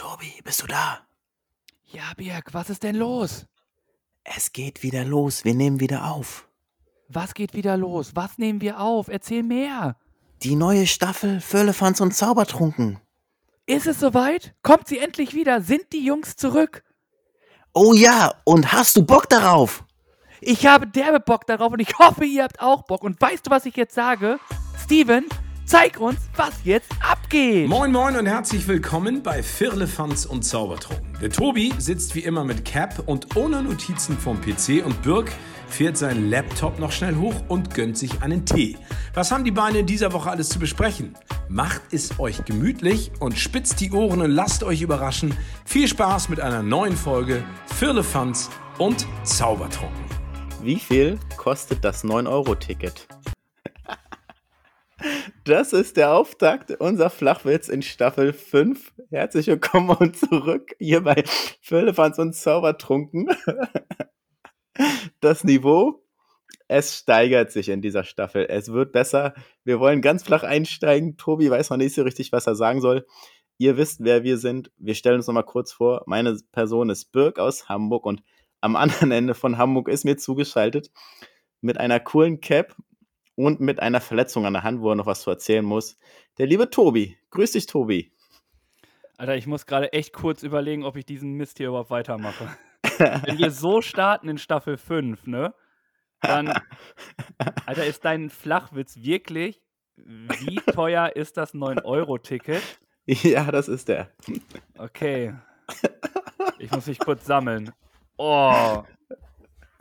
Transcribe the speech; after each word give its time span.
Tobi, 0.00 0.40
bist 0.44 0.62
du 0.62 0.66
da? 0.66 1.00
Ja, 1.84 2.14
Birg, 2.16 2.54
was 2.54 2.70
ist 2.70 2.84
denn 2.84 2.96
los? 2.96 3.44
Es 4.24 4.50
geht 4.54 4.82
wieder 4.82 5.04
los. 5.04 5.44
Wir 5.44 5.54
nehmen 5.54 5.78
wieder 5.78 6.06
auf. 6.06 6.48
Was 7.08 7.34
geht 7.34 7.52
wieder 7.52 7.76
los? 7.76 8.12
Was 8.14 8.38
nehmen 8.38 8.62
wir 8.62 8.80
auf? 8.80 9.08
Erzähl 9.08 9.42
mehr. 9.42 9.96
Die 10.42 10.56
neue 10.56 10.86
Staffel 10.86 11.42
Firlefanz 11.42 12.00
und 12.00 12.14
Zaubertrunken. 12.14 12.98
Ist 13.66 13.86
es 13.86 14.00
soweit? 14.00 14.54
Kommt 14.62 14.88
sie 14.88 14.96
endlich 14.96 15.34
wieder? 15.34 15.60
Sind 15.60 15.92
die 15.92 16.02
Jungs 16.02 16.34
zurück? 16.34 16.82
Oh 17.74 17.92
ja, 17.92 18.32
und 18.44 18.72
hast 18.72 18.96
du 18.96 19.04
Bock 19.04 19.28
darauf? 19.28 19.84
Ich 20.40 20.64
habe 20.64 20.86
derbe 20.86 21.20
Bock 21.20 21.46
darauf 21.46 21.74
und 21.74 21.80
ich 21.80 21.98
hoffe, 21.98 22.24
ihr 22.24 22.44
habt 22.44 22.62
auch 22.62 22.86
Bock. 22.86 23.04
Und 23.04 23.20
weißt 23.20 23.46
du, 23.46 23.50
was 23.50 23.66
ich 23.66 23.76
jetzt 23.76 23.94
sage? 23.94 24.38
Steven, 24.82 25.26
zeig 25.70 26.00
uns, 26.00 26.18
was 26.34 26.50
jetzt 26.64 26.90
abgeht. 27.00 27.68
Moin 27.68 27.92
Moin 27.92 28.16
und 28.16 28.26
herzlich 28.26 28.66
willkommen 28.66 29.22
bei 29.22 29.40
Firlefanz 29.40 30.24
und 30.24 30.42
Zaubertrunken. 30.42 31.16
Der 31.22 31.30
Tobi 31.30 31.72
sitzt 31.78 32.16
wie 32.16 32.24
immer 32.24 32.42
mit 32.42 32.64
Cap 32.64 33.04
und 33.06 33.36
ohne 33.36 33.62
Notizen 33.62 34.18
vom 34.18 34.40
PC 34.40 34.84
und 34.84 35.00
Birk 35.02 35.30
fährt 35.68 35.96
seinen 35.96 36.28
Laptop 36.28 36.80
noch 36.80 36.90
schnell 36.90 37.14
hoch 37.14 37.36
und 37.46 37.72
gönnt 37.72 37.96
sich 37.96 38.20
einen 38.20 38.44
Tee. 38.44 38.78
Was 39.14 39.30
haben 39.30 39.44
die 39.44 39.52
Beine 39.52 39.78
in 39.78 39.86
dieser 39.86 40.12
Woche 40.12 40.30
alles 40.30 40.48
zu 40.48 40.58
besprechen? 40.58 41.16
Macht 41.48 41.82
es 41.92 42.18
euch 42.18 42.44
gemütlich 42.44 43.12
und 43.20 43.38
spitzt 43.38 43.80
die 43.80 43.92
Ohren 43.92 44.22
und 44.22 44.30
lasst 44.32 44.64
euch 44.64 44.82
überraschen. 44.82 45.36
Viel 45.64 45.86
Spaß 45.86 46.30
mit 46.30 46.40
einer 46.40 46.64
neuen 46.64 46.96
Folge 46.96 47.44
Firlefanz 47.76 48.50
und 48.78 49.06
Zaubertrunken. 49.22 50.04
Wie 50.62 50.80
viel 50.80 51.20
kostet 51.36 51.84
das 51.84 52.02
9-Euro-Ticket? 52.02 53.06
Das 55.44 55.72
ist 55.72 55.96
der 55.96 56.12
Auftakt, 56.12 56.70
unser 56.80 57.10
Flachwitz 57.10 57.68
in 57.68 57.82
Staffel 57.82 58.32
5. 58.32 58.92
Herzlich 59.10 59.46
willkommen 59.46 59.90
und 59.90 60.16
zurück 60.16 60.74
hier 60.78 61.02
bei 61.02 61.24
Firlefanz 61.60 62.18
und 62.18 62.34
Zaubertrunken. 62.34 63.28
Das 65.20 65.44
Niveau, 65.44 66.02
es 66.68 66.96
steigert 66.96 67.50
sich 67.50 67.68
in 67.68 67.82
dieser 67.82 68.04
Staffel. 68.04 68.46
Es 68.48 68.72
wird 68.72 68.92
besser. 68.92 69.34
Wir 69.64 69.80
wollen 69.80 70.00
ganz 70.00 70.22
flach 70.22 70.42
einsteigen. 70.42 71.16
Tobi 71.16 71.50
weiß 71.50 71.70
noch 71.70 71.76
nicht 71.76 71.94
so 71.94 72.02
richtig, 72.02 72.32
was 72.32 72.46
er 72.46 72.54
sagen 72.54 72.80
soll. 72.80 73.06
Ihr 73.58 73.76
wisst, 73.76 74.02
wer 74.02 74.22
wir 74.22 74.38
sind. 74.38 74.70
Wir 74.78 74.94
stellen 74.94 75.16
uns 75.16 75.26
noch 75.26 75.34
mal 75.34 75.42
kurz 75.42 75.72
vor. 75.72 76.02
Meine 76.06 76.38
Person 76.52 76.88
ist 76.88 77.12
Birk 77.12 77.38
aus 77.38 77.68
Hamburg 77.68 78.06
und 78.06 78.22
am 78.60 78.76
anderen 78.76 79.10
Ende 79.10 79.34
von 79.34 79.58
Hamburg 79.58 79.88
ist 79.88 80.04
mir 80.04 80.16
zugeschaltet 80.16 80.90
mit 81.60 81.78
einer 81.78 82.00
coolen 82.00 82.40
Cap 82.40 82.76
und 83.44 83.60
mit 83.60 83.80
einer 83.80 84.00
Verletzung 84.00 84.44
an 84.44 84.52
der 84.52 84.62
Hand, 84.62 84.80
wo 84.80 84.90
er 84.90 84.96
noch 84.96 85.06
was 85.06 85.22
zu 85.22 85.30
erzählen 85.30 85.64
muss. 85.64 85.96
Der 86.38 86.46
liebe 86.46 86.68
Tobi. 86.68 87.16
Grüß 87.30 87.52
dich, 87.52 87.66
Tobi. 87.66 88.12
Alter, 89.16 89.36
ich 89.36 89.46
muss 89.46 89.66
gerade 89.66 89.92
echt 89.92 90.12
kurz 90.12 90.42
überlegen, 90.42 90.84
ob 90.84 90.96
ich 90.96 91.06
diesen 91.06 91.32
Mist 91.32 91.58
hier 91.58 91.68
überhaupt 91.68 91.90
weitermache. 91.90 92.56
Wenn 92.98 93.38
wir 93.38 93.50
so 93.50 93.82
starten 93.82 94.28
in 94.28 94.38
Staffel 94.38 94.76
5, 94.76 95.26
ne? 95.26 95.54
Dann, 96.20 96.52
Alter, 97.66 97.86
ist 97.86 98.04
dein 98.04 98.28
Flachwitz 98.28 98.96
wirklich, 98.96 99.62
wie 99.96 100.56
teuer 100.56 101.16
ist 101.16 101.36
das 101.36 101.54
9-Euro-Ticket? 101.54 102.62
Ja, 103.06 103.50
das 103.50 103.68
ist 103.68 103.88
der. 103.88 104.10
Okay. 104.78 105.34
Ich 106.58 106.70
muss 106.70 106.86
mich 106.86 106.98
kurz 106.98 107.24
sammeln. 107.24 107.72
Oh, 108.16 108.84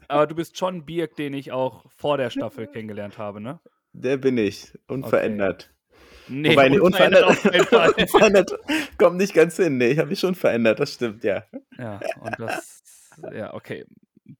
aber 0.09 0.27
du 0.27 0.35
bist 0.35 0.57
schon 0.57 0.85
Birk, 0.85 1.15
den 1.15 1.33
ich 1.33 1.51
auch 1.51 1.85
vor 1.95 2.17
der 2.17 2.29
Staffel 2.29 2.67
kennengelernt 2.71 3.17
habe, 3.17 3.39
ne? 3.39 3.59
Der 3.93 4.17
bin 4.17 4.37
ich. 4.37 4.73
Unverändert. 4.87 5.69
Okay. 5.69 5.79
Nee, 6.31 6.51
Wobei, 6.51 6.69
nee, 6.69 6.79
unverändert, 6.79 7.27
unverändert, 7.27 7.97
unverändert 7.97 8.51
kommt 8.97 9.17
nicht 9.17 9.33
ganz 9.33 9.57
hin. 9.57 9.77
Nee, 9.77 9.89
ich 9.89 9.97
habe 9.97 10.09
mich 10.09 10.19
schon 10.19 10.35
verändert, 10.35 10.79
das 10.79 10.93
stimmt, 10.93 11.23
ja. 11.23 11.43
Ja, 11.77 11.99
und 12.21 12.39
das, 12.39 12.81
ja, 13.33 13.53
okay. 13.53 13.85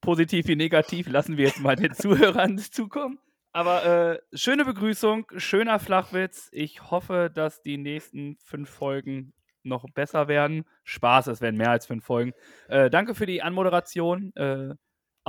Positiv 0.00 0.46
wie 0.46 0.54
negativ 0.54 1.08
lassen 1.08 1.36
wir 1.36 1.46
jetzt 1.46 1.60
mal 1.60 1.74
den 1.74 1.92
Zuhörern 1.94 2.58
zukommen. 2.70 3.18
Aber 3.52 3.84
äh, 3.84 4.18
schöne 4.32 4.64
Begrüßung, 4.64 5.26
schöner 5.36 5.80
Flachwitz. 5.80 6.48
Ich 6.52 6.90
hoffe, 6.92 7.28
dass 7.34 7.60
die 7.62 7.76
nächsten 7.76 8.36
fünf 8.44 8.70
Folgen 8.70 9.32
noch 9.64 9.86
besser 9.92 10.28
werden. 10.28 10.64
Spaß, 10.84 11.26
es 11.26 11.40
werden 11.40 11.56
mehr 11.56 11.70
als 11.72 11.86
fünf 11.86 12.04
Folgen. 12.04 12.32
Äh, 12.68 12.88
danke 12.88 13.16
für 13.16 13.26
die 13.26 13.42
Anmoderation. 13.42 14.32
Äh, 14.36 14.74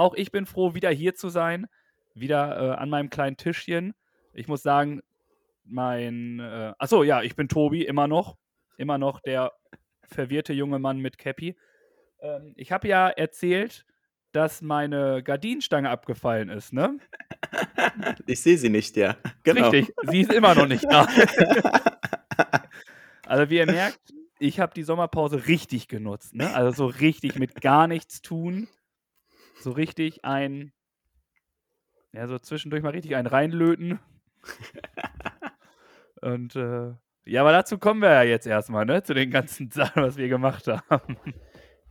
auch 0.02 0.16
ich 0.16 0.32
bin 0.32 0.46
froh, 0.46 0.74
wieder 0.74 0.90
hier 0.90 1.16
zu 1.16 1.30
sein, 1.30 1.68
wieder 2.14 2.58
äh, 2.58 2.76
an 2.76 2.90
meinem 2.90 3.10
kleinen 3.10 3.38
Tischchen. 3.38 3.94
Ich 4.34 4.48
muss 4.48 4.64
sagen, 4.64 5.02
mein, 5.64 6.40
äh, 6.40 6.74
achso, 6.80 7.04
ja, 7.04 7.22
ich 7.22 7.36
bin 7.36 7.48
Tobi, 7.48 7.86
immer 7.86 8.08
noch, 8.08 8.38
immer 8.78 8.98
noch 8.98 9.20
der 9.20 9.54
verwirrte 10.04 10.54
junge 10.54 10.80
Mann 10.80 11.00
mit 11.00 11.18
Cappy. 11.18 11.56
Ähm, 12.20 12.54
ich 12.58 12.72
habe 12.72 12.88
ja 12.88 13.10
erzählt, 13.10 13.86
dass 14.32 14.62
meine 14.62 15.22
Gardinenstange 15.24 15.90
abgefallen 15.90 16.50
ist, 16.50 16.74
ne? 16.74 16.98
Ich 18.26 18.42
sehe 18.42 18.58
sie 18.58 18.70
nicht, 18.70 18.96
ja. 18.96 19.18
Genau. 19.44 19.70
Richtig, 19.70 19.94
sie 20.10 20.22
ist 20.22 20.32
immer 20.32 20.56
noch 20.56 20.68
nicht 20.68 20.86
da. 20.90 21.06
also 23.26 23.50
wie 23.50 23.58
ihr 23.58 23.66
merkt, 23.66 24.00
ich 24.40 24.60
habe 24.60 24.74
die 24.74 24.84
Sommerpause 24.84 25.48
richtig 25.48 25.88
genutzt, 25.90 26.34
ne? 26.34 26.54
Also 26.56 26.72
so 26.72 26.86
richtig 27.00 27.38
mit 27.38 27.62
gar 27.62 27.88
nichts 27.88 28.22
tun 28.22 28.68
so 29.62 29.72
richtig 29.72 30.26
ein, 30.26 30.72
ja, 32.14 32.28
so 32.28 32.40
zwischendurch 32.40 32.84
mal 32.84 32.90
richtig 32.92 33.16
ein 33.16 33.28
reinlöten. 33.28 34.00
Und 36.22 36.56
äh, 36.56 36.94
ja, 37.26 37.42
aber 37.42 37.52
dazu 37.52 37.78
kommen 37.78 38.02
wir 38.02 38.12
ja 38.12 38.24
jetzt 38.24 38.48
erstmal, 38.48 38.86
ne? 38.86 39.04
Zu 39.04 39.14
den 39.14 39.32
ganzen 39.32 39.72
Sachen, 39.72 40.04
was 40.04 40.18
wir 40.18 40.28
gemacht 40.28 40.68
haben. 40.68 41.18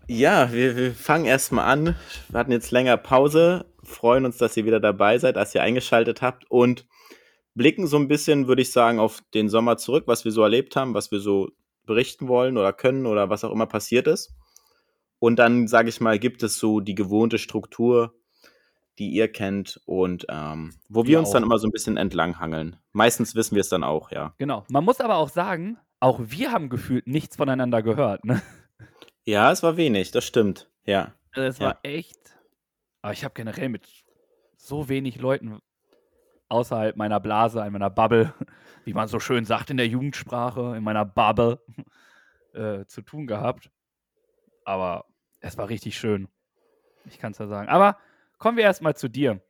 Ja, 0.06 0.52
wir, 0.52 0.76
wir 0.76 0.92
fangen 0.92 1.24
erstmal 1.24 1.66
an. 1.66 1.96
Wir 2.28 2.40
hatten 2.40 2.52
jetzt 2.52 2.72
länger 2.72 2.96
Pause, 2.96 3.66
freuen 3.84 4.24
uns, 4.24 4.38
dass 4.38 4.56
ihr 4.56 4.64
wieder 4.64 4.80
dabei 4.80 5.18
seid, 5.18 5.36
dass 5.36 5.54
ihr 5.54 5.62
eingeschaltet 5.62 6.20
habt 6.20 6.50
und 6.50 6.86
blicken 7.54 7.86
so 7.86 7.96
ein 7.96 8.08
bisschen, 8.08 8.48
würde 8.48 8.62
ich 8.62 8.72
sagen, 8.72 8.98
auf 8.98 9.20
den 9.34 9.48
Sommer 9.48 9.76
zurück, 9.76 10.04
was 10.06 10.24
wir 10.24 10.32
so 10.32 10.42
erlebt 10.42 10.76
haben, 10.76 10.94
was 10.94 11.10
wir 11.10 11.20
so 11.20 11.50
berichten 11.86 12.28
wollen 12.28 12.56
oder 12.56 12.72
können 12.72 13.06
oder 13.06 13.30
was 13.30 13.44
auch 13.44 13.52
immer 13.52 13.66
passiert 13.66 14.06
ist. 14.06 14.34
Und 15.20 15.38
dann, 15.38 15.68
sage 15.68 15.90
ich 15.90 16.00
mal, 16.00 16.18
gibt 16.18 16.42
es 16.42 16.58
so 16.58 16.80
die 16.80 16.96
gewohnte 16.96 17.38
Struktur, 17.38 18.14
die 18.98 19.10
ihr 19.10 19.30
kennt 19.30 19.80
und 19.86 20.26
ähm, 20.28 20.74
wo 20.88 21.04
wir, 21.04 21.10
wir 21.10 21.18
uns 21.20 21.28
auch. 21.28 21.34
dann 21.34 21.44
immer 21.44 21.58
so 21.58 21.68
ein 21.68 21.72
bisschen 21.72 21.96
entlanghangeln. 21.96 22.76
Meistens 22.92 23.34
wissen 23.34 23.54
wir 23.54 23.60
es 23.60 23.68
dann 23.68 23.84
auch, 23.84 24.10
ja. 24.10 24.34
Genau. 24.38 24.64
Man 24.68 24.84
muss 24.84 25.00
aber 25.00 25.16
auch 25.16 25.28
sagen, 25.28 25.78
auch 26.00 26.18
wir 26.22 26.50
haben 26.50 26.70
gefühlt 26.70 27.06
nichts 27.06 27.36
voneinander 27.36 27.82
gehört, 27.82 28.24
ne? 28.24 28.42
Ja, 29.24 29.52
es 29.52 29.62
war 29.62 29.76
wenig, 29.76 30.10
das 30.10 30.24
stimmt, 30.24 30.70
ja. 30.84 31.14
Also 31.32 31.48
es 31.48 31.58
ja. 31.58 31.66
war 31.66 31.78
echt. 31.82 32.18
Aber 33.02 33.12
ich 33.12 33.24
habe 33.24 33.34
generell 33.34 33.68
mit 33.68 33.86
so 34.56 34.88
wenig 34.88 35.20
Leuten 35.20 35.60
außerhalb 36.48 36.96
meiner 36.96 37.20
Blase, 37.20 37.60
in 37.60 37.72
meiner 37.72 37.90
Bubble, 37.90 38.34
wie 38.84 38.94
man 38.94 39.08
so 39.08 39.20
schön 39.20 39.44
sagt 39.44 39.70
in 39.70 39.76
der 39.76 39.86
Jugendsprache, 39.86 40.74
in 40.76 40.82
meiner 40.82 41.04
Bubble, 41.04 41.62
äh, 42.54 42.86
zu 42.86 43.02
tun 43.02 43.26
gehabt. 43.26 43.70
Aber 44.64 45.06
es 45.40 45.56
war 45.58 45.68
richtig 45.68 45.98
schön. 45.98 46.28
Ich 47.06 47.18
kann 47.18 47.32
es 47.32 47.38
ja 47.38 47.46
sagen. 47.46 47.68
Aber 47.68 47.98
kommen 48.38 48.56
wir 48.56 48.64
erstmal 48.64 48.96
zu 48.96 49.08
dir. 49.08 49.40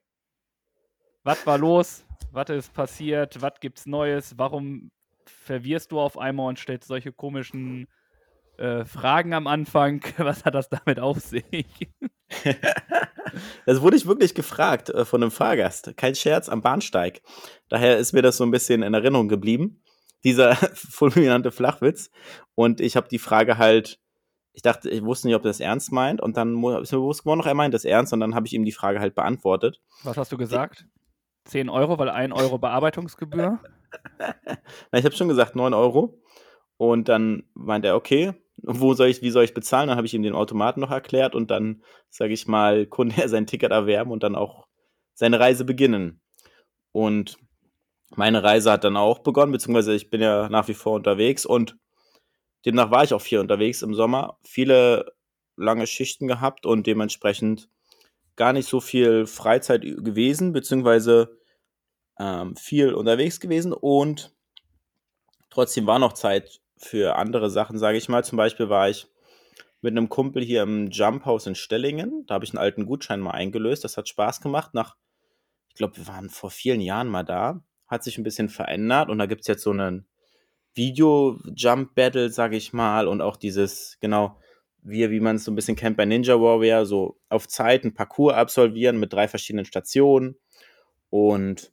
Was 1.23 1.47
war 1.47 1.59
los? 1.59 2.05
Was 2.33 2.49
ist 2.51 2.73
passiert? 2.73 3.43
Was 3.43 3.61
gibt's 3.61 3.87
Neues? 3.87 4.39
Warum 4.39 4.91
verwirrst 5.27 5.93
du 5.93 6.01
auf 6.01 6.17
einmal 6.17 6.49
und 6.49 6.59
stellst 6.59 6.89
solche 6.89 7.13
komischen 7.13 7.89
äh, 8.57 8.85
Fragen 8.85 9.35
am 9.35 9.47
Anfang? 9.47 10.03
Was 10.19 10.45
hat 10.45 10.55
das 10.55 10.69
damit 10.69 11.01
auf 11.01 11.19
sich? 11.19 11.91
das 13.67 13.81
wurde 13.81 13.97
ich 13.97 14.07
wirklich 14.07 14.35
gefragt 14.35 14.91
äh, 14.91 15.05
von 15.05 15.23
einem 15.23 15.31
Fahrgast. 15.31 15.97
Kein 15.97 16.15
Scherz 16.15 16.49
am 16.49 16.63
Bahnsteig. 16.63 17.21
Daher 17.69 17.99
ist 17.99 18.13
mir 18.13 18.23
das 18.23 18.37
so 18.37 18.45
ein 18.45 18.51
bisschen 18.51 18.83
in 18.83 18.95
Erinnerung 18.95 19.29
geblieben. 19.29 19.83
Dieser 20.25 20.55
fulminante 20.75 21.51
Flachwitz. 21.51 22.11
Und 22.55 22.81
ich 22.81 22.97
habe 22.97 23.09
die 23.09 23.19
Frage 23.19 23.59
halt 23.59 24.01
ich 24.61 24.63
dachte, 24.63 24.91
ich 24.91 25.03
wusste 25.03 25.27
nicht, 25.27 25.35
ob 25.37 25.43
er 25.43 25.49
das 25.49 25.61
ernst 25.61 25.91
meint. 25.91 26.21
Und 26.21 26.37
dann 26.37 26.63
ist 26.83 26.93
mir 26.93 26.99
bewusst 26.99 27.23
geworden, 27.23 27.39
noch 27.39 27.47
er 27.47 27.55
meint 27.55 27.73
das 27.73 27.87
ernst. 27.87 28.13
Und 28.13 28.21
dann 28.21 28.35
habe 28.35 28.47
ich 28.47 28.53
ihm 28.53 28.67
die 28.67 28.73
Frage 28.73 29.01
halt 29.01 29.15
beantwortet. 29.15 29.81
Was 30.05 30.19
hast 30.19 30.31
du 30.33 30.37
gesagt? 30.37 30.85
10 31.47 31.71
Euro, 31.71 31.99
weil 31.99 32.11
1 32.11 32.35
Euro 32.35 32.59
Bearbeitungsgebühr? 32.59 33.59
Na, 34.19 34.99
ich 34.99 35.05
habe 35.07 35.17
schon 35.17 35.29
gesagt 35.29 35.57
9 35.57 35.73
Euro. 35.73 36.21
Und 36.77 37.09
dann 37.09 37.45
meint 37.55 37.87
er, 37.87 37.97
okay, 37.97 38.35
wo 38.59 38.93
soll 38.93 39.09
ich, 39.09 39.23
wie 39.23 39.31
soll 39.31 39.45
ich 39.45 39.55
bezahlen? 39.55 39.89
Dann 39.89 39.97
habe 39.97 40.07
ich 40.07 40.13
ihm 40.13 40.23
den 40.23 40.35
Automaten 40.35 40.81
noch 40.81 40.91
erklärt 40.91 41.35
und 41.35 41.51
dann, 41.51 41.83
sage 42.11 42.35
ich 42.35 42.47
mal, 42.47 42.85
konnte 42.87 43.23
er 43.23 43.31
sein 43.31 43.47
Ticket 43.47 43.71
erwerben 43.71 44.11
und 44.11 44.23
dann 44.23 44.37
auch 44.37 44.67
seine 45.15 45.41
Reise 45.41 45.65
beginnen. 45.65 46.21
Und 46.93 47.39
meine 48.15 48.43
Reise 48.43 48.73
hat 48.73 48.85
dann 48.85 48.99
auch 48.99 49.21
begonnen, 49.21 49.53
beziehungsweise 49.53 49.95
ich 49.95 50.11
bin 50.11 50.21
ja 50.21 50.51
nach 50.51 50.69
wie 50.69 50.75
vor 50.75 50.97
unterwegs 50.97 51.47
und 51.47 51.79
Demnach 52.65 52.91
war 52.91 53.05
ich 53.05 53.15
auch 53.15 53.23
viel 53.23 53.39
unterwegs 53.39 53.83
im 53.83 53.95
Sommer, 53.95 54.39
viele 54.45 55.13
lange 55.57 55.87
Schichten 55.87 56.27
gehabt 56.27 56.67
und 56.67 56.87
dementsprechend 56.87 57.69
gar 58.37 58.53
nicht 58.53 58.69
so 58.69 58.81
viel 58.81 59.27
Freizeit 59.27 59.83
gewesen, 59.83 60.53
beziehungsweise 60.53 61.39
ähm, 62.19 62.57
viel 62.57 62.95
unterwegs 62.95 63.41
gewesen 63.41 63.73
und 63.73 64.35
trotzdem 65.51 65.87
war 65.87 65.99
noch 65.99 66.13
Zeit 66.13 66.61
für 66.77 67.17
andere 67.17 67.51
Sachen, 67.51 67.79
sage 67.79 67.99
ich 67.99 68.09
mal. 68.09 68.25
Zum 68.25 68.37
Beispiel 68.37 68.69
war 68.69 68.89
ich 68.89 69.07
mit 69.83 69.93
einem 69.93 70.09
Kumpel 70.09 70.43
hier 70.43 70.63
im 70.63 70.91
Jump 70.91 71.25
House 71.25 71.47
in 71.47 71.55
Stellingen. 71.55 72.25
Da 72.27 72.35
habe 72.35 72.45
ich 72.45 72.53
einen 72.53 72.59
alten 72.59 72.87
Gutschein 72.87 73.21
mal 73.21 73.33
eingelöst. 73.33 73.85
Das 73.85 73.97
hat 73.97 74.09
Spaß 74.09 74.41
gemacht. 74.41 74.75
Nach, 74.75 74.97
ich 75.69 75.75
glaube, 75.75 75.97
wir 75.97 76.07
waren 76.07 76.31
vor 76.31 76.51
vielen 76.51 76.81
Jahren 76.81 77.09
mal 77.09 77.25
da. 77.25 77.63
Hat 77.87 78.05
sich 78.05 78.19
ein 78.19 78.25
bisschen 78.25 78.49
verändert 78.49 79.09
und 79.11 79.19
da 79.19 79.27
gibt 79.27 79.43
es 79.43 79.47
jetzt 79.47 79.63
so 79.63 79.71
einen 79.71 80.07
Video-Jump-Battle, 80.75 82.31
sage 82.31 82.57
ich 82.57 82.73
mal, 82.73 83.09
und 83.09 83.21
auch 83.21 83.37
dieses, 83.37 83.99
genau, 84.01 84.39
wie, 84.83 85.11
wie 85.11 85.21
man 85.21 85.37
es 85.37 85.45
so 85.45 85.53
ein 85.53 85.57
bisschen 85.57 85.77
kennt 85.77 85.97
bei 85.97 86.05
Ninja 86.05 86.41
Warrior, 86.41 86.87
so 86.87 87.19
auf 87.29 87.49
Zeit 87.49 87.85
ein 87.85 87.95
Parcours 87.95 88.35
absolvieren 88.35 88.99
mit 88.99 89.13
drei 89.13 89.29
verschiedenen 89.29 89.65
Stationen. 89.65 90.37
Und 91.11 91.73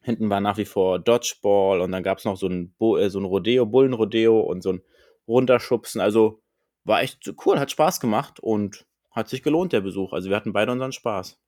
hinten 0.00 0.30
war 0.30 0.40
nach 0.40 0.56
wie 0.56 0.64
vor 0.64 0.98
Dodgeball 0.98 1.80
und 1.80 1.92
dann 1.92 2.02
gab 2.02 2.18
es 2.18 2.24
noch 2.24 2.36
so 2.36 2.46
ein, 2.46 2.74
Bo 2.78 2.96
äh, 2.96 3.10
so 3.10 3.18
ein 3.18 3.24
Rodeo, 3.24 3.66
Bullenrodeo 3.66 4.40
und 4.40 4.62
so 4.62 4.72
ein 4.72 4.82
Runterschubsen. 5.28 6.00
Also 6.00 6.42
war 6.84 7.02
echt 7.02 7.32
cool, 7.44 7.58
hat 7.58 7.70
Spaß 7.70 8.00
gemacht 8.00 8.40
und 8.40 8.86
hat 9.10 9.28
sich 9.28 9.42
gelohnt, 9.42 9.72
der 9.72 9.80
Besuch. 9.80 10.12
Also 10.12 10.28
wir 10.28 10.36
hatten 10.36 10.52
beide 10.52 10.72
unseren 10.72 10.92
Spaß. 10.92 11.38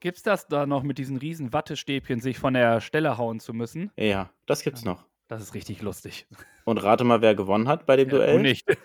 Gibt's 0.00 0.22
das 0.22 0.46
da 0.46 0.66
noch 0.66 0.82
mit 0.82 0.98
diesen 0.98 1.16
riesen 1.16 1.52
Wattestäbchen, 1.52 2.20
sich 2.20 2.38
von 2.38 2.54
der 2.54 2.80
Stelle 2.80 3.18
hauen 3.18 3.40
zu 3.40 3.52
müssen? 3.52 3.90
Ja, 3.96 4.30
das 4.46 4.62
gibt's 4.62 4.84
noch. 4.84 5.04
Das 5.28 5.42
ist 5.42 5.54
richtig 5.54 5.82
lustig. 5.82 6.26
Und 6.64 6.78
rate 6.78 7.04
mal, 7.04 7.20
wer 7.20 7.34
gewonnen 7.34 7.68
hat 7.68 7.86
bei 7.86 7.96
dem 7.96 8.08
Ja, 8.08 8.16
Duell? 8.16 8.36
du 8.36 8.42
nicht. 8.42 8.66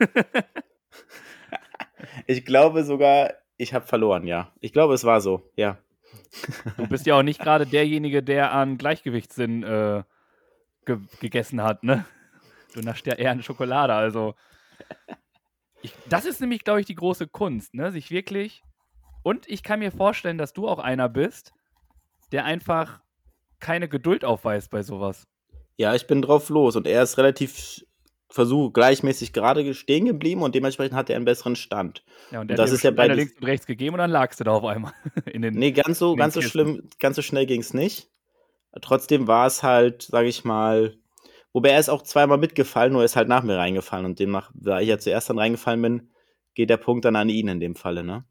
Ich 2.26 2.46
glaube 2.46 2.84
sogar, 2.84 3.34
ich 3.58 3.74
habe 3.74 3.86
verloren, 3.86 4.26
ja. 4.26 4.52
Ich 4.60 4.74
glaube, 4.74 4.94
es 4.94 5.04
war 5.04 5.22
so, 5.22 5.50
ja. 5.56 5.78
Du 6.78 6.88
bist 6.88 7.06
ja 7.06 7.16
auch 7.18 7.24
nicht 7.24 7.40
gerade 7.40 7.66
derjenige, 7.66 8.24
der 8.24 8.52
an 8.52 8.78
Gleichgewichtssinn 8.78 9.64
äh, 9.64 10.04
ge 10.86 10.98
gegessen 11.20 11.62
hat, 11.62 11.84
ne? 11.84 12.06
Du 12.74 12.82
nascht 12.82 13.06
ja 13.08 13.14
eher 13.14 13.32
an 13.32 13.44
Schokolade, 13.44 13.94
also. 13.94 14.36
Ich, 15.82 15.94
das 16.10 16.26
ist 16.26 16.42
nämlich, 16.42 16.64
glaube 16.64 16.80
ich, 16.80 16.86
die 16.86 16.96
große 16.96 17.28
Kunst, 17.28 17.74
ne? 17.74 17.92
Sich 17.92 18.12
wirklich. 18.12 18.64
Und 19.24 19.48
ich 19.48 19.64
kann 19.64 19.80
mir 19.80 19.92
vorstellen, 19.92 20.38
dass 20.38 20.54
du 20.54 20.68
auch 20.68 20.80
einer 20.80 21.08
bist, 21.08 21.54
der 22.32 22.46
einfach 22.46 23.02
keine 23.60 23.88
Geduld 23.88 24.26
aufweist 24.26 24.72
bei 24.72 24.82
sowas. 24.82 25.28
Ja, 25.82 25.96
ich 25.96 26.06
bin 26.06 26.22
drauf 26.22 26.50
los 26.50 26.76
und 26.76 26.86
er 26.86 27.02
ist 27.02 27.18
relativ 27.18 27.84
versuch 28.30 28.72
gleichmäßig 28.72 29.34
gerade 29.34 29.74
stehen 29.74 30.06
geblieben 30.06 30.44
und 30.44 30.54
dementsprechend 30.54 30.96
hat 30.96 31.10
er 31.10 31.16
einen 31.16 31.26
besseren 31.26 31.56
Stand. 31.56 32.04
Ja, 32.30 32.42
und 32.42 32.52
Und 32.52 32.60
das 32.60 32.72
ist 32.72 32.84
ja 32.84 32.92
bei 32.92 33.08
links 33.08 33.34
und 33.34 33.46
rechts 33.46 33.66
gegeben 33.66 33.96
und 33.96 33.98
dann 33.98 34.12
lagst 34.12 34.40
du 34.40 34.44
da 34.44 34.52
auf 34.52 34.64
einmal. 34.64 34.94
In 35.26 35.42
den, 35.42 35.56
Nee, 35.56 35.72
ganz 35.72 35.98
so, 35.98 36.16
ganz 36.16 36.36
so 36.36 36.42
schlimm, 36.44 36.88
ganz 37.00 37.16
so 37.16 37.24
schnell 37.24 37.48
ging 37.48 37.62
es 37.62 37.74
nicht. 37.74 38.12
Trotzdem 38.84 39.26
war 39.28 39.48
es 39.48 39.64
halt, 39.64 40.04
sage 40.04 40.28
ich 40.28 40.46
mal, 40.46 41.00
wobei 41.52 41.70
er 41.70 41.80
ist 41.80 41.90
auch 41.90 42.04
zweimal 42.04 42.38
mitgefallen, 42.38 42.94
nur 42.94 43.02
er 43.02 43.06
ist 43.06 43.16
halt 43.16 43.28
nach 43.28 43.42
mir 43.42 43.58
reingefallen 43.58 44.06
und 44.06 44.20
demnach, 44.20 44.52
da 44.54 44.82
ich 44.82 44.88
ja 44.88 45.00
zuerst 45.00 45.32
dann 45.32 45.40
reingefallen 45.40 45.82
bin, 45.82 46.12
geht 46.54 46.70
der 46.70 46.78
Punkt 46.78 47.06
dann 47.06 47.16
an 47.16 47.30
ihn 47.30 47.48
in 47.48 47.60
dem 47.60 47.74
Falle, 47.74 48.04
ne? 48.04 48.24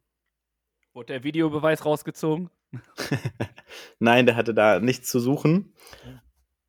Wurde 0.92 1.14
der 1.14 1.24
Videobeweis 1.24 1.84
rausgezogen? 1.84 2.48
Nein, 3.98 4.26
der 4.26 4.36
hatte 4.36 4.54
da 4.54 4.78
nichts 4.78 5.10
zu 5.10 5.18
suchen. 5.18 5.74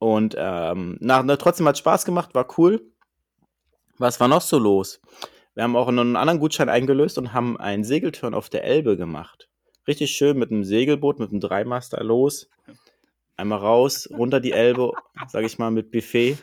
Und 0.01 0.33
ähm, 0.35 0.97
nach, 0.99 1.21
na, 1.21 1.37
trotzdem 1.37 1.67
hat 1.67 1.77
Spaß 1.77 2.05
gemacht, 2.05 2.33
war 2.33 2.47
cool. 2.57 2.81
Was 3.99 4.19
war 4.19 4.27
noch 4.27 4.41
so 4.41 4.57
los? 4.57 4.99
Wir 5.53 5.61
haben 5.61 5.75
auch 5.75 5.87
einen 5.87 6.15
anderen 6.15 6.39
Gutschein 6.39 6.69
eingelöst 6.69 7.19
und 7.19 7.33
haben 7.33 7.55
einen 7.59 7.83
Segelturn 7.83 8.33
auf 8.33 8.49
der 8.49 8.63
Elbe 8.63 8.97
gemacht. 8.97 9.47
Richtig 9.87 10.09
schön 10.09 10.39
mit 10.39 10.49
einem 10.49 10.63
Segelboot, 10.63 11.19
mit 11.19 11.29
einem 11.29 11.39
Dreimaster 11.39 12.03
los. 12.03 12.49
Einmal 13.37 13.59
raus, 13.59 14.09
runter 14.11 14.39
die 14.39 14.53
Elbe, 14.53 14.91
sag 15.27 15.43
ich 15.43 15.59
mal, 15.59 15.69
mit 15.69 15.91
Buffet. 15.91 16.39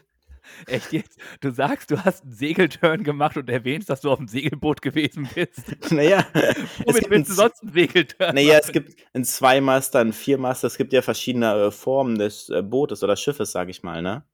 Echt 0.67 0.93
jetzt? 0.93 1.19
Du 1.41 1.51
sagst, 1.51 1.91
du 1.91 2.05
hast 2.05 2.25
einen 2.25 2.33
Segelturn 2.33 3.05
gemacht 3.05 3.37
und 3.37 3.49
erwähnst, 3.49 3.91
dass 3.91 4.01
du 4.01 4.11
auf 4.11 4.19
dem 4.19 4.29
Segelboot 4.29 4.83
gewesen 4.83 5.29
bist. 5.35 5.77
Naja, 5.93 6.27
es 6.35 6.57
Womit 6.87 7.11
willst 7.11 7.31
du 7.31 7.35
ein, 7.35 7.37
sonst 7.37 7.63
einen 7.63 7.73
Segelturn 7.73 8.35
naja, 8.35 8.59
es 8.59 8.69
machen? 8.69 8.73
gibt 8.85 8.97
einen 9.15 9.25
Zweimaster, 9.25 10.01
einen 10.01 10.13
Viermaster, 10.13 10.67
es 10.67 10.77
gibt 10.77 10.93
ja 10.93 11.03
verschiedene 11.03 11.53
äh, 11.55 11.71
Formen 11.71 12.19
des 12.19 12.49
äh, 12.49 12.63
Bootes 12.63 13.03
oder 13.03 13.17
Schiffes, 13.17 13.53
sag 13.53 13.69
ich 13.69 13.83
mal, 13.83 14.03
ne? 14.03 14.25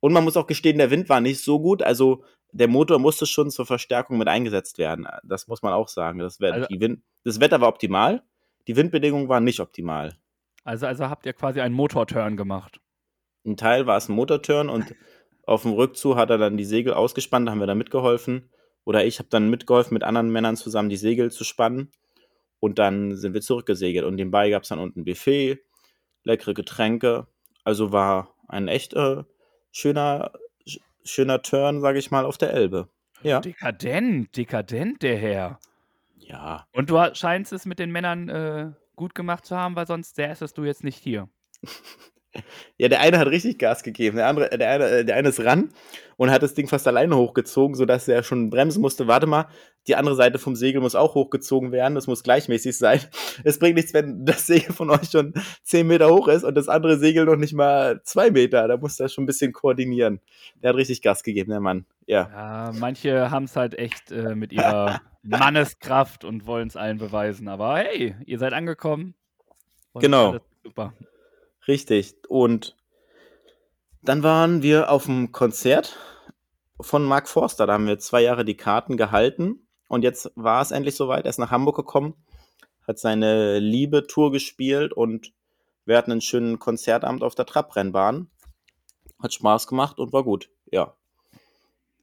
Und 0.00 0.12
man 0.12 0.24
muss 0.24 0.36
auch 0.36 0.46
gestehen, 0.46 0.78
der 0.78 0.90
Wind 0.90 1.08
war 1.08 1.20
nicht 1.20 1.40
so 1.42 1.60
gut, 1.60 1.82
also 1.82 2.24
der 2.52 2.68
Motor 2.68 2.98
musste 2.98 3.24
schon 3.24 3.50
zur 3.50 3.66
Verstärkung 3.66 4.18
mit 4.18 4.28
eingesetzt 4.28 4.78
werden. 4.78 5.06
Das 5.22 5.48
muss 5.48 5.62
man 5.62 5.72
auch 5.72 5.88
sagen. 5.88 6.18
Das, 6.18 6.40
Also- 6.40 6.66
Wind, 6.70 7.02
das 7.24 7.40
Wetter 7.40 7.60
war 7.60 7.68
optimal, 7.68 8.22
die 8.66 8.76
Windbedingungen 8.76 9.28
waren 9.28 9.44
nicht 9.44 9.60
optimal. 9.60 10.16
Also, 10.64 10.86
also 10.86 11.08
habt 11.08 11.26
ihr 11.26 11.32
quasi 11.32 11.60
einen 11.60 11.74
Motorturn 11.74 12.36
gemacht. 12.36 12.80
Ein 13.44 13.56
Teil 13.56 13.86
war 13.86 13.96
es 13.96 14.08
ein 14.08 14.14
Motorturn 14.14 14.68
und 14.68 14.94
auf 15.44 15.62
dem 15.62 15.72
Rückzug 15.72 16.16
hat 16.16 16.30
er 16.30 16.38
dann 16.38 16.56
die 16.56 16.64
Segel 16.64 16.94
ausgespannt, 16.94 17.46
da 17.46 17.52
haben 17.52 17.58
wir 17.60 17.66
da 17.66 17.74
mitgeholfen. 17.74 18.48
Oder 18.84 19.04
ich 19.04 19.18
habe 19.18 19.28
dann 19.28 19.48
mitgeholfen, 19.50 19.94
mit 19.94 20.02
anderen 20.02 20.30
Männern 20.30 20.56
zusammen 20.56 20.88
die 20.88 20.96
Segel 20.96 21.30
zu 21.30 21.44
spannen. 21.44 21.90
Und 22.60 22.78
dann 22.78 23.16
sind 23.16 23.34
wir 23.34 23.40
zurückgesegelt. 23.40 24.04
Und 24.04 24.16
nebenbei 24.16 24.50
gab 24.50 24.62
es 24.62 24.68
dann 24.68 24.78
unten 24.78 25.04
Buffet, 25.04 25.58
leckere 26.24 26.54
Getränke. 26.54 27.26
Also 27.64 27.92
war 27.92 28.34
ein 28.48 28.68
echt 28.68 28.94
äh, 28.94 29.22
schöner, 29.70 30.32
sch- 30.66 30.80
schöner 31.04 31.42
Turn, 31.42 31.80
sage 31.80 31.98
ich 31.98 32.10
mal, 32.10 32.24
auf 32.24 32.38
der 32.38 32.52
Elbe. 32.52 32.88
Ja. 33.22 33.40
Dekadent, 33.40 34.36
dekadent, 34.36 35.02
der 35.02 35.16
Herr. 35.16 35.60
Ja. 36.18 36.66
Und 36.72 36.90
du 36.90 36.98
scheinst 37.14 37.52
es 37.52 37.66
mit 37.66 37.78
den 37.78 37.90
Männern 37.92 38.28
äh, 38.28 38.72
gut 38.96 39.14
gemacht 39.14 39.44
zu 39.46 39.56
haben, 39.56 39.76
weil 39.76 39.86
sonst 39.86 40.16
säßest 40.16 40.56
du 40.58 40.64
jetzt 40.64 40.82
nicht 40.84 40.98
hier. 40.98 41.28
Ja, 42.78 42.88
der 42.88 43.00
eine 43.00 43.18
hat 43.18 43.28
richtig 43.28 43.58
Gas 43.58 43.82
gegeben, 43.82 44.16
der 44.16 44.26
andere, 44.26 44.50
der 44.56 44.70
eine, 44.70 44.88
äh, 44.88 45.04
der 45.04 45.16
eine 45.16 45.28
ist 45.28 45.44
ran 45.44 45.70
und 46.16 46.30
hat 46.30 46.42
das 46.42 46.54
Ding 46.54 46.68
fast 46.68 46.86
alleine 46.86 47.16
hochgezogen, 47.16 47.74
sodass 47.74 48.08
er 48.08 48.22
schon 48.22 48.50
bremsen 48.50 48.80
musste. 48.80 49.06
Warte 49.06 49.26
mal, 49.26 49.48
die 49.88 49.96
andere 49.96 50.14
Seite 50.14 50.38
vom 50.38 50.54
Segel 50.54 50.80
muss 50.80 50.94
auch 50.94 51.14
hochgezogen 51.14 51.72
werden, 51.72 51.94
das 51.94 52.06
muss 52.06 52.22
gleichmäßig 52.22 52.76
sein. 52.76 53.00
Es 53.44 53.58
bringt 53.58 53.76
nichts, 53.76 53.94
wenn 53.94 54.24
das 54.24 54.46
Segel 54.46 54.72
von 54.72 54.90
euch 54.90 55.10
schon 55.10 55.34
10 55.64 55.86
Meter 55.86 56.10
hoch 56.10 56.28
ist 56.28 56.44
und 56.44 56.54
das 56.54 56.68
andere 56.68 56.98
Segel 56.98 57.24
noch 57.24 57.36
nicht 57.36 57.54
mal 57.54 58.00
2 58.04 58.30
Meter. 58.30 58.68
Da 58.68 58.76
muss 58.76 59.00
er 59.00 59.08
schon 59.08 59.24
ein 59.24 59.26
bisschen 59.26 59.52
koordinieren. 59.52 60.20
Der 60.62 60.70
hat 60.70 60.76
richtig 60.76 61.02
Gas 61.02 61.22
gegeben, 61.22 61.50
der 61.50 61.60
Mann. 61.60 61.86
Ja. 62.06 62.28
Ja, 62.32 62.72
manche 62.78 63.30
haben 63.30 63.44
es 63.44 63.56
halt 63.56 63.76
echt 63.78 64.12
äh, 64.12 64.34
mit 64.34 64.52
ihrer 64.52 65.00
Manneskraft 65.22 66.24
und 66.24 66.46
wollen 66.46 66.68
es 66.68 66.76
allen 66.76 66.98
beweisen. 66.98 67.48
Aber 67.48 67.78
hey, 67.78 68.14
ihr 68.26 68.38
seid 68.38 68.52
angekommen. 68.52 69.14
Und 69.92 70.02
Genau. 70.02 70.38
Super. 70.62 70.94
Richtig. 71.68 72.14
Und 72.28 72.76
dann 74.02 74.22
waren 74.22 74.62
wir 74.62 74.90
auf 74.90 75.04
dem 75.06 75.32
Konzert 75.32 75.96
von 76.80 77.04
Mark 77.04 77.28
Forster. 77.28 77.66
Da 77.66 77.74
haben 77.74 77.86
wir 77.86 77.98
zwei 77.98 78.22
Jahre 78.22 78.44
die 78.44 78.56
Karten 78.56 78.96
gehalten. 78.96 79.66
Und 79.88 80.02
jetzt 80.02 80.32
war 80.34 80.62
es 80.62 80.70
endlich 80.70 80.96
soweit. 80.96 81.24
Er 81.24 81.30
ist 81.30 81.38
nach 81.38 81.50
Hamburg 81.50 81.76
gekommen, 81.76 82.14
hat 82.86 82.98
seine 82.98 83.58
Liebe-Tour 83.58 84.32
gespielt 84.32 84.92
und 84.92 85.32
wir 85.84 85.96
hatten 85.96 86.12
einen 86.12 86.20
schönen 86.20 86.58
Konzertabend 86.58 87.22
auf 87.22 87.34
der 87.34 87.46
Trabrennbahn. 87.46 88.30
Hat 89.22 89.34
Spaß 89.34 89.66
gemacht 89.66 89.98
und 89.98 90.12
war 90.12 90.24
gut. 90.24 90.48
Ja. 90.70 90.96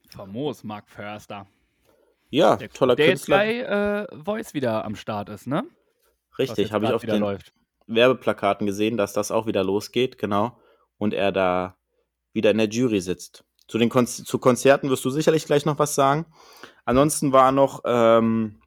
Famos, 0.08 0.64
Mark 0.64 0.88
Förster. 0.88 1.46
Ja, 2.30 2.56
Der, 2.56 2.70
toller 2.70 2.94
der 2.96 3.06
jetzt 3.08 3.26
Künstler. 3.26 3.36
bei 3.36 4.08
äh, 4.12 4.24
Voice 4.24 4.54
wieder 4.54 4.84
am 4.84 4.94
Start 4.94 5.28
ist, 5.28 5.46
ne? 5.46 5.64
Richtig, 6.38 6.58
jetzt 6.58 6.72
habe 6.72 6.86
ich 6.86 6.92
auf 6.92 7.02
den 7.04 7.20
läuft. 7.20 7.52
Werbeplakaten 7.94 8.66
gesehen, 8.66 8.96
dass 8.96 9.12
das 9.12 9.30
auch 9.30 9.46
wieder 9.46 9.64
losgeht, 9.64 10.18
genau. 10.18 10.58
Und 10.98 11.14
er 11.14 11.32
da 11.32 11.76
wieder 12.32 12.50
in 12.50 12.58
der 12.58 12.68
Jury 12.68 13.00
sitzt. 13.00 13.44
Zu 13.68 13.78
den 13.78 13.88
Kon 13.88 14.06
zu 14.06 14.38
Konzerten 14.38 14.90
wirst 14.90 15.04
du 15.04 15.10
sicherlich 15.10 15.44
gleich 15.44 15.64
noch 15.64 15.78
was 15.78 15.94
sagen. 15.94 16.26
Ansonsten 16.84 17.32
war 17.32 17.52
noch 17.52 17.82
ähm, 17.84 18.60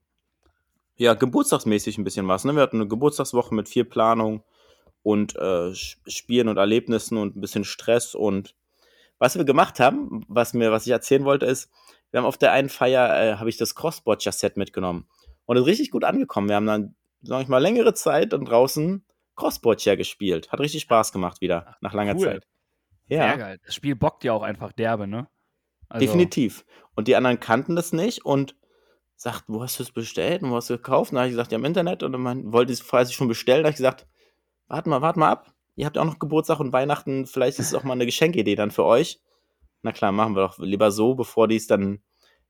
ja 0.96 1.13
geburtstagsmäßig 1.13 1.98
ein 1.98 2.03
bisschen 2.03 2.27
was. 2.27 2.46
Ne? 2.46 2.56
Wir 2.56 2.62
hatten 2.62 2.77
eine 2.77 2.88
Geburtstagswoche 2.88 3.53
mit 3.53 3.68
viel 3.68 3.86
Planung 3.86 4.44
und 5.01 5.36
äh, 5.36 5.74
Spielen 5.74 6.48
und 6.48 6.58
Erlebnissen 6.58 7.18
und 7.18 7.36
ein 7.36 7.42
bisschen 7.42 7.65
Stress. 7.65 8.15
Und 8.15 8.56
was 9.20 9.38
wir 9.38 9.44
gemacht 9.44 9.80
haben, 9.80 10.25
was 10.27 10.53
mir, 10.53 10.72
was 10.72 10.86
ich 10.86 10.92
erzählen 10.92 11.25
wollte, 11.25 11.46
ist, 11.46 11.70
wir 12.12 12.20
haben 12.20 12.27
auf 12.27 12.38
der 12.38 12.51
einen 12.51 12.70
Feier 12.70 13.22
äh, 13.22 13.36
habe 13.38 13.50
ich 13.50 13.58
das 13.58 13.75
Crossbotcher-Set 13.75 14.56
mitgenommen 14.56 15.08
und 15.46 15.58
ist 15.58 15.65
richtig 15.65 15.92
gut 15.92 16.03
angekommen. 16.03 16.48
Wir 16.48 16.56
haben 16.56 16.68
dann, 16.68 16.96
sag 17.24 17.42
ich 17.42 17.48
mal, 17.48 17.58
längere 17.58 17.94
Zeit 17.94 18.34
und 18.34 18.46
draußen 18.46 19.03
Crossbotcher 19.36 19.98
gespielt. 19.98 20.52
Hat 20.52 20.60
richtig 20.60 20.82
Spaß 20.84 21.12
gemacht 21.12 21.42
wieder, 21.42 21.78
nach 21.82 21.94
langer 21.94 22.16
cool. 22.16 22.25
Zeit. 22.25 22.48
Sehr 23.08 23.18
Ja, 23.25 23.36
geil. 23.36 23.60
Das 23.66 23.75
Spiel 23.75 23.96
bockt 23.96 24.24
ja 24.24 24.34
auch 24.34 24.44
einfach 24.44 24.72
derbe, 24.72 25.08
ne? 25.08 25.28
Also, 25.90 26.06
definitiv. 26.06 26.66
Und 26.96 27.08
die 27.08 27.16
anderen 27.16 27.40
kannten 27.40 27.75
das 27.75 27.94
nicht 27.94 28.25
und 28.25 28.56
sagten, 29.16 29.54
wo 29.54 29.62
hast 29.62 29.80
du 29.80 29.84
es 29.84 29.92
bestellt 29.92 30.42
und 30.44 30.52
wo 30.52 30.56
hast 30.56 30.70
du 30.70 30.75
gekauft? 30.78 31.12
Und 31.12 31.16
dann 31.16 31.22
habe 31.24 31.30
ich 31.30 31.34
gesagt, 31.34 31.52
ja, 31.52 31.58
im 31.58 31.66
Internet. 31.66 32.04
Und 32.04 32.13
dann 32.13 32.52
wollte 32.52 32.74
es 32.74 32.86
quasi 32.88 33.13
schon 33.13 33.28
bestellen. 33.28 33.63
Da 33.63 33.68
habe 33.68 33.72
ich 33.72 33.78
gesagt, 33.78 34.08
warte 34.68 34.90
mal, 34.90 35.02
warte 35.02 35.20
mal 35.20 35.30
ab. 35.32 35.54
Ihr 35.75 35.86
habt 35.86 35.96
ja 35.96 36.02
auch 36.02 36.08
noch 36.08 36.20
Geburtstag 36.20 36.60
und 36.60 36.72
Weihnachten. 36.74 37.25
Vielleicht 37.25 37.60
ist 37.60 37.68
es 37.68 37.74
auch 37.75 37.84
mal 37.84 37.94
eine 37.94 38.06
Geschenkidee 38.06 38.56
dann 38.56 38.72
für 38.72 38.86
euch. 38.86 39.20
Na 39.82 39.92
klar, 39.92 40.12
machen 40.12 40.36
wir 40.36 40.42
doch 40.48 40.60
lieber 40.60 40.92
so, 40.92 41.16
bevor 41.16 41.48
die 41.48 41.56
es 41.58 41.68
dann 41.68 42.02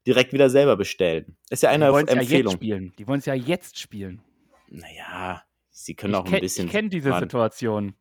direkt 0.06 0.34
wieder 0.34 0.50
selber 0.50 0.75
bestellen. 0.75 1.38
Ist 1.50 1.63
ja 1.63 1.70
Die 1.70 1.75
eine 1.75 1.92
wollen 1.92 2.06
es 2.08 2.13
ja 2.13 2.20
jetzt 2.22 2.30
Empfehlung. 2.32 2.54
spielen. 2.54 2.94
Die 2.98 3.08
wollen 3.08 3.20
es 3.20 3.25
ja 3.25 3.34
jetzt 3.34 3.80
spielen. 3.80 4.22
naja, 4.70 5.42
sie 5.74 5.96
können 5.96 6.13
Ich, 6.13 6.20
auch 6.20 6.25
ein 6.25 6.32
kenn- 6.32 6.39
bisschen. 6.39 6.65
ich 6.68 6.72
kenne 6.72 6.88
diese 6.89 7.10
warten. 7.10 7.25
Situation. 7.25 7.96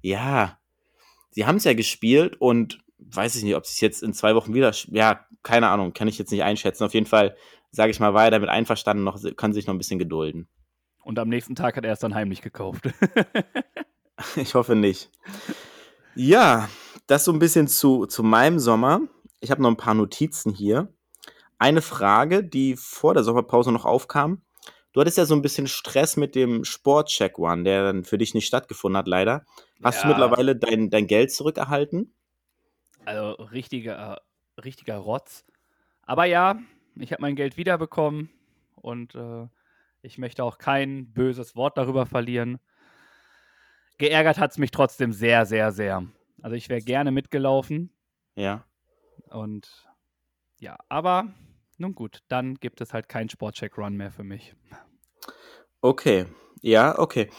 Ja, 0.00 0.58
sie 1.30 1.44
haben 1.46 1.56
es 1.56 1.64
ja 1.64 1.74
gespielt 1.74 2.36
und 2.40 2.78
weiß 2.98 3.36
ich 3.36 3.42
nicht, 3.44 3.54
ob 3.56 3.64
es 3.64 3.80
jetzt 3.80 4.02
in 4.02 4.14
zwei 4.14 4.34
Wochen 4.34 4.54
wieder, 4.54 4.72
ja, 4.88 5.26
keine 5.42 5.68
Ahnung, 5.68 5.92
kann 5.92 6.08
ich 6.08 6.18
jetzt 6.18 6.30
nicht 6.30 6.42
einschätzen. 6.42 6.84
Auf 6.84 6.94
jeden 6.94 7.06
Fall, 7.06 7.36
sage 7.70 7.90
ich 7.90 8.00
mal, 8.00 8.14
war 8.14 8.24
er 8.24 8.30
damit 8.30 8.48
einverstanden, 8.48 9.04
noch, 9.04 9.18
kann 9.36 9.52
sich 9.52 9.66
noch 9.66 9.74
ein 9.74 9.78
bisschen 9.78 9.98
gedulden. 9.98 10.48
Und 11.02 11.18
am 11.18 11.28
nächsten 11.28 11.54
Tag 11.54 11.76
hat 11.76 11.84
er 11.84 11.92
es 11.92 11.98
dann 12.00 12.14
heimlich 12.14 12.42
gekauft. 12.42 12.88
ich 14.36 14.54
hoffe 14.54 14.76
nicht. 14.76 15.10
Ja, 16.14 16.68
das 17.06 17.24
so 17.24 17.32
ein 17.32 17.38
bisschen 17.38 17.68
zu, 17.68 18.06
zu 18.06 18.22
meinem 18.22 18.58
Sommer. 18.58 19.00
Ich 19.40 19.50
habe 19.50 19.62
noch 19.62 19.70
ein 19.70 19.76
paar 19.76 19.94
Notizen 19.94 20.52
hier. 20.52 20.92
Eine 21.58 21.82
Frage, 21.82 22.44
die 22.44 22.76
vor 22.76 23.14
der 23.14 23.22
Sommerpause 23.24 23.72
noch 23.72 23.84
aufkam. 23.86 24.42
Du 24.92 25.00
hattest 25.00 25.18
ja 25.18 25.24
so 25.24 25.34
ein 25.34 25.42
bisschen 25.42 25.68
Stress 25.68 26.16
mit 26.16 26.34
dem 26.34 26.64
Sportcheck 26.64 27.38
One, 27.38 27.62
der 27.62 27.84
dann 27.84 28.04
für 28.04 28.18
dich 28.18 28.34
nicht 28.34 28.46
stattgefunden 28.46 28.96
hat, 28.98 29.06
leider. 29.06 29.44
Hast 29.82 29.98
ja. 29.98 30.02
du 30.02 30.08
mittlerweile 30.08 30.56
dein, 30.56 30.90
dein 30.90 31.06
Geld 31.06 31.32
zurückerhalten? 31.32 32.12
Also 33.04 33.30
richtiger, 33.44 34.20
richtiger 34.62 34.96
Rotz. 34.96 35.44
Aber 36.02 36.24
ja, 36.24 36.58
ich 36.96 37.12
habe 37.12 37.22
mein 37.22 37.36
Geld 37.36 37.56
wiederbekommen 37.56 38.30
und 38.74 39.14
äh, 39.14 39.46
ich 40.02 40.18
möchte 40.18 40.42
auch 40.44 40.58
kein 40.58 41.12
böses 41.12 41.54
Wort 41.54 41.78
darüber 41.78 42.06
verlieren. 42.06 42.58
Geärgert 43.98 44.38
hat 44.38 44.50
es 44.50 44.58
mich 44.58 44.70
trotzdem 44.70 45.12
sehr, 45.12 45.46
sehr, 45.46 45.72
sehr. 45.72 46.04
Also 46.42 46.56
ich 46.56 46.68
wäre 46.68 46.80
gerne 46.80 47.10
mitgelaufen. 47.10 47.92
Ja. 48.34 48.64
Und 49.28 49.86
ja, 50.58 50.78
aber 50.88 51.28
nun 51.80 51.94
gut, 51.94 52.20
dann 52.28 52.54
gibt 52.56 52.80
es 52.80 52.92
halt 52.92 53.08
keinen 53.08 53.28
Sportcheck-Run 53.28 53.96
mehr 53.96 54.12
für 54.12 54.24
mich. 54.24 54.54
Okay, 55.80 56.26
ja, 56.60 56.98
okay. 56.98 57.30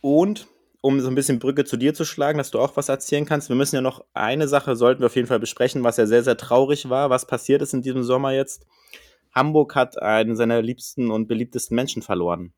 Und 0.00 0.48
um 0.80 1.00
so 1.00 1.08
ein 1.08 1.14
bisschen 1.14 1.38
Brücke 1.38 1.64
zu 1.64 1.76
dir 1.76 1.94
zu 1.94 2.04
schlagen, 2.04 2.38
dass 2.38 2.50
du 2.50 2.60
auch 2.60 2.76
was 2.76 2.88
erzählen 2.88 3.24
kannst, 3.24 3.48
wir 3.48 3.56
müssen 3.56 3.76
ja 3.76 3.82
noch 3.82 4.04
eine 4.14 4.48
Sache, 4.48 4.76
sollten 4.76 5.00
wir 5.00 5.06
auf 5.06 5.16
jeden 5.16 5.28
Fall 5.28 5.40
besprechen, 5.40 5.84
was 5.84 5.96
ja 5.96 6.06
sehr, 6.06 6.22
sehr 6.22 6.36
traurig 6.36 6.88
war, 6.88 7.10
was 7.10 7.26
passiert 7.26 7.62
ist 7.62 7.74
in 7.74 7.82
diesem 7.82 8.02
Sommer 8.02 8.32
jetzt. 8.32 8.66
Hamburg 9.32 9.74
hat 9.74 10.00
einen 10.00 10.36
seiner 10.36 10.62
liebsten 10.62 11.10
und 11.10 11.28
beliebtesten 11.28 11.74
Menschen 11.74 12.02
verloren. 12.02 12.52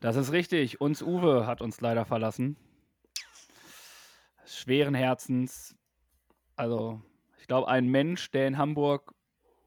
Das 0.00 0.16
ist 0.16 0.32
richtig. 0.32 0.80
Uns 0.80 1.02
Uwe 1.02 1.46
hat 1.46 1.62
uns 1.62 1.80
leider 1.80 2.04
verlassen. 2.04 2.56
Schweren 4.44 4.94
Herzens. 4.94 5.74
Also, 6.56 7.00
ich 7.40 7.46
glaube, 7.46 7.68
ein 7.68 7.86
Mensch, 7.86 8.30
der 8.30 8.46
in 8.46 8.58
Hamburg, 8.58 9.14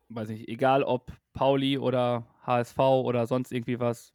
weiß 0.09 0.29
nicht, 0.29 0.47
egal 0.47 0.83
ob 0.83 1.11
Pauli 1.33 1.77
oder 1.77 2.25
HSV 2.43 2.79
oder 2.79 3.27
sonst 3.27 3.51
irgendwie 3.51 3.79
was, 3.79 4.13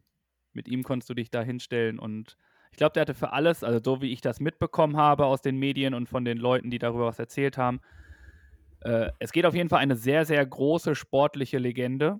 mit 0.53 0.67
ihm 0.67 0.83
konntest 0.83 1.09
du 1.09 1.13
dich 1.13 1.31
da 1.31 1.41
hinstellen 1.41 1.99
und 1.99 2.37
ich 2.71 2.77
glaube, 2.77 2.93
der 2.93 3.01
hatte 3.01 3.13
für 3.13 3.33
alles, 3.33 3.63
also 3.63 3.79
so 3.83 4.01
wie 4.01 4.11
ich 4.11 4.21
das 4.21 4.39
mitbekommen 4.39 4.97
habe 4.97 5.27
aus 5.27 5.43
den 5.43 5.57
Medien 5.57 5.93
und 5.93 6.09
von 6.09 6.25
den 6.25 6.39
Leuten, 6.39 6.71
die 6.71 6.79
darüber 6.79 7.05
was 7.05 7.19
erzählt 7.19 7.55
haben, 7.55 7.81
äh, 8.79 9.11
es 9.19 9.31
geht 9.31 9.45
auf 9.45 9.53
jeden 9.53 9.69
Fall 9.69 9.79
eine 9.79 9.95
sehr, 9.95 10.25
sehr 10.25 10.43
große 10.43 10.95
sportliche 10.95 11.59
Legende 11.59 12.19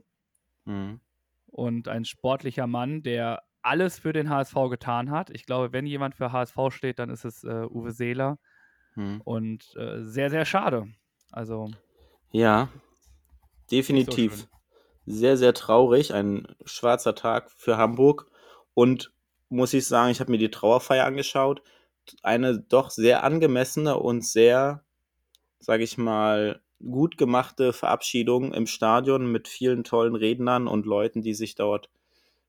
mhm. 0.65 0.99
und 1.47 1.87
ein 1.87 2.05
sportlicher 2.05 2.67
Mann, 2.67 3.01
der 3.01 3.41
alles 3.63 3.97
für 3.97 4.13
den 4.13 4.29
HSV 4.29 4.53
getan 4.69 5.09
hat. 5.09 5.31
Ich 5.31 5.47
glaube, 5.47 5.73
wenn 5.73 5.87
jemand 5.87 6.13
für 6.15 6.31
HSV 6.31 6.57
steht, 6.69 6.99
dann 6.99 7.09
ist 7.09 7.25
es 7.25 7.43
äh, 7.43 7.65
Uwe 7.65 7.91
Seeler. 7.91 8.37
Mhm. 8.95 9.21
Und 9.21 9.75
äh, 9.75 10.03
sehr, 10.03 10.29
sehr 10.29 10.45
schade. 10.45 10.87
Also. 11.31 11.71
Ja, 12.31 12.69
definitiv. 13.71 14.35
So 14.35 14.45
sehr, 15.05 15.37
sehr 15.37 15.53
traurig. 15.53 16.13
Ein 16.13 16.47
schwarzer 16.65 17.15
Tag 17.15 17.51
für 17.51 17.77
Hamburg. 17.77 18.29
Und 18.73 19.11
muss 19.49 19.73
ich 19.73 19.87
sagen, 19.87 20.11
ich 20.11 20.19
habe 20.19 20.31
mir 20.31 20.37
die 20.37 20.51
Trauerfeier 20.51 21.05
angeschaut. 21.05 21.61
Eine 22.21 22.59
doch 22.59 22.89
sehr 22.89 23.23
angemessene 23.23 23.97
und 23.97 24.25
sehr, 24.25 24.83
sage 25.59 25.83
ich 25.83 25.97
mal, 25.97 26.61
gut 26.79 27.17
gemachte 27.17 27.71
Verabschiedung 27.71 28.53
im 28.53 28.67
Stadion 28.67 29.31
mit 29.31 29.47
vielen 29.47 29.83
tollen 29.83 30.15
Rednern 30.15 30.67
und 30.67 30.85
Leuten, 30.85 31.21
die 31.21 31.33
sich 31.33 31.55
dort, 31.55 31.89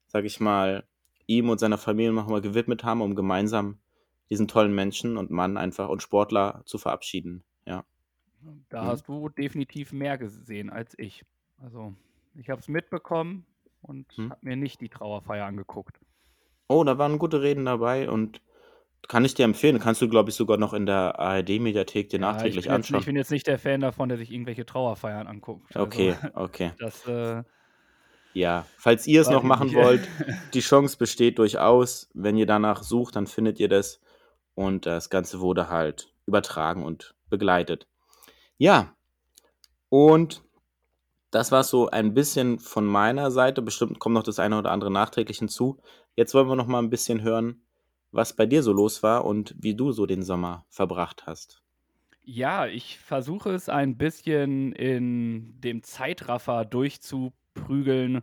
sage 0.09 0.27
ich 0.27 0.41
mal, 0.41 0.85
ihm 1.27 1.51
und 1.51 1.61
seiner 1.61 1.79
Familie 1.79 2.13
nochmal 2.13 2.41
gewidmet 2.41 2.85
haben, 2.85 3.01
um 3.01 3.15
gemeinsam 3.15 3.79
diesen 4.31 4.49
tollen 4.49 4.75
Menschen 4.75 5.17
und 5.17 5.31
Mann 5.31 5.57
einfach 5.57 5.89
und 5.89 6.03
Sportler 6.03 6.63
zu 6.65 6.79
verabschieden. 6.79 7.45
Ja. 7.67 7.85
Da 8.69 8.83
mhm. 8.83 8.87
hast 8.87 9.09
du 9.09 9.29
definitiv 9.29 9.93
mehr 9.93 10.19
gesehen 10.19 10.71
als 10.71 10.95
ich. 10.99 11.25
Also 11.63 11.95
ich 12.35 12.51
habe 12.51 12.61
es 12.61 12.69
mitbekommen 12.69 13.47
und 13.83 14.07
mhm. 14.19 14.31
habe 14.31 14.41
mir 14.43 14.57
nicht 14.57 14.81
die 14.81 14.89
Trauerfeier 14.89 15.47
angeguckt. 15.47 15.99
Oh, 16.69 16.85
da 16.85 16.99
waren 16.99 17.19
gute 17.19 17.43
Reden 17.43 17.65
dabei 17.65 18.09
und 18.09 18.41
kann 19.09 19.25
ich 19.25 19.35
dir 19.35 19.45
empfehlen. 19.45 19.79
Kannst 19.79 20.01
du, 20.01 20.09
glaube 20.09 20.31
ich, 20.31 20.37
sogar 20.37 20.57
noch 20.57 20.73
in 20.73 20.87
der 20.87 21.19
ARD-Mediathek 21.19 22.09
dir 22.09 22.21
ja, 22.21 22.33
nachträglich 22.33 22.67
ich 22.67 22.71
anschauen. 22.71 22.97
Jetzt, 22.97 23.03
ich 23.03 23.07
bin 23.07 23.17
jetzt 23.17 23.31
nicht 23.31 23.47
der 23.47 23.59
Fan 23.59 23.81
davon, 23.81 24.09
der 24.09 24.19
sich 24.19 24.31
irgendwelche 24.33 24.65
Trauerfeiern 24.65 25.27
anguckt. 25.27 25.77
Also, 25.77 25.87
okay, 25.87 26.17
okay. 26.35 26.73
Das, 26.79 27.07
äh, 27.07 27.43
ja, 28.33 28.67
falls 28.79 29.07
ihr 29.07 29.21
es 29.21 29.29
noch 29.29 29.43
machen 29.43 29.69
nicht. 29.69 29.77
wollt, 29.77 30.09
die 30.55 30.61
Chance 30.61 30.97
besteht 30.97 31.39
durchaus. 31.39 32.11
Wenn 32.15 32.37
ihr 32.37 32.47
danach 32.47 32.83
sucht, 32.83 33.17
dann 33.17 33.27
findet 33.27 33.61
ihr 33.61 33.69
das. 33.69 34.01
Und 34.55 34.87
das 34.87 35.11
Ganze 35.11 35.41
wurde 35.41 35.69
halt 35.69 36.13
übertragen 36.27 36.83
und 36.85 37.15
begleitet. 37.29 37.87
Ja, 38.59 38.95
und 39.89 40.43
das 41.31 41.51
war 41.51 41.65
so 41.65 41.91
ein 41.91 42.15
bisschen 42.15 42.59
von 42.59 42.87
meiner 42.87 43.31
Seite. 43.31 43.61
Bestimmt 43.61 43.99
kommt 43.99 44.15
noch 44.15 44.23
das 44.23 44.39
eine 44.39 44.59
oder 44.59 44.71
andere 44.71 44.91
nachträglich 44.91 45.39
hinzu. 45.39 45.81
Jetzt 46.15 46.33
wollen 46.35 46.49
wir 46.49 46.55
noch 46.57 46.69
mal 46.69 46.79
ein 46.79 46.91
bisschen 46.91 47.23
hören, 47.23 47.63
was 48.13 48.37
bei 48.37 48.47
dir 48.47 48.63
so 48.63 48.73
los 48.73 49.03
war 49.03 49.25
und 49.25 49.55
wie 49.59 49.75
du 49.75 49.91
so 49.91 50.07
den 50.07 50.23
Sommer 50.23 50.65
verbracht 50.69 51.27
hast. 51.27 51.63
Ja, 52.23 52.67
ich 52.67 52.99
versuche 53.01 53.51
es 53.51 53.69
ein 53.69 53.99
bisschen 53.99 54.73
in 54.73 55.61
dem 55.61 55.83
Zeitraffer 55.83 56.65
durchzuprügeln, 56.65 58.23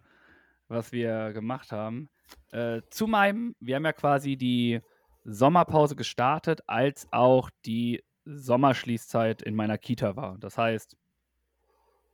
was 0.69 0.91
wir 0.91 1.33
gemacht 1.33 1.71
haben. 1.71 2.09
Äh, 2.51 2.81
zu 2.89 3.07
meinem, 3.07 3.55
wir 3.59 3.75
haben 3.75 3.85
ja 3.85 3.93
quasi 3.93 4.37
die 4.37 4.79
Sommerpause 5.23 5.95
gestartet, 5.95 6.61
als 6.67 7.07
auch 7.11 7.49
die 7.65 8.03
Sommerschließzeit 8.25 9.41
in 9.41 9.55
meiner 9.55 9.77
Kita 9.77 10.15
war. 10.15 10.37
Das 10.39 10.57
heißt, 10.57 10.97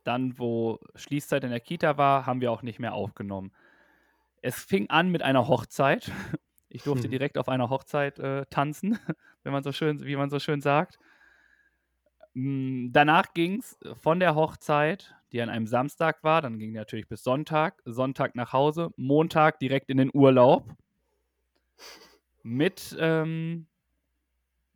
dann, 0.04 0.38
wo 0.38 0.78
Schließzeit 0.94 1.44
in 1.44 1.50
der 1.50 1.60
Kita 1.60 1.98
war, 1.98 2.26
haben 2.26 2.40
wir 2.40 2.50
auch 2.50 2.62
nicht 2.62 2.78
mehr 2.78 2.94
aufgenommen. 2.94 3.52
Es 4.40 4.62
fing 4.62 4.88
an 4.90 5.10
mit 5.10 5.22
einer 5.22 5.48
Hochzeit. 5.48 6.10
Ich 6.70 6.82
durfte 6.82 7.04
hm. 7.04 7.12
direkt 7.12 7.38
auf 7.38 7.48
einer 7.48 7.70
Hochzeit 7.70 8.18
äh, 8.18 8.44
tanzen, 8.50 8.98
wenn 9.42 9.54
man 9.54 9.62
so 9.62 9.72
schön, 9.72 10.04
wie 10.04 10.16
man 10.16 10.28
so 10.28 10.38
schön 10.38 10.60
sagt. 10.60 10.98
Mm, 12.34 12.92
danach 12.92 13.32
ging 13.32 13.60
es 13.60 13.78
von 14.02 14.20
der 14.20 14.34
Hochzeit, 14.34 15.14
die 15.32 15.40
an 15.40 15.48
einem 15.48 15.66
Samstag 15.66 16.22
war, 16.22 16.42
dann 16.42 16.58
ging 16.58 16.72
natürlich 16.72 17.08
bis 17.08 17.22
Sonntag, 17.22 17.80
Sonntag 17.86 18.34
nach 18.34 18.52
Hause, 18.52 18.90
Montag 18.96 19.58
direkt 19.60 19.88
in 19.88 19.96
den 19.96 20.10
Urlaub 20.12 20.70
mit, 22.42 22.94
ähm, 23.00 23.66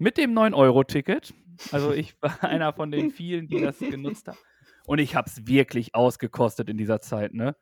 mit 0.03 0.19
dem 0.19 0.37
9-Euro-Ticket. 0.37 1.33
Also 1.71 1.93
ich 1.93 2.17
war 2.21 2.43
einer 2.43 2.73
von 2.73 2.91
den 2.91 3.11
vielen, 3.13 3.47
die 3.47 3.61
das 3.61 3.79
genutzt 3.79 4.27
haben. 4.29 4.39
Und 4.85 4.99
ich 4.99 5.15
habe 5.15 5.29
es 5.29 5.47
wirklich 5.47 5.95
ausgekostet 5.95 6.69
in 6.69 6.77
dieser 6.77 7.01
Zeit, 7.01 7.35
ne? 7.35 7.55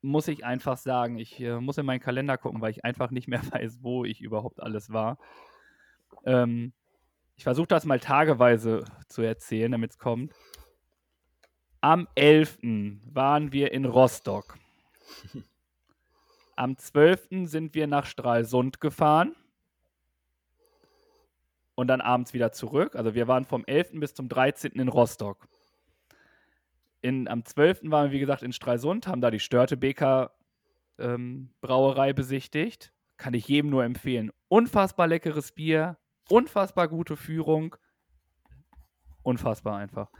Muss 0.00 0.28
ich 0.28 0.44
einfach 0.44 0.76
sagen. 0.76 1.18
Ich 1.18 1.40
äh, 1.40 1.60
muss 1.60 1.78
in 1.78 1.86
meinen 1.86 2.00
Kalender 2.00 2.38
gucken, 2.38 2.60
weil 2.60 2.70
ich 2.70 2.84
einfach 2.84 3.10
nicht 3.10 3.26
mehr 3.26 3.42
weiß, 3.50 3.78
wo 3.82 4.04
ich 4.04 4.20
überhaupt 4.20 4.62
alles 4.62 4.92
war. 4.92 5.18
Ähm, 6.24 6.72
ich 7.34 7.42
versuche 7.42 7.66
das 7.66 7.84
mal 7.84 7.98
tageweise 7.98 8.84
zu 9.08 9.22
erzählen, 9.22 9.72
damit 9.72 9.92
es 9.92 9.98
kommt. 9.98 10.32
Am 11.80 12.06
11. 12.14 12.58
waren 13.12 13.52
wir 13.52 13.72
in 13.72 13.84
Rostock. 13.84 14.56
Am 16.56 16.76
12. 16.76 17.48
sind 17.48 17.74
wir 17.74 17.88
nach 17.88 18.06
Stralsund 18.06 18.80
gefahren. 18.80 19.34
Und 21.74 21.88
dann 21.88 22.00
abends 22.00 22.34
wieder 22.34 22.52
zurück. 22.52 22.94
Also 22.94 23.14
wir 23.14 23.26
waren 23.26 23.44
vom 23.44 23.64
11. 23.64 23.92
bis 23.94 24.14
zum 24.14 24.28
13. 24.28 24.72
in 24.72 24.88
Rostock. 24.88 25.48
In, 27.00 27.28
am 27.28 27.44
12. 27.44 27.90
waren 27.90 28.10
wir, 28.10 28.12
wie 28.12 28.20
gesagt, 28.20 28.42
in 28.42 28.52
Stralsund, 28.52 29.06
haben 29.06 29.20
da 29.20 29.30
die 29.30 29.40
Störtebeker 29.40 30.32
ähm, 30.98 31.50
Brauerei 31.60 32.12
besichtigt. 32.12 32.92
Kann 33.16 33.34
ich 33.34 33.48
jedem 33.48 33.70
nur 33.70 33.84
empfehlen. 33.84 34.32
Unfassbar 34.48 35.06
leckeres 35.06 35.52
Bier, 35.52 35.98
unfassbar 36.28 36.88
gute 36.88 37.16
Führung. 37.16 37.76
Unfassbar 39.22 39.78
einfach. 39.78 40.10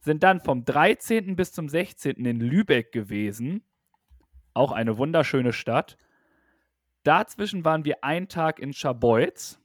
Sind 0.00 0.22
dann 0.22 0.40
vom 0.40 0.64
13. 0.64 1.36
bis 1.36 1.52
zum 1.52 1.68
16. 1.68 2.24
in 2.24 2.40
Lübeck 2.40 2.92
gewesen. 2.92 3.62
Auch 4.54 4.72
eine 4.72 4.96
wunderschöne 4.98 5.52
Stadt. 5.52 5.96
Dazwischen 7.02 7.64
waren 7.64 7.84
wir 7.84 8.02
einen 8.02 8.28
Tag 8.28 8.58
in 8.58 8.72
Scharbeutz. 8.72 9.59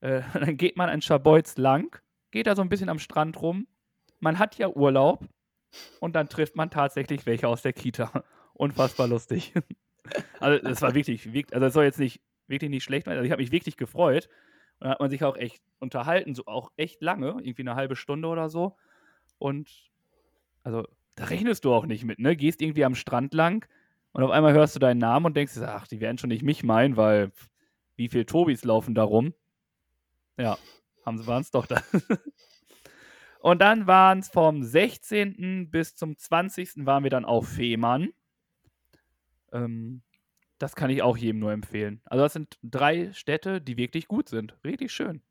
Äh, 0.00 0.22
dann 0.34 0.56
geht 0.56 0.76
man 0.76 0.88
in 0.88 1.02
Scharbeutz 1.02 1.56
lang, 1.56 2.00
geht 2.30 2.46
da 2.46 2.56
so 2.56 2.62
ein 2.62 2.68
bisschen 2.68 2.88
am 2.88 2.98
Strand 2.98 3.40
rum, 3.40 3.66
man 4.18 4.38
hat 4.38 4.56
ja 4.56 4.68
Urlaub 4.68 5.26
und 6.00 6.14
dann 6.16 6.28
trifft 6.28 6.56
man 6.56 6.70
tatsächlich 6.70 7.26
welche 7.26 7.48
aus 7.48 7.62
der 7.62 7.72
Kita. 7.72 8.24
Unfassbar 8.54 9.08
lustig. 9.08 9.54
Also, 10.40 10.66
es 10.66 10.80
war 10.80 10.94
wirklich, 10.94 11.28
also, 11.52 11.66
es 11.66 11.72
soll 11.74 11.84
jetzt 11.84 12.00
nicht, 12.00 12.20
wirklich 12.48 12.70
nicht 12.70 12.82
schlecht 12.82 13.04
sein. 13.04 13.16
Also, 13.16 13.26
ich 13.26 13.30
habe 13.30 13.42
mich 13.42 13.52
wirklich 13.52 13.76
gefreut. 13.76 14.28
Und 14.80 14.86
dann 14.86 14.92
hat 14.92 15.00
man 15.00 15.10
sich 15.10 15.22
auch 15.22 15.36
echt 15.36 15.62
unterhalten, 15.78 16.34
so 16.34 16.46
auch 16.46 16.72
echt 16.76 17.02
lange, 17.02 17.36
irgendwie 17.42 17.62
eine 17.62 17.76
halbe 17.76 17.94
Stunde 17.94 18.26
oder 18.26 18.48
so. 18.48 18.76
Und 19.38 19.90
also 20.62 20.86
da 21.16 21.24
rechnest 21.24 21.64
du 21.64 21.72
auch 21.72 21.86
nicht 21.86 22.04
mit, 22.04 22.18
ne? 22.18 22.36
Gehst 22.36 22.62
irgendwie 22.62 22.84
am 22.84 22.94
Strand 22.94 23.34
lang 23.34 23.66
und 24.12 24.22
auf 24.22 24.30
einmal 24.30 24.52
hörst 24.52 24.74
du 24.74 24.80
deinen 24.80 24.98
Namen 24.98 25.26
und 25.26 25.36
denkst, 25.36 25.58
ach, 25.58 25.86
die 25.86 26.00
werden 26.00 26.18
schon 26.18 26.28
nicht 26.28 26.42
mich 26.42 26.62
meinen, 26.62 26.96
weil 26.96 27.32
wie 27.96 28.08
viele 28.08 28.26
Tobis 28.26 28.64
laufen 28.64 28.94
da 28.94 29.02
rum? 29.02 29.34
Ja, 30.40 30.56
haben 31.04 31.18
sie 31.18 31.26
waren 31.26 31.42
es 31.42 31.50
doch 31.50 31.66
da. 31.66 31.82
und 33.40 33.60
dann 33.60 33.86
waren 33.86 34.20
es 34.20 34.28
vom 34.28 34.62
16. 34.62 35.70
bis 35.70 35.94
zum 35.96 36.16
20. 36.16 36.86
waren 36.86 37.02
wir 37.02 37.10
dann 37.10 37.26
auf 37.26 37.46
Fehmarn. 37.46 38.14
Ähm, 39.52 40.02
das 40.58 40.74
kann 40.74 40.90
ich 40.90 41.02
auch 41.02 41.16
jedem 41.16 41.40
nur 41.40 41.52
empfehlen. 41.52 42.00
Also 42.04 42.24
das 42.24 42.32
sind 42.32 42.58
drei 42.62 43.12
Städte, 43.12 43.60
die 43.60 43.76
wirklich 43.76 44.08
gut 44.08 44.28
sind. 44.28 44.56
Richtig 44.64 44.92
schön. 44.92 45.22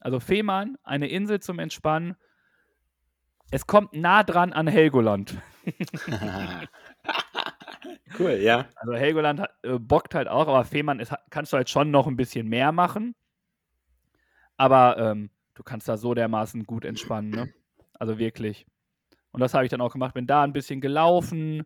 Also 0.00 0.20
Fehmarn, 0.20 0.76
eine 0.82 1.08
Insel 1.08 1.40
zum 1.40 1.58
Entspannen. 1.58 2.16
Es 3.50 3.66
kommt 3.66 3.94
nah 3.94 4.22
dran 4.22 4.52
an 4.52 4.66
Helgoland. 4.66 5.36
cool, 8.18 8.32
ja. 8.32 8.66
Also 8.76 8.94
Helgoland 8.94 9.40
hat, 9.40 9.50
äh, 9.62 9.78
bockt 9.78 10.14
halt 10.14 10.28
auch, 10.28 10.46
aber 10.46 10.64
Fehmarn 10.64 11.00
ist, 11.00 11.14
kannst 11.30 11.52
du 11.52 11.56
halt 11.56 11.70
schon 11.70 11.90
noch 11.90 12.06
ein 12.06 12.16
bisschen 12.16 12.48
mehr 12.48 12.72
machen. 12.72 13.14
Aber 14.58 14.98
ähm, 14.98 15.30
du 15.54 15.62
kannst 15.62 15.88
da 15.88 15.96
so 15.96 16.12
dermaßen 16.12 16.64
gut 16.64 16.84
entspannen, 16.84 17.30
ne? 17.30 17.48
Also 17.94 18.18
wirklich. 18.18 18.66
Und 19.32 19.40
das 19.40 19.54
habe 19.54 19.64
ich 19.64 19.70
dann 19.70 19.80
auch 19.80 19.92
gemacht. 19.92 20.14
Bin 20.14 20.26
da 20.26 20.42
ein 20.42 20.52
bisschen 20.52 20.80
gelaufen 20.80 21.64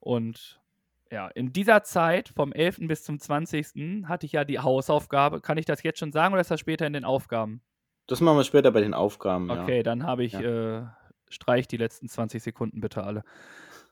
und 0.00 0.60
ja, 1.10 1.28
in 1.28 1.52
dieser 1.52 1.82
Zeit 1.82 2.28
vom 2.28 2.52
11. 2.52 2.78
bis 2.82 3.04
zum 3.04 3.18
20. 3.18 4.06
hatte 4.06 4.26
ich 4.26 4.32
ja 4.32 4.44
die 4.44 4.60
Hausaufgabe. 4.60 5.40
Kann 5.40 5.58
ich 5.58 5.64
das 5.66 5.82
jetzt 5.82 5.98
schon 5.98 6.12
sagen 6.12 6.32
oder 6.32 6.40
ist 6.40 6.50
das 6.50 6.60
später 6.60 6.86
in 6.86 6.92
den 6.92 7.04
Aufgaben? 7.04 7.62
Das 8.06 8.20
machen 8.20 8.36
wir 8.36 8.44
später 8.44 8.70
bei 8.70 8.80
den 8.80 8.94
Aufgaben. 8.94 9.50
Okay, 9.50 9.78
ja. 9.78 9.82
dann 9.82 10.04
habe 10.04 10.24
ich, 10.24 10.32
ja. 10.32 10.80
äh, 10.80 10.86
streich 11.28 11.66
die 11.66 11.76
letzten 11.76 12.08
20 12.08 12.42
Sekunden 12.42 12.80
bitte 12.80 13.04
alle. 13.04 13.24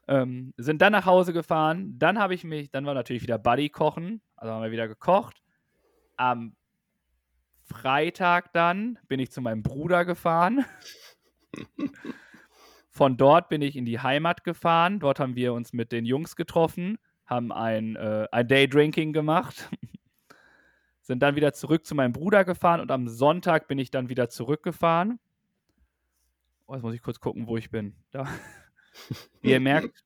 Ähm, 0.07 0.55
sind 0.57 0.81
dann 0.81 0.93
nach 0.93 1.07
Hause 1.07 1.33
gefahren. 1.33 1.99
Dann 1.99 2.19
habe 2.19 2.35
ich 2.35 2.45
mich, 2.45 2.71
dann 2.71 2.87
war 2.87 2.95
natürlich 2.95 3.23
wieder 3.23 3.39
Buddy 3.39 3.69
kochen. 3.69 4.21
Also 4.37 4.53
haben 4.53 4.63
wir 4.63 4.71
wieder 4.71 4.89
gekocht. 4.89 5.43
Am 6.17 6.55
Freitag 7.69 8.53
dann 8.53 8.99
bin 9.09 9.21
ich 9.21 9.31
zu 9.31 9.41
meinem 9.41 9.63
Bruder 9.63 10.05
gefahren. 10.05 10.65
Von 12.91 13.17
dort 13.17 13.49
bin 13.49 13.63
ich 13.63 13.77
in 13.77 13.85
die 13.85 14.01
Heimat 14.01 14.43
gefahren. 14.43 14.99
Dort 14.99 15.21
haben 15.21 15.37
wir 15.37 15.53
uns 15.53 15.73
mit 15.73 15.93
den 15.93 16.05
Jungs 16.05 16.35
getroffen, 16.35 16.99
haben 17.27 17.53
ein, 17.53 17.97
äh, 17.97 18.27
ein 18.33 18.49
Daydrinking 18.49 19.13
gemacht, 19.13 19.69
sind 21.03 21.23
dann 21.23 21.37
wieder 21.37 21.53
zurück 21.53 21.87
zu 21.87 21.95
meinem 21.95 22.13
Bruder 22.13 22.45
gefahren 22.45 22.81
und 22.81 22.91
am 22.91 23.07
Sonntag 23.07 23.69
bin 23.69 23.79
ich 23.79 23.91
dann 23.91 24.09
wieder 24.09 24.29
zurückgefahren. 24.29 25.21
Oh, 26.67 26.75
jetzt 26.75 26.83
muss 26.83 26.95
ich 26.95 27.03
kurz 27.03 27.21
gucken, 27.21 27.47
wo 27.47 27.57
ich 27.57 27.71
bin. 27.71 27.95
Da. 28.11 28.27
Wie 29.41 29.51
ihr 29.51 29.61
merkt, 29.61 30.05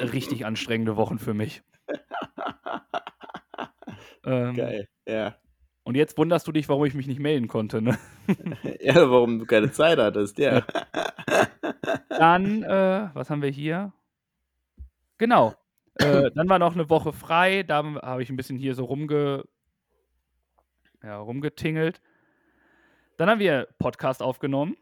richtig 0.00 0.46
anstrengende 0.46 0.96
Wochen 0.96 1.18
für 1.18 1.34
mich. 1.34 1.62
ähm, 4.24 4.54
Geil, 4.54 4.88
ja. 5.06 5.36
Und 5.84 5.96
jetzt 5.96 6.16
wunderst 6.16 6.46
du 6.46 6.52
dich, 6.52 6.68
warum 6.68 6.84
ich 6.84 6.94
mich 6.94 7.08
nicht 7.08 7.18
melden 7.18 7.48
konnte, 7.48 7.82
ne? 7.82 7.98
ja, 8.80 9.10
warum 9.10 9.40
du 9.40 9.46
keine 9.46 9.72
Zeit 9.72 9.98
hattest, 9.98 10.38
ja. 10.38 10.64
Dann, 12.08 12.62
äh, 12.62 13.10
was 13.14 13.30
haben 13.30 13.42
wir 13.42 13.50
hier? 13.50 13.92
Genau. 15.18 15.54
Äh, 15.96 16.30
dann 16.34 16.48
war 16.48 16.58
noch 16.58 16.74
eine 16.74 16.88
Woche 16.88 17.12
frei, 17.12 17.64
da 17.64 17.84
habe 18.02 18.22
ich 18.22 18.30
ein 18.30 18.36
bisschen 18.36 18.56
hier 18.56 18.74
so 18.74 18.84
rumge, 18.84 19.44
ja, 21.02 21.18
rumgetingelt. 21.18 22.00
Dann 23.16 23.28
haben 23.28 23.40
wir 23.40 23.68
Podcast 23.78 24.22
aufgenommen. 24.22 24.76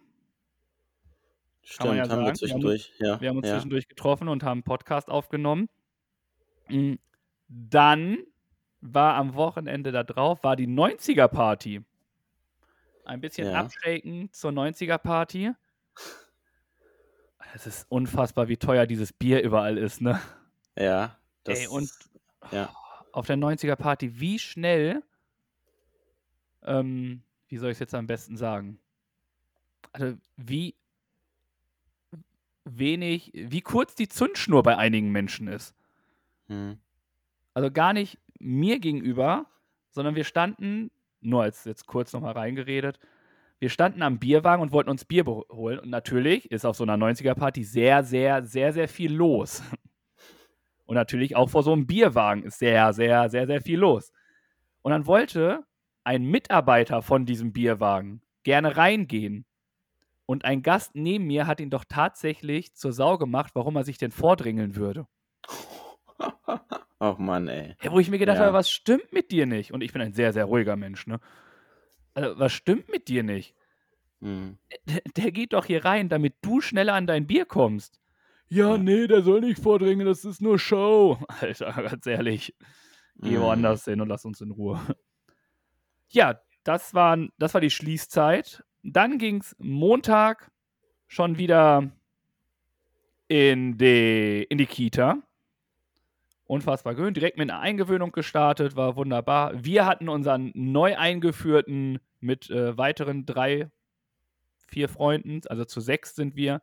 Stimmt, 1.62 1.96
ja 1.96 2.08
haben 2.08 2.24
wir 2.24 2.34
zwischendurch, 2.34 2.92
wir 2.98 3.08
haben, 3.08 3.14
ja. 3.14 3.20
Wir 3.20 3.28
haben 3.30 3.36
uns 3.38 3.46
ja. 3.46 3.54
zwischendurch 3.54 3.88
getroffen 3.88 4.28
und 4.28 4.42
haben 4.42 4.62
Podcast 4.62 5.08
aufgenommen. 5.08 5.68
Mm, 6.68 6.94
dann 7.48 8.18
war 8.80 9.14
am 9.14 9.34
Wochenende 9.34 9.92
da 9.92 10.02
drauf, 10.02 10.42
war 10.42 10.56
die 10.56 10.66
90er-Party. 10.66 11.82
Ein 13.04 13.20
bisschen 13.20 13.48
ja. 13.48 13.60
abschäken 13.60 14.32
zur 14.32 14.50
90er-Party. 14.50 15.52
Es 17.54 17.66
ist 17.66 17.86
unfassbar, 17.88 18.48
wie 18.48 18.56
teuer 18.56 18.86
dieses 18.86 19.12
Bier 19.12 19.42
überall 19.42 19.76
ist, 19.76 20.00
ne? 20.00 20.20
Ja. 20.76 21.16
Ey, 21.46 21.66
und 21.66 21.90
ja. 22.52 22.72
auf 23.12 23.26
der 23.26 23.36
90er-Party, 23.36 24.20
wie 24.20 24.38
schnell, 24.38 25.02
ähm, 26.62 27.22
wie 27.48 27.56
soll 27.56 27.70
ich 27.70 27.76
es 27.76 27.80
jetzt 27.80 27.94
am 27.94 28.06
besten 28.06 28.36
sagen? 28.36 28.78
Also, 29.92 30.16
wie 30.36 30.76
wenig, 32.64 33.32
wie 33.34 33.62
kurz 33.62 33.94
die 33.94 34.08
Zündschnur 34.08 34.62
bei 34.62 34.76
einigen 34.76 35.10
Menschen 35.10 35.48
ist. 35.48 35.74
Hm. 36.48 36.78
Also 37.54 37.70
gar 37.70 37.92
nicht 37.92 38.18
mir 38.40 38.80
gegenüber, 38.80 39.46
sondern 39.90 40.14
wir 40.14 40.24
standen, 40.24 40.90
nur 41.20 41.42
als 41.42 41.64
jetzt 41.64 41.86
kurz 41.86 42.12
nochmal 42.12 42.32
reingeredet, 42.32 42.98
wir 43.60 43.68
standen 43.68 44.02
am 44.02 44.18
Bierwagen 44.18 44.62
und 44.62 44.72
wollten 44.72 44.88
uns 44.88 45.04
Bier 45.04 45.26
holen. 45.26 45.78
Und 45.78 45.90
natürlich 45.90 46.50
ist 46.50 46.64
auf 46.64 46.76
so 46.76 46.84
einer 46.84 46.96
90er-Party 46.96 47.62
sehr, 47.62 48.02
sehr, 48.02 48.42
sehr, 48.42 48.72
sehr 48.72 48.88
viel 48.88 49.12
los. 49.12 49.62
Und 50.86 50.96
natürlich 50.96 51.36
auch 51.36 51.48
vor 51.48 51.62
so 51.62 51.72
einem 51.72 51.86
Bierwagen 51.86 52.42
ist 52.42 52.58
sehr, 52.58 52.92
sehr, 52.92 53.28
sehr, 53.30 53.46
sehr 53.46 53.60
viel 53.60 53.78
los. 53.78 54.12
Und 54.82 54.90
dann 54.90 55.06
wollte 55.06 55.64
ein 56.02 56.24
Mitarbeiter 56.24 57.00
von 57.00 57.26
diesem 57.26 57.52
Bierwagen 57.52 58.22
gerne 58.42 58.76
reingehen. 58.76 59.44
Und 60.26 60.44
ein 60.44 60.62
Gast 60.62 60.96
neben 60.96 61.26
mir 61.26 61.46
hat 61.46 61.60
ihn 61.60 61.70
doch 61.70 61.84
tatsächlich 61.88 62.74
zur 62.74 62.92
Sau 62.92 63.18
gemacht, 63.18 63.52
warum 63.54 63.76
er 63.76 63.84
sich 63.84 63.98
denn 63.98 64.10
vordringeln 64.10 64.74
würde. 64.74 65.06
Ach 67.02 67.16
Mann, 67.16 67.48
ey. 67.48 67.74
Ja, 67.82 67.92
wo 67.92 67.98
ich 67.98 68.10
mir 68.10 68.18
gedacht 68.18 68.38
ja. 68.38 68.44
habe, 68.44 68.52
was 68.52 68.70
stimmt 68.70 69.10
mit 69.10 69.30
dir 69.30 69.46
nicht? 69.46 69.72
Und 69.72 69.82
ich 69.82 69.92
bin 69.92 70.02
ein 70.02 70.12
sehr, 70.12 70.34
sehr 70.34 70.44
ruhiger 70.44 70.76
Mensch, 70.76 71.06
ne? 71.06 71.18
Also, 72.12 72.38
was 72.38 72.52
stimmt 72.52 72.90
mit 72.90 73.08
dir 73.08 73.22
nicht? 73.22 73.54
Mhm. 74.20 74.58
Der, 74.84 75.00
der, 75.16 75.32
geht 75.32 75.54
doch 75.54 75.64
hier 75.64 75.82
rein, 75.82 76.10
damit 76.10 76.34
du 76.42 76.60
schneller 76.60 76.92
an 76.92 77.06
dein 77.06 77.26
Bier 77.26 77.46
kommst. 77.46 78.00
Ja, 78.50 78.72
ja. 78.72 78.78
nee, 78.78 79.06
der 79.06 79.22
soll 79.22 79.40
nicht 79.40 79.62
vordringen, 79.62 80.06
das 80.06 80.26
ist 80.26 80.42
nur 80.42 80.58
Show. 80.58 81.18
Alter, 81.40 81.72
ganz 81.82 82.06
ehrlich. 82.06 82.54
Geh 83.16 83.38
mhm. 83.38 83.40
woanders 83.40 83.86
hin 83.86 84.02
und 84.02 84.08
lass 84.08 84.24
uns 84.24 84.40
in 84.40 84.52
Ruhe. 84.52 84.80
Ja, 86.12 86.40
das, 86.64 86.92
waren, 86.92 87.30
das 87.38 87.54
war 87.54 87.60
die 87.60 87.70
Schließzeit. 87.70 88.64
Dann 88.82 89.18
ging 89.18 89.42
es 89.42 89.54
Montag 89.60 90.50
schon 91.06 91.38
wieder 91.38 91.88
in 93.28 93.78
die, 93.78 94.44
in 94.50 94.58
die 94.58 94.66
Kita. 94.66 95.22
Unfassbar 96.50 96.96
gewöhnt. 96.96 97.16
Direkt 97.16 97.38
mit 97.38 97.48
einer 97.48 97.60
Eingewöhnung 97.60 98.10
gestartet, 98.10 98.74
war 98.74 98.96
wunderbar. 98.96 99.52
Wir 99.62 99.86
hatten 99.86 100.08
unseren 100.08 100.50
neu 100.54 100.96
eingeführten 100.98 102.00
mit 102.18 102.50
äh, 102.50 102.76
weiteren 102.76 103.24
drei, 103.24 103.70
vier 104.66 104.88
Freunden, 104.88 105.42
also 105.46 105.64
zu 105.64 105.80
sechs 105.80 106.16
sind 106.16 106.34
wir. 106.34 106.60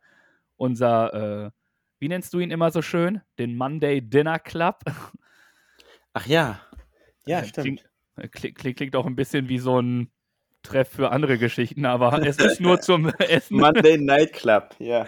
Unser, 0.58 1.46
äh, 1.46 1.50
wie 2.00 2.08
nennst 2.08 2.34
du 2.34 2.38
ihn 2.38 2.50
immer 2.50 2.70
so 2.70 2.82
schön? 2.82 3.22
Den 3.38 3.56
Monday 3.56 4.02
Dinner 4.02 4.38
Club. 4.38 4.80
Ach 6.12 6.26
ja. 6.26 6.60
Ja, 7.24 7.42
stimmt. 7.44 7.88
Klingt, 8.32 8.58
klingt, 8.58 8.76
klingt 8.76 8.94
auch 8.94 9.06
ein 9.06 9.16
bisschen 9.16 9.48
wie 9.48 9.58
so 9.58 9.80
ein 9.80 10.10
Treff 10.62 10.90
für 10.90 11.12
andere 11.12 11.38
Geschichten, 11.38 11.86
aber 11.86 12.26
es 12.26 12.36
ist 12.36 12.60
nur 12.60 12.78
zum 12.82 13.08
Essen. 13.20 13.56
Monday 13.56 13.96
Night 13.96 14.34
Club, 14.34 14.74
ja. 14.80 15.06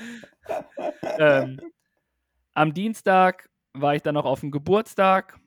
ähm, 1.19 1.61
am 2.55 2.73
Dienstag 2.73 3.50
war 3.73 3.95
ich 3.95 4.03
dann 4.03 4.15
noch 4.15 4.25
auf 4.25 4.41
dem 4.41 4.51
Geburtstag, 4.51 5.39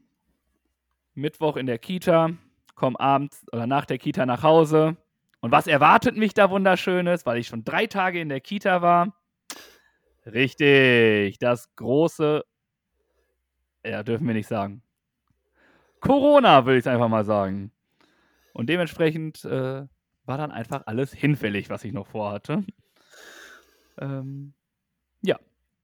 Mittwoch 1.14 1.58
in 1.58 1.66
der 1.66 1.78
Kita, 1.78 2.32
komme 2.76 3.00
abends 3.00 3.46
oder 3.52 3.68
nach 3.68 3.86
der 3.86 3.98
Kita 3.98 4.26
nach 4.26 4.44
Hause. 4.44 4.98
Und 5.42 5.52
was 5.52 5.68
erwartet 5.68 6.16
mich 6.16 6.34
da 6.34 6.50
Wunderschönes, 6.50 7.26
weil 7.26 7.38
ich 7.38 7.48
schon 7.48 7.64
drei 7.64 7.86
Tage 7.86 8.20
in 8.20 8.30
der 8.30 8.40
Kita 8.40 8.82
war? 8.82 9.14
Richtig, 10.26 11.38
das 11.40 11.76
große, 11.76 12.46
ja, 13.86 14.04
dürfen 14.04 14.26
wir 14.26 14.34
nicht 14.34 14.48
sagen. 14.48 14.82
Corona, 16.00 16.66
will 16.66 16.78
ich 16.78 16.88
einfach 16.88 17.10
mal 17.10 17.26
sagen. 17.26 17.72
Und 18.54 18.68
dementsprechend 18.68 19.44
äh, 19.46 19.86
war 20.26 20.38
dann 20.38 20.52
einfach 20.52 20.84
alles 20.86 21.12
hinfällig, 21.14 21.70
was 21.70 21.84
ich 21.84 21.92
noch 21.92 22.08
vorhatte. 22.08 22.64
Ähm, 24.00 24.54
ja, 25.22 25.40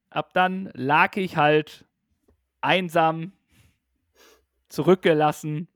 ab 0.10 0.34
dann 0.34 0.72
lag 0.74 1.18
ich 1.18 1.36
halt 1.36 1.86
einsam 2.62 3.34
zurückgelassen 4.68 5.68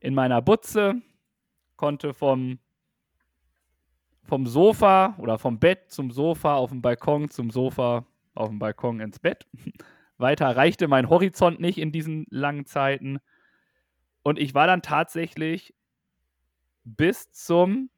in 0.00 0.14
meiner 0.14 0.42
Butze, 0.42 1.02
konnte 1.76 2.14
vom, 2.14 2.58
vom 4.24 4.46
Sofa 4.46 5.14
oder 5.18 5.38
vom 5.38 5.58
Bett 5.58 5.90
zum 5.90 6.10
Sofa 6.10 6.54
auf 6.54 6.70
dem 6.70 6.82
Balkon, 6.82 7.30
zum 7.30 7.50
Sofa 7.50 8.06
auf 8.34 8.48
dem 8.48 8.58
Balkon 8.58 9.00
ins 9.00 9.18
Bett. 9.18 9.46
Weiter 10.18 10.56
reichte 10.56 10.88
mein 10.88 11.08
Horizont 11.08 11.60
nicht 11.60 11.78
in 11.78 11.92
diesen 11.92 12.26
langen 12.30 12.66
Zeiten. 12.66 13.18
Und 14.22 14.38
ich 14.38 14.54
war 14.54 14.66
dann 14.66 14.82
tatsächlich 14.82 15.74
bis 16.84 17.30
zum 17.30 17.90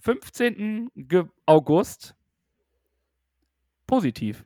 15. 0.00 0.90
Ge 0.94 1.26
August 1.46 2.14
positiv. 3.86 4.44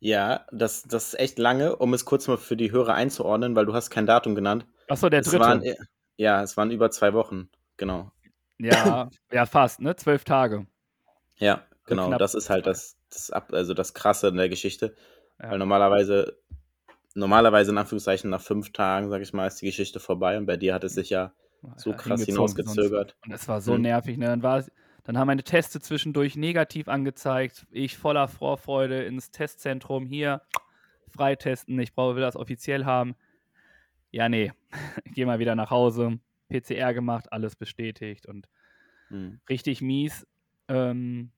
Ja, 0.00 0.46
das, 0.50 0.82
das 0.82 1.08
ist 1.08 1.18
echt 1.20 1.38
lange, 1.38 1.76
um 1.76 1.92
es 1.94 2.04
kurz 2.04 2.26
mal 2.26 2.38
für 2.38 2.56
die 2.56 2.72
Hörer 2.72 2.94
einzuordnen, 2.94 3.54
weil 3.54 3.66
du 3.66 3.74
hast 3.74 3.90
kein 3.90 4.06
Datum 4.06 4.34
genannt. 4.34 4.66
Achso, 4.88 5.08
der 5.08 5.22
Es 5.22 5.26
dritte. 5.30 5.38
waren, 5.38 5.62
äh, 5.62 5.76
ja, 6.16 6.42
es 6.42 6.56
waren 6.56 6.70
über 6.70 6.90
zwei 6.90 7.12
Wochen, 7.12 7.50
genau. 7.76 8.10
ja, 8.58 9.10
ja, 9.32 9.46
fast, 9.46 9.80
ne? 9.80 9.96
Zwölf 9.96 10.24
Tage. 10.24 10.66
Ja, 11.38 11.64
genau. 11.86 12.10
knapp 12.10 12.18
Das 12.18 12.34
ist 12.34 12.50
halt 12.50 12.66
das, 12.66 12.96
das, 13.10 13.30
ab, 13.30 13.52
also 13.52 13.74
das 13.74 13.94
Krasse 13.94 14.28
in 14.28 14.36
der 14.36 14.48
Geschichte. 14.48 14.94
Ja. 15.42 15.50
Weil 15.50 15.58
normalerweise, 15.58 16.38
normalerweise 17.14 17.72
in 17.72 17.78
Anführungszeichen 17.78 18.30
nach 18.30 18.42
fünf 18.42 18.72
Tagen, 18.72 19.10
sag 19.10 19.22
ich 19.22 19.32
mal, 19.32 19.46
ist 19.46 19.60
die 19.62 19.66
Geschichte 19.66 20.00
vorbei 20.00 20.38
und 20.38 20.46
bei 20.46 20.56
dir 20.56 20.74
hat 20.74 20.84
es 20.84 20.94
sich 20.94 21.10
ja 21.10 21.32
so 21.76 21.90
Ja, 21.90 21.96
krass 21.96 22.24
hinausgezögert. 22.24 23.16
Und 23.24 23.32
es 23.32 23.48
war 23.48 23.60
so 23.60 23.76
Hm. 23.76 23.82
nervig, 23.82 24.18
ne? 24.18 24.26
Dann, 24.26 24.42
war, 24.42 24.64
dann 25.10 25.18
haben 25.18 25.26
meine 25.26 25.42
Teste 25.42 25.80
zwischendurch 25.80 26.36
negativ 26.36 26.86
angezeigt. 26.86 27.66
Ich 27.72 27.98
voller 27.98 28.28
Vorfreude 28.28 29.02
ins 29.02 29.32
Testzentrum 29.32 30.06
hier 30.06 30.40
freitesten. 31.08 31.76
Ich 31.80 31.94
brauche, 31.94 32.14
will 32.14 32.22
das 32.22 32.36
offiziell 32.36 32.84
haben. 32.84 33.16
Ja, 34.12 34.28
nee. 34.28 34.52
Geh 35.06 35.24
mal 35.24 35.40
wieder 35.40 35.56
nach 35.56 35.72
Hause. 35.72 36.20
PCR 36.48 36.94
gemacht, 36.94 37.32
alles 37.32 37.56
bestätigt 37.56 38.26
und 38.26 38.46
Hm. 39.08 39.40
richtig 39.48 39.82
mies. 39.82 40.28
Ähm, 40.68 41.32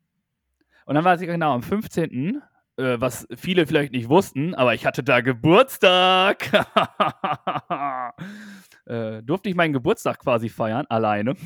und 0.84 0.94
dann 0.94 1.04
war 1.04 1.14
es 1.14 1.22
genau 1.22 1.54
am 1.54 1.62
15., 1.62 2.42
äh, 2.76 3.00
was 3.00 3.26
viele 3.34 3.66
vielleicht 3.66 3.92
nicht 3.92 4.10
wussten, 4.10 4.54
aber 4.54 4.74
ich 4.74 4.84
hatte 4.84 5.02
da 5.02 5.22
Geburtstag. 5.22 6.50
äh, 8.84 9.22
durfte 9.22 9.48
ich 9.48 9.54
meinen 9.54 9.72
Geburtstag 9.72 10.18
quasi 10.18 10.50
feiern, 10.50 10.84
alleine. 10.90 11.36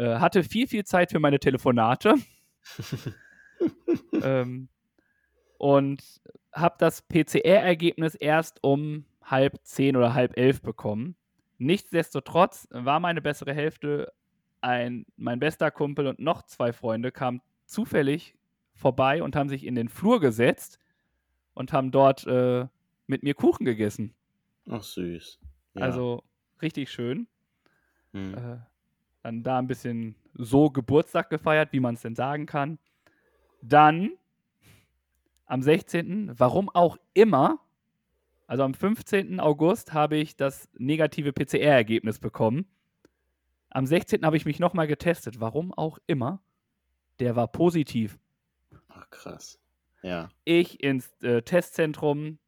Äh, 0.00 0.18
hatte 0.18 0.42
viel, 0.42 0.66
viel 0.66 0.84
Zeit 0.84 1.10
für 1.10 1.20
meine 1.20 1.38
Telefonate. 1.38 2.14
ähm, 4.22 4.68
und 5.58 6.02
habe 6.54 6.76
das 6.78 7.02
PCR-Ergebnis 7.02 8.14
erst 8.14 8.64
um 8.64 9.04
halb 9.22 9.60
zehn 9.62 9.96
oder 9.96 10.14
halb 10.14 10.38
elf 10.38 10.62
bekommen. 10.62 11.16
Nichtsdestotrotz 11.58 12.66
war 12.70 12.98
meine 12.98 13.20
bessere 13.20 13.52
Hälfte 13.52 14.10
ein, 14.62 15.04
mein 15.16 15.38
bester 15.38 15.70
Kumpel 15.70 16.06
und 16.06 16.18
noch 16.18 16.42
zwei 16.46 16.72
Freunde 16.72 17.12
kamen 17.12 17.42
zufällig 17.66 18.34
vorbei 18.72 19.22
und 19.22 19.36
haben 19.36 19.50
sich 19.50 19.66
in 19.66 19.74
den 19.74 19.90
Flur 19.90 20.18
gesetzt 20.20 20.78
und 21.52 21.74
haben 21.74 21.90
dort 21.90 22.26
äh, 22.26 22.66
mit 23.06 23.22
mir 23.22 23.34
Kuchen 23.34 23.66
gegessen. 23.66 24.14
Ach, 24.66 24.82
süß. 24.82 25.38
Ja. 25.74 25.82
Also 25.82 26.24
richtig 26.62 26.90
schön. 26.90 27.28
hm. 28.12 28.34
Äh, 28.34 28.69
dann 29.22 29.42
da 29.42 29.58
ein 29.58 29.66
bisschen 29.66 30.14
so 30.34 30.70
Geburtstag 30.70 31.30
gefeiert, 31.30 31.72
wie 31.72 31.80
man 31.80 31.94
es 31.94 32.02
denn 32.02 32.14
sagen 32.14 32.46
kann. 32.46 32.78
Dann 33.62 34.12
am 35.46 35.62
16., 35.62 36.38
warum 36.38 36.68
auch 36.68 36.96
immer, 37.12 37.58
also 38.46 38.62
am 38.62 38.74
15. 38.74 39.40
August 39.40 39.92
habe 39.92 40.16
ich 40.16 40.36
das 40.36 40.68
negative 40.78 41.32
PCR-Ergebnis 41.32 42.18
bekommen. 42.18 42.66
Am 43.68 43.86
16. 43.86 44.24
habe 44.24 44.36
ich 44.36 44.44
mich 44.44 44.58
nochmal 44.58 44.86
getestet, 44.86 45.40
warum 45.40 45.72
auch 45.72 45.98
immer. 46.06 46.42
Der 47.20 47.36
war 47.36 47.48
positiv. 47.48 48.18
Ach, 48.88 49.08
krass. 49.10 49.60
Ja. 50.02 50.30
Ich 50.44 50.82
ins 50.82 51.12
äh, 51.22 51.42
Testzentrum, 51.42 52.38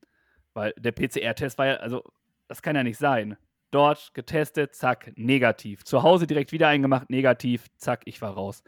weil 0.55 0.73
der 0.79 0.93
PCR-Test 0.93 1.59
war 1.59 1.67
ja, 1.67 1.75
also 1.77 2.03
das 2.49 2.63
kann 2.63 2.75
ja 2.77 2.83
nicht 2.83 2.99
sein. 2.99 3.37
Dort 3.73 4.13
getestet, 4.15 4.75
zack, 4.77 5.13
negativ. 5.17 5.83
Zu 5.85 6.03
Hause 6.05 6.27
direkt 6.29 6.53
wieder 6.53 6.69
eingemacht, 6.69 7.11
negativ, 7.11 7.67
zack, 7.79 8.03
ich 8.05 8.23
war 8.23 8.35
raus. 8.35 8.63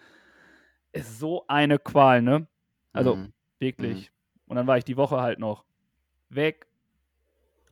Ist 0.93 1.19
so 1.19 1.45
eine 1.47 1.79
Qual, 1.79 2.23
ne? 2.23 2.49
Also 2.93 3.17
Mhm. 3.17 3.33
wirklich. 3.59 4.11
Und 4.47 4.57
dann 4.57 4.67
war 4.67 4.79
ich 4.79 4.85
die 4.85 4.97
Woche 4.97 5.21
halt 5.21 5.39
noch 5.39 5.65
weg. 6.31 6.67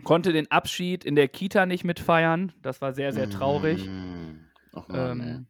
Konnte 0.04 0.32
den 0.32 0.50
Abschied 0.50 1.04
in 1.04 1.14
der 1.16 1.28
Kita 1.28 1.64
nicht 1.64 1.84
mitfeiern. 1.84 2.52
Das 2.60 2.80
war 2.80 2.92
sehr, 2.92 3.12
sehr 3.12 3.28
traurig. 3.30 3.88
Mhm. 3.88 4.50
Mann, 4.88 5.20
ey. 5.20 5.36
Ähm, 5.36 5.46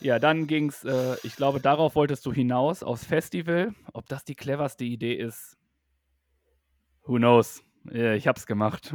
ja, 0.00 0.18
dann 0.18 0.46
ging 0.46 0.68
es, 0.68 0.84
äh, 0.84 1.16
ich 1.22 1.36
glaube, 1.36 1.60
darauf 1.60 1.94
wolltest 1.94 2.26
du 2.26 2.32
hinaus, 2.32 2.82
aufs 2.82 3.06
Festival. 3.06 3.74
Ob 3.92 4.08
das 4.08 4.24
die 4.24 4.34
cleverste 4.34 4.84
Idee 4.84 5.14
ist, 5.14 5.56
who 7.06 7.16
knows? 7.16 7.62
Äh, 7.90 8.16
ich 8.16 8.26
hab's 8.26 8.46
gemacht. 8.46 8.94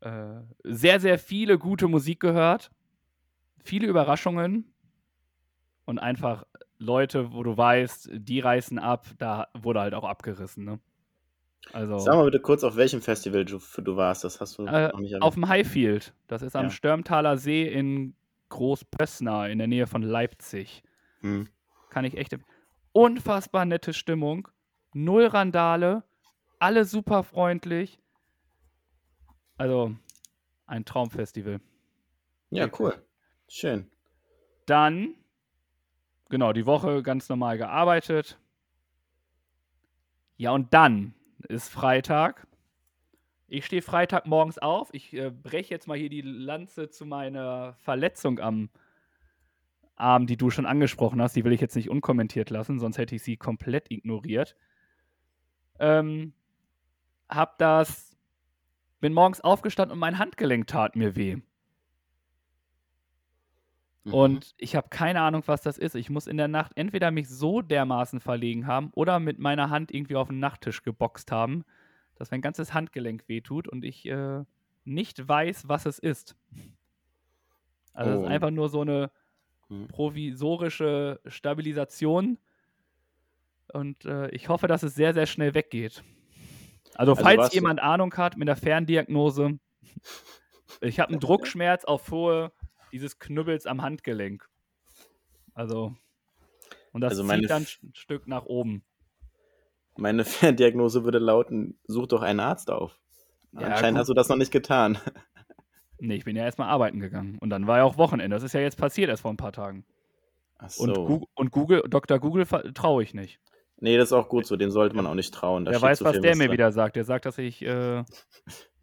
Äh, 0.00 0.40
sehr, 0.64 1.00
sehr 1.00 1.18
viele 1.18 1.58
gute 1.58 1.88
Musik 1.88 2.20
gehört, 2.20 2.70
viele 3.64 3.86
Überraschungen 3.86 4.72
und 5.84 5.98
einfach 5.98 6.44
Leute, 6.78 7.32
wo 7.32 7.42
du 7.42 7.56
weißt, 7.56 8.10
die 8.12 8.40
reißen 8.40 8.78
ab, 8.78 9.06
da 9.18 9.48
wurde 9.54 9.80
halt 9.80 9.94
auch 9.94 10.04
abgerissen, 10.04 10.64
ne? 10.64 10.80
Also 11.72 11.98
Sag 11.98 12.14
mal 12.14 12.24
bitte 12.26 12.40
kurz, 12.40 12.62
auf 12.62 12.76
welchem 12.76 13.02
Festival 13.02 13.44
du, 13.44 13.58
du 13.58 13.96
warst. 13.96 14.22
Das 14.22 14.40
hast 14.40 14.58
du 14.58 14.66
Äh, 14.66 14.88
noch 14.92 15.00
nicht 15.00 15.20
auf 15.20 15.34
dem 15.34 15.48
Highfield. 15.48 16.14
Das 16.28 16.42
ist 16.42 16.54
am 16.54 16.64
Ja. 16.66 16.70
Störmtaler 16.70 17.38
See 17.38 17.66
in 17.66 18.14
Großpössna 18.50 19.48
in 19.48 19.58
der 19.58 19.66
Nähe 19.66 19.86
von 19.86 20.02
Leipzig. 20.02 20.82
Hm. 21.20 21.48
Kann 21.90 22.04
ich 22.04 22.16
echt. 22.16 22.36
Unfassbar 22.92 23.64
nette 23.64 23.92
Stimmung. 23.94 24.48
Null 24.94 25.26
Randale. 25.26 26.04
Alle 26.60 26.84
super 26.84 27.22
freundlich. 27.24 27.98
Also 29.56 29.94
ein 30.66 30.84
Traumfestival. 30.84 31.60
Ja, 32.50 32.68
cool. 32.78 32.94
Schön. 33.48 33.90
Dann, 34.66 35.14
genau, 36.28 36.52
die 36.52 36.66
Woche 36.66 37.02
ganz 37.02 37.28
normal 37.28 37.58
gearbeitet. 37.58 38.38
Ja, 40.36 40.50
und 40.50 40.74
dann 40.74 41.14
ist 41.48 41.68
Freitag. 41.68 42.46
Ich 43.48 43.64
stehe 43.64 43.82
Freitag 43.82 44.26
morgens 44.26 44.58
auf. 44.58 44.92
Ich 44.92 45.14
äh, 45.14 45.30
breche 45.30 45.72
jetzt 45.72 45.86
mal 45.86 45.96
hier 45.96 46.10
die 46.10 46.20
Lanze 46.20 46.90
zu 46.90 47.06
meiner 47.06 47.74
Verletzung 47.74 48.40
am 48.40 48.68
Arm, 49.94 50.26
die 50.26 50.36
du 50.36 50.50
schon 50.50 50.66
angesprochen 50.66 51.22
hast. 51.22 51.36
Die 51.36 51.44
will 51.44 51.52
ich 51.52 51.60
jetzt 51.60 51.76
nicht 51.76 51.88
unkommentiert 51.88 52.50
lassen, 52.50 52.78
sonst 52.78 52.98
hätte 52.98 53.14
ich 53.14 53.22
sie 53.22 53.36
komplett 53.36 53.90
ignoriert. 53.90 54.56
Ähm, 55.78 56.34
hab 57.28 57.58
das, 57.58 58.05
bin 59.06 59.14
morgens 59.14 59.40
aufgestanden 59.40 59.92
und 59.92 60.00
mein 60.00 60.18
Handgelenk 60.18 60.66
tat 60.66 60.96
mir 60.96 61.14
weh. 61.14 61.36
Mhm. 64.02 64.12
Und 64.12 64.54
ich 64.58 64.74
habe 64.74 64.88
keine 64.88 65.20
Ahnung, 65.20 65.44
was 65.46 65.62
das 65.62 65.78
ist. 65.78 65.94
Ich 65.94 66.10
muss 66.10 66.26
in 66.26 66.36
der 66.36 66.48
Nacht 66.48 66.72
entweder 66.74 67.12
mich 67.12 67.28
so 67.28 67.62
dermaßen 67.62 68.18
verlegen 68.18 68.66
haben 68.66 68.90
oder 68.94 69.20
mit 69.20 69.38
meiner 69.38 69.70
Hand 69.70 69.92
irgendwie 69.94 70.16
auf 70.16 70.26
den 70.26 70.40
Nachttisch 70.40 70.82
geboxt 70.82 71.30
haben, 71.30 71.64
dass 72.16 72.32
mein 72.32 72.40
ganzes 72.40 72.74
Handgelenk 72.74 73.28
wehtut 73.28 73.68
und 73.68 73.84
ich 73.84 74.06
äh, 74.06 74.42
nicht 74.84 75.28
weiß, 75.28 75.68
was 75.68 75.86
es 75.86 76.00
ist. 76.00 76.34
Also 77.92 78.10
es 78.10 78.18
Oh. 78.18 78.22
ist 78.24 78.28
einfach 78.28 78.50
nur 78.50 78.68
so 78.68 78.80
eine 78.80 79.12
Mhm. 79.68 79.86
provisorische 79.86 81.20
Stabilisation. 81.26 82.38
Und 83.72 84.04
äh, 84.04 84.30
ich 84.30 84.48
hoffe, 84.48 84.66
dass 84.66 84.82
es 84.82 84.96
sehr, 84.96 85.14
sehr 85.14 85.26
schnell 85.26 85.54
weggeht. 85.54 86.02
Also, 86.96 87.12
Also 87.12 87.22
falls 87.22 87.52
jemand 87.52 87.80
Ahnung 87.80 88.14
hat 88.16 88.36
mit 88.36 88.48
der 88.48 88.56
Ferndiagnose, 88.56 89.58
ich 90.80 91.00
habe 91.00 91.10
einen 91.10 91.20
Druckschmerz 91.20 91.84
auf 91.84 92.10
Höhe 92.10 92.52
dieses 92.92 93.18
Knüppels 93.18 93.66
am 93.66 93.82
Handgelenk. 93.82 94.48
Also, 95.54 95.94
und 96.92 97.00
das 97.02 97.10
Also 97.18 97.28
zieht 97.28 97.50
dann 97.50 97.62
ein 97.62 97.92
Stück 97.94 98.26
nach 98.26 98.44
oben. 98.46 98.84
Meine 99.96 100.24
Ferndiagnose 100.24 101.04
würde 101.04 101.18
lauten: 101.18 101.78
Such 101.86 102.06
doch 102.08 102.22
einen 102.22 102.40
Arzt 102.40 102.70
auf. 102.70 102.98
Ja, 103.52 103.68
Anscheinend 103.68 103.96
gut. 103.96 104.00
hast 104.00 104.08
du 104.08 104.14
das 104.14 104.28
noch 104.28 104.36
nicht 104.36 104.52
getan. 104.52 104.98
Nee, 105.98 106.16
ich 106.16 106.26
bin 106.26 106.36
ja 106.36 106.44
erstmal 106.44 106.68
arbeiten 106.68 107.00
gegangen. 107.00 107.38
Und 107.38 107.48
dann 107.48 107.66
war 107.66 107.78
ja 107.78 107.84
auch 107.84 107.96
Wochenende. 107.96 108.36
Das 108.36 108.42
ist 108.42 108.52
ja 108.52 108.60
jetzt 108.60 108.76
passiert 108.76 109.08
erst 109.08 109.22
vor 109.22 109.32
ein 109.32 109.38
paar 109.38 109.52
Tagen. 109.52 109.86
Ach 110.58 110.68
so. 110.68 110.84
Und, 110.84 110.94
Google, 110.94 111.28
und 111.34 111.50
Google, 111.52 111.82
Dr. 111.88 112.18
Google 112.18 112.44
traue 112.74 113.02
ich 113.02 113.14
nicht. 113.14 113.40
Nee, 113.78 113.96
das 113.96 114.08
ist 114.08 114.12
auch 114.12 114.28
gut 114.28 114.46
so. 114.46 114.56
Den 114.56 114.70
sollte 114.70 114.96
man 114.96 115.06
auch 115.06 115.14
nicht 115.14 115.34
trauen. 115.34 115.64
Da 115.64 115.72
Wer 115.72 115.82
weiß, 115.82 116.02
was 116.02 116.20
der 116.20 116.36
mir 116.36 116.50
wieder 116.50 116.72
sagt. 116.72 116.96
Der 116.96 117.04
sagt, 117.04 117.26
dass 117.26 117.36
ich 117.38 117.62
äh, 117.62 118.04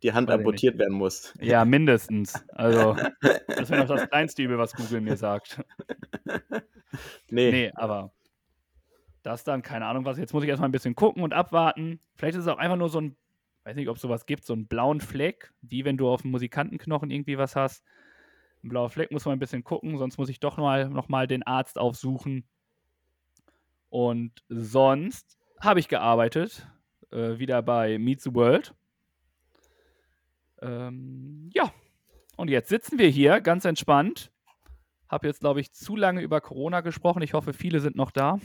Die 0.03 0.13
Hand 0.13 0.29
amputiert 0.29 0.77
werden 0.77 0.93
muss. 0.93 1.33
Ja, 1.41 1.65
mindestens. 1.65 2.33
Also, 2.49 2.95
das 3.47 3.69
wäre 3.69 3.81
noch 3.81 3.95
das 3.95 4.09
kleinste 4.09 4.43
Übel, 4.43 4.57
was 4.57 4.73
Google 4.73 5.01
mir 5.01 5.17
sagt. 5.17 5.63
Nee. 7.31 7.49
Nee, 7.49 7.71
aber 7.73 8.13
das 9.23 9.43
dann, 9.43 9.63
keine 9.63 9.87
Ahnung 9.87 10.05
was. 10.05 10.19
Jetzt 10.19 10.33
muss 10.33 10.43
ich 10.43 10.49
erstmal 10.49 10.69
ein 10.69 10.73
bisschen 10.73 10.95
gucken 10.95 11.23
und 11.23 11.33
abwarten. 11.33 11.99
Vielleicht 12.15 12.35
ist 12.35 12.43
es 12.43 12.47
auch 12.47 12.59
einfach 12.59 12.77
nur 12.77 12.89
so 12.89 13.01
ein, 13.01 13.15
weiß 13.63 13.75
nicht, 13.75 13.89
ob 13.89 13.95
es 13.95 14.01
sowas 14.01 14.27
gibt, 14.27 14.45
so 14.45 14.53
einen 14.53 14.67
blauen 14.67 15.01
Fleck, 15.01 15.53
wie 15.61 15.85
wenn 15.85 15.97
du 15.97 16.07
auf 16.07 16.21
dem 16.21 16.31
Musikantenknochen 16.31 17.09
irgendwie 17.09 17.37
was 17.37 17.55
hast. 17.55 17.83
Ein 18.63 18.69
blauer 18.69 18.89
Fleck 18.89 19.11
muss 19.11 19.25
man 19.25 19.33
ein 19.35 19.39
bisschen 19.39 19.63
gucken, 19.63 19.97
sonst 19.97 20.17
muss 20.17 20.29
ich 20.29 20.39
doch 20.39 20.57
mal, 20.57 20.89
noch 20.89 21.09
mal 21.09 21.25
den 21.25 21.43
Arzt 21.43 21.79
aufsuchen. 21.79 22.45
Und 23.93 24.43
sonst 24.49 25.37
habe 25.59 25.79
ich 25.79 25.87
gearbeitet, 25.87 26.67
äh, 27.11 27.37
wieder 27.37 27.61
bei 27.61 27.99
Meet 27.99 28.21
the 28.21 28.33
World. 28.33 28.73
Ähm, 30.63 31.51
ja, 31.53 31.71
Und 32.37 32.49
jetzt 32.49 32.69
sitzen 32.69 32.97
wir 32.97 33.07
hier 33.07 33.39
ganz 33.39 33.65
entspannt. 33.65 34.31
Habe 35.07 35.27
jetzt, 35.27 35.41
glaube 35.41 35.61
ich, 35.61 35.73
zu 35.73 35.95
lange 35.95 36.21
über 36.21 36.41
Corona 36.41 36.81
gesprochen. 36.81 37.21
Ich 37.21 37.35
hoffe, 37.35 37.53
viele 37.53 37.81
sind 37.81 37.95
noch 37.95 38.09
da. 38.09 38.39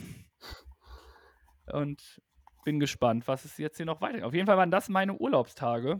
Und 1.73 2.21
bin 2.63 2.79
gespannt, 2.79 3.27
was 3.27 3.43
es 3.43 3.57
jetzt 3.57 3.77
hier 3.77 3.87
noch 3.87 4.01
weitergeht. 4.01 4.25
Auf 4.25 4.35
jeden 4.35 4.45
Fall 4.45 4.57
waren 4.57 4.69
das 4.69 4.87
meine 4.87 5.15
Urlaubstage. 5.15 5.99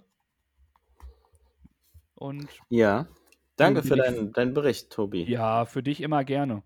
Und 2.14 2.48
Ja. 2.70 3.08
Danke 3.56 3.82
für 3.82 3.96
deinen, 3.96 4.32
deinen 4.32 4.54
Bericht, 4.54 4.92
Tobi. 4.92 5.24
ja, 5.24 5.66
für 5.66 5.82
dich 5.82 6.02
immer 6.02 6.24
gerne. 6.24 6.62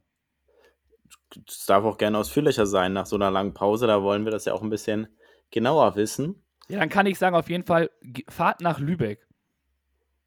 Es 1.48 1.66
darf 1.66 1.84
auch 1.84 1.98
gerne 1.98 2.18
ausführlicher 2.18 2.66
sein 2.66 2.94
nach 2.94 3.06
so 3.06 3.16
einer 3.16 3.32
langen 3.32 3.54
Pause. 3.54 3.88
Da 3.88 4.04
wollen 4.04 4.26
wir 4.26 4.32
das 4.32 4.46
ja 4.46 4.54
auch 4.54 4.62
ein 4.62 4.70
bisschen 4.70 5.08
genauer 5.52 5.96
wissen. 5.96 6.44
Ja, 6.68 6.80
dann 6.80 6.90
kann 6.90 7.06
ich 7.06 7.18
sagen, 7.18 7.36
auf 7.36 7.50
jeden 7.50 7.66
Fall, 7.66 7.90
fahrt 8.30 8.62
nach 8.62 8.80
Lübeck. 8.80 9.28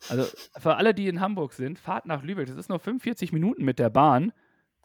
Also 0.09 0.25
für 0.59 0.77
alle, 0.77 0.95
die 0.95 1.09
in 1.09 1.21
Hamburg 1.21 1.53
sind, 1.53 1.79
fahrt 1.79 2.07
nach 2.07 2.23
Lübeck. 2.23 2.47
Das 2.47 2.57
ist 2.57 2.69
nur 2.69 2.79
45 2.79 3.33
Minuten 3.33 3.65
mit 3.65 3.79
der 3.79 3.91
Bahn 3.91 4.33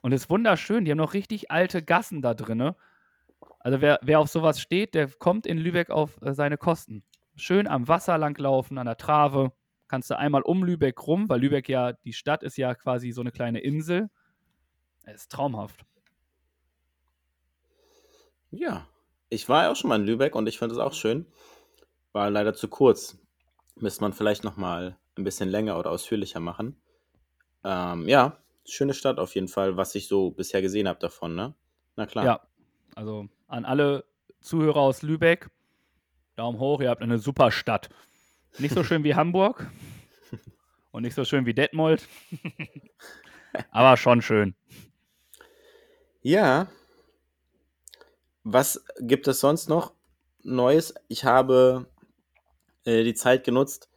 und 0.02 0.12
ist 0.12 0.30
wunderschön. 0.30 0.86
Die 0.86 0.92
haben 0.92 0.98
noch 0.98 1.14
richtig 1.14 1.52
alte 1.52 1.84
Gassen 1.84 2.22
da 2.22 2.34
drinne. 2.34 2.76
Also 3.60 3.82
wer, 3.82 4.00
wer 4.02 4.20
auf 4.20 4.30
sowas 4.30 4.60
steht, 4.60 4.96
der 4.96 5.10
kommt 5.10 5.46
in 5.46 5.58
Lübeck 5.58 5.90
auf 5.90 6.22
äh, 6.22 6.34
seine 6.34 6.58
Kosten. 6.58 7.04
Schön 7.36 7.68
am 7.68 7.88
Wasser 7.88 8.18
langlaufen, 8.18 8.78
an 8.78 8.86
der 8.86 8.98
Trave. 8.98 9.52
Kannst 9.88 10.10
du 10.10 10.18
einmal 10.18 10.42
um 10.42 10.64
Lübeck 10.64 11.06
rum, 11.06 11.28
weil 11.30 11.42
Lübeck 11.42 11.68
ja, 11.68 11.94
die 11.94 12.14
Stadt 12.14 12.44
ist 12.44 12.58
ja 12.58 12.74
quasi 12.76 13.12
so 13.12 13.22
eine 13.22 13.32
kleine 13.32 13.60
Insel. 13.60 14.10
Es 15.04 15.22
ist 15.22 15.32
traumhaft. 15.32 15.86
Ja. 18.52 18.88
Ich 19.30 19.48
war 19.50 19.64
ja 19.64 19.72
auch 19.72 19.76
schon 19.76 19.90
mal 19.90 20.00
in 20.00 20.06
Lübeck 20.06 20.36
und 20.36 20.48
ich 20.48 20.60
finde 20.60 20.76
es 20.76 20.80
auch 20.80 20.94
schön. 20.94 21.26
War 22.12 22.30
leider 22.30 22.54
zu 22.54 22.68
kurz. 22.68 23.18
Müsste 23.76 24.02
man 24.02 24.14
vielleicht 24.14 24.44
noch 24.44 24.58
mal 24.58 24.98
ein 25.18 25.24
bisschen 25.24 25.50
länger 25.50 25.80
oder 25.80 25.90
ausführlicher 25.92 26.40
machen. 26.40 26.82
Ähm, 27.64 28.08
ja, 28.08 28.38
schöne 28.66 28.94
Stadt 28.94 29.20
auf 29.20 29.36
jeden 29.36 29.48
Fall, 29.48 29.78
was 29.78 29.96
ich 29.96 30.08
so 30.08 30.32
bisher 30.32 30.62
gesehen 30.62 30.88
habe 30.88 31.00
davon, 31.00 31.36
ne? 31.36 31.54
Na 31.96 32.06
klar. 32.06 32.26
Ja, 32.26 32.42
also 32.96 33.28
an 33.48 33.66
alle 33.66 34.06
Zuhörer 34.42 34.80
aus 34.80 35.02
Lübeck, 35.02 35.50
Daumen 36.36 36.60
hoch, 36.60 36.82
ihr 36.82 36.90
habt 36.90 37.02
eine 37.02 37.20
super 37.20 37.52
Stadt. 37.52 37.90
Nicht 38.58 38.74
so 38.74 38.84
schön 38.84 39.04
wie 39.04 39.16
Hamburg 39.16 39.70
und 40.92 41.04
nicht 41.04 41.16
so 41.16 41.24
schön 41.24 41.46
wie 41.46 41.54
Detmold, 41.54 42.08
aber 43.72 43.98
schon 43.98 44.22
schön. 44.22 44.56
Ja. 46.22 46.68
Was 48.43 48.84
gibt 48.99 49.27
es 49.27 49.39
sonst 49.39 49.69
noch 49.69 49.93
Neues? 50.43 50.93
Ich 51.08 51.25
habe 51.25 51.88
äh, 52.86 53.04
die 53.04 53.13
Zeit 53.13 53.43
genutzt, 53.43 53.89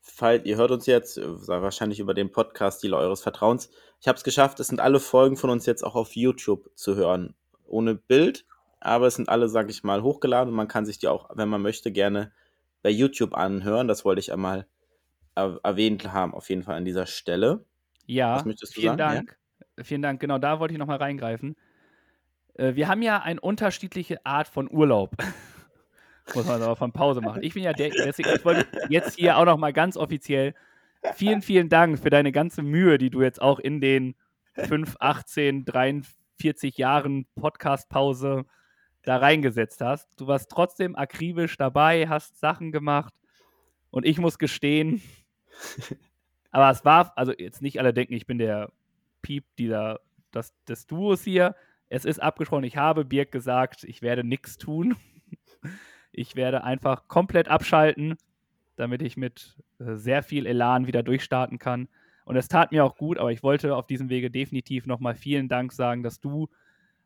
falls 0.00 0.44
ihr 0.44 0.56
hört 0.56 0.70
uns 0.70 0.86
jetzt, 0.86 1.18
äh, 1.18 1.48
wahrscheinlich 1.48 2.00
über 2.00 2.14
den 2.14 2.30
Podcast 2.30 2.82
Dealer 2.82 2.98
eures 2.98 3.22
Vertrauens. 3.22 3.70
Ich 4.00 4.08
habe 4.08 4.16
es 4.16 4.24
geschafft, 4.24 4.60
es 4.60 4.66
sind 4.66 4.80
alle 4.80 5.00
Folgen 5.00 5.36
von 5.36 5.50
uns 5.50 5.64
jetzt 5.66 5.82
auch 5.82 5.94
auf 5.94 6.14
YouTube 6.14 6.70
zu 6.74 6.94
hören. 6.94 7.34
Ohne 7.66 7.94
Bild, 7.94 8.44
aber 8.80 9.06
es 9.06 9.14
sind 9.14 9.28
alle, 9.28 9.48
sag 9.48 9.70
ich 9.70 9.82
mal, 9.82 10.02
hochgeladen 10.02 10.50
und 10.50 10.56
man 10.56 10.68
kann 10.68 10.86
sich 10.86 10.98
die 10.98 11.08
auch, 11.08 11.30
wenn 11.34 11.48
man 11.48 11.62
möchte, 11.62 11.90
gerne 11.90 12.32
bei 12.82 12.90
YouTube 12.90 13.34
anhören. 13.34 13.88
Das 13.88 14.04
wollte 14.04 14.20
ich 14.20 14.32
einmal 14.32 14.66
er 15.34 15.60
erwähnt 15.62 16.12
haben, 16.12 16.34
auf 16.34 16.48
jeden 16.48 16.62
Fall 16.62 16.76
an 16.76 16.84
dieser 16.84 17.06
Stelle. 17.06 17.64
Ja, 18.06 18.36
Was 18.36 18.44
möchtest 18.44 18.76
du 18.76 18.80
vielen 18.80 18.96
sagen? 18.96 19.00
Ja? 19.00 19.14
Dank. 19.14 19.38
Vielen 19.82 20.02
Dank, 20.02 20.20
genau 20.20 20.38
da 20.38 20.58
wollte 20.60 20.72
ich 20.72 20.78
nochmal 20.78 20.96
reingreifen. 20.96 21.56
Äh, 22.56 22.74
Wir 22.74 22.88
haben 22.88 23.02
ja 23.02 23.22
eine 23.22 23.40
unterschiedliche 23.40 24.24
Art 24.24 24.48
von 24.48 24.70
Urlaub. 24.70 25.16
Muss 26.34 26.46
man 26.46 26.60
aber 26.60 26.74
von 26.74 26.92
Pause 26.92 27.20
machen. 27.20 27.42
Ich 27.42 27.54
bin 27.54 27.62
ja 27.62 27.72
der, 27.72 27.90
deswegen, 27.90 28.30
ich 28.34 28.44
wollte 28.44 28.66
jetzt 28.88 29.16
hier 29.16 29.36
auch 29.36 29.44
nochmal 29.44 29.72
ganz 29.72 29.96
offiziell 29.96 30.54
vielen, 31.14 31.40
vielen 31.40 31.68
Dank 31.68 32.00
für 32.00 32.10
deine 32.10 32.32
ganze 32.32 32.62
Mühe, 32.62 32.98
die 32.98 33.10
du 33.10 33.22
jetzt 33.22 33.40
auch 33.40 33.60
in 33.60 33.80
den 33.80 34.16
5, 34.54 34.96
18, 34.98 35.64
43 35.64 36.78
Jahren 36.78 37.26
Podcast-Pause 37.36 38.44
da 39.02 39.18
reingesetzt 39.18 39.80
hast. 39.80 40.08
Du 40.16 40.26
warst 40.26 40.50
trotzdem 40.50 40.96
akribisch 40.96 41.56
dabei, 41.56 42.08
hast 42.08 42.40
Sachen 42.40 42.72
gemacht 42.72 43.14
und 43.90 44.04
ich 44.04 44.18
muss 44.18 44.38
gestehen, 44.38 45.00
aber 46.50 46.70
es 46.70 46.84
war, 46.84 47.12
also 47.16 47.32
jetzt 47.32 47.62
nicht 47.62 47.78
alle 47.78 47.94
denken, 47.94 48.14
ich 48.14 48.26
bin 48.26 48.38
der 48.38 48.72
Piep 49.22 49.44
dieser, 49.58 50.00
das, 50.32 50.52
des 50.64 50.88
Duos 50.88 51.22
hier. 51.22 51.54
Es 51.88 52.04
ist 52.04 52.20
abgesprochen, 52.20 52.64
ich 52.64 52.76
habe 52.76 53.04
Birk 53.04 53.30
gesagt, 53.30 53.84
ich 53.84 54.02
werde 54.02 54.24
nichts 54.24 54.58
tun. 54.58 54.96
Ich 56.18 56.34
werde 56.34 56.64
einfach 56.64 57.08
komplett 57.08 57.48
abschalten, 57.48 58.16
damit 58.76 59.02
ich 59.02 59.18
mit 59.18 59.58
äh, 59.78 59.96
sehr 59.96 60.22
viel 60.22 60.46
Elan 60.46 60.86
wieder 60.86 61.02
durchstarten 61.02 61.58
kann. 61.58 61.88
Und 62.24 62.36
es 62.36 62.48
tat 62.48 62.72
mir 62.72 62.84
auch 62.84 62.96
gut, 62.96 63.18
aber 63.18 63.32
ich 63.32 63.42
wollte 63.42 63.76
auf 63.76 63.86
diesem 63.86 64.08
Wege 64.08 64.30
definitiv 64.30 64.86
nochmal 64.86 65.14
vielen 65.14 65.48
Dank 65.48 65.72
sagen, 65.72 66.02
dass 66.02 66.18
du 66.18 66.48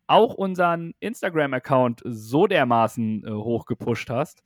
auch 0.06 0.34
unseren 0.34 0.94
Instagram-Account 1.00 2.02
so 2.04 2.46
dermaßen 2.46 3.24
äh, 3.26 3.30
hochgepusht 3.30 4.10
hast. 4.10 4.44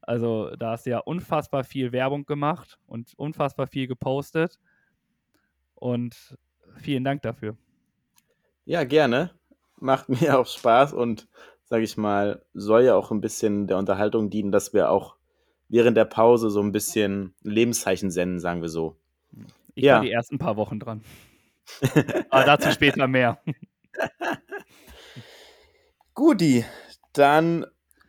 Also 0.00 0.54
da 0.54 0.70
hast 0.70 0.86
du 0.86 0.90
ja 0.90 0.98
unfassbar 0.98 1.64
viel 1.64 1.90
Werbung 1.90 2.26
gemacht 2.26 2.78
und 2.86 3.12
unfassbar 3.16 3.66
viel 3.66 3.88
gepostet. 3.88 4.60
Und 5.74 6.38
vielen 6.76 7.02
Dank 7.04 7.22
dafür. 7.22 7.56
Ja, 8.64 8.84
gerne. 8.84 9.30
Macht 9.78 10.08
mir 10.20 10.38
auch 10.38 10.46
Spaß 10.46 10.92
und, 10.92 11.28
sage 11.64 11.84
ich 11.84 11.96
mal, 11.96 12.42
soll 12.54 12.82
ja 12.82 12.94
auch 12.94 13.10
ein 13.10 13.20
bisschen 13.20 13.66
der 13.66 13.78
Unterhaltung 13.78 14.30
dienen, 14.30 14.52
dass 14.52 14.72
wir 14.72 14.90
auch 14.90 15.16
während 15.68 15.96
der 15.96 16.04
Pause 16.04 16.50
so 16.50 16.60
ein 16.60 16.72
bisschen 16.72 17.34
Lebenszeichen 17.42 18.10
senden, 18.10 18.38
sagen 18.38 18.62
wir 18.62 18.68
so. 18.68 18.96
Ich 19.74 19.84
Ja. 19.84 19.96
war 19.96 20.02
die 20.02 20.12
ersten 20.12 20.38
paar 20.38 20.56
Wochen 20.56 20.78
dran. 20.78 21.02
Aber 22.30 22.44
dazu 22.44 22.70
später 22.70 23.08
mehr. 23.08 23.40
Guti, 26.14 26.64
dann 27.12 27.66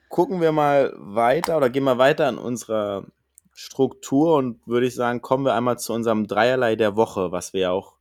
gucken 0.09 0.39
wir 0.39 0.51
mal 0.51 0.93
weiter 0.97 1.57
oder 1.57 1.69
gehen 1.69 1.83
wir 1.83 1.97
weiter 1.97 2.29
in 2.29 2.37
unserer 2.37 3.05
Struktur 3.53 4.37
und 4.37 4.65
würde 4.67 4.87
ich 4.87 4.95
sagen, 4.95 5.21
kommen 5.21 5.43
wir 5.43 5.55
einmal 5.55 5.79
zu 5.79 5.93
unserem 5.93 6.27
Dreierlei 6.27 6.75
der 6.75 6.95
Woche, 6.95 7.31
was 7.31 7.53
wir 7.53 7.71
auch 7.71 7.96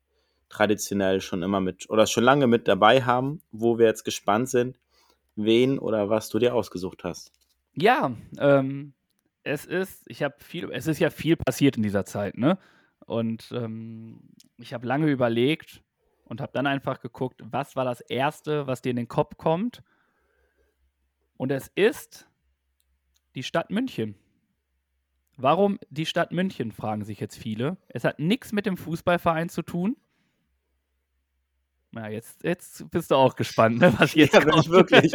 traditionell 0.48 1.20
schon 1.20 1.42
immer 1.42 1.61
mit 1.61 1.90
oder 1.90 2.06
schon 2.06 2.24
lange 2.24 2.46
mit 2.46 2.68
dabei 2.68 3.02
haben, 3.02 3.40
wo 3.50 3.78
wir 3.78 3.87
jetzt 3.87 4.04
gespannt 4.04 4.48
sind, 4.48 4.78
wen 5.35 5.78
oder 5.78 6.09
was 6.09 6.28
du 6.28 6.38
dir 6.38 6.54
ausgesucht 6.54 7.04
hast. 7.04 7.32
Ja, 7.74 8.12
ähm, 8.38 8.94
es 9.42 9.64
ist, 9.64 10.02
ich 10.09 10.22
habe 10.22 10.35
viel, 10.38 10.70
es 10.72 10.87
ist 10.87 10.98
ja 10.98 11.11
viel 11.11 11.37
passiert 11.37 11.76
in 11.76 11.82
dieser 11.82 12.04
Zeit, 12.04 12.37
ne? 12.37 12.59
Und 13.06 13.52
ähm, 13.52 14.20
ich 14.59 14.74
habe 14.74 14.87
lange 14.87 15.06
überlegt 15.06 15.82
und 16.24 16.40
habe 16.40 16.52
dann 16.52 16.66
einfach 16.66 17.00
geguckt, 17.00 17.40
was 17.44 17.76
war 17.76 17.85
das 17.85 18.00
Erste, 18.00 18.66
was 18.66 18.82
dir 18.82 18.90
in 18.90 18.96
den 18.96 19.09
Kopf 19.09 19.37
kommt. 19.37 19.82
Und 21.37 21.52
es 21.52 21.68
ist 21.74 22.28
die 23.35 23.44
Stadt 23.44 23.70
München. 23.70 24.16
Warum 25.37 25.78
die 25.90 26.06
Stadt 26.06 26.32
München, 26.32 26.72
fragen 26.72 27.04
sich 27.04 27.20
jetzt 27.20 27.37
viele. 27.37 27.76
Es 27.88 28.04
hat 28.04 28.18
nichts 28.18 28.52
mit 28.52 28.66
dem 28.66 28.76
Fußballverein 28.76 29.50
zu 29.50 29.62
tun. 29.62 29.96
Na, 31.96 32.11
jetzt, 32.11 32.44
jetzt 32.44 32.90
bist 32.90 33.11
du 33.11 33.14
auch 33.14 33.37
gespannt, 33.37 33.78
ne, 33.78 33.90
was 33.98 34.12
jetzt 34.14 34.35
Ja, 34.35 34.40
ich 34.59 34.68
wirklich. 34.68 35.12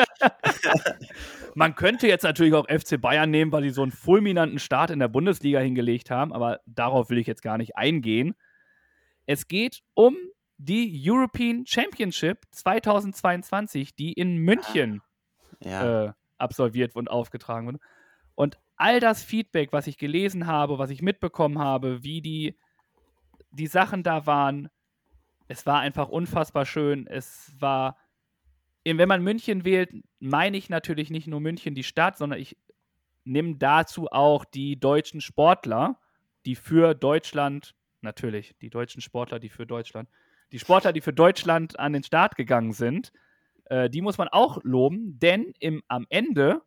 Man 1.55 1.75
könnte 1.75 2.07
jetzt 2.07 2.23
natürlich 2.23 2.55
auch 2.55 2.65
FC 2.67 2.99
Bayern 2.99 3.29
nehmen, 3.29 3.51
weil 3.51 3.61
die 3.61 3.69
so 3.69 3.83
einen 3.83 3.91
fulminanten 3.91 4.57
Start 4.57 4.89
in 4.89 4.97
der 4.97 5.07
Bundesliga 5.07 5.59
hingelegt 5.59 6.09
haben, 6.09 6.33
aber 6.33 6.59
darauf 6.65 7.11
will 7.11 7.19
ich 7.19 7.27
jetzt 7.27 7.43
gar 7.43 7.59
nicht 7.59 7.75
eingehen. 7.77 8.33
Es 9.27 9.47
geht 9.47 9.81
um 9.93 10.17
die 10.57 10.99
European 11.07 11.65
Championship 11.67 12.39
2022, 12.49 13.95
die 13.95 14.13
in 14.13 14.37
München 14.37 15.01
Ja. 15.59 16.05
äh, 16.05 16.13
absolviert 16.39 16.95
und 16.95 17.11
aufgetragen 17.11 17.67
wurde. 17.67 17.79
Und 18.33 18.57
all 18.75 18.99
das 18.99 19.21
Feedback, 19.21 19.71
was 19.71 19.85
ich 19.85 19.99
gelesen 19.99 20.47
habe, 20.47 20.79
was 20.79 20.89
ich 20.89 21.03
mitbekommen 21.03 21.59
habe, 21.59 22.01
wie 22.03 22.21
die, 22.21 22.57
die 23.51 23.67
Sachen 23.67 24.01
da 24.01 24.25
waren, 24.25 24.69
es 25.51 25.65
war 25.65 25.81
einfach 25.81 26.07
unfassbar 26.07 26.65
schön. 26.65 27.07
Es 27.07 27.51
war, 27.59 27.97
wenn 28.85 29.09
man 29.09 29.21
München 29.21 29.65
wählt, 29.65 29.91
meine 30.19 30.55
ich 30.55 30.69
natürlich 30.69 31.09
nicht 31.09 31.27
nur 31.27 31.41
München 31.41 31.75
die 31.75 31.83
Stadt, 31.83 32.17
sondern 32.17 32.39
ich 32.39 32.57
nehme 33.25 33.57
dazu 33.57 34.07
auch 34.07 34.45
die 34.45 34.79
deutschen 34.79 35.19
Sportler, 35.19 35.99
die 36.45 36.55
für 36.55 36.95
Deutschland, 36.95 37.75
natürlich, 37.99 38.55
die 38.61 38.69
deutschen 38.69 39.01
Sportler, 39.01 39.39
die 39.39 39.49
für 39.49 39.67
Deutschland, 39.67 40.09
die 40.53 40.59
Sportler, 40.59 40.93
die 40.93 41.01
für 41.01 41.13
Deutschland 41.13 41.77
an 41.77 41.91
den 41.91 42.03
Start 42.03 42.37
gegangen 42.37 42.71
sind, 42.71 43.11
äh, 43.65 43.89
die 43.89 44.01
muss 44.01 44.17
man 44.17 44.29
auch 44.29 44.63
loben, 44.63 45.19
denn 45.19 45.53
im, 45.59 45.83
am 45.89 46.07
Ende 46.09 46.61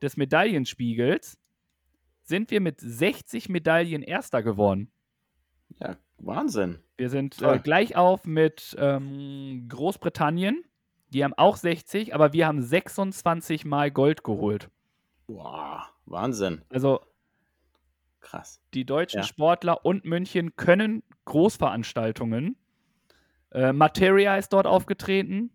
des 0.00 0.16
Medaillenspiegels 0.16 1.38
sind 2.22 2.52
wir 2.52 2.60
mit 2.60 2.80
60 2.80 3.48
Medaillen 3.48 4.02
Erster 4.02 4.44
geworden. 4.44 4.92
ja, 5.80 5.96
Wahnsinn. 6.18 6.78
Wir 6.96 7.10
sind 7.10 7.40
äh, 7.42 7.58
gleich 7.58 7.96
auf 7.96 8.24
mit 8.26 8.76
ähm, 8.78 9.66
Großbritannien. 9.68 10.64
Die 11.10 11.24
haben 11.24 11.34
auch 11.34 11.56
60, 11.56 12.14
aber 12.14 12.32
wir 12.32 12.46
haben 12.46 12.60
26 12.60 13.64
Mal 13.64 13.90
Gold 13.90 14.24
geholt. 14.24 14.68
Wow, 15.26 15.82
Wahnsinn. 16.06 16.62
Also 16.68 17.00
Krass. 18.20 18.60
Die 18.74 18.84
deutschen 18.84 19.20
Ja. 19.20 19.22
Sportler 19.26 19.84
und 19.86 20.04
München 20.04 20.56
können 20.56 21.02
Großveranstaltungen. 21.24 22.56
Äh, 23.52 23.72
Materia 23.72 24.36
ist 24.36 24.52
dort 24.52 24.66
aufgetreten. 24.66 25.50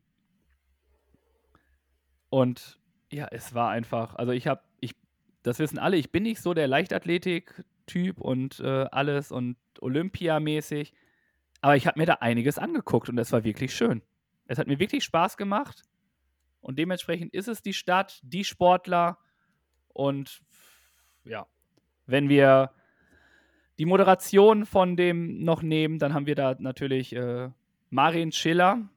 Und 2.30 2.80
ja, 3.12 3.28
es 3.30 3.54
war 3.54 3.69
einfach, 3.69 4.15
also 4.15 4.32
ich 4.32 4.47
habe, 4.47 4.62
ich, 4.80 4.95
das 5.43 5.60
wissen 5.60 5.78
alle, 5.78 5.97
ich 5.97 6.12
bin 6.12 6.23
nicht 6.23 6.41
so 6.41 6.54
der 6.56 6.67
Leichtathletik-Typ 6.67 8.19
und 8.19 8.60
äh, 8.60 8.86
alles 8.91 9.32
und 9.32 9.56
Olympiamäßig. 9.84 10.93
Aber 11.62 11.76
ich 11.76 11.88
habe 11.88 12.00
mir 12.00 12.06
da 12.06 12.15
einiges 12.15 12.58
angeguckt 12.58 13.10
und 13.10 13.17
es 13.17 13.32
war 13.32 13.43
wirklich 13.43 13.76
schön. 13.76 14.02
Es 14.48 14.58
hat 14.58 14.67
mir 14.67 14.80
wirklich 14.80 15.04
Spaß 15.04 15.38
gemacht. 15.38 15.84
Und 16.62 16.80
dementsprechend 16.80 17.34
ist 17.34 17.48
es 17.48 17.62
die 17.62 17.74
Stadt, 17.74 18.19
die 18.24 18.43
Sportler 18.43 19.17
und 19.89 20.41
ja, 21.26 21.46
wenn 22.06 22.30
wir 22.30 22.72
die 23.80 23.86
Moderation 23.86 24.65
von 24.65 24.96
dem 24.96 25.43
noch 25.43 25.62
nehmen, 25.62 26.00
dann 26.00 26.13
haben 26.13 26.26
wir 26.26 26.36
da 26.36 26.56
natürlich 26.58 27.15
äh, 27.15 27.50
Marin 27.89 28.32
Schiller, 28.32 28.89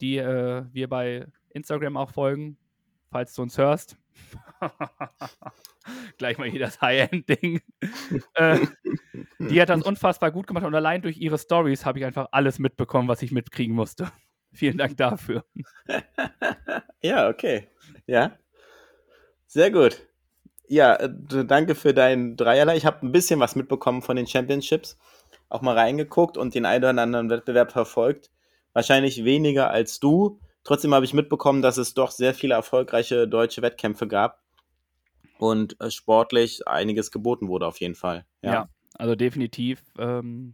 die 0.00 0.18
äh, 0.18 0.64
wir 0.72 0.88
bei 0.88 1.26
Instagram 1.50 1.96
auch 1.96 2.10
folgen, 2.10 2.56
falls 3.10 3.34
du 3.34 3.42
uns 3.42 3.58
hörst. 3.58 3.96
Gleich 6.18 6.38
mal 6.38 6.48
hier 6.48 6.60
das 6.60 6.80
High-End-Ding. 6.80 7.60
äh, 8.34 8.58
die 9.38 9.60
hat 9.60 9.68
das 9.68 9.82
unfassbar 9.82 10.30
gut 10.30 10.46
gemacht 10.46 10.64
und 10.64 10.74
allein 10.74 11.02
durch 11.02 11.18
ihre 11.18 11.38
Stories 11.38 11.86
habe 11.86 11.98
ich 11.98 12.04
einfach 12.04 12.28
alles 12.32 12.58
mitbekommen, 12.58 13.08
was 13.08 13.22
ich 13.22 13.32
mitkriegen 13.32 13.74
musste. 13.74 14.10
Vielen 14.52 14.78
Dank 14.78 14.96
dafür. 14.96 15.44
Ja, 17.00 17.28
okay. 17.28 17.68
Ja. 18.08 18.32
Sehr 19.46 19.70
gut. 19.70 20.04
Ja, 20.66 20.96
äh, 20.96 21.08
danke 21.46 21.76
für 21.76 21.94
deinen 21.94 22.36
Dreierlei. 22.36 22.76
Ich 22.76 22.84
habe 22.86 23.06
ein 23.06 23.12
bisschen 23.12 23.38
was 23.38 23.54
mitbekommen 23.54 24.02
von 24.02 24.16
den 24.16 24.26
Championships. 24.26 24.98
Auch 25.48 25.62
mal 25.62 25.78
reingeguckt 25.78 26.36
und 26.36 26.56
den 26.56 26.66
einen 26.66 26.82
oder 26.84 27.00
anderen 27.02 27.30
Wettbewerb 27.30 27.70
verfolgt. 27.70 28.32
Wahrscheinlich 28.72 29.24
weniger 29.24 29.70
als 29.70 30.00
du. 30.00 30.40
Trotzdem 30.68 30.92
habe 30.92 31.06
ich 31.06 31.14
mitbekommen, 31.14 31.62
dass 31.62 31.78
es 31.78 31.94
doch 31.94 32.10
sehr 32.10 32.34
viele 32.34 32.52
erfolgreiche 32.52 33.26
deutsche 33.26 33.62
Wettkämpfe 33.62 34.06
gab. 34.06 34.42
Und 35.38 35.80
äh, 35.80 35.90
sportlich 35.90 36.68
einiges 36.68 37.10
geboten 37.10 37.48
wurde 37.48 37.66
auf 37.66 37.80
jeden 37.80 37.94
Fall. 37.94 38.26
Ja, 38.42 38.52
Ja. 38.52 38.68
also 38.98 39.14
definitiv. 39.14 39.82
Ähm, 39.96 40.52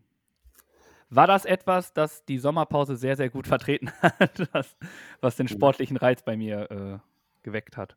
war 1.11 1.27
das 1.27 1.45
etwas, 1.45 1.95
das 1.95 2.25
die 2.27 2.39
Sommerpause 2.39 2.95
sehr, 2.95 3.17
sehr 3.17 3.29
gut 3.29 3.49
vertreten 3.49 3.91
hat, 4.03 4.49
was, 4.53 4.77
was 5.21 5.35
den 5.35 5.49
sportlichen 5.49 5.97
Reiz 5.97 6.23
bei 6.23 6.37
mir 6.37 6.71
äh, 6.71 6.99
geweckt 7.43 7.77
hat? 7.77 7.97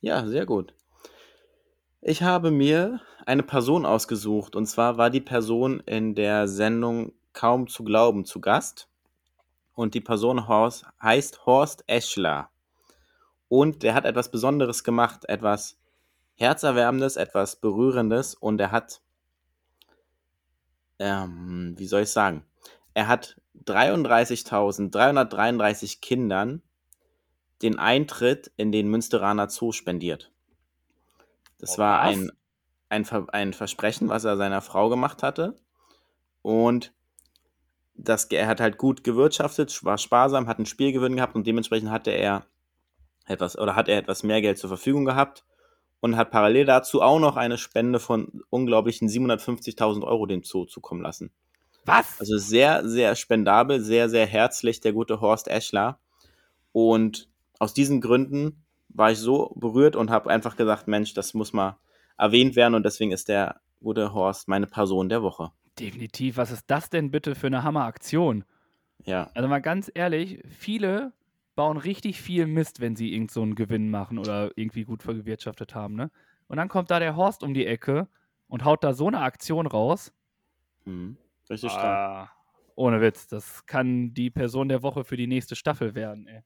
Ja, 0.00 0.24
sehr 0.28 0.46
gut. 0.46 0.74
Ich 2.02 2.22
habe 2.22 2.52
mir 2.52 3.00
eine 3.26 3.42
Person 3.42 3.84
ausgesucht 3.84 4.54
und 4.54 4.66
zwar 4.66 4.96
war 4.96 5.10
die 5.10 5.22
Person 5.22 5.80
in 5.86 6.14
der 6.14 6.46
Sendung 6.46 7.14
Kaum 7.32 7.66
zu 7.66 7.82
glauben 7.82 8.24
zu 8.24 8.40
Gast 8.40 8.88
und 9.76 9.94
die 9.94 10.00
Person 10.00 10.48
Horst, 10.48 10.84
heißt 11.00 11.46
Horst 11.46 11.84
Eschler 11.86 12.50
und 13.48 13.84
der 13.84 13.94
hat 13.94 14.04
etwas 14.04 14.32
Besonderes 14.32 14.82
gemacht, 14.82 15.28
etwas 15.28 15.78
Herzerwärmendes, 16.34 17.14
etwas 17.16 17.54
Berührendes 17.56 18.34
und 18.34 18.60
er 18.60 18.72
hat, 18.72 19.00
ähm, 20.98 21.74
wie 21.76 21.86
soll 21.86 22.02
ich 22.02 22.10
sagen, 22.10 22.44
er 22.94 23.06
hat 23.06 23.40
33.333 23.64 26.00
Kindern 26.00 26.62
den 27.62 27.78
Eintritt 27.78 28.50
in 28.56 28.72
den 28.72 28.88
Münsteraner 28.88 29.48
Zoo 29.48 29.70
spendiert. 29.72 30.32
Das 31.58 31.76
Oh, 31.76 31.78
war 31.78 32.00
ein, 32.00 32.32
ein, 32.88 33.04
Ver 33.04 33.26
ein 33.32 33.52
Versprechen, 33.52 34.08
was 34.08 34.24
er 34.24 34.36
seiner 34.36 34.62
Frau 34.62 34.88
gemacht 34.88 35.22
hatte. 35.22 35.56
Und 36.42 36.92
das, 37.96 38.24
er 38.26 38.46
hat 38.46 38.60
halt 38.60 38.78
gut 38.78 39.04
gewirtschaftet, 39.04 39.84
war 39.84 39.98
sparsam, 39.98 40.48
hat 40.48 40.58
einen 40.58 40.66
Spielgewinn 40.66 41.16
gehabt 41.16 41.34
und 41.34 41.46
dementsprechend 41.46 41.90
hatte 41.90 42.10
er 42.10 42.46
etwas 43.26 43.58
oder 43.58 43.76
hat 43.76 43.88
er 43.88 43.98
etwas 43.98 44.22
mehr 44.22 44.40
Geld 44.40 44.58
zur 44.58 44.68
Verfügung 44.68 45.04
gehabt 45.04 45.44
und 46.00 46.16
hat 46.16 46.30
parallel 46.30 46.66
dazu 46.66 47.02
auch 47.02 47.18
noch 47.18 47.36
eine 47.36 47.58
Spende 47.58 47.98
von 47.98 48.42
unglaublichen 48.50 49.08
750.000 49.08 50.04
Euro 50.04 50.26
dem 50.26 50.42
Zoo 50.42 50.64
zukommen 50.64 51.02
lassen. 51.02 51.32
Was? 51.84 52.20
Also 52.20 52.36
sehr, 52.38 52.86
sehr 52.88 53.14
spendabel, 53.14 53.80
sehr, 53.80 54.08
sehr 54.08 54.26
herzlich, 54.26 54.80
der 54.80 54.92
gute 54.92 55.20
Horst 55.20 55.48
Eschler. 55.48 55.98
Und 56.72 57.28
aus 57.58 57.74
diesen 57.74 58.00
Gründen 58.00 58.64
war 58.88 59.12
ich 59.12 59.18
so 59.18 59.52
berührt 59.56 59.96
und 59.96 60.10
habe 60.10 60.30
einfach 60.30 60.56
gesagt, 60.56 60.88
Mensch, 60.88 61.14
das 61.14 61.34
muss 61.34 61.52
mal 61.52 61.78
erwähnt 62.18 62.56
werden 62.56 62.74
und 62.74 62.84
deswegen 62.84 63.12
ist 63.12 63.28
der 63.28 63.60
gute 63.82 64.12
Horst 64.12 64.48
meine 64.48 64.66
Person 64.66 65.08
der 65.08 65.22
Woche. 65.22 65.52
Definitiv. 65.78 66.36
Was 66.36 66.50
ist 66.50 66.64
das 66.68 66.90
denn 66.90 67.10
bitte 67.10 67.34
für 67.34 67.48
eine 67.48 67.62
Hammeraktion? 67.62 68.44
Ja, 69.04 69.30
Also 69.34 69.48
mal 69.48 69.60
ganz 69.60 69.90
ehrlich, 69.94 70.42
viele 70.48 71.12
bauen 71.54 71.76
richtig 71.76 72.20
viel 72.20 72.46
Mist, 72.46 72.80
wenn 72.80 72.96
sie 72.96 73.12
irgend 73.12 73.30
so 73.30 73.42
einen 73.42 73.54
Gewinn 73.54 73.90
machen 73.90 74.18
oder 74.18 74.50
irgendwie 74.56 74.84
gut 74.84 75.02
vergewirtschaftet 75.02 75.74
haben, 75.74 75.94
ne? 75.94 76.10
Und 76.48 76.58
dann 76.58 76.68
kommt 76.68 76.90
da 76.90 77.00
der 77.00 77.16
Horst 77.16 77.42
um 77.42 77.54
die 77.54 77.66
Ecke 77.66 78.08
und 78.46 78.64
haut 78.64 78.84
da 78.84 78.94
so 78.94 79.08
eine 79.08 79.20
Aktion 79.20 79.66
raus. 79.66 80.12
hm. 80.84 81.16
richtig 81.50 81.72
stark. 81.72 81.84
Ah, 81.84 82.30
ohne 82.76 83.00
Witz, 83.00 83.26
das 83.26 83.66
kann 83.66 84.14
die 84.14 84.30
Person 84.30 84.68
der 84.68 84.82
Woche 84.82 85.04
für 85.04 85.16
die 85.16 85.26
nächste 85.26 85.56
Staffel 85.56 85.94
werden, 85.94 86.26
ey. 86.26 86.42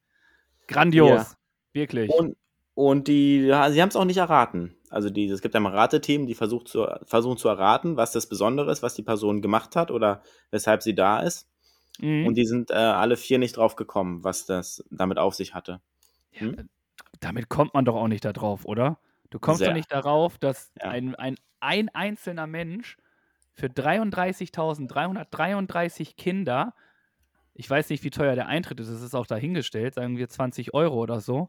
Grandios. 0.69 1.33
Ja. 1.33 1.37
Wirklich. 1.73 2.11
Und, 2.11 2.37
und 2.75 3.09
die, 3.09 3.43
sie 3.43 3.53
haben 3.83 3.89
es 3.89 3.97
auch 3.97 4.05
nicht 4.05 4.17
erraten. 4.17 4.75
Also 4.91 5.09
die, 5.09 5.25
es 5.27 5.41
gibt 5.41 5.55
ja 5.55 5.61
mal 5.61 5.73
Rateteam, 5.73 6.27
die 6.27 6.35
versucht 6.35 6.69
zu, 6.69 6.87
versuchen 7.05 7.39
zu 7.39 7.49
erraten, 7.49 7.97
was 7.97 8.11
das 8.11 8.29
Besondere 8.29 8.73
ist, 8.73 8.83
was 8.83 8.95
die 8.95 9.05
Person 9.05 9.41
gemacht 9.41 9.77
hat 9.77 9.93
oder 9.93 10.21
weshalb 10.51 10.83
sie 10.83 10.97
da 10.97 11.21
ist. 11.21 11.49
Mhm. 12.01 12.27
Und 12.27 12.35
die 12.35 12.45
sind 12.45 12.73
äh, 12.73 12.75
alle 12.75 13.17
vier 13.17 13.39
nicht 13.39 13.57
drauf 13.57 13.77
gekommen, 13.77 14.25
was 14.25 14.47
das 14.47 14.85
damit 14.91 15.19
auf 15.19 15.37
sich 15.37 15.55
hatte. 15.55 15.81
Hm? 16.33 16.59
äh, 16.59 16.65
damit 17.21 17.49
kommt 17.49 17.73
man 17.73 17.85
doch 17.85 17.95
auch 17.95 18.09
nicht 18.09 18.25
da 18.25 18.33
drauf, 18.33 18.65
oder? 18.65 18.99
Du 19.31 19.39
kommst 19.39 19.61
Sehr. 19.61 19.69
doch 19.69 19.75
nicht 19.75 19.93
darauf, 19.93 20.39
dass 20.39 20.73
Ja. 20.83 20.91
ein, 20.91 21.15
ein, 21.15 21.37
ein 21.61 21.89
einzelner 21.91 22.49
Mensch 22.49 22.97
für 23.55 23.69
33.333 23.69 26.17
Kinder, 26.17 26.75
ich 27.55 27.71
weiß 27.71 27.91
nicht, 27.91 28.03
wie 28.03 28.11
teuer 28.11 28.35
der 28.35 28.49
Eintritt 28.49 28.81
ist, 28.81 28.89
es 28.89 29.03
ist 29.03 29.15
auch 29.15 29.27
dahingestellt, 29.27 29.95
sagen 29.95 30.17
wir 30.17 30.29
20 30.29 30.75
Euro 30.75 30.97
oder 30.97 31.21
so. 31.21 31.49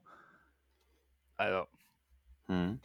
Also, 1.38 1.65
Hm. 2.51 2.80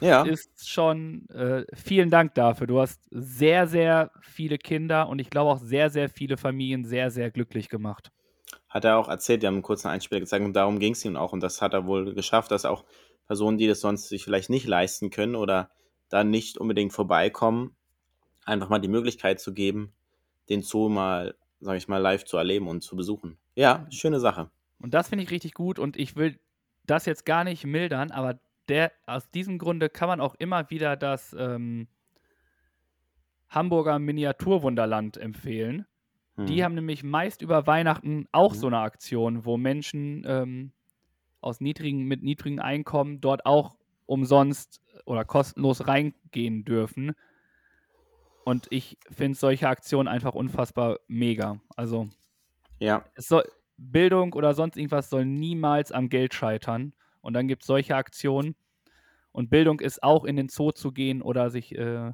Ja, 0.00 0.22
ist 0.22 0.68
schon, 0.68 1.28
äh, 1.30 1.64
vielen 1.74 2.10
Dank 2.10 2.34
dafür. 2.34 2.66
Du 2.66 2.80
hast 2.80 3.02
sehr, 3.10 3.66
sehr 3.66 4.10
viele 4.22 4.58
Kinder 4.58 5.08
und 5.08 5.18
ich 5.18 5.30
glaube 5.30 5.50
auch 5.50 5.58
sehr, 5.58 5.90
sehr 5.90 6.08
viele 6.08 6.36
Familien 6.36 6.84
sehr, 6.84 7.10
sehr 7.10 7.30
glücklich 7.30 7.68
gemacht. 7.68 8.10
hat 8.68 8.84
er 8.84 8.98
auch 8.98 9.08
erzählt, 9.08 9.42
die 9.42 9.46
haben 9.46 9.54
einen 9.54 9.62
kurzen 9.62 9.88
Einspieler 9.88 10.20
gezeigt 10.20 10.44
und 10.44 10.54
darum 10.54 10.78
ging 10.78 10.92
es 10.92 11.04
ihm 11.04 11.16
auch. 11.16 11.32
Und 11.32 11.40
das 11.40 11.60
hat 11.60 11.74
er 11.74 11.86
wohl 11.86 12.14
geschafft, 12.14 12.50
dass 12.50 12.64
auch 12.64 12.84
Personen, 13.26 13.58
die 13.58 13.66
das 13.66 13.80
sonst 13.80 14.08
sich 14.08 14.24
vielleicht 14.24 14.50
nicht 14.50 14.66
leisten 14.66 15.10
können 15.10 15.34
oder 15.34 15.70
da 16.08 16.24
nicht 16.24 16.58
unbedingt 16.58 16.92
vorbeikommen, 16.92 17.76
einfach 18.44 18.68
mal 18.68 18.78
die 18.80 18.88
Möglichkeit 18.88 19.40
zu 19.40 19.52
geben, 19.54 19.92
den 20.48 20.62
Zoo 20.62 20.88
mal, 20.88 21.34
sag 21.60 21.76
ich 21.76 21.88
mal, 21.88 21.98
live 21.98 22.24
zu 22.24 22.36
erleben 22.36 22.68
und 22.68 22.82
zu 22.82 22.96
besuchen. 22.96 23.38
Ja, 23.54 23.86
schöne 23.90 24.20
Sache. 24.20 24.50
Und 24.78 24.94
das 24.94 25.08
finde 25.08 25.24
ich 25.24 25.30
richtig 25.30 25.54
gut 25.54 25.78
und 25.78 25.96
ich 25.96 26.16
will 26.16 26.38
das 26.86 27.06
jetzt 27.06 27.26
gar 27.26 27.44
nicht 27.44 27.64
mildern, 27.66 28.10
aber 28.10 28.40
der, 28.70 28.92
aus 29.06 29.30
diesem 29.30 29.58
Grunde 29.58 29.88
kann 29.90 30.08
man 30.08 30.20
auch 30.20 30.34
immer 30.36 30.70
wieder 30.70 30.96
das 30.96 31.36
ähm, 31.38 31.88
Hamburger 33.48 33.98
Miniaturwunderland 33.98 35.16
empfehlen. 35.16 35.86
Hm. 36.36 36.46
Die 36.46 36.64
haben 36.64 36.74
nämlich 36.74 37.02
meist 37.02 37.42
über 37.42 37.66
Weihnachten 37.66 38.26
auch 38.32 38.54
Mhm. 38.54 38.58
so 38.58 38.66
eine 38.68 38.78
Aktion, 38.78 39.44
wo 39.44 39.56
Menschen 39.56 40.24
ähm, 40.26 40.72
aus 41.40 41.60
niedrigen, 41.60 42.04
mit 42.04 42.22
niedrigen 42.22 42.60
Einkommen 42.60 43.20
dort 43.20 43.44
auch 43.46 43.76
umsonst 44.06 44.80
oder 45.04 45.24
kostenlos 45.24 45.86
reingehen 45.86 46.64
dürfen. 46.64 47.12
Und 48.44 48.66
ich 48.70 48.98
finde 49.10 49.38
solche 49.38 49.68
Aktionen 49.68 50.08
einfach 50.08 50.34
unfassbar 50.34 50.98
mega. 51.08 51.60
Also 51.76 52.08
ja, 52.78 53.04
soll, 53.16 53.44
Bildung 53.76 54.32
oder 54.32 54.54
sonst 54.54 54.76
irgendwas 54.76 55.10
soll 55.10 55.24
niemals 55.24 55.92
am 55.92 56.08
Geld 56.08 56.34
scheitern. 56.34 56.92
Und 57.20 57.34
dann 57.34 57.48
gibt 57.48 57.62
es 57.62 57.66
solche 57.66 57.96
Aktionen. 57.96 58.54
Und 59.32 59.50
Bildung 59.50 59.80
ist 59.80 60.02
auch 60.02 60.24
in 60.24 60.36
den 60.36 60.48
Zoo 60.48 60.72
zu 60.72 60.92
gehen 60.92 61.22
oder 61.22 61.50
sich 61.50 61.74
äh, 61.76 62.12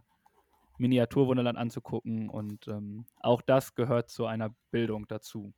Miniaturwunderland 0.78 1.58
anzugucken. 1.58 2.28
Und 2.28 2.68
ähm, 2.68 3.06
auch 3.20 3.42
das 3.42 3.74
gehört 3.74 4.10
zu 4.10 4.26
einer 4.26 4.54
Bildung 4.70 5.06
dazu. 5.08 5.52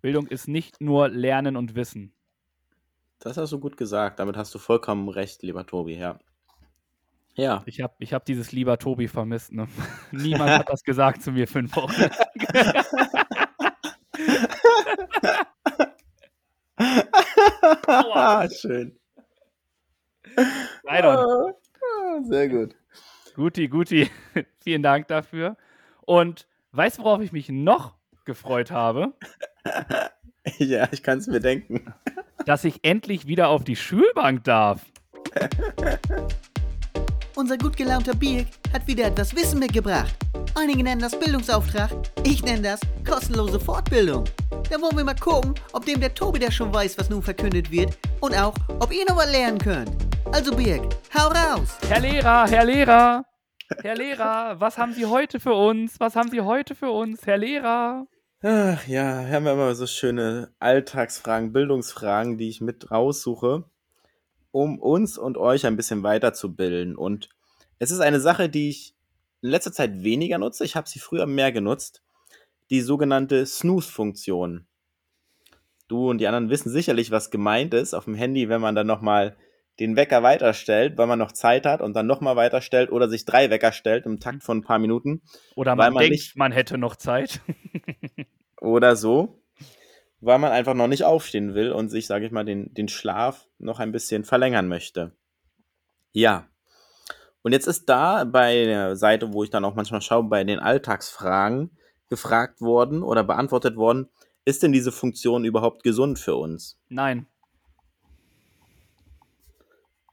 Bildung 0.00 0.26
ist 0.26 0.48
nicht 0.48 0.80
nur 0.80 1.08
Lernen 1.08 1.56
und 1.56 1.74
Wissen. 1.74 2.12
das 3.20 3.36
hast 3.36 3.52
du 3.52 3.60
gut 3.60 3.76
gesagt. 3.76 4.18
Damit 4.18 4.36
hast 4.36 4.54
du 4.54 4.58
vollkommen 4.58 5.08
recht, 5.08 5.42
lieber 5.42 5.66
Tobi, 5.66 5.96
ja. 5.96 6.18
Ja, 7.36 7.62
Ich 7.66 7.80
habe 7.80 7.94
ich 7.98 8.12
hab 8.12 8.24
dieses 8.24 8.52
lieber 8.52 8.78
Tobi 8.78 9.08
vermisst. 9.08 9.52
Ne? 9.52 9.66
Niemand 10.12 10.50
hat 10.50 10.68
das 10.68 10.84
gesagt 10.84 11.22
zu 11.22 11.32
mir 11.32 11.48
fünf 11.48 11.74
Wochen. 11.74 11.94
Schön. 18.50 18.98
Leider. 20.82 21.18
Ah, 21.18 22.22
Sehr 22.22 22.48
gut. 22.48 22.74
Guti, 23.34 23.68
Guti. 23.68 24.10
Vielen 24.60 24.82
Dank 24.82 25.08
dafür. 25.08 25.56
Und 26.02 26.46
weißt 26.72 26.98
du, 26.98 27.02
worauf 27.02 27.20
ich 27.20 27.32
mich 27.32 27.48
noch 27.48 27.94
gefreut 28.24 28.70
habe? 28.70 29.14
ja, 30.58 30.88
ich 30.92 31.02
kann 31.02 31.18
es 31.18 31.26
mir 31.26 31.40
denken. 31.40 31.92
Dass 32.46 32.64
ich 32.64 32.80
endlich 32.82 33.26
wieder 33.26 33.48
auf 33.48 33.64
die 33.64 33.76
Schulbank 33.76 34.44
darf. 34.44 34.84
Unser 37.34 37.58
gut 37.58 37.76
gelaunter 37.76 38.14
Birk 38.14 38.46
hat 38.72 38.86
wieder 38.86 39.06
etwas 39.06 39.34
Wissen 39.34 39.58
mitgebracht. 39.58 40.14
Einige 40.54 40.84
nennen 40.84 41.00
das 41.00 41.18
Bildungsauftrag, 41.18 41.90
ich 42.22 42.44
nenne 42.44 42.62
das 42.62 42.80
kostenlose 43.08 43.58
Fortbildung. 43.58 44.24
Da 44.70 44.80
wollen 44.80 44.96
wir 44.96 45.04
mal 45.04 45.16
gucken, 45.16 45.54
ob 45.72 45.84
dem 45.84 46.00
der 46.00 46.14
Tobi 46.14 46.38
der 46.38 46.50
schon 46.52 46.72
weiß, 46.72 46.96
was 46.98 47.10
nun 47.10 47.22
verkündet 47.22 47.70
wird 47.70 47.98
und 48.20 48.34
auch, 48.36 48.54
ob 48.78 48.92
ihr 48.92 49.04
noch 49.08 49.16
was 49.16 49.32
lernen 49.32 49.58
könnt. 49.58 49.90
Also 50.34 50.50
Birk, 50.56 50.82
hau 51.16 51.28
raus! 51.28 51.78
Herr 51.88 52.00
Lehrer, 52.00 52.48
Herr 52.48 52.64
Lehrer, 52.64 53.24
Herr 53.82 53.94
Lehrer, 53.94 54.60
was 54.60 54.78
haben 54.78 54.92
Sie 54.92 55.06
heute 55.06 55.38
für 55.38 55.54
uns? 55.54 56.00
Was 56.00 56.16
haben 56.16 56.28
Sie 56.28 56.40
heute 56.40 56.74
für 56.74 56.90
uns, 56.90 57.24
Herr 57.24 57.38
Lehrer? 57.38 58.08
Ach 58.42 58.84
ja, 58.88 59.28
haben 59.28 59.44
wir 59.44 59.52
immer 59.52 59.76
so 59.76 59.86
schöne 59.86 60.52
Alltagsfragen, 60.58 61.52
Bildungsfragen, 61.52 62.36
die 62.36 62.48
ich 62.48 62.60
mit 62.60 62.90
raussuche, 62.90 63.62
um 64.50 64.80
uns 64.80 65.18
und 65.18 65.38
euch 65.38 65.66
ein 65.66 65.76
bisschen 65.76 66.02
weiterzubilden. 66.02 66.96
Und 66.96 67.28
es 67.78 67.92
ist 67.92 68.00
eine 68.00 68.18
Sache, 68.18 68.48
die 68.48 68.70
ich 68.70 68.96
in 69.40 69.50
letzter 69.50 69.72
Zeit 69.72 70.02
weniger 70.02 70.38
nutze. 70.38 70.64
Ich 70.64 70.74
habe 70.74 70.88
sie 70.88 70.98
früher 70.98 71.26
mehr 71.26 71.52
genutzt. 71.52 72.02
Die 72.70 72.80
sogenannte 72.80 73.46
Snooze-Funktion. 73.46 74.66
Du 75.86 76.10
und 76.10 76.18
die 76.18 76.26
anderen 76.26 76.50
wissen 76.50 76.70
sicherlich, 76.70 77.12
was 77.12 77.30
gemeint 77.30 77.72
ist 77.72 77.94
auf 77.94 78.06
dem 78.06 78.16
Handy, 78.16 78.48
wenn 78.48 78.60
man 78.60 78.74
dann 78.74 78.88
nochmal 78.88 79.36
den 79.80 79.96
Wecker 79.96 80.22
weiterstellt, 80.22 80.96
weil 80.96 81.06
man 81.06 81.18
noch 81.18 81.32
Zeit 81.32 81.66
hat 81.66 81.80
und 81.80 81.94
dann 81.94 82.06
nochmal 82.06 82.36
weiterstellt 82.36 82.92
oder 82.92 83.08
sich 83.08 83.24
drei 83.24 83.50
Wecker 83.50 83.72
stellt 83.72 84.06
im 84.06 84.20
Takt 84.20 84.42
von 84.42 84.58
ein 84.58 84.62
paar 84.62 84.78
Minuten. 84.78 85.22
Oder 85.56 85.74
man, 85.74 85.92
man 85.92 86.00
denkt, 86.00 86.12
nicht, 86.12 86.36
man 86.36 86.52
hätte 86.52 86.78
noch 86.78 86.96
Zeit. 86.96 87.40
oder 88.60 88.96
so, 88.96 89.42
weil 90.20 90.38
man 90.38 90.52
einfach 90.52 90.74
noch 90.74 90.86
nicht 90.86 91.04
aufstehen 91.04 91.54
will 91.54 91.72
und 91.72 91.88
sich, 91.88 92.06
sage 92.06 92.26
ich 92.26 92.32
mal, 92.32 92.44
den, 92.44 92.72
den 92.74 92.88
Schlaf 92.88 93.48
noch 93.58 93.80
ein 93.80 93.92
bisschen 93.92 94.24
verlängern 94.24 94.68
möchte. 94.68 95.12
Ja. 96.12 96.48
Und 97.42 97.52
jetzt 97.52 97.66
ist 97.66 97.88
da 97.88 98.24
bei 98.24 98.64
der 98.64 98.96
Seite, 98.96 99.32
wo 99.32 99.44
ich 99.44 99.50
dann 99.50 99.64
auch 99.64 99.74
manchmal 99.74 100.00
schaue, 100.00 100.24
bei 100.24 100.44
den 100.44 100.60
Alltagsfragen 100.60 101.76
gefragt 102.08 102.60
worden 102.60 103.02
oder 103.02 103.24
beantwortet 103.24 103.76
worden, 103.76 104.08
ist 104.44 104.62
denn 104.62 104.72
diese 104.72 104.92
Funktion 104.92 105.44
überhaupt 105.44 105.82
gesund 105.82 106.18
für 106.18 106.36
uns? 106.36 106.78
Nein. 106.88 107.26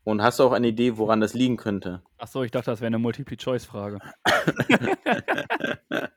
Und 0.04 0.22
hast 0.22 0.40
du 0.40 0.44
auch 0.44 0.52
eine 0.52 0.70
Idee, 0.70 0.98
woran 0.98 1.22
das 1.22 1.34
liegen 1.34 1.58
könnte? 1.58 2.02
Ach 2.18 2.28
so, 2.28 2.44
ich 2.44 2.52
dachte, 2.52 2.72
das 2.72 2.82
wäre 2.82 2.88
eine 2.88 3.00
Multiple-Choice-Frage. 3.00 4.00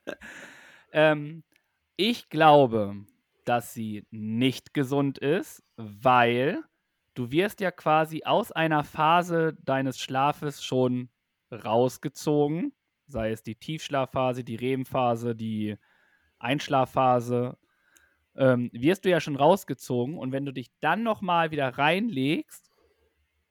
ähm, 0.91 1.43
ich 1.95 2.29
glaube, 2.29 2.95
dass 3.45 3.73
sie 3.73 4.05
nicht 4.09 4.73
gesund 4.73 5.19
ist, 5.19 5.63
weil 5.77 6.63
du 7.13 7.31
wirst 7.31 7.61
ja 7.61 7.71
quasi 7.71 8.23
aus 8.25 8.51
einer 8.51 8.83
Phase 8.83 9.55
deines 9.63 9.99
Schlafes 9.99 10.63
schon 10.63 11.09
rausgezogen, 11.51 12.73
sei 13.05 13.31
es 13.31 13.43
die 13.43 13.55
Tiefschlafphase, 13.55 14.43
die 14.43 14.55
REM-Phase, 14.55 15.35
die 15.35 15.77
Einschlafphase, 16.39 17.57
ähm, 18.35 18.69
wirst 18.73 19.05
du 19.05 19.09
ja 19.09 19.19
schon 19.19 19.35
rausgezogen 19.35 20.17
und 20.17 20.31
wenn 20.31 20.45
du 20.45 20.51
dich 20.51 20.71
dann 20.81 21.03
nochmal 21.03 21.51
wieder 21.51 21.77
reinlegst, 21.77 22.71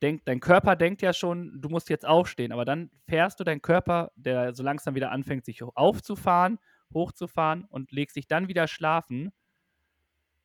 denk, 0.02 0.24
dein 0.24 0.40
Körper 0.40 0.76
denkt 0.76 1.02
ja 1.02 1.12
schon, 1.12 1.60
du 1.60 1.68
musst 1.68 1.88
jetzt 1.88 2.06
aufstehen, 2.06 2.52
aber 2.52 2.64
dann 2.64 2.90
fährst 3.06 3.40
du 3.40 3.44
deinen 3.44 3.62
Körper, 3.62 4.10
der 4.16 4.54
so 4.54 4.62
langsam 4.62 4.94
wieder 4.94 5.10
anfängt, 5.10 5.44
sich 5.44 5.62
aufzufahren, 5.62 6.58
hochzufahren 6.92 7.64
und 7.64 7.92
legst 7.92 8.16
dich 8.16 8.26
dann 8.26 8.48
wieder 8.48 8.68
schlafen 8.68 9.32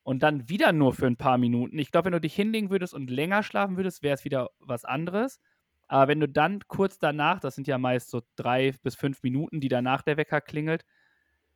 und 0.03 0.23
dann 0.23 0.49
wieder 0.49 0.71
nur 0.71 0.93
für 0.93 1.07
ein 1.07 1.17
paar 1.17 1.37
Minuten. 1.37 1.77
Ich 1.77 1.91
glaube, 1.91 2.05
wenn 2.05 2.13
du 2.13 2.21
dich 2.21 2.35
hinlegen 2.35 2.69
würdest 2.69 2.93
und 2.93 3.09
länger 3.09 3.43
schlafen 3.43 3.77
würdest, 3.77 4.01
wäre 4.01 4.15
es 4.15 4.25
wieder 4.25 4.49
was 4.59 4.85
anderes. 4.85 5.39
Aber 5.87 6.07
wenn 6.07 6.19
du 6.19 6.29
dann 6.29 6.61
kurz 6.67 6.99
danach, 6.99 7.39
das 7.39 7.55
sind 7.55 7.67
ja 7.67 7.77
meist 7.77 8.09
so 8.09 8.21
drei 8.35 8.73
bis 8.83 8.95
fünf 8.95 9.23
Minuten, 9.23 9.59
die 9.59 9.69
danach 9.69 10.03
der 10.03 10.17
Wecker 10.17 10.39
klingelt, 10.39 10.85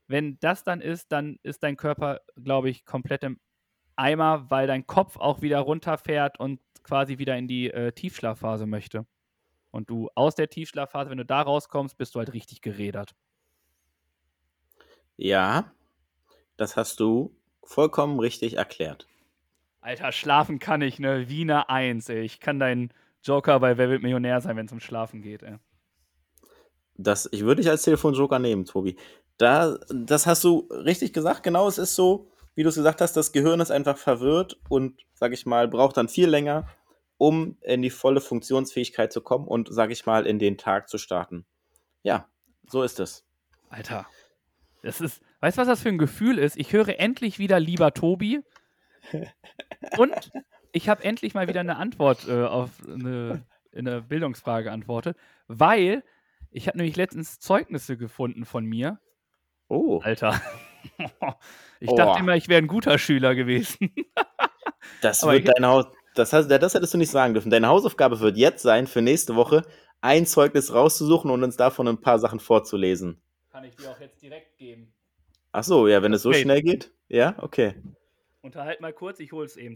wenn 0.08 0.38
das 0.40 0.64
dann 0.64 0.82
ist, 0.82 1.12
dann 1.12 1.38
ist 1.44 1.64
dein 1.64 1.78
Körper, 1.78 2.22
glaube 2.36 2.70
ich, 2.70 2.86
komplett 2.86 3.24
im 3.24 3.40
Eimer, 3.96 4.50
weil 4.50 4.68
dein 4.68 4.88
Kopf 4.88 5.18
auch 5.18 5.42
wieder 5.42 5.60
runterfährt 5.60 6.40
und 6.40 6.60
quasi 6.84 7.18
wieder 7.18 7.38
in 7.38 7.48
die 7.48 7.70
äh, 7.72 7.92
Tiefschlafphase 7.92 8.66
möchte. 8.66 9.06
Und 9.72 9.90
du 9.90 10.10
aus 10.16 10.36
der 10.36 10.50
Tiefschlafphase, 10.50 11.10
wenn 11.10 11.18
du 11.18 11.26
da 11.26 11.42
rauskommst, 11.42 11.98
bist 11.98 12.14
du 12.14 12.20
halt 12.20 12.34
richtig 12.34 12.62
gerädert. 12.62 13.16
Ja, 15.18 15.72
das 16.58 16.78
hast 16.78 17.00
du 17.00 17.36
vollkommen 17.64 18.20
richtig 18.20 18.58
erklärt. 18.58 19.08
Alter, 19.82 20.12
schlafen 20.12 20.60
kann 20.60 20.82
ich, 20.82 21.00
ne? 21.00 21.28
Wiener 21.28 21.70
1, 21.70 22.10
ey. 22.10 22.22
Ich 22.22 22.40
kann 22.40 22.60
dein 22.60 22.94
Joker 23.24 23.60
bei 23.60 23.78
Wer 23.78 23.90
wird 23.90 24.04
Millionär 24.04 24.42
sein, 24.42 24.56
wenn 24.56 24.66
es 24.66 24.72
um 24.72 24.80
Schlafen 24.80 25.22
geht, 25.22 25.44
ey. 25.44 25.58
Das, 26.96 27.28
ich 27.32 27.42
würde 27.42 27.62
dich 27.62 27.70
als 27.70 27.84
Telefonjoker 27.84 28.40
nehmen, 28.40 28.66
Tobi. 28.66 28.96
Da, 29.38 29.78
das 29.90 30.28
hast 30.28 30.44
du 30.44 30.70
richtig 30.70 31.12
gesagt. 31.12 31.44
Genau, 31.44 31.68
es 31.68 31.78
ist 31.78 31.96
so, 31.96 32.30
wie 32.56 32.64
du 32.64 32.70
es 32.70 32.76
gesagt 32.76 33.02
hast, 33.02 33.14
das 33.14 33.32
Gehirn 33.32 33.60
ist 33.60 33.72
einfach 33.72 33.98
verwirrt 33.98 34.60
und, 34.70 35.02
sag 35.14 35.34
ich 35.34 35.46
mal, 35.46 35.68
braucht 35.68 35.98
dann 35.98 36.08
viel 36.08 36.30
länger, 36.30 36.68
um 37.18 37.58
in 37.62 37.82
die 37.82 37.90
volle 37.90 38.22
Funktionsfähigkeit 38.22 39.12
zu 39.12 39.22
kommen 39.22 39.48
und, 39.48 39.70
sag 39.72 39.92
ich 39.92 40.06
mal, 40.06 40.26
in 40.26 40.40
den 40.40 40.58
Tag 40.58 40.90
zu 40.90 40.98
starten. 40.98 41.46
Ja, 42.04 42.28
so 42.68 42.84
ist 42.84 43.00
es. 43.00 43.26
Alter, 43.70 44.06
das 44.84 45.02
ist, 45.02 45.22
weißt 45.40 45.58
du, 45.58 45.62
was 45.62 45.68
das 45.68 45.82
für 45.82 45.90
ein 45.90 45.98
Gefühl 45.98 46.38
ist? 46.38 46.58
Ich 46.58 46.74
höre 46.74 47.00
endlich 47.00 47.40
wieder 47.40 47.60
lieber 47.60 47.94
Tobi 47.94 48.42
und 49.98 50.32
ich 50.72 50.90
habe 50.90 51.04
endlich 51.04 51.34
mal 51.34 51.48
wieder 51.48 51.62
eine 51.62 51.78
Antwort 51.78 52.28
äh, 52.28 52.44
auf 52.44 52.70
eine, 52.86 53.46
eine 53.76 54.02
Bildungsfrage 54.02 54.66
geantwortet, 54.66 55.18
weil 55.48 56.04
ich 56.52 56.68
habe 56.68 56.78
nämlich 56.78 56.96
letztens 56.96 57.40
Zeugnisse 57.40 57.98
gefunden 57.98 58.46
von 58.46 58.66
mir. 58.66 59.00
Oh. 59.70 60.02
Alter. 60.04 60.40
Ich 61.80 61.90
oh. 61.90 61.98
dachte 61.98 62.22
immer, 62.22 62.36
ich 62.36 62.48
wäre 62.48 62.62
ein 62.62 62.68
guter 62.68 62.98
Schüler 62.98 63.36
gewesen. 63.36 63.94
das 65.02 65.22
wird 65.26 65.50
dein 65.50 65.66
Haus. 65.66 65.88
Das, 66.16 66.32
heißt, 66.32 66.50
das 66.50 66.74
hättest 66.74 66.94
du 66.94 66.98
nicht 66.98 67.12
sagen 67.12 67.34
dürfen. 67.34 67.50
Deine 67.50 67.68
Hausaufgabe 67.68 68.22
wird 68.22 68.38
jetzt 68.38 68.64
sein, 68.64 68.88
für 68.88 69.02
nächste 69.02 69.36
Woche 69.36 69.64
ein 70.00 70.26
Zeugnis 70.26 70.74
rauszusuchen 70.74 71.30
und 71.30 71.44
uns 71.44 71.58
davon 71.58 71.88
ein 71.90 72.00
paar 72.00 72.20
Sachen 72.20 72.40
vorzulesen. 72.40 73.22
Kann 73.52 73.66
ich 73.66 73.76
dir 73.76 73.90
auch 73.90 74.00
jetzt 74.00 74.22
direkt 74.22 74.58
geben. 74.58 74.94
Ach 75.52 75.64
so, 75.64 75.88
ja, 75.88 76.02
wenn 76.02 76.14
es 76.14 76.22
so 76.22 76.30
okay. 76.30 76.42
schnell 76.42 76.62
geht. 76.62 76.92
Ja, 77.10 77.36
okay. 77.40 77.76
Unterhalt 78.42 78.82
mal 78.82 78.94
kurz, 78.94 79.20
ich 79.20 79.32
hole 79.32 79.46
es 79.46 79.58
eben. 79.58 79.76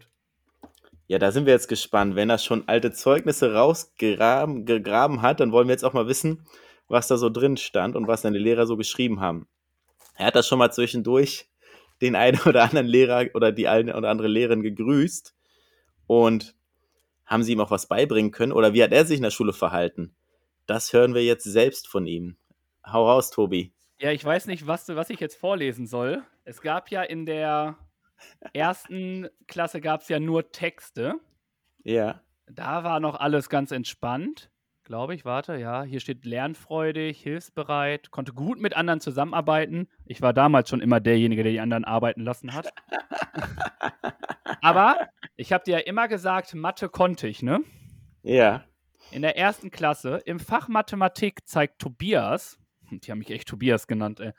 Ja, 1.08 1.20
da 1.20 1.32
sind 1.32 1.46
wir 1.46 1.54
jetzt 1.54 1.68
gespannt. 1.68 2.16
Wenn 2.16 2.30
er 2.30 2.38
schon 2.38 2.68
alte 2.68 2.92
Zeugnisse 2.92 3.54
rausgegraben 3.54 4.66
gegraben 4.66 5.22
hat, 5.22 5.40
dann 5.40 5.52
wollen 5.52 5.68
wir 5.68 5.74
jetzt 5.74 5.86
auch 5.86 5.94
mal 5.94 6.08
wissen, 6.08 6.46
was 6.88 7.08
da 7.08 7.18
so 7.18 7.30
drin 7.30 7.58
stand 7.58 7.96
und 7.96 8.08
was 8.08 8.24
seine 8.24 8.40
Lehrer 8.40 8.66
so 8.66 8.76
geschrieben 8.76 9.22
haben. 9.22 9.48
Er 10.18 10.28
hat 10.28 10.36
das 10.36 10.48
schon 10.48 10.60
mal 10.60 10.72
zwischendurch 10.72 11.48
den 12.02 12.16
einen 12.16 12.40
oder 12.46 12.64
anderen 12.64 12.88
Lehrer 12.88 13.28
oder 13.34 13.52
die 13.52 13.68
eine 13.68 13.96
oder 13.96 14.10
andere 14.10 14.28
Lehrerin 14.28 14.64
gegrüßt 14.64 15.36
und 16.08 16.56
haben 17.26 17.44
sie 17.44 17.54
ihm 17.54 17.62
auch 17.62 17.72
was 17.72 17.88
beibringen 17.88 18.32
können 18.32 18.52
oder 18.52 18.74
wie 18.74 18.84
hat 18.84 18.92
er 18.92 19.06
sich 19.06 19.18
in 19.18 19.24
der 19.24 19.32
Schule 19.32 19.54
verhalten? 19.54 20.16
Das 20.66 20.92
hören 20.92 21.14
wir 21.14 21.24
jetzt 21.24 21.44
selbst 21.44 21.88
von 21.88 22.08
ihm. 22.08 22.38
Hau 22.86 23.08
raus, 23.08 23.32
Tobi. 23.32 23.74
Ja, 24.00 24.12
ich 24.12 24.24
weiß 24.24 24.48
nicht, 24.48 24.68
was, 24.68 24.88
was 24.90 25.10
ich 25.10 25.20
jetzt 25.20 25.36
vorlesen 25.36 25.88
soll. 25.88 26.24
Es 26.46 26.62
gab 26.62 26.90
ja 26.90 27.04
in 27.04 27.26
der 27.26 27.78
ersten 28.54 29.28
Klasse 29.48 29.82
gab 29.82 30.02
es 30.02 30.10
ja 30.10 30.20
nur 30.20 30.52
Texte. 30.52 31.16
Ja. 31.84 32.22
Da 32.50 32.84
war 32.84 33.00
noch 33.00 33.16
alles 33.16 33.50
ganz 33.50 33.72
entspannt 33.72 34.50
glaube 34.88 35.14
ich. 35.14 35.26
Warte, 35.26 35.58
ja, 35.58 35.84
hier 35.84 36.00
steht 36.00 36.26
lernfreudig, 36.26 37.22
hilfsbereit, 37.22 38.10
konnte 38.10 38.34
gut 38.34 38.60
mit 38.60 38.76
anderen 38.76 39.00
zusammenarbeiten. 39.00 39.88
Ich 40.06 40.22
war 40.22 40.34
damals 40.34 40.70
schon 40.70 40.82
immer 40.82 41.00
derjenige, 41.00 41.44
der 41.44 41.52
die 41.52 41.60
anderen 41.60 41.86
arbeiten 41.86 42.22
lassen 42.22 42.54
hat. 42.54 42.70
Aber 44.62 45.10
ich 45.36 45.54
habe 45.54 45.64
dir 45.66 45.80
ja 45.80 45.86
immer 45.86 46.08
gesagt, 46.08 46.56
Mathe 46.56 46.90
konnte 46.90 47.28
ich, 47.28 47.44
ne? 47.44 47.60
Ja. 48.24 48.64
In 49.12 49.22
der 49.22 49.38
ersten 49.38 49.70
Klasse, 49.70 50.22
im 50.26 50.40
Fach 50.40 50.68
Mathematik 50.68 51.48
zeigt 51.48 51.80
Tobias, 51.80 52.58
die 52.90 53.12
haben 53.12 53.20
mich 53.20 53.30
echt 53.30 53.48
Tobias 53.48 53.88
genannt, 53.88 54.20
ey, 54.20 54.32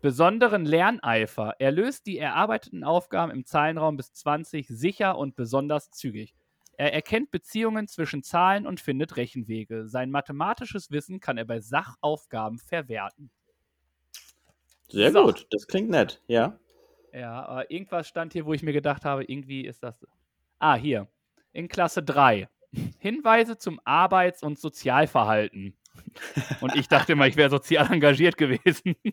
besonderen 0.00 0.64
Lerneifer. 0.64 1.54
Er 1.58 1.70
löst 1.70 2.06
die 2.06 2.18
erarbeiteten 2.18 2.82
Aufgaben 2.84 3.30
im 3.30 3.44
Zahlenraum 3.44 3.96
bis 3.96 4.12
20 4.12 4.66
sicher 4.68 5.18
und 5.18 5.36
besonders 5.36 5.90
zügig. 5.90 6.34
Er 6.82 6.92
erkennt 6.92 7.30
Beziehungen 7.30 7.86
zwischen 7.86 8.24
Zahlen 8.24 8.66
und 8.66 8.80
findet 8.80 9.16
Rechenwege. 9.16 9.86
Sein 9.86 10.10
mathematisches 10.10 10.90
Wissen 10.90 11.20
kann 11.20 11.38
er 11.38 11.44
bei 11.44 11.60
Sachaufgaben 11.60 12.58
verwerten. 12.58 13.30
Sehr 14.88 15.12
so. 15.12 15.26
gut, 15.26 15.46
das 15.50 15.68
klingt 15.68 15.90
nett, 15.90 16.20
ja. 16.26 16.58
Ja, 17.12 17.46
aber 17.46 17.70
irgendwas 17.70 18.08
stand 18.08 18.32
hier, 18.32 18.46
wo 18.46 18.52
ich 18.52 18.64
mir 18.64 18.72
gedacht 18.72 19.04
habe, 19.04 19.22
irgendwie 19.22 19.64
ist 19.64 19.84
das. 19.84 20.04
Ah, 20.58 20.74
hier. 20.74 21.06
In 21.52 21.68
Klasse 21.68 22.02
3. 22.02 22.48
Hinweise 22.98 23.58
zum 23.58 23.78
Arbeits- 23.84 24.42
und 24.42 24.58
Sozialverhalten. 24.58 25.76
Und 26.60 26.74
ich 26.74 26.88
dachte 26.88 27.12
immer, 27.12 27.28
ich 27.28 27.36
wäre 27.36 27.50
sozial 27.50 27.92
engagiert 27.92 28.36
gewesen. 28.36 28.96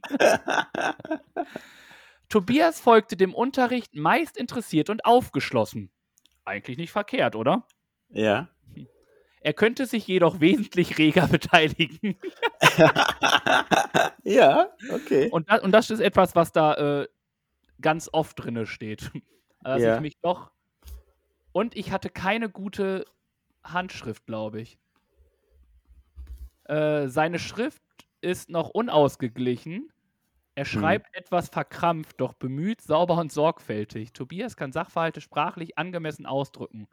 Tobias 2.30 2.80
folgte 2.80 3.16
dem 3.16 3.36
Unterricht 3.36 3.94
meist 3.94 4.38
interessiert 4.38 4.90
und 4.90 5.06
aufgeschlossen. 5.06 5.92
Eigentlich 6.50 6.78
nicht 6.80 6.92
verkehrt, 6.92 7.36
oder? 7.36 7.68
Ja. 8.10 8.50
Er 9.42 9.54
könnte 9.54 9.86
sich 9.86 10.08
jedoch 10.08 10.40
wesentlich 10.42 10.98
reger 10.98 11.28
beteiligen. 11.28 12.18
ja, 14.24 14.70
okay. 14.92 15.30
Und, 15.30 15.48
das, 15.50 15.62
und 15.62 15.72
das 15.72 15.90
ist 15.92 16.00
etwas, 16.00 16.36
was 16.36 16.52
da 16.52 17.02
äh, 17.02 17.08
ganz 17.82 18.10
oft 18.12 18.44
drinne 18.44 18.66
steht. 18.66 19.12
Dass 19.62 19.82
Ja. 19.82 19.96
ich 19.96 20.02
mich 20.02 20.18
doch. 20.22 20.52
Und 21.52 21.76
ich 21.76 21.92
hatte 21.92 22.10
keine 22.10 22.50
gute 22.50 23.06
Handschrift, 23.64 24.26
glaube 24.26 24.62
ich. 24.62 24.80
Äh, 26.64 27.08
seine 27.10 27.38
Schrift 27.40 27.84
ist 28.22 28.50
noch 28.50 28.70
unausgeglichen. 28.70 29.92
Er 30.60 30.66
schreibt 30.66 31.16
etwas 31.16 31.48
verkrampft, 31.48 32.20
doch 32.20 32.34
bemüht, 32.34 32.82
sauber 32.82 33.16
und 33.16 33.32
sorgfältig. 33.32 34.12
Tobias 34.12 34.58
kann 34.58 34.74
Sachverhalte 34.74 35.22
sprachlich 35.22 35.78
angemessen 35.78 36.26
ausdrücken, 36.26 36.90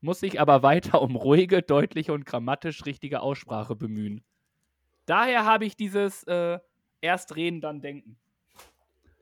muss 0.00 0.20
sich 0.20 0.40
aber 0.40 0.62
weiter 0.62 1.02
um 1.02 1.16
ruhige, 1.16 1.60
deutliche 1.60 2.14
und 2.14 2.24
grammatisch 2.24 2.86
richtige 2.86 3.20
Aussprache 3.20 3.76
bemühen. 3.76 4.24
Daher 5.04 5.44
habe 5.44 5.66
ich 5.66 5.76
dieses 5.76 6.24
äh, 6.24 6.60
erst 7.02 7.36
reden, 7.36 7.60
dann 7.60 7.82
denken. 7.82 8.16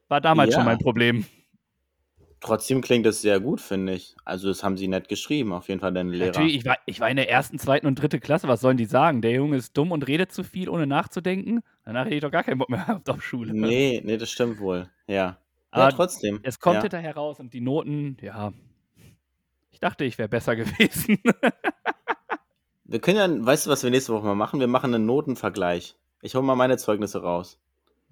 War 0.07 0.21
damals 0.21 0.51
Ja. 0.51 0.59
schon 0.59 0.67
mein 0.67 0.79
Problem. 0.79 1.27
Trotzdem 2.41 2.81
klingt 2.83 3.05
das 3.05 3.21
sehr 3.21 3.41
gut, 3.41 3.61
finde 3.61 3.95
ich. 3.95 4.15
Also, 4.25 4.49
das 4.49 4.63
haben 4.63 4.77
sie 4.77 4.87
nett 4.87 5.09
geschrieben, 5.09 5.53
auf 5.53 5.69
jeden 5.69 5.81
Fall, 5.81 5.93
deine 5.93 6.11
Lehrer. 6.13 6.27
Natürlich, 6.27 6.57
ich 6.57 6.65
war, 6.65 6.79
ich 6.87 7.01
war 7.01 7.11
in 7.11 7.17
der 7.17 7.29
ersten, 7.29 7.59
zweiten 7.59 7.87
und 7.87 7.97
dritten 7.97 8.21
Klasse. 8.21 8.47
Was 8.47 8.61
sollen 8.61 8.77
die 8.77 8.85
sagen? 8.85 9.23
Der 9.23 9.33
Junge 9.33 9.57
ist 9.57 9.77
dumm 9.77 9.91
und 9.91 10.07
redet 10.07 10.31
zu 10.33 10.45
viel, 10.45 10.69
ohne 10.69 10.87
nachzudenken. 10.87 11.63
Danach 11.85 12.05
hätte 12.05 12.15
ich 12.15 12.21
doch 12.21 12.31
gar 12.31 12.45
keinen 12.45 12.59
Bock 12.59 12.71
mehr 12.71 12.81
gehabt 12.85 13.11
auf 13.11 13.23
Schule. 13.25 13.53
Nee, 13.53 14.01
nee, 14.05 14.17
das 14.17 14.31
stimmt 14.31 14.61
wohl. 14.61 14.89
Ja. 15.07 15.15
Ja, 15.15 15.39
Aber 15.71 15.91
trotzdem. 15.91 16.41
es 16.45 16.61
kommt 16.61 16.77
ja. 16.77 16.83
hinterher 16.83 17.15
raus 17.15 17.41
und 17.41 17.53
die 17.53 17.61
Noten, 17.61 18.17
ja. 18.23 18.53
Ich 19.71 19.81
dachte, 19.81 20.05
ich 20.05 20.17
wäre 20.17 20.29
besser 20.29 20.57
gewesen. 20.57 21.19
Wir 22.85 23.01
können 23.01 23.19
ja, 23.41 23.47
weißt 23.47 23.67
du, 23.67 23.71
was 23.71 23.83
wir 23.83 23.91
nächste 23.91 24.13
Woche 24.15 24.25
mal 24.25 24.35
machen? 24.35 24.61
Wir 24.61 24.67
machen 24.67 24.95
einen 24.95 25.05
Notenvergleich. 25.07 25.97
Ich 26.23 26.35
hole 26.35 26.45
mal 26.45 26.55
meine 26.57 26.79
Zeugnisse 26.79 27.21
raus. 27.23 27.61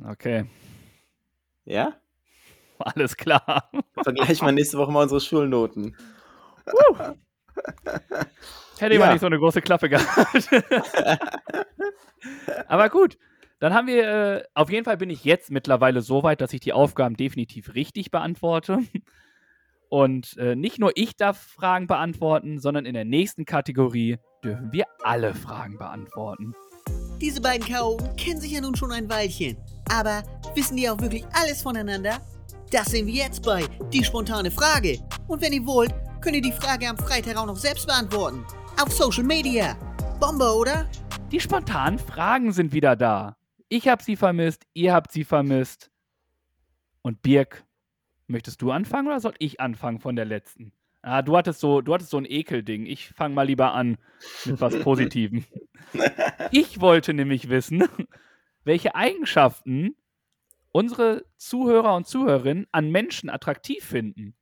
okay, 0.06 0.44
Ja? 1.64 1.94
alles 2.94 3.16
klar. 3.16 3.70
Vergleichen 4.02 4.46
wir 4.46 4.52
nächste 4.52 4.78
Woche 4.78 4.92
mal 4.92 5.02
unsere 5.02 5.20
Schulnoten. 5.20 5.96
Hätte 8.78 8.92
ich 8.94 8.98
mal 9.00 9.06
Ja. 9.06 9.12
nicht 9.12 9.20
so 9.20 9.26
eine 9.26 9.38
große 9.38 9.62
Klappe 9.62 9.88
gehabt. 9.88 10.48
Aber 12.68 12.90
gut, 12.90 13.16
dann 13.58 13.72
haben 13.72 13.86
wir, 13.86 14.08
äh, 14.08 14.44
auf 14.54 14.70
jeden 14.70 14.84
Fall 14.84 14.96
bin 14.96 15.10
ich 15.10 15.24
jetzt 15.24 15.50
mittlerweile 15.50 16.02
so 16.02 16.22
weit, 16.22 16.40
dass 16.40 16.52
ich 16.52 16.60
die 16.60 16.72
Aufgaben 16.72 17.16
definitiv 17.16 17.74
richtig 17.74 18.10
beantworte. 18.10 18.80
Und 19.88 20.36
äh, 20.36 20.56
nicht 20.56 20.78
nur 20.78 20.90
ich 20.96 21.16
darf 21.16 21.38
Fragen 21.40 21.86
beantworten, 21.86 22.58
sondern 22.58 22.84
in 22.86 22.94
der 22.94 23.04
nächsten 23.04 23.44
Kategorie 23.44 24.18
dürfen 24.42 24.72
wir 24.72 24.84
alle 25.04 25.32
Fragen 25.34 25.78
beantworten. 25.78 26.54
Diese 27.20 27.40
beiden 27.40 27.66
Chaoten 27.66 28.14
kennen 28.16 28.40
sich 28.40 28.52
ja 28.52 28.60
nun 28.60 28.74
schon 28.74 28.92
ein 28.92 29.08
Weilchen. 29.08 29.56
Aber 29.88 30.22
wissen 30.54 30.76
die 30.76 30.90
auch 30.90 31.00
wirklich 31.00 31.24
alles 31.32 31.62
voneinander? 31.62 32.20
Das 32.70 32.86
sehen 32.86 33.06
wir 33.06 33.14
jetzt 33.14 33.44
bei 33.44 33.64
Die 33.92 34.02
spontane 34.04 34.50
Frage. 34.50 34.98
Und 35.28 35.40
wenn 35.40 35.52
ihr 35.52 35.64
wollt, 35.66 35.94
könnt 36.20 36.34
ihr 36.36 36.42
die 36.42 36.52
Frage 36.52 36.88
am 36.88 36.96
Freitag 36.96 37.36
auch 37.36 37.46
noch 37.46 37.56
selbst 37.56 37.86
beantworten. 37.86 38.44
Auf 38.82 38.92
Social 38.92 39.22
Media. 39.22 39.74
Bombe, 40.20 40.52
oder? 40.52 40.88
Die 41.30 41.40
spontanen 41.40 41.98
Fragen 41.98 42.52
sind 42.52 42.72
wieder 42.72 42.96
da. 42.96 43.36
Ich 43.68 43.88
habe 43.88 44.02
sie 44.02 44.16
vermisst, 44.16 44.64
ihr 44.74 44.92
habt 44.92 45.12
sie 45.12 45.24
vermisst. 45.24 45.90
Und 47.02 47.22
Birk, 47.22 47.64
möchtest 48.26 48.62
du 48.62 48.72
anfangen 48.72 49.06
oder 49.08 49.20
soll 49.20 49.34
ich 49.38 49.60
anfangen 49.60 50.00
von 50.00 50.16
der 50.16 50.24
letzten? 50.24 50.72
Ah, 51.02 51.22
du 51.22 51.36
hattest 51.36 51.60
so, 51.60 51.80
du 51.82 51.94
hattest 51.94 52.10
so 52.10 52.18
ein 52.18 52.24
Ekelding. 52.24 52.86
Ich 52.86 53.10
fange 53.10 53.34
mal 53.34 53.46
lieber 53.46 53.74
an 53.74 53.96
mit 54.44 54.60
was 54.60 54.76
Positivem. 54.82 55.44
ich 56.50 56.80
wollte 56.80 57.14
nämlich 57.14 57.48
wissen, 57.48 57.84
welche 58.64 58.96
Eigenschaften 58.96 59.94
unsere 60.76 61.24
Zuhörer 61.38 61.96
und 61.96 62.06
Zuhörerinnen 62.06 62.66
an 62.70 62.90
Menschen 62.90 63.30
attraktiv 63.30 63.82
finden. 63.82 64.34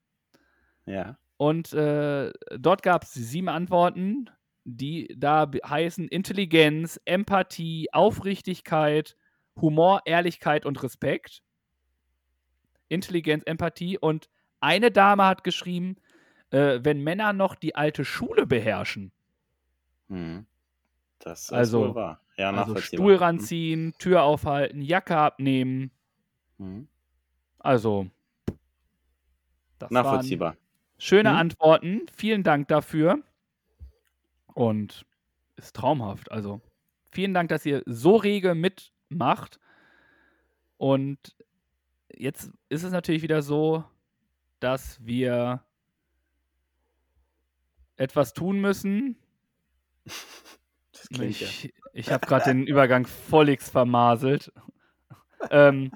Ja. 0.84 1.16
Und 1.36 1.72
äh, 1.72 2.32
dort 2.58 2.82
gab 2.82 3.04
es 3.04 3.12
sieben 3.14 3.48
Antworten, 3.48 4.28
die 4.64 5.14
da 5.16 5.48
heißen 5.64 6.08
Intelligenz, 6.08 7.00
Empathie, 7.04 7.86
Aufrichtigkeit, 7.92 9.16
Humor, 9.60 10.02
Ehrlichkeit 10.06 10.66
und 10.66 10.82
Respekt. 10.82 11.40
Intelligenz, 12.88 13.44
Empathie 13.46 13.96
und 13.96 14.28
eine 14.58 14.90
Dame 14.90 15.24
hat 15.26 15.44
geschrieben, 15.44 15.98
äh, 16.50 16.80
wenn 16.82 17.00
Männer 17.00 17.32
noch 17.32 17.54
die 17.54 17.76
alte 17.76 18.04
Schule 18.04 18.46
beherrschen, 18.46 19.12
Hm. 20.08 20.46
Das 21.20 21.44
ist 21.44 21.52
Also- 21.52 21.80
wohl 21.80 21.94
wahr. 21.94 22.20
Ja, 22.36 22.50
also. 22.50 22.76
Stuhl 22.76 23.14
ranziehen, 23.14 23.94
Tür 23.98 24.24
aufhalten, 24.24 24.82
Jacke 24.82 25.16
abnehmen, 25.16 25.90
Hm. 26.58 26.86
also 27.58 28.06
das 29.78 29.90
Nachvollziehbar. 29.90 30.56
Schöne 30.98 31.30
Mhm. 31.32 31.36
Antworten. 31.36 32.06
Vielen 32.16 32.42
Dank 32.44 32.68
dafür. 32.68 33.18
Und 34.54 35.04
ist 35.56 35.74
traumhaft. 35.74 36.30
Also 36.30 36.60
vielen 37.10 37.34
Dank, 37.34 37.48
dass 37.48 37.66
ihr 37.66 37.82
so 37.86 38.16
rege 38.16 38.54
mitmacht. 38.54 39.58
Und 40.78 41.18
jetzt 42.14 42.50
ist 42.68 42.84
es 42.84 42.92
natürlich 42.92 43.22
wieder 43.22 43.42
so, 43.42 43.84
dass 44.60 45.04
wir 45.04 45.62
etwas 47.96 48.32
tun 48.32 48.60
müssen. 48.60 49.16
Klingt 51.12 51.40
ja. 51.40 51.46
Ich, 51.48 51.74
ich 51.92 52.10
habe 52.12 52.26
gerade 52.26 52.44
den 52.46 52.66
Übergang 52.66 53.06
vollix 53.06 53.68
vermaselt. 53.70 54.52
ähm, 55.50 55.92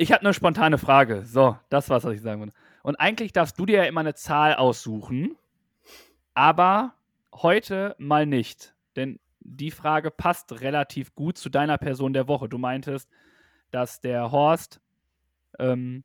ich 0.00 0.12
habe 0.12 0.22
eine 0.22 0.32
spontane 0.32 0.78
Frage. 0.78 1.26
So, 1.26 1.58
das 1.68 1.90
war's, 1.90 2.04
was 2.04 2.14
ich 2.14 2.22
sagen 2.22 2.40
würde. 2.40 2.54
Und 2.82 2.96
eigentlich 2.96 3.34
darfst 3.34 3.58
du 3.58 3.66
dir 3.66 3.78
ja 3.78 3.84
immer 3.84 4.00
eine 4.00 4.14
Zahl 4.14 4.54
aussuchen, 4.54 5.36
aber 6.32 6.94
heute 7.34 7.96
mal 7.98 8.24
nicht. 8.24 8.74
Denn 8.96 9.20
die 9.40 9.70
Frage 9.70 10.10
passt 10.10 10.62
relativ 10.62 11.14
gut 11.14 11.36
zu 11.36 11.50
deiner 11.50 11.76
Person 11.76 12.14
der 12.14 12.28
Woche. 12.28 12.48
Du 12.48 12.56
meintest, 12.56 13.10
dass 13.70 14.00
der 14.00 14.32
Horst 14.32 14.80
ähm, 15.58 16.02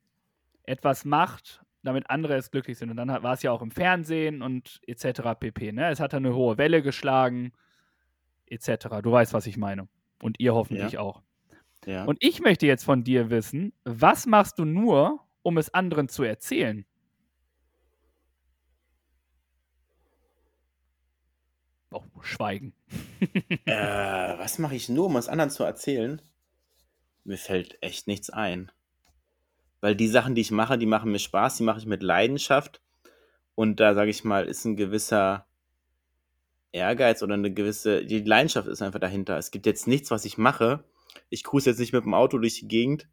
etwas 0.63 1.05
macht, 1.05 1.63
damit 1.81 2.09
andere 2.09 2.35
es 2.35 2.51
glücklich 2.51 2.77
sind. 2.77 2.89
Und 2.89 2.97
dann 2.97 3.07
war 3.07 3.33
es 3.33 3.43
ja 3.43 3.51
auch 3.51 3.61
im 3.61 3.71
Fernsehen 3.71 4.41
und 4.41 4.81
etc. 4.87 5.21
pp. 5.39 5.71
Ne? 5.71 5.89
Es 5.89 6.01
hat 6.01 6.13
eine 6.13 6.35
hohe 6.35 6.57
Welle 6.57 6.81
geschlagen, 6.81 7.53
etc. 8.45 8.87
Du 9.01 9.13
weißt, 9.13 9.33
was 9.33 9.47
ich 9.47 9.55
meine. 9.55 9.87
Und 10.21 10.41
ihr 10.41 10.53
hoffentlich 10.53 10.97
auch. 10.97 11.21
Ja. 11.85 12.05
Und 12.05 12.17
ich 12.19 12.41
möchte 12.41 12.65
jetzt 12.65 12.83
von 12.83 13.03
dir 13.03 13.29
wissen, 13.29 13.73
was 13.83 14.25
machst 14.25 14.59
du 14.59 14.65
nur, 14.65 15.19
um 15.43 15.57
es 15.57 15.73
anderen 15.73 16.09
zu 16.09 16.23
erzählen? 16.23 16.85
Oh, 21.91 22.01
Schweigen. 22.21 22.73
Äh, 23.65 24.37
was 24.37 24.59
mache 24.59 24.75
ich 24.75 24.89
nur, 24.89 25.05
um 25.07 25.15
es 25.15 25.27
anderen 25.27 25.49
zu 25.49 25.63
erzählen? 25.63 26.21
Mir 27.23 27.37
fällt 27.37 27.81
echt 27.81 28.07
nichts 28.07 28.29
ein. 28.29 28.71
Weil 29.81 29.95
die 29.95 30.07
Sachen, 30.07 30.35
die 30.35 30.41
ich 30.41 30.51
mache, 30.51 30.77
die 30.77 30.85
machen 30.85 31.11
mir 31.11 31.19
Spaß, 31.19 31.57
die 31.57 31.63
mache 31.63 31.79
ich 31.79 31.85
mit 31.85 32.03
Leidenschaft. 32.03 32.81
Und 33.55 33.79
da, 33.79 33.95
sage 33.95 34.11
ich 34.11 34.23
mal, 34.23 34.45
ist 34.45 34.65
ein 34.65 34.75
gewisser 34.75 35.47
Ehrgeiz 36.71 37.23
oder 37.23 37.35
eine 37.35 37.53
gewisse, 37.53 38.05
die 38.05 38.19
Leidenschaft 38.19 38.67
ist 38.67 38.81
einfach 38.81 38.99
dahinter. 38.99 39.37
Es 39.37 39.49
gibt 39.49 39.65
jetzt 39.65 39.87
nichts, 39.87 40.11
was 40.11 40.25
ich 40.25 40.37
mache. 40.37 40.83
Ich 41.29 41.43
cruise 41.43 41.69
jetzt 41.69 41.79
nicht 41.79 41.93
mit 41.93 42.03
dem 42.03 42.13
Auto 42.13 42.37
durch 42.37 42.59
die 42.59 42.67
Gegend, 42.67 43.07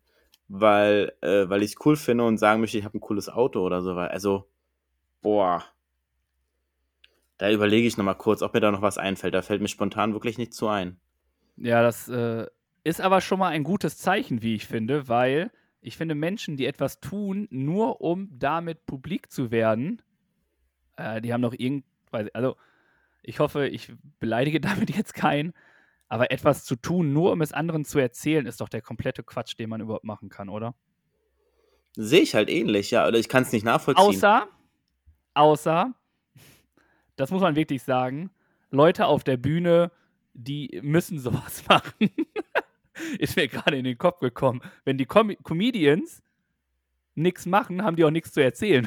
weil, 0.49 1.13
äh, 1.21 1.49
weil 1.49 1.63
ich 1.63 1.73
es 1.73 1.87
cool 1.87 1.97
finde 1.97 2.25
und 2.25 2.39
sagen 2.39 2.61
möchte, 2.61 2.79
ich 2.79 2.85
habe 2.85 2.99
ein 2.99 3.01
cooles 3.01 3.29
Auto 3.29 3.61
oder 3.61 3.83
so. 3.83 3.93
Also, 3.93 4.49
boah. 5.21 5.65
Da 7.39 7.51
überlege 7.51 7.87
ich 7.87 7.97
nochmal 7.97 8.17
kurz, 8.17 8.43
ob 8.43 8.55
mir 8.55 8.61
da 8.61 8.71
noch 8.71 8.83
was 8.83 8.99
einfällt. 8.99 9.35
Da 9.35 9.43
fällt 9.43 9.63
mir 9.63 9.69
spontan 9.69 10.13
wirklich 10.13 10.39
nichts 10.39 10.57
zu 10.57 10.69
ein. 10.69 10.99
Ja, 11.57 11.83
das 11.83 12.09
äh, 12.09 12.47
ist 12.85 13.01
aber 13.01 13.21
schon 13.21 13.39
mal 13.39 13.49
ein 13.49 13.65
gutes 13.65 13.99
Zeichen, 13.99 14.43
wie 14.43 14.55
ich 14.55 14.67
finde, 14.67 15.09
weil 15.09 15.51
ich 15.81 15.97
finde, 15.97 16.15
Menschen, 16.15 16.57
die 16.57 16.67
etwas 16.67 17.01
tun, 17.01 17.49
nur 17.51 18.01
um 18.01 18.29
damit 18.39 18.87
publik 18.87 19.33
zu 19.33 19.51
werden, 19.51 20.01
äh, 20.97 21.21
die 21.21 21.33
haben 21.33 21.41
noch 21.41 21.55
irgendwas. 21.55 22.29
Also, 22.35 22.57
ich 23.23 23.41
hoffe, 23.41 23.67
ich 23.67 23.93
beleidige 24.21 24.61
damit 24.61 24.95
jetzt 24.95 25.15
keinen, 25.15 25.53
aber 26.13 26.31
etwas 26.31 26.63
zu 26.67 26.77
tun, 26.77 27.15
nur 27.15 27.33
um 27.33 27.41
es 27.41 27.55
anderen 27.55 27.87
zu 27.87 27.99
erzählen, 27.99 28.45
ist 28.45 28.61
doch 28.61 28.69
der 28.69 28.83
komplette 28.83 29.23
Quatsch, 29.23 29.59
den 29.59 29.71
man 29.71 29.81
überhaupt 29.81 30.05
machen 30.05 30.29
kann, 30.29 30.51
oder? 30.51 30.75
Sehe 31.97 32.21
ich 32.21 32.35
halt 32.35 32.51
ähnlich, 32.51 32.91
ja. 32.91 33.09
Oder 33.09 33.19
ich 33.19 33.31
kann 33.31 33.45
es 33.45 33.53
nicht 33.53 33.65
nachvollziehen. 33.65 34.05
Außer, 34.05 34.47
außer, 35.33 35.95
das 37.17 37.31
muss 37.31 37.41
man 37.41 37.57
wirklich 37.57 37.83
sagen, 37.83 38.31
Leute 38.71 39.07
auf 39.07 39.25
der 39.25 39.39
Bühne, 39.39 39.91
die 40.35 40.81
müssen 40.83 41.19
sowas 41.19 41.65
machen. 41.69 42.11
Ist 43.19 43.37
mir 43.37 43.49
gerade 43.49 43.79
in 43.79 43.85
den 43.85 43.97
Kopf 43.97 44.21
gekommen. 44.21 44.61
Wenn 44.85 44.99
die 44.99 45.07
Com 45.07 45.35
Comedians 45.43 46.23
nichts 47.15 47.47
machen, 47.47 47.83
haben 47.83 47.97
die 47.97 48.05
auch 48.05 48.11
nichts 48.11 48.33
zu 48.33 48.43
erzählen. 48.43 48.87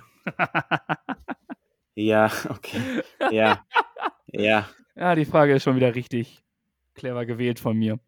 Ja, 1.96 2.32
okay. 2.50 3.02
Ja. 3.32 3.66
Ja. 4.38 4.68
Ja, 4.96 5.16
die 5.16 5.24
Frage 5.24 5.56
ist 5.56 5.64
schon 5.64 5.78
wieder 5.78 5.96
richtig 5.96 6.45
clever 6.96 7.26
gewählt 7.26 7.60
von 7.60 7.78
mir. 7.78 8.00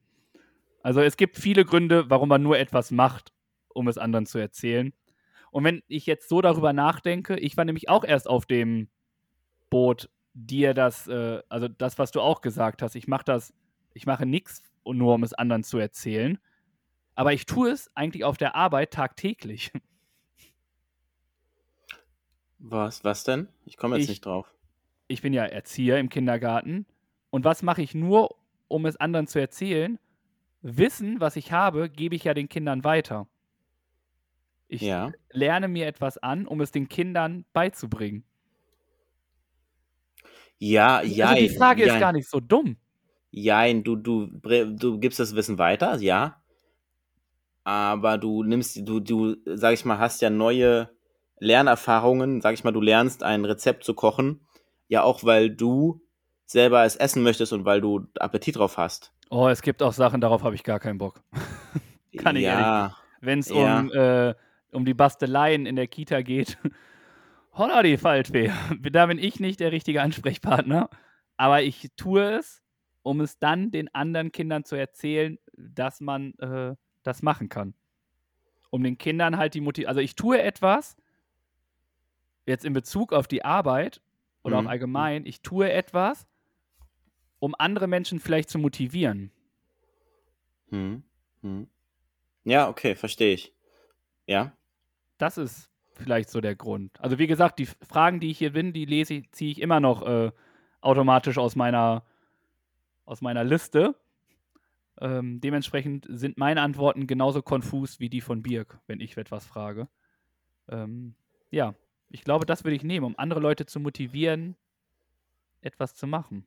Also 0.84 1.02
es 1.02 1.18
gibt 1.18 1.38
viele 1.38 1.66
Gründe, 1.66 2.10
warum 2.10 2.30
man 2.30 2.42
nur 2.42 2.58
etwas 2.58 2.92
macht, 2.92 3.34
um 3.70 3.88
es 3.88 3.98
anderen 3.98 4.26
zu 4.26 4.38
erzählen. 4.38 4.94
Und 5.52 5.64
wenn 5.64 5.84
ich 5.88 6.06
jetzt 6.06 6.30
so 6.30 6.42
darüber 6.42 6.74
nachdenke, 6.74 7.38
ich 7.38 7.58
war 7.58 7.66
nämlich 7.66 7.90
auch 7.90 8.04
erst 8.04 8.28
auf 8.30 8.46
dem 8.46 8.90
Boot, 9.70 10.10
dir 10.34 10.74
das, 10.74 11.08
äh, 11.08 11.42
also 11.50 11.68
das, 11.68 11.98
was 11.98 12.12
du 12.12 12.22
auch 12.22 12.42
gesagt 12.42 12.82
hast, 12.82 12.96
ich 12.96 13.08
mache 13.08 13.26
das, 13.26 13.54
ich 13.94 14.06
mache 14.06 14.26
nichts, 14.26 14.62
nur 14.86 15.16
um 15.16 15.24
es 15.24 15.34
anderen 15.34 15.64
zu 15.64 15.78
erzählen. 15.78 16.38
Aber 17.16 17.34
ich 17.34 17.46
tue 17.48 17.72
es 17.72 17.90
eigentlich 17.96 18.24
auf 18.24 18.38
der 18.38 18.56
Arbeit 18.56 18.92
tagtäglich. 18.94 19.72
Was, 22.60 23.04
was 23.04 23.24
denn? 23.24 23.48
Ich 23.66 23.78
komme 23.78 23.96
jetzt 23.96 24.04
Ich- 24.06 24.10
nicht 24.10 24.26
drauf. 24.26 24.54
Ich 25.08 25.22
bin 25.22 25.32
ja 25.34 25.46
Erzieher 25.46 26.00
im 26.00 26.10
Kindergarten. 26.10 26.86
Und 27.30 27.46
was 27.46 27.64
mache 27.64 27.82
ich 27.82 27.96
nur, 27.96 28.36
um 28.68 28.86
es 28.86 28.97
anderen 28.97 29.28
zu 29.28 29.39
erzählen? 29.39 29.99
Wissen, 30.61 31.20
was 31.20 31.36
ich 31.36 31.51
habe, 31.51 31.89
gebe 31.89 32.15
ich 32.15 32.24
ja 32.24 32.34
den 32.34 32.49
Kindern 32.49 32.84
weiter. 32.84 33.28
Ich 34.68 34.82
Ja. 34.82 35.11
lerne 35.32 35.68
mir 35.68 35.88
etwas 35.88 36.18
an, 36.18 36.45
um 36.47 36.61
es 36.61 36.72
den 36.72 36.89
Kindern 36.89 37.45
beizubringen. 37.53 38.26
Ja, 40.59 41.01
ja. 41.01 41.30
also 41.30 41.41
die 41.41 41.49
Frage 41.49 41.84
ist 41.84 41.99
gar 41.99 42.11
nicht 42.11 42.30
so 42.30 42.39
dumm. 42.39 42.78
Jein, 43.32 43.84
du, 43.84 43.95
du, 43.95 44.28
du 44.28 44.99
gibst 44.99 45.20
das 45.20 45.36
Wissen 45.36 45.57
weiter, 45.57 45.97
ja. 45.99 46.41
Aber 47.63 48.18
du 48.18 48.43
nimmst, 48.43 48.80
du, 48.88 48.99
du, 48.99 49.36
sag 49.45 49.74
ich 49.74 49.84
mal, 49.86 49.99
hast 49.99 50.22
ja 50.22 50.30
neue 50.30 50.89
Lernerfahrungen. 51.39 52.41
Sag 52.41 52.53
ich 52.53 52.63
mal, 52.63 52.72
du 52.72 52.82
lernst 52.82 53.24
ein 53.24 53.45
Rezept 53.45 53.84
zu 53.84 53.93
kochen. 53.93 54.41
Ja, 54.88 55.03
auch 55.03 55.24
weil 55.24 55.49
du 55.49 56.01
selber 56.48 56.84
es 56.86 56.95
essen 56.95 57.22
möchtest 57.24 57.54
und 57.54 57.66
weil 57.66 57.82
du 57.82 58.08
Appetit 58.20 58.56
drauf 58.56 58.78
hast. 58.78 59.14
Oh, 59.30 59.48
es 59.50 59.62
gibt 59.62 59.84
auch 59.84 59.93
Sachen, 59.93 60.22
darauf 60.22 60.41
habe 60.43 60.56
ich 60.56 60.64
gar 60.64 60.80
keinen 60.80 60.98
Bock. 60.98 61.22
Kann 62.18 62.36
ich 62.36 62.43
ja, 62.43 62.95
Wenn 63.22 63.39
es 63.39 63.50
Ja. 63.50 63.82
um, 63.82 63.91
äh, 63.91 64.34
um 64.72 64.86
die 64.86 64.93
Basteleien 64.95 65.66
in 65.66 65.76
der 65.76 65.88
Kita 65.88 66.22
geht. 66.22 66.58
Holla 67.54 67.84
die 67.84 67.98
Falltweh. 67.98 68.50
Da 68.91 69.06
bin 69.06 69.20
ich 69.20 69.39
nicht 69.39 69.60
der 69.60 69.72
richtige 69.72 70.02
Ansprechpartner. 70.02 70.89
Aber 71.36 71.62
ich 71.62 71.89
tue 71.98 72.24
es, 72.38 72.64
um 73.04 73.22
es 73.22 73.38
dann 73.39 73.70
den 73.72 73.93
anderen 73.93 74.32
Kindern 74.32 74.64
zu 74.64 74.76
erzählen, 74.76 75.38
dass 75.56 76.00
man 76.02 76.34
äh, 76.39 76.76
das 77.04 77.22
machen 77.22 77.50
kann. 77.50 77.74
Um 78.70 78.84
den 78.84 78.98
Kindern 78.98 79.38
halt 79.38 79.54
die 79.54 79.62
Motivation. 79.62 79.89
Also 79.89 80.02
ich 80.02 80.16
tue 80.16 80.41
etwas, 80.41 80.95
jetzt 82.45 82.66
in 82.66 82.74
Bezug 82.74 83.14
auf 83.14 83.28
die 83.28 83.43
Arbeit 83.45 84.02
oder 84.43 84.62
Mhm. 84.62 84.68
auch 84.68 84.72
allgemein, 84.72 85.26
ich 85.26 85.41
tue 85.41 85.72
etwas, 85.72 86.26
um 87.40 87.56
andere 87.58 87.88
Menschen 87.88 88.20
vielleicht 88.20 88.50
zu 88.50 88.60
motivieren. 88.60 89.32
Hm, 90.70 91.04
hm. 91.42 91.68
Ja, 92.44 92.70
okay, 92.70 92.96
verstehe 92.96 93.34
ich. 93.34 93.54
Ja, 94.28 94.54
Das 95.18 95.38
ist 95.38 95.72
vielleicht 95.94 96.30
so 96.30 96.42
der 96.42 96.56
Grund. 96.56 97.00
Also 97.02 97.20
wie 97.20 97.28
gesagt, 97.28 97.60
die 97.60 97.66
Fragen, 97.68 98.20
die 98.20 98.32
ich 98.32 98.38
hier 98.40 98.54
bin, 98.54 98.74
die 98.74 98.86
lese 98.86 99.16
ich, 99.16 99.32
ziehe 99.32 99.52
ich 99.52 99.62
immer 99.62 99.80
noch 99.80 100.04
äh, 100.08 100.32
automatisch 100.82 101.38
aus 101.40 101.56
meiner, 101.56 102.06
aus 103.06 103.22
meiner 103.22 103.44
Liste. 103.44 103.96
Ähm, 105.00 105.42
dementsprechend 105.42 106.08
sind 106.10 106.38
meine 106.38 106.62
Antworten 106.62 107.08
genauso 107.08 107.42
konfus 107.42 108.00
wie 108.00 108.10
die 108.10 108.22
von 108.22 108.44
Birk, 108.44 108.80
wenn 108.88 109.00
ich 109.00 109.18
etwas 109.18 109.46
frage. 109.46 109.88
Ähm, 110.70 111.16
ja, 111.52 111.76
ich 112.10 112.24
glaube, 112.24 112.46
das 112.46 112.64
würde 112.64 112.76
ich 112.76 112.84
nehmen, 112.84 113.06
um 113.06 113.20
andere 113.20 113.40
Leute 113.40 113.66
zu 113.66 113.80
motivieren, 113.80 114.56
etwas 115.62 115.96
zu 115.96 116.08
machen. 116.08 116.46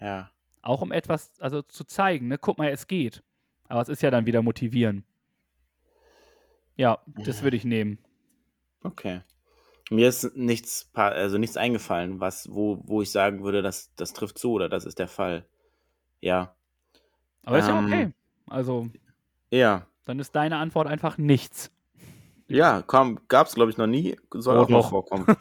Ja. 0.00 0.30
Auch 0.62 0.82
um 0.82 0.90
etwas, 0.92 1.30
also 1.40 1.62
zu 1.62 1.84
zeigen, 1.84 2.28
ne? 2.28 2.38
Guck 2.38 2.58
mal, 2.58 2.68
es 2.70 2.86
geht. 2.88 3.22
Aber 3.68 3.80
es 3.80 3.88
ist 3.88 4.02
ja 4.02 4.10
dann 4.10 4.26
wieder 4.26 4.42
motivieren. 4.42 5.04
Ja, 6.76 6.98
das 7.24 7.42
würde 7.42 7.56
ich 7.56 7.64
nehmen. 7.64 7.98
Okay. 8.82 9.22
Mir 9.90 10.08
ist 10.08 10.36
nichts, 10.36 10.90
also 10.94 11.38
nichts 11.38 11.56
eingefallen, 11.56 12.18
was, 12.20 12.52
wo, 12.52 12.82
wo 12.84 13.00
ich 13.02 13.10
sagen 13.12 13.44
würde, 13.44 13.62
das, 13.62 13.94
das 13.94 14.12
trifft 14.12 14.38
zu 14.38 14.52
oder 14.52 14.68
das 14.68 14.84
ist 14.84 14.98
der 14.98 15.08
Fall. 15.08 15.46
Ja. 16.20 16.54
Aber 17.44 17.58
ist 17.58 17.68
ja 17.68 17.78
Ähm, 17.78 17.86
okay. 17.86 18.12
Also, 18.48 18.88
Ja. 19.50 19.86
dann 20.04 20.18
ist 20.18 20.32
deine 20.34 20.56
Antwort 20.56 20.88
einfach 20.88 21.16
nichts. 21.18 21.70
Ja, 22.48 22.82
komm, 22.82 23.20
gab's 23.28 23.54
glaube 23.54 23.70
ich 23.70 23.76
noch 23.76 23.86
nie, 23.86 24.16
soll 24.34 24.56
Oh, 24.58 24.62
auch 24.62 24.68
noch 24.68 24.82
doch. 24.82 24.90
vorkommen. 24.90 25.26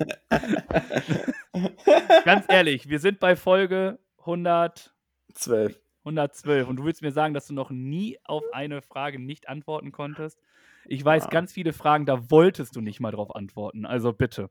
Ganz 2.24 2.46
ehrlich, 2.48 2.88
wir 2.88 2.98
sind 2.98 3.20
bei 3.20 3.36
Folge 3.36 3.98
100, 4.18 4.94
Zwölf. 5.34 5.80
112 6.04 6.68
und 6.68 6.76
du 6.76 6.84
willst 6.84 7.02
mir 7.02 7.12
sagen, 7.12 7.34
dass 7.34 7.46
du 7.46 7.54
noch 7.54 7.70
nie 7.70 8.18
auf 8.24 8.42
eine 8.52 8.82
Frage 8.82 9.18
nicht 9.18 9.48
antworten 9.48 9.92
konntest? 9.92 10.38
Ich 10.86 11.04
weiß 11.04 11.26
Ah. 11.26 11.30
ganz 11.30 11.52
viele 11.52 11.72
Fragen, 11.72 12.06
da 12.06 12.30
wolltest 12.30 12.74
du 12.76 12.80
nicht 12.80 13.00
mal 13.00 13.12
drauf 13.12 13.34
antworten. 13.34 13.84
Also 13.86 14.12
bitte. 14.12 14.50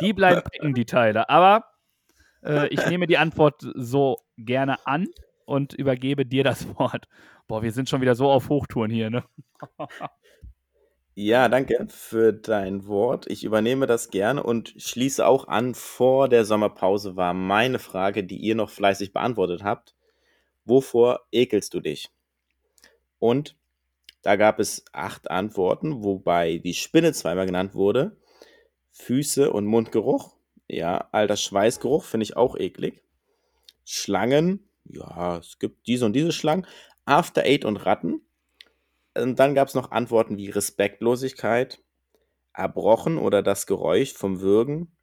Die 0.00 0.12
bleiben 0.12 0.42
hängen, 0.52 0.74
die 0.74 0.84
Teile. 0.84 1.28
Aber 1.30 1.64
äh, 2.44 2.68
ich 2.68 2.86
nehme 2.86 3.06
die 3.06 3.18
Antwort 3.18 3.62
so 3.74 4.18
gerne 4.36 4.86
an 4.86 5.08
und 5.46 5.72
übergebe 5.72 6.26
dir 6.26 6.44
das 6.44 6.68
Wort. 6.78 7.08
Boah, 7.48 7.62
wir 7.62 7.72
sind 7.72 7.88
schon 7.88 8.00
wieder 8.02 8.14
so 8.14 8.30
auf 8.30 8.48
Hochtouren 8.48 8.90
hier, 8.90 9.10
ne? 9.10 9.24
Ja, 11.18 11.48
danke 11.48 11.86
für 11.88 12.34
dein 12.34 12.86
Wort. 12.86 13.26
Ich 13.30 13.42
übernehme 13.42 13.86
das 13.86 14.10
gerne 14.10 14.42
und 14.42 14.74
schließe 14.76 15.26
auch 15.26 15.48
an, 15.48 15.74
vor 15.74 16.28
der 16.28 16.44
Sommerpause 16.44 17.16
war 17.16 17.32
meine 17.32 17.78
Frage, 17.78 18.22
die 18.22 18.36
ihr 18.36 18.54
noch 18.54 18.68
fleißig 18.68 19.14
beantwortet 19.14 19.64
habt. 19.64 19.94
Wovor 20.66 21.20
ekelst 21.32 21.72
du 21.72 21.80
dich? 21.80 22.10
Und 23.18 23.56
da 24.20 24.36
gab 24.36 24.58
es 24.60 24.84
acht 24.92 25.30
Antworten, 25.30 26.04
wobei 26.04 26.58
die 26.58 26.74
Spinne 26.74 27.14
zweimal 27.14 27.46
genannt 27.46 27.74
wurde. 27.74 28.18
Füße 28.92 29.50
und 29.50 29.64
Mundgeruch. 29.64 30.36
Ja, 30.68 31.08
alter 31.12 31.38
Schweißgeruch 31.38 32.04
finde 32.04 32.24
ich 32.24 32.36
auch 32.36 32.58
eklig. 32.58 33.02
Schlangen. 33.86 34.68
Ja, 34.84 35.38
es 35.38 35.58
gibt 35.58 35.86
diese 35.86 36.04
und 36.04 36.12
diese 36.12 36.32
Schlangen. 36.32 36.66
After 37.06 37.44
Eight 37.44 37.64
und 37.64 37.78
Ratten. 37.78 38.20
Und 39.16 39.38
dann 39.38 39.54
gab 39.54 39.68
es 39.68 39.74
noch 39.74 39.90
Antworten 39.90 40.36
wie 40.36 40.50
Respektlosigkeit, 40.50 41.82
Erbrochen 42.52 43.18
oder 43.18 43.42
das 43.42 43.66
Geräusch 43.66 44.12
vom 44.12 44.40
Würgen 44.40 44.96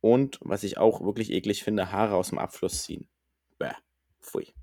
und, 0.00 0.38
was 0.42 0.62
ich 0.64 0.78
auch 0.78 1.00
wirklich 1.02 1.30
eklig 1.32 1.62
finde, 1.62 1.92
Haare 1.92 2.14
aus 2.14 2.30
dem 2.30 2.38
Abfluss 2.38 2.84
ziehen. 2.84 3.08
Bäh, 3.58 3.72
pfui. 4.20 4.54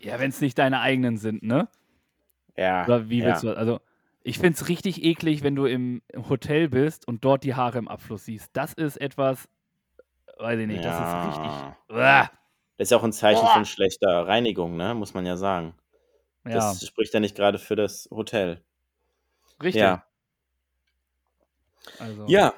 Ja, 0.00 0.18
wenn 0.20 0.30
es 0.30 0.40
nicht 0.40 0.58
deine 0.58 0.80
eigenen 0.80 1.16
sind, 1.16 1.42
ne? 1.42 1.68
Ja, 2.56 2.84
Oder 2.84 3.08
wie 3.08 3.18
ja. 3.18 3.26
willst 3.26 3.42
du? 3.42 3.56
Also, 3.56 3.80
ich 4.22 4.38
finde 4.38 4.54
es 4.54 4.68
richtig 4.68 5.02
eklig, 5.02 5.42
wenn 5.42 5.56
du 5.56 5.66
im 5.66 6.02
Hotel 6.28 6.68
bist 6.68 7.08
und 7.08 7.24
dort 7.24 7.44
die 7.44 7.54
Haare 7.54 7.78
im 7.78 7.88
Abfluss 7.88 8.26
siehst. 8.26 8.50
Das 8.52 8.72
ist 8.72 9.00
etwas, 9.00 9.48
weiß 10.38 10.60
ich 10.60 10.66
nicht, 10.66 10.84
das 10.84 10.96
ist 10.96 11.28
richtig. 11.28 11.52
Ja. 11.52 11.76
Uah. 11.90 12.30
Das 12.76 12.86
ist 12.86 12.90
ja 12.90 12.98
auch 12.98 13.04
ein 13.04 13.12
Zeichen 13.12 13.40
Boah. 13.42 13.54
von 13.54 13.64
schlechter 13.64 14.26
Reinigung, 14.26 14.76
ne? 14.76 14.94
muss 14.94 15.14
man 15.14 15.26
ja 15.26 15.36
sagen. 15.36 15.74
Ja, 16.44 16.52
Das 16.52 16.86
spricht 16.86 17.14
ja 17.14 17.20
nicht 17.20 17.36
gerade 17.36 17.58
für 17.58 17.76
das 17.76 18.08
Hotel. 18.10 18.62
richtig. 19.62 19.80
Ja. 19.82 20.06
Also, 21.98 22.26
Ja, 22.28 22.54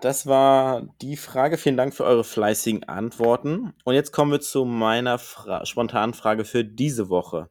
das 0.00 0.26
war 0.26 0.82
die 1.00 1.16
Frage. 1.16 1.56
Vielen 1.56 1.76
Dank 1.76 1.94
für 1.94 2.04
eure 2.04 2.24
fleißigen 2.24 2.84
Antworten. 2.84 3.72
Und 3.84 3.94
jetzt 3.94 4.12
kommen 4.12 4.32
wir 4.32 4.40
zu 4.40 4.64
meiner 4.64 5.18
Fra 5.18 5.64
spontanen 5.64 6.14
Frage 6.14 6.44
für 6.44 6.64
diese 6.64 7.08
Woche. 7.08 7.48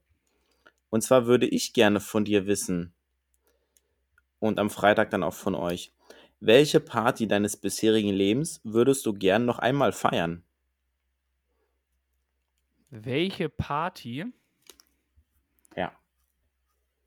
Und 0.90 1.02
zwar 1.02 1.26
würde 1.26 1.48
ich 1.48 1.74
gerne 1.74 2.00
von 2.00 2.26
dir 2.26 2.46
wissen 2.46 2.94
und 4.40 4.60
am 4.60 4.70
Freitag 4.70 5.10
dann 5.10 5.24
auch 5.24 5.34
von 5.34 5.56
euch, 5.56 5.94
welche 6.40 6.82
Party 6.82 7.28
deines 7.28 7.56
bisherigen 7.56 8.14
Lebens 8.14 8.60
würdest 8.64 9.06
du 9.06 9.14
gern 9.14 9.46
noch 9.46 9.58
einmal 9.58 9.94
feiern? 9.94 10.44
Welche 12.92 13.50
Party? 13.50 14.26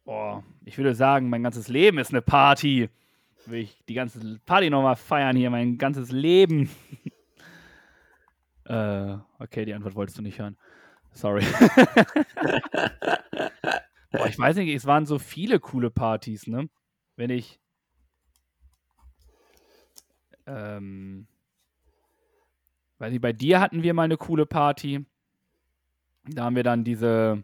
Boah, 0.06 0.42
ich 0.64 0.78
würde 0.78 0.94
sagen, 0.94 1.28
mein 1.28 1.42
ganzes 1.42 1.68
Leben 1.68 1.98
ist 1.98 2.12
eine 2.12 2.22
Party. 2.22 2.88
Will 3.44 3.60
ich 3.60 3.78
die 3.88 3.94
ganze 3.94 4.40
Party 4.46 4.70
nochmal 4.70 4.96
feiern 4.96 5.36
hier, 5.36 5.50
mein 5.50 5.76
ganzes 5.76 6.10
Leben. 6.10 6.70
äh, 8.64 9.18
okay, 9.38 9.66
die 9.66 9.74
Antwort 9.74 9.94
wolltest 9.94 10.16
du 10.16 10.22
nicht 10.22 10.38
hören. 10.38 10.56
Sorry. 11.12 11.44
Boah, 14.10 14.26
ich 14.26 14.38
weiß 14.38 14.56
nicht, 14.56 14.74
es 14.74 14.86
waren 14.86 15.04
so 15.04 15.18
viele 15.18 15.60
coole 15.60 15.90
Partys, 15.90 16.46
ne? 16.46 16.70
Wenn 17.16 17.28
ich. 17.30 17.60
Ähm, 20.46 21.26
Weiß 22.98 23.12
nicht, 23.12 23.20
bei 23.20 23.32
dir 23.32 23.60
hatten 23.60 23.82
wir 23.82 23.92
mal 23.92 24.04
eine 24.04 24.16
coole 24.16 24.46
Party. 24.46 25.04
Da 26.24 26.44
haben 26.44 26.56
wir 26.56 26.62
dann 26.62 26.82
diese, 26.82 27.42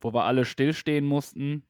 wo 0.00 0.12
wir 0.14 0.24
alle 0.24 0.44
stillstehen 0.44 1.04
mussten. 1.04 1.62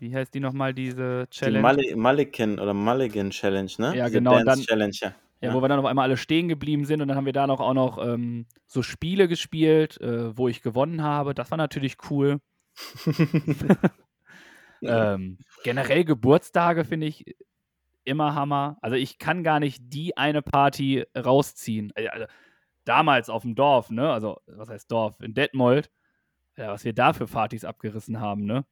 Wie 0.00 0.14
heißt 0.14 0.32
die 0.34 0.40
nochmal, 0.40 0.74
diese 0.74 1.26
Die 1.26 1.30
Challenge? 1.36 1.60
Mulli 1.62 1.94
Mulligan 1.94 2.58
oder 2.58 2.74
Mulligan 2.74 3.30
Challenge, 3.30 3.70
ne? 3.78 3.96
Ja, 3.96 4.06
Diese 4.06 4.18
genau, 4.18 4.32
Dance 4.32 4.46
dann- 4.46 4.60
Challenge, 4.62 4.96
ja. 5.00 5.14
Ja, 5.42 5.52
wo 5.52 5.60
wir 5.60 5.68
dann 5.68 5.78
auf 5.78 5.84
einmal 5.84 6.04
alle 6.04 6.16
stehen 6.16 6.48
geblieben 6.48 6.86
sind 6.86 7.02
und 7.02 7.08
dann 7.08 7.16
haben 7.16 7.26
wir 7.26 7.32
da 7.34 7.46
noch 7.46 7.60
auch 7.60 7.74
noch 7.74 7.98
ähm, 8.04 8.46
so 8.66 8.82
Spiele 8.82 9.28
gespielt, 9.28 10.00
äh, 10.00 10.36
wo 10.36 10.48
ich 10.48 10.62
gewonnen 10.62 11.02
habe. 11.02 11.34
Das 11.34 11.50
war 11.50 11.58
natürlich 11.58 11.98
cool. 12.10 12.40
ähm, 14.82 15.38
generell 15.62 16.04
Geburtstage 16.04 16.84
finde 16.84 17.06
ich 17.06 17.36
immer 18.04 18.34
Hammer. 18.34 18.78
Also 18.80 18.96
ich 18.96 19.18
kann 19.18 19.42
gar 19.44 19.60
nicht 19.60 19.82
die 19.92 20.16
eine 20.16 20.42
Party 20.42 21.04
rausziehen. 21.16 21.92
Also, 21.94 22.08
also 22.10 22.26
damals 22.84 23.28
auf 23.28 23.42
dem 23.42 23.54
Dorf, 23.54 23.90
ne? 23.90 24.10
Also 24.10 24.40
was 24.46 24.68
heißt 24.68 24.90
Dorf? 24.90 25.20
In 25.20 25.34
Detmold. 25.34 25.90
Ja, 26.56 26.72
was 26.72 26.84
wir 26.84 26.94
da 26.94 27.12
für 27.12 27.26
Partys 27.26 27.64
abgerissen 27.64 28.20
haben, 28.20 28.44
ne? 28.44 28.64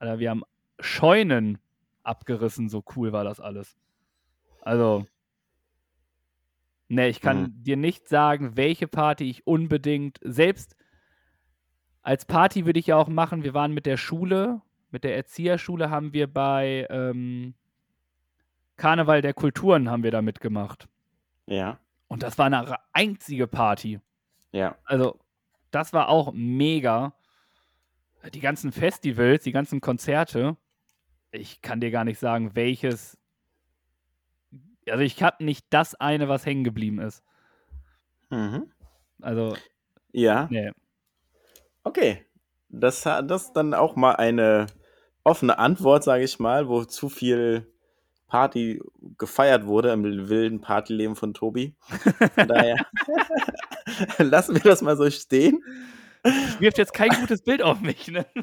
Also 0.00 0.18
wir 0.18 0.30
haben 0.30 0.42
Scheunen 0.80 1.58
abgerissen, 2.02 2.68
so 2.68 2.82
cool 2.96 3.12
war 3.12 3.24
das 3.24 3.40
alles. 3.40 3.76
Also 4.62 5.06
Ne, 6.90 7.08
ich 7.08 7.20
kann 7.20 7.42
Mhm. 7.42 7.62
dir 7.64 7.76
nicht 7.76 8.08
sagen, 8.08 8.56
welche 8.56 8.88
Party 8.88 9.28
ich 9.28 9.46
unbedingt, 9.46 10.18
selbst 10.22 10.74
als 12.02 12.24
Party 12.24 12.64
würde 12.64 12.78
ich 12.80 12.86
ja 12.86 12.96
auch 12.96 13.08
machen, 13.08 13.42
wir 13.44 13.52
waren 13.52 13.72
mit 13.74 13.84
der 13.84 13.98
Schule, 13.98 14.62
mit 14.90 15.04
der 15.04 15.14
Erzieherschule 15.14 15.90
haben 15.90 16.14
wir 16.14 16.26
bei 16.32 16.86
ähm, 16.88 17.54
Karneval 18.78 19.20
der 19.20 19.34
Kulturen 19.34 19.90
haben 19.90 20.02
wir 20.02 20.10
da 20.12 20.22
mitgemacht. 20.22 20.88
Ja, 21.46 21.78
Und 22.06 22.22
das 22.22 22.38
war 22.38 22.46
eine 22.46 22.76
einzige 22.94 23.46
Party. 23.46 24.00
ja. 24.52 24.76
Also, 24.84 25.18
das 25.70 25.92
war 25.92 26.08
auch 26.08 26.32
mega. 26.32 27.12
Die 28.32 28.40
ganzen 28.40 28.72
Festivals, 28.72 29.44
die 29.44 29.52
ganzen 29.52 29.82
Konzerte, 29.82 30.56
ich 31.32 31.60
kann 31.62 31.80
dir 31.80 31.90
gar 31.90 32.04
nicht 32.04 32.18
sagen, 32.18 32.54
welches. 32.54 33.18
Also, 34.88 35.02
ich 35.02 35.22
habe 35.22 35.44
nicht 35.44 35.66
das 35.70 35.94
eine, 35.94 36.28
was 36.28 36.46
hängen 36.46 36.64
geblieben 36.64 36.98
ist. 37.00 37.22
Mhm. 38.30 38.70
Also, 39.20 39.56
Ja, 40.12 40.46
nee. 40.50 40.70
okay. 41.84 42.24
Das, 42.70 43.04
ha- 43.06 43.22
das 43.22 43.44
ist 43.44 43.52
dann 43.54 43.72
auch 43.74 43.96
mal 43.96 44.16
eine 44.16 44.66
offene 45.24 45.58
Antwort, 45.58 46.04
sage 46.04 46.24
ich 46.24 46.38
mal, 46.38 46.68
wo 46.68 46.84
zu 46.84 47.08
viel 47.08 47.66
Party 48.26 48.80
gefeiert 49.16 49.64
wurde 49.66 49.90
im 49.92 50.04
wilden 50.28 50.60
Partyleben 50.60 51.16
von 51.16 51.32
Tobi. 51.34 51.74
Von 52.34 52.48
daher 52.48 52.76
lassen 54.18 54.54
wir 54.54 54.62
das 54.62 54.82
mal 54.82 54.96
so 54.98 55.08
stehen. 55.10 55.62
wirft 56.58 56.76
jetzt 56.78 56.92
kein 56.92 57.10
gutes 57.10 57.42
Bild 57.42 57.62
auf 57.62 57.80
mich, 57.80 58.08
ne? 58.08 58.26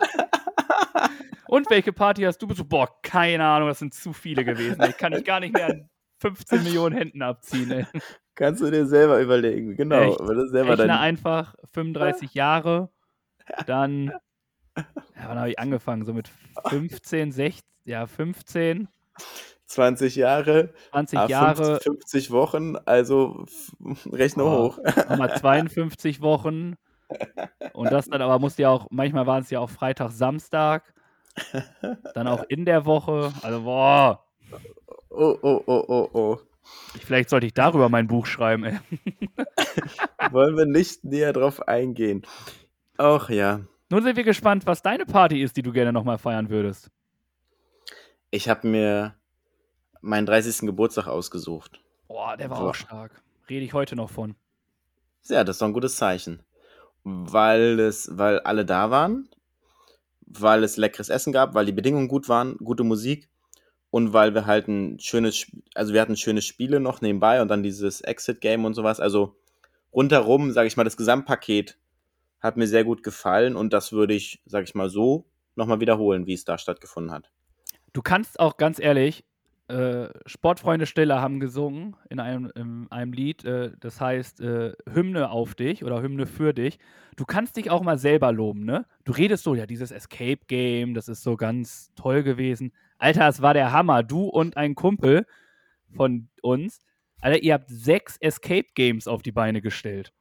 Und 1.55 1.69
welche 1.69 1.93
Party 1.93 2.23
hast 2.23 2.39
du 2.39 2.47
besucht? 2.47 2.67
Boah, 2.67 2.89
keine 3.01 3.45
Ahnung, 3.45 3.69
das 3.69 3.79
sind 3.79 3.93
zu 3.93 4.11
viele 4.11 4.43
gewesen. 4.43 4.83
Ich 4.89 4.97
kann 4.97 5.13
ich 5.13 5.23
gar 5.23 5.39
nicht 5.39 5.53
mehr 5.53 5.67
an 5.67 5.89
15 6.19 6.61
Millionen 6.61 6.97
Händen 6.97 7.21
abziehen, 7.21 7.71
ey. 7.71 7.85
Kannst 8.35 8.61
du 8.61 8.69
dir 8.69 8.85
selber 8.85 9.21
überlegen. 9.21 9.73
Genau, 9.77 10.01
Echt? 10.01 10.17
selber 10.49 10.71
Rechne 10.71 10.87
dein, 10.87 10.91
einfach 10.91 11.55
35 11.71 12.33
Jahre, 12.33 12.89
dann, 13.67 14.07
ja, 14.75 14.83
wann 15.27 15.39
habe 15.39 15.49
ich 15.49 15.57
angefangen? 15.57 16.03
So 16.03 16.13
mit 16.13 16.29
15, 16.67 17.31
16, 17.31 17.63
ja, 17.85 18.05
15, 18.05 18.89
20 19.67 20.17
Jahre, 20.17 20.73
20 20.91 21.19
ah, 21.19 21.27
Jahre, 21.27 21.79
50, 21.79 21.83
50 21.83 22.31
Wochen, 22.31 22.75
also 22.83 23.45
rechne 24.11 24.43
Oh. 24.43 24.73
hoch. 24.73 24.79
nochmal 25.09 25.37
52 25.39 26.19
Wochen. 26.19 26.75
Und 27.71 27.93
das 27.93 28.09
dann 28.09 28.21
aber 28.21 28.39
musste 28.39 28.63
ja 28.63 28.71
auch, 28.71 28.87
manchmal 28.89 29.25
waren 29.25 29.43
es 29.43 29.49
ja 29.51 29.61
auch 29.61 29.69
Freitag, 29.69 30.11
Samstag, 30.11 30.93
dann 32.13 32.27
auch 32.27 32.43
in 32.47 32.65
der 32.65 32.85
Woche. 32.85 33.31
Also, 33.41 33.61
boah, 33.63 34.21
Oh, 35.09 35.37
oh, 35.41 35.63
oh, 35.65 35.85
oh, 35.87 36.09
oh. 36.13 36.37
ich, 36.93 37.05
vielleicht 37.05 37.29
sollte 37.29 37.45
ich 37.45 37.53
darüber 37.53 37.87
mein 37.87 38.07
Buch 38.07 38.25
schreiben, 38.25 38.65
ey. 38.65 38.79
Wollen 40.31 40.57
wir 40.57 40.65
nicht 40.65 41.05
näher 41.05 41.31
drauf 41.31 41.65
eingehen. 41.69 42.23
Ach 42.97 43.29
ja, 43.29 43.61
Nun 43.89 44.03
sind 44.03 44.17
wir 44.17 44.23
gespannt, 44.25 44.65
was 44.65 44.81
deine 44.81 45.05
Party 45.05 45.41
ist, 45.41 45.55
die 45.55 45.61
du 45.61 45.71
gerne 45.71 45.93
nochmal 45.93 46.17
feiern 46.17 46.49
würdest. 46.49 46.89
ich 48.29 48.49
habe 48.49 48.67
mir 48.67 49.15
meinen 50.01 50.25
30. 50.25 50.59
Geburtstag 50.67 51.07
ausgesucht. 51.07 51.81
Boah, 52.09 52.35
der 52.35 52.49
war 52.49 52.59
Boah. 52.59 52.69
auch 52.71 52.75
stark. 52.75 53.21
Rede 53.49 53.63
ich 53.65 53.73
heute 53.73 53.95
noch 53.95 54.09
von. 54.09 54.35
Ja, 55.27 55.43
das 55.45 55.55
ist 55.55 55.61
doch 55.61 55.67
ein 55.67 55.73
gutes 55.73 55.95
Zeichen. 55.95 56.43
Weil 57.03 57.79
es, 57.79 58.09
weil 58.17 58.39
alle 58.39 58.65
da 58.65 58.91
waren, 58.91 59.29
weil 60.25 60.63
es 60.63 60.77
leckeres 60.77 61.09
Essen 61.09 61.33
gab, 61.33 61.53
weil 61.53 61.65
die 61.65 61.71
Bedingungen 61.71 62.07
gut 62.07 62.29
waren, 62.29 62.57
gute 62.57 62.83
Musik 62.83 63.29
und 63.91 64.13
weil 64.13 64.33
wir 64.33 64.45
halt 64.45 64.67
ein 64.67 64.99
schönes, 64.99 65.47
also 65.73 65.93
wir 65.93 66.01
hatten 66.01 66.17
schöne 66.17 66.41
Spiele 66.41 66.79
noch 66.79 67.01
nebenbei 67.01 67.41
und 67.41 67.47
dann 67.47 67.63
dieses 67.63 68.01
Exit-Game 68.01 68.65
und 68.65 68.73
sowas. 68.73 68.99
Also 68.99 69.35
rundherum, 69.93 70.51
sage 70.51 70.67
ich 70.67 70.77
mal, 70.77 70.83
das 70.83 70.97
Gesamtpaket 70.97 71.77
hat 72.39 72.57
mir 72.57 72.67
sehr 72.67 72.83
gut 72.83 73.03
gefallen 73.03 73.55
und 73.55 73.73
das 73.73 73.91
würde 73.91 74.13
ich, 74.13 74.41
sage 74.45 74.65
ich 74.65 74.75
mal 74.75 74.89
so, 74.89 75.25
nochmal 75.55 75.79
wiederholen, 75.79 76.27
wie 76.27 76.33
es 76.33 76.45
da 76.45 76.57
stattgefunden 76.57 77.11
hat. 77.11 77.31
Du 77.93 78.01
kannst 78.01 78.39
auch 78.39 78.57
ganz 78.57 78.79
ehrlich, 78.79 79.23
äh, 79.67 80.09
Sportfreunde 80.27 80.85
Stille 80.85 81.19
haben 81.19 81.39
gesungen 81.39 81.95
in 82.09 82.19
einem, 82.19 82.51
in 82.55 82.87
einem 82.91 83.13
Lied, 83.13 83.43
äh, 83.45 83.71
das 83.79 83.99
heißt 83.99 84.39
äh, 84.41 84.73
Hymne 84.91 85.31
auf 85.31 85.55
dich 85.55 85.83
oder 85.83 86.01
Hymne 86.01 86.27
für 86.27 86.53
dich. 86.53 86.77
Du 87.15 87.25
kannst 87.25 87.57
dich 87.57 87.71
auch 87.71 87.81
mal 87.81 87.97
selber 87.97 88.31
loben, 88.31 88.63
ne? 88.63 88.85
Du 89.05 89.11
redest 89.11 89.43
so, 89.43 89.55
ja, 89.55 89.65
dieses 89.65 89.91
Escape 89.91 90.41
Game, 90.47 90.93
das 90.93 91.07
ist 91.07 91.23
so 91.23 91.35
ganz 91.35 91.91
toll 91.95 92.21
gewesen. 92.21 92.73
Alter, 92.99 93.27
es 93.27 93.41
war 93.41 93.53
der 93.53 93.71
Hammer. 93.71 94.03
Du 94.03 94.25
und 94.25 94.55
ein 94.55 94.75
Kumpel 94.75 95.25
von 95.91 96.29
uns, 96.41 96.79
Alter, 97.21 97.41
ihr 97.41 97.53
habt 97.53 97.69
sechs 97.69 98.17
Escape 98.17 98.67
Games 98.75 99.07
auf 99.07 99.23
die 99.23 99.31
Beine 99.31 99.61
gestellt. 99.61 100.13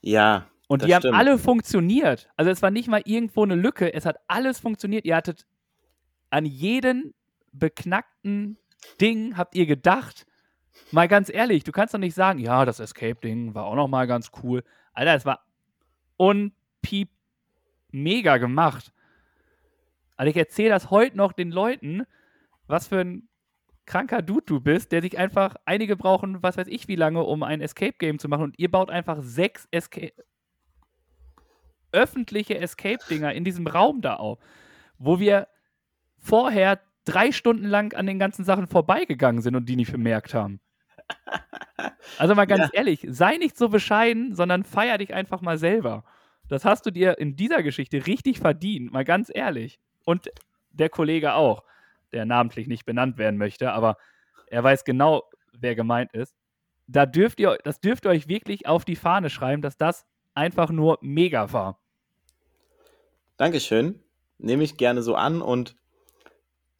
Ja, 0.00 0.46
Und 0.68 0.84
die 0.84 0.94
haben 0.94 1.02
stimmt. 1.02 1.16
alle 1.16 1.38
funktioniert. 1.38 2.30
Also 2.36 2.50
es 2.50 2.62
war 2.62 2.70
nicht 2.70 2.88
mal 2.88 3.02
irgendwo 3.04 3.42
eine 3.42 3.56
Lücke, 3.56 3.92
es 3.92 4.06
hat 4.06 4.16
alles 4.26 4.58
funktioniert. 4.58 5.04
Ihr 5.04 5.16
hattet 5.16 5.46
an 6.30 6.46
jeden 6.46 7.14
beknackten 7.58 8.58
Ding 9.00 9.36
habt 9.36 9.54
ihr 9.54 9.66
gedacht. 9.66 10.26
Mal 10.92 11.08
ganz 11.08 11.28
ehrlich, 11.28 11.64
du 11.64 11.72
kannst 11.72 11.94
doch 11.94 11.98
nicht 11.98 12.14
sagen, 12.14 12.38
ja, 12.38 12.64
das 12.64 12.80
Escape-Ding 12.80 13.54
war 13.54 13.64
auch 13.64 13.74
noch 13.74 13.88
mal 13.88 14.06
ganz 14.06 14.30
cool. 14.42 14.62
Alter, 14.92 15.14
es 15.14 15.26
war 15.26 15.44
unpiep 16.16 17.10
mega 17.90 18.38
gemacht. 18.38 18.92
Also 20.16 20.30
ich 20.30 20.36
erzähle 20.36 20.70
das 20.70 20.90
heute 20.90 21.16
noch 21.16 21.32
den 21.32 21.50
Leuten, 21.50 22.04
was 22.66 22.88
für 22.88 23.00
ein 23.00 23.28
kranker 23.86 24.22
Dude 24.22 24.46
du 24.46 24.60
bist, 24.60 24.92
der 24.92 25.00
sich 25.00 25.16
einfach, 25.16 25.56
einige 25.64 25.96
brauchen, 25.96 26.42
was 26.42 26.56
weiß 26.56 26.68
ich 26.68 26.88
wie 26.88 26.96
lange, 26.96 27.22
um 27.22 27.42
ein 27.42 27.60
Escape-Game 27.60 28.18
zu 28.18 28.28
machen 28.28 28.44
und 28.44 28.58
ihr 28.58 28.70
baut 28.70 28.90
einfach 28.90 29.18
sechs 29.20 29.66
Escape 29.70 30.12
öffentliche 31.92 32.58
Escape-Dinger 32.58 33.32
in 33.32 33.44
diesem 33.44 33.66
Raum 33.66 34.00
da 34.00 34.16
auf, 34.16 34.38
wo 34.98 35.20
wir 35.20 35.48
vorher 36.18 36.80
drei 37.08 37.32
Stunden 37.32 37.64
lang 37.64 37.94
an 37.94 38.06
den 38.06 38.18
ganzen 38.18 38.44
Sachen 38.44 38.66
vorbeigegangen 38.66 39.42
sind 39.42 39.56
und 39.56 39.66
die 39.68 39.76
nicht 39.76 39.92
bemerkt 39.92 40.34
haben. 40.34 40.60
Also 42.16 42.34
mal 42.34 42.46
ganz 42.46 42.66
Ja. 42.66 42.70
ehrlich, 42.72 43.06
sei 43.08 43.36
nicht 43.36 43.56
so 43.56 43.68
bescheiden, 43.68 44.34
sondern 44.34 44.64
feier 44.64 44.98
dich 44.98 45.14
einfach 45.14 45.40
mal 45.40 45.58
selber. 45.58 46.04
Das 46.48 46.64
hast 46.64 46.84
du 46.86 46.90
dir 46.90 47.18
in 47.18 47.36
dieser 47.36 47.62
Geschichte 47.62 48.06
richtig 48.06 48.40
verdient, 48.40 48.92
mal 48.92 49.04
ganz 49.04 49.30
ehrlich. 49.32 49.78
Und 50.04 50.28
der 50.72 50.88
Kollege 50.88 51.34
auch, 51.34 51.62
der 52.12 52.24
namentlich 52.24 52.66
nicht 52.66 52.84
benannt 52.86 53.18
werden 53.18 53.38
möchte, 53.38 53.72
aber 53.72 53.96
er 54.48 54.64
weiß 54.64 54.84
genau, 54.84 55.24
wer 55.52 55.74
gemeint 55.74 56.12
ist. 56.12 56.34
Da 56.86 57.06
dürft 57.06 57.38
ihr, 57.40 57.58
das 57.64 57.80
dürft 57.80 58.06
ihr 58.06 58.10
euch 58.10 58.28
wirklich 58.28 58.66
auf 58.66 58.84
die 58.84 58.96
Fahne 58.96 59.30
schreiben, 59.30 59.62
dass 59.62 59.76
das 59.76 60.06
einfach 60.34 60.70
nur 60.70 60.98
mega 61.02 61.52
war. 61.52 61.78
Dankeschön. 63.36 64.00
Nehme 64.38 64.64
ich 64.64 64.76
gerne 64.76 65.02
so 65.02 65.14
an 65.14 65.42
und 65.42 65.76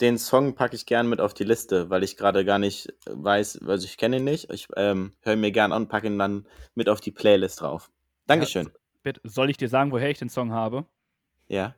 den 0.01 0.19
Song 0.19 0.55
packe 0.55 0.77
ich 0.77 0.87
gerne 0.87 1.09
mit 1.09 1.21
auf 1.21 1.35
die 1.35 1.45
Liste, 1.45 1.91
weil 1.91 2.03
ich 2.05 2.17
gerade 2.17 2.45
gar 2.45 2.59
nicht 2.59 2.93
weiß, 3.07 3.63
also 3.67 3.85
ich 3.85 3.97
kenne 3.97 4.19
ihn 4.19 4.25
nicht. 4.25 4.51
Ich 4.53 4.69
ähm, 4.77 5.13
höre 5.23 5.37
mir 5.37 5.51
gerne 5.51 5.75
an 5.75 5.83
und 5.83 5.89
packe 5.89 6.07
ihn 6.07 6.19
dann 6.19 6.47
mit 6.75 6.89
auf 6.89 7.01
die 7.01 7.11
Playlist 7.11 7.61
drauf. 7.61 7.91
Dankeschön. 8.27 8.71
Bitte, 9.03 9.21
Soll 9.25 9.51
ich 9.51 9.57
dir 9.57 9.69
sagen, 9.69 9.91
woher 9.91 10.11
ich 10.11 10.19
den 10.19 10.29
Song 10.29 10.53
habe? 10.53 10.87
Ja? 11.49 11.75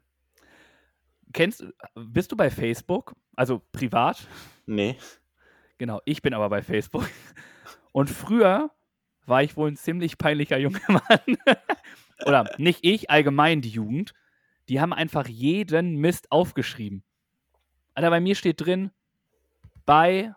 Kennst, 1.33 1.65
bist 1.95 2.33
du 2.33 2.37
bei 2.37 2.51
Facebook? 2.51 3.15
Also 3.37 3.63
privat? 3.73 4.27
Nee. 4.67 4.97
Genau, 5.79 6.01
ich 6.05 6.23
bin 6.23 6.35
aber 6.35 6.51
bei 6.51 6.63
Facebook. 6.63 7.09
Und 7.93 8.11
früher 8.11 8.71
war 9.27 9.43
ich 9.43 9.57
wohl 9.57 9.71
ein 9.71 9.77
ziemlich 9.77 10.19
peinlicher 10.19 10.59
junger 10.59 10.81
Mann. 10.89 11.39
Oder 12.27 12.51
nicht 12.59 12.81
ich, 12.83 13.11
allgemein 13.11 13.63
die 13.63 13.71
Jugend. 13.71 14.13
Die 14.69 14.81
haben 14.81 14.93
einfach 14.93 15.27
jeden 15.27 15.97
Mist 15.97 16.31
aufgeschrieben. 16.31 17.03
Alter, 18.01 18.11
bei 18.11 18.21
mir 18.21 18.35
steht 18.35 18.61
drin, 18.61 18.91
bei 19.87 20.35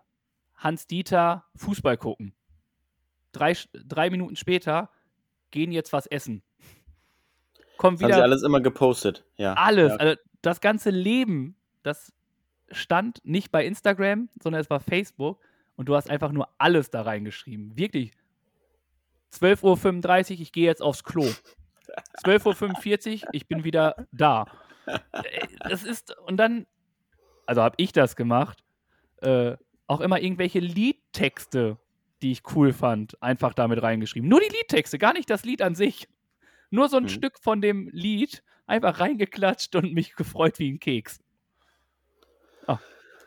Hans-Dieter 0.55 1.45
Fußball 1.55 1.97
gucken. 1.97 2.33
drei, 3.31 3.55
drei 3.73 4.09
Minuten 4.09 4.35
später 4.35 4.89
gehen 5.51 5.71
jetzt 5.71 5.93
was 5.93 6.05
essen. 6.07 6.43
Kommt 7.77 7.99
Das 7.99 8.03
haben 8.03 8.11
sie 8.11 8.15
wieder 8.17 8.23
alles 8.23 8.43
immer 8.43 8.61
gepostet. 8.61 9.25
Ja. 9.37 9.53
alles. 9.53 9.91
Ja. 9.93 9.97
Also 9.97 10.21
das 10.41 10.61
ganze 10.61 10.89
Leben, 10.89 11.55
das 11.83 12.13
stand 12.71 13.19
nicht 13.23 13.51
bei 13.51 13.65
Instagram, 13.65 14.29
sondern 14.41 14.61
es 14.61 14.69
war 14.69 14.79
Facebook 14.79 15.39
und 15.75 15.87
du 15.87 15.95
hast 15.95 16.09
einfach 16.09 16.31
nur 16.31 16.49
alles 16.57 16.89
da 16.89 17.01
reingeschrieben. 17.01 17.77
Wirklich. 17.77 18.11
12.35 19.31 20.33
Uhr, 20.35 20.41
ich 20.41 20.51
gehe 20.51 20.65
jetzt 20.65 20.81
aufs 20.81 21.03
Klo. 21.03 21.23
12.45 22.23 23.23
Uhr, 23.23 23.29
ich 23.31 23.47
bin 23.47 23.63
wieder 23.63 24.07
da. 24.11 24.45
Äh, 24.85 25.47
Das 25.67 25.83
ist, 25.83 26.15
und 26.19 26.37
dann, 26.37 26.67
also 27.45 27.61
habe 27.61 27.75
ich 27.77 27.91
das 27.91 28.15
gemacht, 28.15 28.63
äh, 29.21 29.55
auch 29.87 30.01
immer 30.01 30.19
irgendwelche 30.21 30.59
Liedtexte, 30.59 31.77
die 32.21 32.31
ich 32.31 32.41
cool 32.55 32.73
fand, 32.73 33.21
einfach 33.21 33.53
damit 33.53 33.81
reingeschrieben. 33.83 34.29
Nur 34.29 34.39
die 34.39 34.55
Liedtexte, 34.55 34.97
gar 34.97 35.13
nicht 35.13 35.29
das 35.29 35.43
Lied 35.43 35.61
an 35.61 35.75
sich. 35.75 36.07
Nur 36.69 36.89
so 36.89 36.97
ein 36.97 37.03
Mhm. 37.03 37.09
Stück 37.09 37.39
von 37.39 37.61
dem 37.61 37.89
Lied 37.91 38.43
einfach 38.65 38.99
reingeklatscht 38.99 39.75
und 39.75 39.93
mich 39.93 40.15
gefreut 40.15 40.57
wie 40.59 40.71
ein 40.71 40.79
Keks. 40.79 41.19
Ah, 42.65 42.79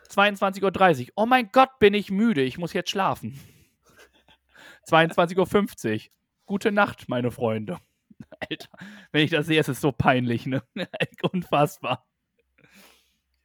22.30 0.09 1.07
Uhr. 1.07 1.13
Oh 1.15 1.25
mein 1.25 1.49
Gott, 1.51 1.77
bin 1.79 1.93
ich 1.93 2.09
müde. 2.11 2.41
Ich 2.41 2.57
muss 2.57 2.73
jetzt 2.73 2.89
schlafen. 2.89 3.39
22.50 4.87 5.93
Uhr. 6.07 6.11
Gute 6.45 6.71
Nacht, 6.71 7.07
meine 7.09 7.31
Freunde. 7.31 7.77
Alter, 8.49 8.69
wenn 9.11 9.23
ich 9.23 9.31
das 9.31 9.45
sehe, 9.45 9.59
ist 9.59 9.69
es 9.69 9.79
so 9.81 9.91
peinlich, 9.91 10.45
ne? 10.47 10.63
Unfassbar. 11.31 12.05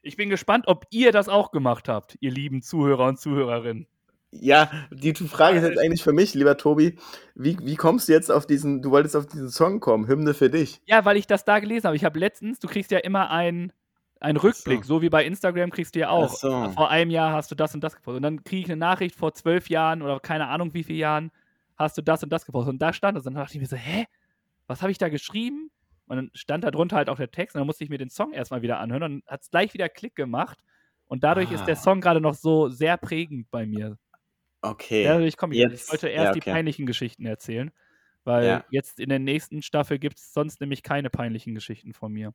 Ich 0.03 0.17
bin 0.17 0.29
gespannt, 0.29 0.67
ob 0.67 0.87
ihr 0.91 1.13
das 1.13 1.29
auch 1.29 1.53
gemacht 1.53 1.89
habt, 1.89 2.17
ihr 2.21 2.33
lieben 2.33 2.61
Zuhörer 2.61 3.07
und 3.07 3.21
Zuhörerinnen. 3.21 3.87
Ja, 4.33 4.71
die 4.91 5.15
Frage 5.15 5.59
ist 5.59 5.65
jetzt 5.65 5.79
eigentlich 5.79 6.03
für 6.03 6.13
mich, 6.13 6.35
lieber 6.35 6.57
Tobi. 6.57 6.97
Wie, 7.35 7.57
wie 7.63 7.77
kommst 7.77 8.09
du 8.09 8.13
jetzt 8.13 8.31
auf 8.31 8.47
diesen, 8.47 8.81
du 8.81 8.91
wolltest 8.91 9.15
auf 9.15 9.27
diesen 9.27 9.51
Song 9.51 9.79
kommen, 9.79 10.09
Hymne 10.09 10.33
für 10.33 10.49
dich? 10.49 10.81
Ja, 10.87 11.05
weil 11.05 11.19
ich 11.19 11.27
das 11.27 11.45
da 11.45 11.61
gelesen 11.61 11.87
habe. 11.87 11.97
Ich 11.97 12.05
habe 12.05 12.19
letztens, 12.19 12.59
du 12.59 12.67
kriegst 12.67 12.91
ja 12.91 12.99
immer 12.99 13.31
einen, 13.31 13.73
einen 14.21 14.39
Rückblick, 14.39 14.85
so. 14.85 15.03
wie 15.03 15.11
bei 15.11 15.25
Instagram 15.25 15.71
kriegst 15.71 15.95
du 15.95 16.01
ja 16.01 16.09
auch. 16.09 16.35
So. 16.35 16.71
Vor 16.71 16.91
einem 16.91 17.11
Jahr 17.11 17.33
hast 17.33 17.51
du 17.51 17.55
das 17.55 17.75
und 17.75 17.85
das 17.85 17.95
gepostet. 17.95 18.17
Und 18.17 18.23
dann 18.23 18.43
kriege 18.43 18.63
ich 18.63 18.67
eine 18.73 18.79
Nachricht 18.79 19.15
vor 19.15 19.35
zwölf 19.35 19.69
Jahren 19.69 20.01
oder 20.01 20.19
keine 20.19 20.49
Ahnung 20.49 20.73
wie 20.73 20.83
viele 20.83 20.99
Jahren 20.99 21.31
hast 21.77 21.99
du 21.99 22.03
das 22.03 22.23
und 22.23 22.33
das 22.33 22.47
gepostet. 22.47 22.73
Und 22.73 22.81
da 22.81 22.95
stand 22.95 23.19
es. 23.19 23.27
Und 23.27 23.35
dann 23.35 23.43
dachte 23.43 23.55
ich 23.55 23.61
mir 23.61 23.67
so, 23.67 23.77
hä? 23.77 24.07
Was 24.67 24.81
habe 24.81 24.91
ich 24.91 24.99
da 24.99 25.11
geschrieben? 25.11 25.71
Und 26.07 26.17
dann 26.17 26.31
stand 26.35 26.65
da 26.65 26.71
drunter 26.71 26.97
halt 26.97 27.09
auch 27.09 27.17
der 27.17 27.31
Text. 27.31 27.55
Und 27.57 27.61
dann 27.61 27.67
musste 27.67 27.85
ich 27.85 27.91
mir 27.91 27.99
den 27.99 28.11
Song 28.11 28.33
erstmal 28.33 28.63
wieder 28.63 28.79
anhören. 28.81 29.03
Und 29.05 29.27
hat 29.27 29.43
es 29.43 29.51
gleich 29.51 29.73
wieder 29.75 29.89
Klick 29.89 30.15
gemacht. 30.15 30.59
Und 31.07 31.25
dadurch 31.25 31.51
ist 31.53 31.65
der 31.67 31.75
Ah. 31.77 31.81
Song 31.81 32.01
gerade 32.01 32.21
noch 32.21 32.35
so 32.35 32.69
sehr 32.69 32.97
prägend 32.97 33.51
bei 33.51 33.67
mir. 33.67 33.99
Okay. 34.63 35.05
Dadurch 35.05 35.37
komme 35.37 35.55
ich. 35.55 35.61
Jetzt- 35.61 35.87
ich 35.87 35.91
wollte 35.93 36.09
erst 36.09 36.27
ja, 36.27 36.33
die 36.33 36.41
okay. 36.41 36.53
peinlichen 36.53 36.87
Geschichten 36.87 37.27
erzählen. 37.27 37.71
Weil 38.25 38.47
Ja. 38.47 38.65
jetzt 38.71 39.01
in 39.01 39.09
der 39.09 39.19
nächsten 39.19 39.63
Staffel 39.63 39.99
gibt 39.99 40.19
es 40.19 40.33
sonst 40.33 40.61
nämlich 40.61 40.83
keine 40.85 41.11
peinlichen 41.11 41.55
Geschichten 41.55 41.93
von 41.93 42.13
mir. 42.13 42.33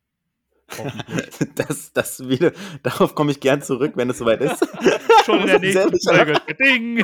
Das, 1.56 1.94
das 1.94 2.28
wieder, 2.28 2.52
darauf 2.84 3.16
komme 3.16 3.32
ich 3.32 3.40
gern 3.40 3.62
zurück, 3.62 3.94
wenn 3.96 4.10
es 4.10 4.18
soweit 4.18 4.42
ist. 4.42 4.60
Schon 5.26 5.42
in 5.42 5.48
der 5.48 5.60
nächsten. 5.62 5.98
Folge. 6.02 6.34
Ding! 6.60 7.04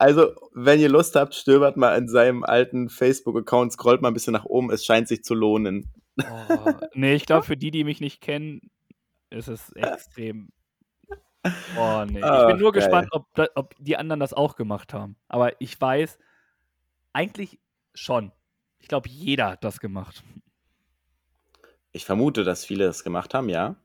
Also, 0.00 0.32
wenn 0.54 0.80
ihr 0.80 0.88
Lust 0.88 1.14
habt, 1.14 1.34
stöbert 1.34 1.76
mal 1.76 1.94
in 1.94 2.08
seinem 2.08 2.42
alten 2.42 2.88
Facebook-Account, 2.88 3.72
scrollt 3.72 4.00
mal 4.00 4.08
ein 4.08 4.14
bisschen 4.14 4.32
nach 4.32 4.46
oben, 4.46 4.70
es 4.70 4.82
scheint 4.82 5.08
sich 5.08 5.22
zu 5.22 5.34
lohnen. 5.34 5.92
Oh, 6.18 6.72
nee, 6.94 7.12
ich 7.12 7.26
glaube, 7.26 7.44
für 7.44 7.58
die, 7.58 7.70
die 7.70 7.84
mich 7.84 8.00
nicht 8.00 8.22
kennen, 8.22 8.70
ist 9.28 9.48
es 9.48 9.70
extrem. 9.72 10.48
Oh, 11.74 12.04
nee. 12.04 12.18
Ich 12.18 12.46
bin 12.48 12.58
nur 12.58 12.70
geil. 12.70 12.82
gespannt, 12.82 13.08
ob, 13.12 13.24
ob 13.54 13.74
die 13.78 13.96
anderen 13.96 14.20
das 14.20 14.34
auch 14.34 14.56
gemacht 14.56 14.92
haben. 14.92 15.16
Aber 15.26 15.58
ich 15.58 15.80
weiß, 15.80 16.18
eigentlich 17.14 17.58
schon. 17.94 18.30
Ich 18.78 18.88
glaube, 18.88 19.08
jeder 19.08 19.52
hat 19.52 19.64
das 19.64 19.80
gemacht. 19.80 20.22
Ich 21.92 22.04
vermute, 22.04 22.44
dass 22.44 22.66
viele 22.66 22.84
das 22.84 23.04
gemacht 23.04 23.32
haben, 23.32 23.48
ja. 23.48 23.76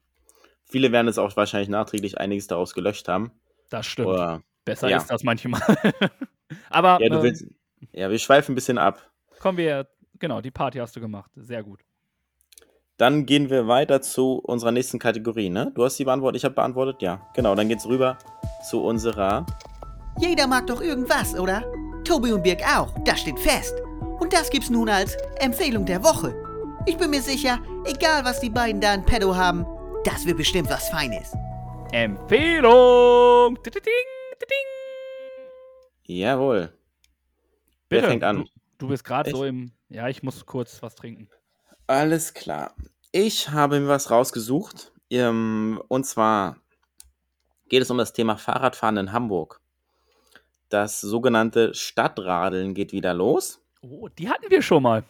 Viele 0.66 0.92
werden 0.92 1.08
es 1.08 1.18
auch 1.18 1.38
wahrscheinlich 1.38 1.70
nachträglich 1.70 2.18
einiges 2.18 2.48
daraus 2.48 2.74
gelöscht 2.74 3.08
haben. 3.08 3.32
Das 3.70 3.86
stimmt. 3.86 4.10
Oder, 4.10 4.44
Besser 4.66 4.90
ja. 4.90 4.98
ist 4.98 5.10
das 5.10 5.24
manchmal. 5.24 5.62
Aber 6.70 7.00
ja, 7.02 7.10
du 7.10 7.18
ähm, 7.18 7.24
willst, 7.24 7.46
ja, 7.94 8.10
wir 8.10 8.20
schweifen 8.20 8.52
ein 8.52 8.56
bisschen 8.56 8.78
ab. 8.78 9.10
kommen 9.40 9.58
wir, 9.58 9.88
genau, 10.20 10.42
die 10.42 10.52
Party 10.52 10.80
hast 10.80 10.96
du 10.96 11.00
gemacht. 11.00 11.32
Sehr 11.36 11.64
gut. 11.64 11.82
Dann 12.98 13.26
gehen 13.26 13.50
wir 13.50 13.68
weiter 13.68 14.02
zu 14.02 14.40
unserer 14.40 14.72
nächsten 14.72 15.00
Kategorie, 15.00 15.50
ne? 15.50 15.72
Du 15.76 15.84
hast 15.84 15.98
sie 15.98 16.06
beantwortet, 16.06 16.40
ich 16.40 16.46
habe 16.46 16.56
beantwortet, 16.56 17.02
ja. 17.02 17.28
Genau, 17.36 17.54
dann 17.54 17.68
geht's 17.68 17.86
rüber 17.86 18.18
zu 18.70 18.82
unserer. 18.84 19.46
Jeder 20.18 20.48
mag 20.48 20.68
doch 20.68 20.82
irgendwas, 20.82 21.38
oder? 21.38 21.64
Tobi 22.06 22.32
und 22.32 22.44
Birg 22.44 22.62
auch, 22.64 22.94
das 23.04 23.20
steht 23.20 23.40
fest. 23.40 23.76
Und 24.20 24.32
das 24.32 24.50
gibt's 24.50 24.70
nun 24.70 24.88
als 24.88 25.18
Empfehlung 25.40 25.86
der 25.86 26.04
Woche. 26.04 26.34
Ich 26.86 26.98
bin 26.98 27.10
mir 27.10 27.22
sicher, 27.22 27.60
egal 27.84 28.24
was 28.24 28.40
die 28.40 28.50
beiden 28.50 28.80
da 28.80 28.94
in 28.94 29.04
Pedo 29.04 29.36
haben, 29.36 29.66
das 30.06 30.26
wird 30.26 30.38
bestimmt 30.38 30.70
was 30.70 30.88
Feines. 30.88 31.34
Empfehlung! 31.92 33.58
Ding, 33.64 33.74
ding. 34.42 36.18
Jawohl. 36.18 36.72
Wer 37.90 38.00
Bitte, 38.00 38.08
fängt 38.08 38.24
an? 38.24 38.38
Du, 38.38 38.46
du 38.80 38.88
bist 38.90 39.04
gerade 39.04 39.32
so 39.32 39.46
im. 39.46 39.72
Ja, 39.90 40.08
ich 40.10 40.24
muss 40.24 40.46
kurz 40.46 40.82
was 40.82 40.96
trinken. 40.96 41.30
Alles 41.88 42.34
klar. 42.34 42.76
Ich 43.12 43.50
habe 43.50 43.80
mir 43.80 43.88
was 43.88 44.12
rausgesucht. 44.12 44.92
Ähm, 45.10 45.82
und 45.88 46.06
zwar 46.06 46.58
geht 47.70 47.82
es 47.82 47.92
um 47.92 47.98
das 47.98 48.14
Thema 48.14 48.38
Fahrradfahren 48.38 48.98
in 48.98 49.12
Hamburg. 49.12 49.62
Das 50.70 51.00
sogenannte 51.00 51.74
Stadtradeln 51.74 52.74
geht 52.74 52.92
wieder 52.92 53.14
los. 53.14 53.62
Oh, 53.82 54.08
die 54.08 54.30
hatten 54.30 54.50
wir 54.50 54.62
schon 54.62 54.84
mal. 54.84 55.04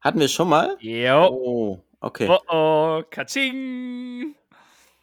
Hatten 0.00 0.18
wir 0.18 0.28
schon 0.28 0.48
mal? 0.48 0.76
Jo. 0.80 1.28
Oh, 1.30 1.84
okay. 2.00 2.28
Oh 2.28 2.40
oh, 2.48 3.02
Katsching. 3.10 4.34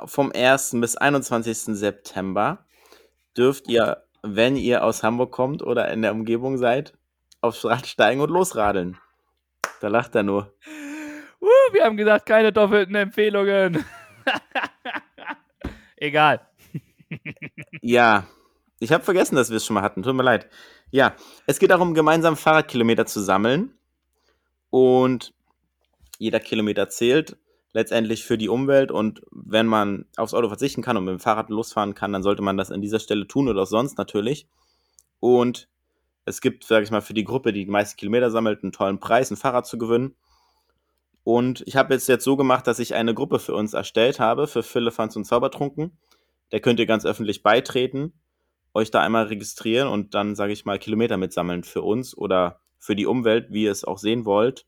Vom 0.05 0.31
1. 0.31 0.75
bis 0.79 0.95
21. 0.95 1.77
September 1.77 2.65
dürft 3.37 3.67
ihr, 3.67 4.03
wenn 4.23 4.55
ihr 4.55 4.83
aus 4.83 5.03
Hamburg 5.03 5.31
kommt 5.31 5.61
oder 5.61 5.89
in 5.91 6.01
der 6.01 6.11
Umgebung 6.11 6.57
seid, 6.57 6.93
aufs 7.41 7.63
Rad 7.65 7.87
steigen 7.87 8.21
und 8.21 8.29
losradeln. 8.29 8.97
Da 9.79 9.87
lacht 9.87 10.15
er 10.15 10.23
nur. 10.23 10.53
Uh, 11.39 11.73
wir 11.73 11.83
haben 11.83 11.97
gesagt, 11.97 12.25
keine 12.25 12.51
doppelten 12.51 12.95
Empfehlungen. 12.95 13.85
Egal. 15.97 16.41
Ja, 17.81 18.27
ich 18.79 18.91
habe 18.91 19.03
vergessen, 19.03 19.35
dass 19.35 19.49
wir 19.49 19.57
es 19.57 19.65
schon 19.65 19.75
mal 19.75 19.81
hatten. 19.81 20.03
Tut 20.03 20.13
mir 20.13 20.23
leid. 20.23 20.49
Ja, 20.91 21.15
es 21.45 21.57
geht 21.57 21.71
darum, 21.71 21.93
gemeinsam 21.93 22.35
Fahrradkilometer 22.35 23.05
zu 23.05 23.21
sammeln. 23.21 23.77
Und 24.69 25.33
jeder 26.17 26.41
Kilometer 26.41 26.89
zählt 26.89 27.37
letztendlich 27.77 28.25
für 28.25 28.39
die 28.39 28.49
Umwelt. 28.49 28.91
Und 28.91 29.21
wenn 29.29 29.67
man 29.67 30.05
aufs 30.15 30.33
Auto 30.33 30.47
verzichten 30.47 30.81
kann 30.81 30.97
und 30.97 31.05
mit 31.05 31.11
dem 31.11 31.19
Fahrrad 31.19 31.51
losfahren 31.51 31.93
kann, 31.93 32.11
dann 32.11 32.23
sollte 32.23 32.41
man 32.41 32.57
das 32.57 32.71
an 32.71 32.81
dieser 32.81 32.99
Stelle 32.99 33.27
tun 33.27 33.47
oder 33.47 33.61
auch 33.61 33.67
sonst 33.67 33.99
natürlich. 33.99 34.47
Und 35.19 35.69
es 36.25 36.41
gibt, 36.41 36.63
sage 36.63 36.83
ich 36.83 36.89
mal, 36.89 37.01
für 37.01 37.13
die 37.13 37.23
Gruppe, 37.23 37.53
die 37.53 37.65
die 37.65 37.71
meisten 37.71 37.95
Kilometer 37.95 38.31
sammelt, 38.31 38.63
einen 38.63 38.71
tollen 38.71 38.99
Preis, 38.99 39.29
ein 39.29 39.37
Fahrrad 39.37 39.67
zu 39.67 39.77
gewinnen. 39.77 40.15
Und 41.23 41.61
ich 41.67 41.75
habe 41.75 41.93
jetzt, 41.93 42.09
jetzt 42.09 42.23
so 42.23 42.35
gemacht, 42.35 42.65
dass 42.65 42.79
ich 42.79 42.95
eine 42.95 43.13
Gruppe 43.13 43.37
für 43.37 43.53
uns 43.53 43.75
erstellt 43.75 44.19
habe, 44.19 44.47
für 44.47 44.63
Philippans 44.63 45.15
und 45.15 45.25
Zaubertrunken. 45.25 45.99
Der 46.51 46.61
könnt 46.61 46.79
ihr 46.79 46.87
ganz 46.87 47.05
öffentlich 47.05 47.43
beitreten, 47.43 48.11
euch 48.73 48.89
da 48.89 49.01
einmal 49.01 49.25
registrieren 49.25 49.87
und 49.87 50.15
dann, 50.15 50.35
sage 50.35 50.51
ich 50.51 50.65
mal, 50.65 50.79
Kilometer 50.79 51.17
mitsammeln 51.17 51.63
für 51.63 51.83
uns 51.83 52.17
oder 52.17 52.59
für 52.79 52.95
die 52.95 53.05
Umwelt, 53.05 53.51
wie 53.51 53.65
ihr 53.65 53.71
es 53.71 53.83
auch 53.83 53.99
sehen 53.99 54.25
wollt. 54.25 54.65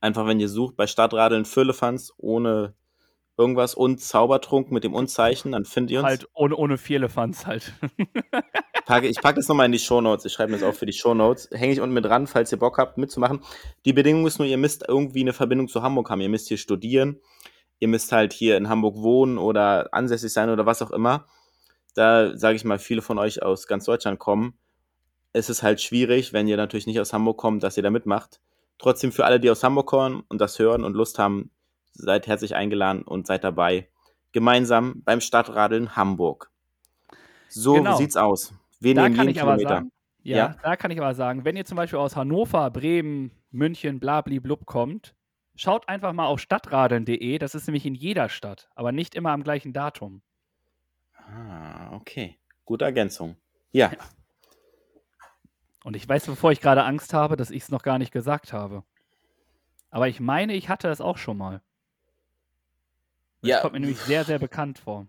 Einfach, 0.00 0.26
wenn 0.26 0.40
ihr 0.40 0.48
sucht, 0.48 0.76
bei 0.76 0.86
Stadtradeln 0.86 1.44
Firlefanz 1.44 2.12
ohne 2.16 2.74
irgendwas 3.36 3.74
und 3.74 4.00
Zaubertrunk 4.00 4.70
mit 4.70 4.84
dem 4.84 4.94
Unzeichen, 4.94 5.52
dann 5.52 5.64
findet 5.64 5.92
ihr 5.92 6.00
uns. 6.00 6.08
Halt 6.08 6.28
ohne, 6.34 6.56
ohne 6.56 6.78
Vierlefanz 6.78 7.46
halt. 7.46 7.72
Packe, 8.86 9.08
ich 9.08 9.20
packe 9.20 9.36
das 9.36 9.48
nochmal 9.48 9.66
in 9.66 9.72
die 9.72 9.78
Shownotes. 9.78 10.24
Ich 10.24 10.32
schreibe 10.32 10.52
mir 10.52 10.58
das 10.58 10.68
auch 10.68 10.74
für 10.74 10.86
die 10.86 10.92
Shownotes. 10.92 11.48
Hänge 11.52 11.72
ich 11.72 11.80
unten 11.80 11.94
mit 11.94 12.04
dran, 12.04 12.26
falls 12.26 12.52
ihr 12.52 12.58
Bock 12.58 12.78
habt, 12.78 12.98
mitzumachen. 12.98 13.40
Die 13.84 13.92
Bedingung 13.92 14.26
ist 14.26 14.38
nur, 14.38 14.48
ihr 14.48 14.58
müsst 14.58 14.84
irgendwie 14.86 15.20
eine 15.20 15.32
Verbindung 15.32 15.68
zu 15.68 15.82
Hamburg 15.82 16.10
haben. 16.10 16.20
Ihr 16.20 16.28
müsst 16.28 16.48
hier 16.48 16.58
studieren. 16.58 17.20
Ihr 17.78 17.88
müsst 17.88 18.12
halt 18.12 18.32
hier 18.32 18.56
in 18.56 18.68
Hamburg 18.68 18.96
wohnen 18.96 19.38
oder 19.38 19.88
ansässig 19.92 20.32
sein 20.32 20.50
oder 20.50 20.66
was 20.66 20.82
auch 20.82 20.90
immer. 20.90 21.26
Da, 21.94 22.36
sage 22.36 22.56
ich 22.56 22.64
mal, 22.64 22.78
viele 22.78 23.00
von 23.00 23.18
euch 23.18 23.42
aus 23.42 23.66
ganz 23.66 23.84
Deutschland 23.84 24.18
kommen. 24.18 24.54
Es 25.32 25.48
ist 25.48 25.62
halt 25.62 25.80
schwierig, 25.80 26.32
wenn 26.32 26.46
ihr 26.46 26.56
natürlich 26.56 26.86
nicht 26.86 27.00
aus 27.00 27.12
Hamburg 27.12 27.38
kommt, 27.38 27.62
dass 27.62 27.76
ihr 27.76 27.82
da 27.82 27.90
mitmacht. 27.90 28.40
Trotzdem 28.80 29.12
für 29.12 29.24
alle, 29.26 29.38
die 29.38 29.50
aus 29.50 29.62
Hamburg 29.62 29.86
kommen 29.86 30.24
und 30.28 30.40
das 30.40 30.58
hören 30.58 30.84
und 30.84 30.94
Lust 30.94 31.18
haben, 31.18 31.50
seid 31.92 32.26
herzlich 32.26 32.54
eingeladen 32.56 33.02
und 33.02 33.26
seid 33.26 33.44
dabei. 33.44 33.88
Gemeinsam 34.32 35.02
beim 35.04 35.20
Stadtradeln 35.20 35.94
Hamburg. 35.96 36.50
So 37.48 37.74
Genau. 37.74 37.96
sieht's 37.96 38.16
aus. 38.16 38.54
Wir 38.80 38.94
da 38.94 39.02
nehmen 39.02 39.16
kann 39.16 39.26
jeden 39.26 39.36
ich 39.36 39.42
aber 39.42 39.56
Kilometer. 39.56 39.74
sagen, 39.76 39.92
ja, 40.22 40.36
Ja. 40.36 40.56
da 40.62 40.76
kann 40.76 40.90
ich 40.90 40.98
aber 40.98 41.14
sagen, 41.14 41.44
wenn 41.44 41.56
ihr 41.56 41.64
zum 41.66 41.76
Beispiel 41.76 41.98
aus 41.98 42.16
Hannover, 42.16 42.70
Bremen, 42.70 43.32
München, 43.50 44.00
blabli-blub 44.00 44.64
kommt, 44.64 45.14
schaut 45.56 45.86
einfach 45.88 46.12
mal 46.14 46.26
auf 46.26 46.40
stadtradeln.de. 46.40 47.38
Das 47.38 47.54
ist 47.54 47.66
nämlich 47.66 47.84
in 47.84 47.94
jeder 47.94 48.28
Stadt, 48.30 48.70
aber 48.74 48.92
nicht 48.92 49.14
immer 49.14 49.32
am 49.32 49.42
gleichen 49.42 49.72
Datum. 49.74 50.22
Ah, 51.16 51.92
okay. 51.94 52.38
Gute 52.64 52.84
Ergänzung. 52.86 53.36
Ja. 53.72 53.90
Und 55.84 55.96
ich 55.96 56.08
weiß, 56.08 56.26
bevor 56.26 56.52
ich 56.52 56.60
gerade 56.60 56.84
Angst 56.84 57.14
habe, 57.14 57.36
dass 57.36 57.50
ich 57.50 57.62
es 57.62 57.68
noch 57.70 57.82
gar 57.82 57.98
nicht 57.98 58.12
gesagt 58.12 58.52
habe. 58.52 58.82
Aber 59.90 60.08
ich 60.08 60.20
meine, 60.20 60.54
ich 60.54 60.68
hatte 60.68 60.88
es 60.88 61.00
auch 61.00 61.18
schon 61.18 61.38
mal. 61.38 61.62
Das 63.42 63.50
Ja, 63.50 63.60
kommt 63.60 63.72
mir 63.74 63.80
nämlich 63.80 63.98
sehr, 64.00 64.24
sehr 64.24 64.38
bekannt 64.38 64.78
vor. 64.78 65.06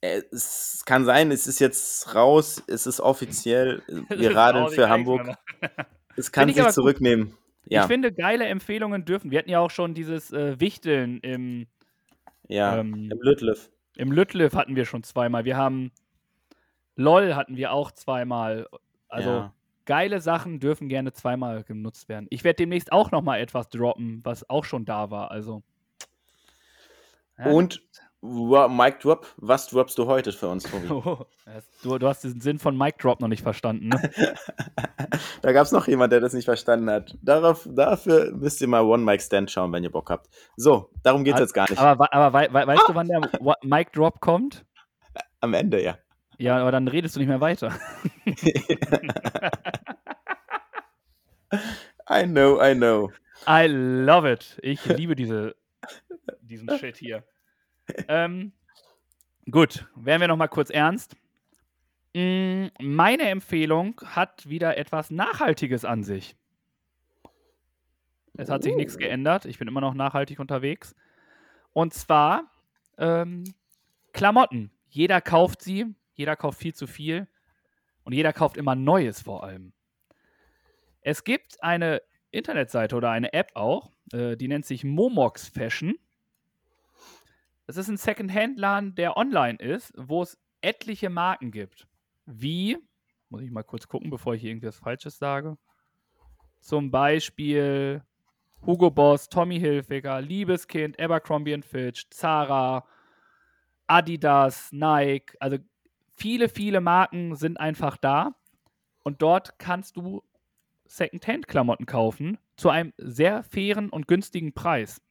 Äh, 0.00 0.22
Es 0.30 0.84
kann 0.86 1.04
sein, 1.04 1.30
es 1.30 1.46
ist 1.46 1.58
jetzt 1.58 2.14
raus, 2.14 2.62
es 2.66 2.86
ist 2.86 3.00
offiziell, 3.00 3.82
wir 4.08 4.30
ist 4.30 4.36
radeln 4.36 4.68
für 4.68 4.88
Hamburg. 4.88 5.36
Es 6.16 6.30
kann 6.30 6.48
ich 6.48 6.54
sich 6.54 6.64
gut. 6.64 6.72
zurücknehmen. 6.72 7.36
Ja, 7.64 7.80
Ich 7.82 7.86
finde, 7.88 8.12
geile 8.12 8.44
Empfehlungen 8.46 9.04
dürfen. 9.04 9.32
Wir 9.32 9.40
hatten 9.40 9.50
ja 9.50 9.58
auch 9.58 9.70
schon 9.72 9.94
dieses 9.94 10.30
äh, 10.30 10.60
Wichteln 10.60 11.18
im, 11.20 11.66
ja. 12.46 12.78
ähm, 12.78 13.10
Im 13.10 13.20
Lütliff. 13.20 13.68
im 13.96 14.12
Lütliff 14.12 14.54
hatten 14.54 14.76
wir 14.76 14.84
schon 14.84 15.02
zweimal. 15.02 15.44
Wir 15.44 15.56
haben 15.56 15.90
LOL 16.94 17.34
hatten 17.34 17.56
wir 17.56 17.72
auch 17.72 17.90
zweimal. 17.90 18.68
Also 19.08 19.28
ja. 19.28 19.54
Geile 19.86 20.20
Sachen 20.20 20.60
dürfen 20.60 20.88
gerne 20.88 21.12
zweimal 21.12 21.62
genutzt 21.64 22.08
werden. 22.08 22.26
Ich 22.30 22.44
werde 22.44 22.56
demnächst 22.56 22.92
auch 22.92 23.10
noch 23.10 23.22
mal 23.22 23.38
etwas 23.40 23.68
droppen, 23.68 24.20
was 24.24 24.48
auch 24.48 24.64
schon 24.64 24.84
da 24.84 25.10
war. 25.10 25.30
Also. 25.30 25.62
Ja, 27.38 27.46
Und 27.46 27.82
Mike 28.22 28.98
Drop, 29.02 29.26
was 29.36 29.66
droppst 29.68 29.98
du 29.98 30.06
heute 30.06 30.32
für 30.32 30.48
uns, 30.48 30.64
Tobi? 30.64 30.88
Oh, 30.90 31.26
du, 31.82 31.98
du 31.98 32.08
hast 32.08 32.24
diesen 32.24 32.40
Sinn 32.40 32.58
von 32.58 32.74
Mic 32.78 32.96
Drop 32.98 33.20
noch 33.20 33.28
nicht 33.28 33.42
verstanden, 33.42 33.88
ne? 33.88 34.00
da 35.42 35.52
gab 35.52 35.66
es 35.66 35.72
noch 35.72 35.86
jemand, 35.88 36.10
der 36.12 36.20
das 36.20 36.32
nicht 36.32 36.46
verstanden 36.46 36.88
hat. 36.88 37.18
Darauf, 37.20 37.68
dafür 37.70 38.32
müsst 38.32 38.62
ihr 38.62 38.68
mal 38.68 38.82
One 38.82 39.02
Mic 39.04 39.20
Stand 39.20 39.50
schauen, 39.50 39.72
wenn 39.72 39.84
ihr 39.84 39.90
Bock 39.90 40.08
habt. 40.10 40.28
So, 40.56 40.90
darum 41.02 41.22
geht 41.24 41.34
es 41.34 41.40
jetzt 41.40 41.52
gar 41.52 41.68
nicht. 41.68 41.78
Aber, 41.78 42.14
aber 42.14 42.32
wei- 42.32 42.50
wei- 42.52 42.66
weißt 42.66 42.88
du, 42.88 42.94
wann 42.94 43.08
der 43.08 43.20
Mic 43.62 43.92
Drop 43.92 44.20
kommt? 44.20 44.64
Am 45.40 45.52
Ende, 45.52 45.82
ja. 45.82 45.98
Ja, 46.38 46.58
aber 46.58 46.72
dann 46.72 46.88
redest 46.88 47.14
du 47.16 47.20
nicht 47.20 47.28
mehr 47.28 47.40
weiter. 47.40 47.72
I 52.10 52.24
know, 52.26 52.60
I 52.60 52.74
know. 52.74 53.12
I 53.46 53.66
love 53.66 54.30
it. 54.30 54.58
Ich 54.62 54.84
liebe 54.86 55.14
diese, 55.14 55.54
diesen 56.40 56.68
Shit 56.78 56.96
hier. 56.96 57.24
Ähm, 58.08 58.52
gut, 59.50 59.86
werden 59.96 60.20
wir 60.20 60.28
noch 60.28 60.36
mal 60.36 60.48
kurz 60.48 60.70
ernst. 60.70 61.16
Mm, 62.14 62.66
Meine 62.80 63.28
Empfehlung 63.28 64.00
hat 64.04 64.48
wieder 64.48 64.76
etwas 64.76 65.10
Nachhaltiges 65.10 65.84
an 65.84 66.02
sich. 66.02 66.36
Es 68.36 68.48
hat 68.50 68.62
sich 68.64 68.74
nichts 68.74 68.96
Oh. 68.96 68.98
geändert. 68.98 69.44
Ich 69.44 69.58
bin 69.58 69.68
immer 69.68 69.80
noch 69.80 69.94
nachhaltig 69.94 70.40
unterwegs. 70.40 70.94
Und 71.72 71.94
zwar 71.94 72.50
ähm, 72.98 73.44
Klamotten. 74.12 74.70
Jeder 74.88 75.20
kauft 75.20 75.62
sie. 75.62 75.94
Jeder 76.14 76.36
kauft 76.36 76.58
viel 76.58 76.74
zu 76.74 76.86
viel. 76.86 77.28
Und 78.04 78.12
jeder 78.12 78.32
kauft 78.32 78.56
immer 78.56 78.74
Neues 78.74 79.22
vor 79.22 79.44
allem. 79.44 79.72
Es 81.00 81.24
gibt 81.24 81.62
eine 81.62 82.02
Internetseite 82.30 82.96
oder 82.96 83.10
eine 83.10 83.32
App 83.32 83.50
auch, 83.54 83.90
äh, 84.12 84.36
die 84.36 84.48
nennt 84.48 84.66
sich 84.66 84.84
Momox 84.84 85.48
Fashion. 85.48 85.94
Das 87.66 87.76
ist 87.76 87.88
ein 87.88 87.96
Second-Hand-Laden, 87.96 88.94
der 88.94 89.16
online 89.16 89.58
ist, 89.58 89.92
wo 89.96 90.22
es 90.22 90.38
etliche 90.60 91.08
Marken 91.08 91.50
gibt. 91.50 91.86
Wie, 92.26 92.76
muss 93.28 93.42
ich 93.42 93.50
mal 93.50 93.62
kurz 93.62 93.88
gucken, 93.88 94.10
bevor 94.10 94.34
ich 94.34 94.42
hier 94.42 94.50
irgendwas 94.50 94.78
Falsches 94.78 95.18
sage. 95.18 95.56
Zum 96.60 96.90
Beispiel 96.90 98.02
Hugo 98.64 98.90
Boss, 98.90 99.28
Tommy 99.28 99.58
Hilfiger, 99.58 100.20
Liebeskind, 100.20 100.98
Abercrombie 100.98 101.60
Fitch, 101.62 102.08
Zara, 102.10 102.86
Adidas, 103.86 104.72
Nike. 104.72 105.36
Also 105.40 105.58
viele, 106.14 106.48
viele 106.48 106.80
Marken 106.80 107.34
sind 107.36 107.58
einfach 107.58 107.96
da. 107.96 108.34
Und 109.02 109.20
dort 109.20 109.58
kannst 109.58 109.96
du 109.96 110.22
Second-Hand-Klamotten 110.86 111.86
kaufen 111.86 112.38
zu 112.56 112.70
einem 112.70 112.92
sehr 112.96 113.42
fairen 113.42 113.90
und 113.90 114.08
günstigen 114.08 114.52
Preis. 114.52 115.02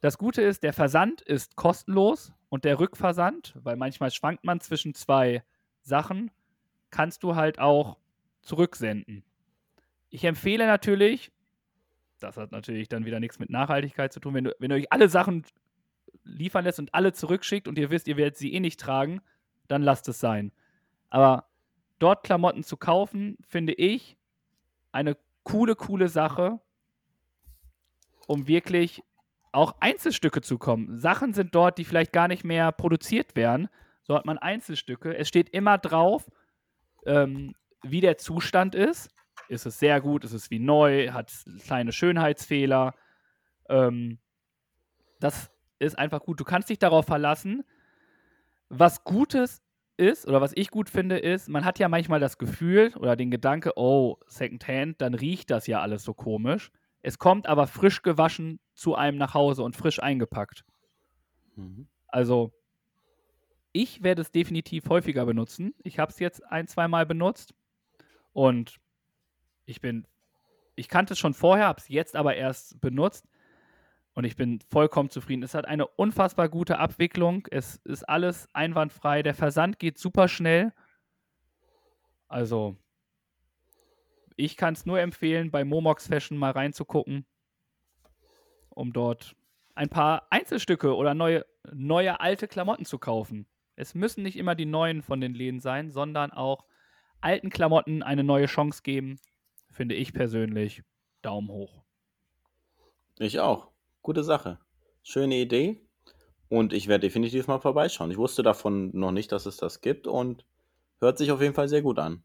Das 0.00 0.16
Gute 0.16 0.42
ist, 0.42 0.62
der 0.62 0.72
Versand 0.72 1.20
ist 1.20 1.56
kostenlos 1.56 2.32
und 2.48 2.64
der 2.64 2.78
Rückversand, 2.78 3.54
weil 3.62 3.76
manchmal 3.76 4.10
schwankt 4.10 4.44
man 4.44 4.60
zwischen 4.60 4.94
zwei 4.94 5.42
Sachen, 5.82 6.30
kannst 6.90 7.22
du 7.22 7.34
halt 7.34 7.58
auch 7.58 7.98
zurücksenden. 8.42 9.24
Ich 10.10 10.24
empfehle 10.24 10.66
natürlich, 10.66 11.32
das 12.20 12.36
hat 12.36 12.52
natürlich 12.52 12.88
dann 12.88 13.04
wieder 13.04 13.20
nichts 13.20 13.38
mit 13.38 13.50
Nachhaltigkeit 13.50 14.12
zu 14.12 14.20
tun, 14.20 14.34
wenn, 14.34 14.44
du, 14.44 14.56
wenn 14.58 14.70
ihr 14.70 14.76
euch 14.76 14.92
alle 14.92 15.08
Sachen 15.08 15.44
liefern 16.24 16.64
lässt 16.64 16.78
und 16.78 16.94
alle 16.94 17.12
zurückschickt 17.12 17.68
und 17.68 17.78
ihr 17.78 17.90
wisst, 17.90 18.08
ihr 18.08 18.16
werdet 18.16 18.36
sie 18.36 18.52
eh 18.52 18.60
nicht 18.60 18.80
tragen, 18.80 19.20
dann 19.68 19.82
lasst 19.82 20.08
es 20.08 20.20
sein. 20.20 20.52
Aber 21.10 21.46
dort 21.98 22.24
Klamotten 22.24 22.62
zu 22.62 22.76
kaufen, 22.76 23.38
finde 23.46 23.72
ich 23.74 24.16
eine 24.92 25.16
coole, 25.44 25.74
coole 25.74 26.08
Sache, 26.08 26.60
um 28.26 28.46
wirklich 28.46 29.02
auch 29.52 29.76
Einzelstücke 29.80 30.42
zu 30.42 30.58
kommen. 30.58 30.96
Sachen 30.96 31.32
sind 31.32 31.54
dort, 31.54 31.78
die 31.78 31.84
vielleicht 31.84 32.12
gar 32.12 32.28
nicht 32.28 32.44
mehr 32.44 32.70
produziert 32.72 33.36
werden. 33.36 33.68
So 34.02 34.14
hat 34.14 34.26
man 34.26 34.38
Einzelstücke. 34.38 35.16
Es 35.16 35.28
steht 35.28 35.48
immer 35.50 35.78
drauf, 35.78 36.30
ähm, 37.06 37.54
wie 37.82 38.00
der 38.00 38.18
Zustand 38.18 38.74
ist. 38.74 39.10
Ist 39.48 39.66
es 39.66 39.78
sehr 39.78 40.00
gut? 40.00 40.24
Ist 40.24 40.32
es 40.32 40.50
wie 40.50 40.58
neu? 40.58 41.10
Hat 41.12 41.32
kleine 41.64 41.92
Schönheitsfehler? 41.92 42.94
Ähm, 43.68 44.18
das 45.20 45.50
ist 45.78 45.98
einfach 45.98 46.20
gut. 46.20 46.40
Du 46.40 46.44
kannst 46.44 46.68
dich 46.68 46.78
darauf 46.78 47.06
verlassen. 47.06 47.64
Was 48.68 49.04
Gutes 49.04 49.62
ist, 49.96 50.26
oder 50.26 50.40
was 50.40 50.52
ich 50.54 50.70
gut 50.70 50.88
finde, 50.88 51.18
ist, 51.18 51.48
man 51.48 51.64
hat 51.64 51.78
ja 51.78 51.88
manchmal 51.88 52.20
das 52.20 52.38
Gefühl 52.38 52.92
oder 52.96 53.16
den 53.16 53.30
Gedanke, 53.30 53.72
oh, 53.76 54.18
Secondhand, 54.26 55.00
dann 55.00 55.14
riecht 55.14 55.50
das 55.50 55.66
ja 55.66 55.80
alles 55.80 56.04
so 56.04 56.14
komisch. 56.14 56.70
Es 57.02 57.18
kommt 57.18 57.46
aber 57.46 57.66
frisch 57.66 58.02
gewaschen 58.02 58.60
zu 58.74 58.94
einem 58.94 59.18
nach 59.18 59.34
Hause 59.34 59.62
und 59.62 59.76
frisch 59.76 60.00
eingepackt. 60.00 60.64
Mhm. 61.56 61.88
Also, 62.06 62.52
ich 63.72 64.02
werde 64.02 64.22
es 64.22 64.30
definitiv 64.30 64.88
häufiger 64.88 65.26
benutzen. 65.26 65.74
Ich 65.82 65.98
habe 65.98 66.10
es 66.10 66.18
jetzt 66.18 66.44
ein, 66.44 66.66
zweimal 66.66 67.06
benutzt 67.06 67.54
und 68.32 68.78
ich 69.66 69.80
bin, 69.80 70.06
ich 70.74 70.88
kannte 70.88 71.12
es 71.12 71.18
schon 71.18 71.34
vorher, 71.34 71.66
habe 71.66 71.80
es 71.80 71.88
jetzt 71.88 72.16
aber 72.16 72.34
erst 72.36 72.80
benutzt 72.80 73.27
und 74.18 74.24
ich 74.24 74.34
bin 74.34 74.58
vollkommen 74.68 75.10
zufrieden. 75.10 75.44
Es 75.44 75.54
hat 75.54 75.66
eine 75.66 75.86
unfassbar 75.86 76.48
gute 76.48 76.80
Abwicklung. 76.80 77.46
Es 77.52 77.76
ist 77.84 78.02
alles 78.02 78.48
einwandfrei. 78.52 79.22
Der 79.22 79.32
Versand 79.32 79.78
geht 79.78 79.96
super 79.96 80.26
schnell. 80.26 80.72
Also, 82.26 82.76
ich 84.34 84.56
kann 84.56 84.74
es 84.74 84.86
nur 84.86 84.98
empfehlen, 84.98 85.52
bei 85.52 85.64
Momox 85.64 86.08
Fashion 86.08 86.36
mal 86.36 86.50
reinzugucken, 86.50 87.26
um 88.70 88.92
dort 88.92 89.36
ein 89.76 89.88
paar 89.88 90.26
Einzelstücke 90.30 90.96
oder 90.96 91.14
neue, 91.14 91.46
neue 91.72 92.18
alte 92.18 92.48
Klamotten 92.48 92.86
zu 92.86 92.98
kaufen. 92.98 93.46
Es 93.76 93.94
müssen 93.94 94.24
nicht 94.24 94.36
immer 94.36 94.56
die 94.56 94.66
neuen 94.66 95.02
von 95.02 95.20
den 95.20 95.34
Läden 95.34 95.60
sein, 95.60 95.92
sondern 95.92 96.32
auch 96.32 96.64
alten 97.20 97.50
Klamotten 97.50 98.02
eine 98.02 98.24
neue 98.24 98.46
Chance 98.46 98.82
geben, 98.82 99.20
finde 99.70 99.94
ich 99.94 100.12
persönlich. 100.12 100.82
Daumen 101.22 101.50
hoch. 101.50 101.84
Ich 103.20 103.38
auch. 103.38 103.77
Gute 104.02 104.24
Sache. 104.24 104.58
Schöne 105.02 105.36
Idee. 105.36 105.80
Und 106.48 106.72
ich 106.72 106.88
werde 106.88 107.02
definitiv 107.06 107.46
mal 107.46 107.58
vorbeischauen. 107.58 108.10
Ich 108.10 108.16
wusste 108.16 108.42
davon 108.42 108.90
noch 108.98 109.12
nicht, 109.12 109.32
dass 109.32 109.44
es 109.46 109.58
das 109.58 109.80
gibt 109.82 110.06
und 110.06 110.46
hört 111.00 111.18
sich 111.18 111.30
auf 111.30 111.42
jeden 111.42 111.54
Fall 111.54 111.68
sehr 111.68 111.82
gut 111.82 111.98
an. 111.98 112.22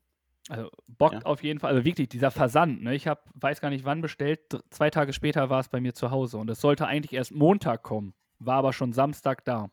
Also 0.49 0.69
bockt 0.87 1.13
Ja. 1.13 1.21
auf 1.23 1.43
jeden 1.43 1.59
Fall, 1.59 1.71
also 1.73 1.85
wirklich 1.85 2.09
dieser 2.09 2.31
Versand, 2.31 2.83
ne? 2.83 2.95
Ich 2.95 3.07
habe, 3.07 3.21
weiß 3.35 3.61
gar 3.61 3.69
nicht 3.69 3.85
wann 3.85 4.01
bestellt, 4.01 4.41
dr- 4.49 4.63
zwei 4.71 4.89
Tage 4.89 5.13
später 5.13 5.49
war 5.49 5.59
es 5.59 5.69
bei 5.69 5.79
mir 5.79 5.93
zu 5.93 6.11
Hause 6.11 6.37
und 6.37 6.49
es 6.49 6.59
sollte 6.59 6.85
eigentlich 6.85 7.13
erst 7.13 7.31
Montag 7.33 7.83
kommen, 7.83 8.13
war 8.39 8.55
aber 8.57 8.73
schon 8.73 8.91
Samstag 8.93 9.45
da. 9.45 9.69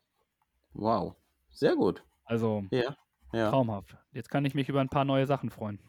Wow. 0.74 1.14
Sehr 1.50 1.74
gut. 1.74 2.04
Also 2.24 2.64
Ja. 2.70 2.96
Ja. 3.32 3.50
traumhaft. 3.50 3.96
Jetzt 4.12 4.30
kann 4.30 4.44
ich 4.44 4.54
mich 4.54 4.68
über 4.68 4.80
ein 4.80 4.88
paar 4.88 5.04
neue 5.04 5.26
Sachen 5.26 5.50
freuen. 5.50 5.80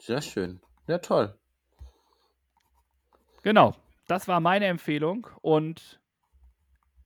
Sehr 0.00 0.22
schön. 0.22 0.60
Ja, 0.86 0.98
toll. 0.98 1.36
Genau, 3.42 3.74
das 4.08 4.26
war 4.26 4.40
meine 4.40 4.66
Empfehlung 4.66 5.28
und 5.42 6.00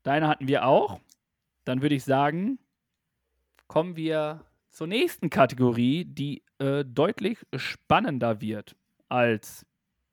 deine 0.02 0.28
hatten 0.28 0.48
wir 0.48 0.66
auch. 0.66 1.00
Dann 1.64 1.82
würde 1.82 1.96
ich 1.96 2.04
sagen, 2.04 2.58
kommen 3.66 3.96
wir 3.96 4.44
zur 4.70 4.86
nächsten 4.86 5.28
Kategorie, 5.28 6.04
die 6.06 6.42
äh, 6.58 6.84
deutlich 6.84 7.38
spannender 7.54 8.40
wird 8.40 8.74
als 9.08 9.66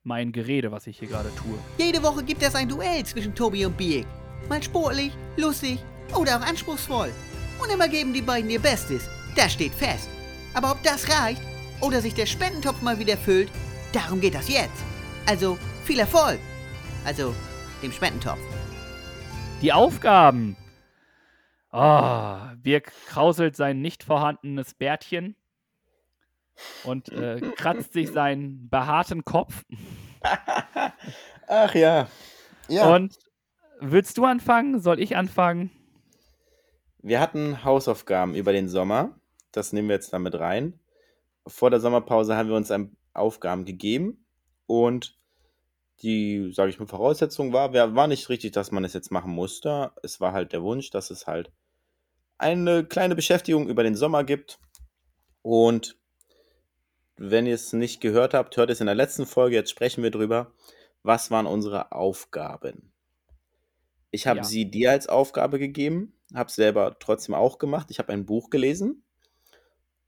mein 0.04 0.32
Gerede, 0.32 0.72
was 0.72 0.88
ich 0.88 1.00
hier 1.00 1.08
gerade 1.08 1.34
tue. 1.36 1.58
Jede 1.78 2.04
Woche 2.04 2.24
gibt 2.24 2.42
es 2.44 2.56
ein 2.56 2.68
Duell 2.68 3.06
zwischen 3.06 3.34
Tobi 3.36 3.66
und 3.66 3.78
Biek. 3.78 4.06
Mal 4.48 4.62
sportlich, 4.62 5.14
lustig 5.38 5.80
oder 6.16 6.38
auch 6.38 6.42
anspruchsvoll. 6.42 7.12
Und 7.62 7.72
immer 7.72 7.88
geben 7.88 8.14
die 8.14 8.22
beiden 8.22 8.50
ihr 8.50 8.60
Bestes. 8.60 9.08
Das 9.36 9.54
steht 9.54 9.74
fest. 9.74 10.10
Aber 10.54 10.72
ob 10.72 10.82
das 10.84 11.08
reicht 11.10 11.42
oder 11.82 12.02
sich 12.02 12.14
der 12.14 12.26
Spendentopf 12.26 12.82
mal 12.82 12.98
wieder 12.98 13.18
füllt, 13.18 13.52
darum 13.94 14.20
geht 14.20 14.34
das 14.34 14.50
jetzt. 14.50 14.84
Also 15.28 15.58
viel 15.86 16.00
Erfolg. 16.00 16.40
Also 17.06 17.34
dem 17.82 17.92
Spendentopf. 17.92 18.40
Die 19.62 19.74
Aufgaben. 19.74 20.56
Ah, 21.72 22.54
Birk 22.56 22.92
krauselt 23.08 23.56
sein 23.56 23.82
nicht 23.82 24.04
vorhandenes 24.04 24.74
Bärtchen. 24.74 25.36
und 26.84 27.10
äh, 27.10 27.40
kratzt 27.56 27.94
sich 27.94 28.12
seinen 28.12 28.70
behaarten 28.70 29.24
Kopf. 29.24 29.64
Ach 31.48 31.74
ja. 31.76 32.08
Ja. 32.68 32.94
Und 32.94 33.18
willst 33.80 34.18
du 34.18 34.26
anfangen? 34.26 34.80
Soll 34.80 35.00
ich 35.00 35.16
anfangen? 35.16 35.72
Wir 37.02 37.20
hatten 37.22 37.64
Hausaufgaben 37.64 38.36
über 38.36 38.52
den 38.52 38.68
Sommer. 38.68 39.18
Das 39.52 39.74
nehmen 39.74 39.88
wir 39.88 39.96
jetzt 39.96 40.12
damit 40.14 40.36
rein. 40.40 40.80
Vor 41.48 41.70
der 41.70 41.80
Sommerpause 41.80 42.36
haben 42.36 42.50
wir 42.50 42.56
uns 42.56 42.70
ein 42.72 42.96
Aufgaben 43.14 43.66
gegeben 43.66 44.26
und 44.68 45.18
die, 46.02 46.52
sage 46.54 46.70
ich 46.70 46.80
mal, 46.80 46.88
Voraussetzung 46.88 47.54
war, 47.54 47.74
war 47.74 48.08
nicht 48.08 48.30
richtig, 48.30 48.52
dass 48.54 48.72
man 48.72 48.84
es 48.86 48.94
jetzt 48.94 49.12
machen 49.12 49.32
musste. 49.32 49.92
Es 50.04 50.20
war 50.20 50.34
halt 50.34 50.54
der 50.54 50.64
Wunsch, 50.64 50.90
dass 50.92 51.10
es 51.10 51.28
halt 51.28 51.52
eine 52.38 52.86
kleine 52.86 53.16
Beschäftigung 53.16 53.68
über 53.68 53.84
den 53.84 53.96
Sommer 53.96 54.24
gibt. 54.24 54.60
Und 55.42 55.98
wenn 57.18 57.46
ihr 57.46 57.56
es 57.56 57.74
nicht 57.74 58.00
gehört 58.00 58.34
habt, 58.34 58.56
hört 58.56 58.70
es 58.70 58.80
in 58.80 58.86
der 58.86 58.96
letzten 58.96 59.26
Folge. 59.26 59.58
Jetzt 59.58 59.72
sprechen 59.72 60.04
wir 60.04 60.12
drüber. 60.12 60.54
Was 61.04 61.32
waren 61.32 61.46
unsere 61.46 61.92
Aufgaben? 61.92 62.94
Ich 64.12 64.26
habe 64.26 64.38
Ja. 64.40 64.44
sie 64.44 64.70
dir 64.72 64.92
als 64.92 65.08
Aufgabe 65.08 65.60
gegeben, 65.60 66.14
habe 66.34 66.52
selber 66.52 66.98
trotzdem 67.00 67.36
auch 67.36 67.58
gemacht. 67.58 67.88
Ich 67.92 68.00
habe 68.00 68.12
ein 68.14 68.26
Buch 68.26 68.50
gelesen. 68.50 69.04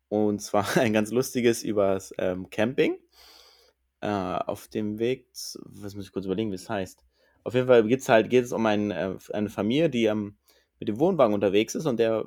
Und 0.09 0.41
zwar 0.41 0.65
ein 0.77 0.93
ganz 0.93 1.11
lustiges 1.11 1.63
übers 1.63 2.13
ähm, 2.17 2.49
Camping. 2.49 2.97
Äh, 4.01 4.07
auf 4.07 4.67
dem 4.67 4.97
Weg, 4.97 5.27
was 5.63 5.95
muss 5.95 6.05
ich 6.05 6.11
kurz 6.11 6.25
überlegen, 6.25 6.51
wie 6.51 6.55
es 6.55 6.69
heißt. 6.69 7.05
Auf 7.43 7.53
jeden 7.53 7.67
Fall 7.67 7.83
geht's 7.85 8.09
halt, 8.09 8.31
geht 8.31 8.45
es 8.45 8.51
um 8.51 8.65
ein, 8.65 8.89
äh, 8.89 9.15
eine 9.31 9.49
Familie, 9.49 9.91
die 9.91 10.05
ähm, 10.05 10.37
mit 10.79 10.89
dem 10.89 10.99
Wohnwagen 10.99 11.35
unterwegs 11.35 11.75
ist 11.75 11.85
und 11.85 11.99
der 11.99 12.25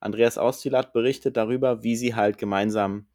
Andreas 0.00 0.38
Austilat 0.38 0.94
berichtet 0.94 1.36
darüber, 1.36 1.82
wie 1.82 1.96
sie 1.96 2.14
halt 2.14 2.38
gemeinsam 2.38 3.06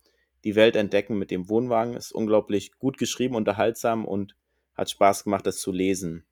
die 0.43 0.55
Welt 0.55 0.75
entdecken 0.75 1.17
mit 1.17 1.31
dem 1.31 1.49
Wohnwagen. 1.49 1.95
Ist 1.95 2.11
unglaublich 2.11 2.71
gut 2.77 2.99
geschrieben, 2.99 3.35
unterhaltsam 3.35 4.05
und 4.05 4.35
hat 4.75 4.91
Spaß 4.91 5.23
gemacht, 5.23 5.47
das 5.47 5.57
zu 5.57 5.71
lesen. 5.71 6.23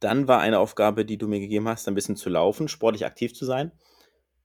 Dann 0.00 0.26
war 0.26 0.40
eine 0.40 0.58
Aufgabe, 0.58 1.04
die 1.04 1.18
du 1.18 1.28
mir 1.28 1.38
gegeben 1.38 1.68
hast, 1.68 1.86
ein 1.86 1.94
bisschen 1.94 2.16
zu 2.16 2.30
laufen, 2.30 2.66
sportlich 2.66 3.04
aktiv 3.04 3.34
zu 3.34 3.44
sein. 3.44 3.72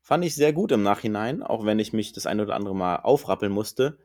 Fand 0.02 0.24
ich 0.24 0.36
sehr 0.36 0.54
gut 0.54 0.72
im 0.74 0.84
Nachhinein, 0.84 1.42
auch 1.42 1.66
wenn 1.66 1.80
ich 1.80 1.94
mich 1.94 2.12
das 2.12 2.28
ein 2.28 2.40
oder 2.40 2.54
andere 2.54 2.76
Mal 2.76 2.98
aufrappeln 2.98 3.52
musste, 3.52 3.98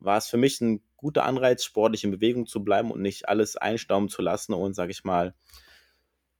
war 0.00 0.18
es 0.18 0.28
für 0.28 0.36
mich 0.36 0.60
ein 0.60 0.82
guter 0.96 1.24
Anreiz, 1.24 1.64
sportlich 1.64 2.04
in 2.04 2.10
Bewegung 2.10 2.46
zu 2.46 2.64
bleiben 2.64 2.90
und 2.90 3.02
nicht 3.02 3.28
alles 3.28 3.56
einstauben 3.56 4.08
zu 4.08 4.22
lassen 4.22 4.52
und, 4.54 4.74
sag 4.74 4.90
ich 4.90 5.04
mal, 5.04 5.34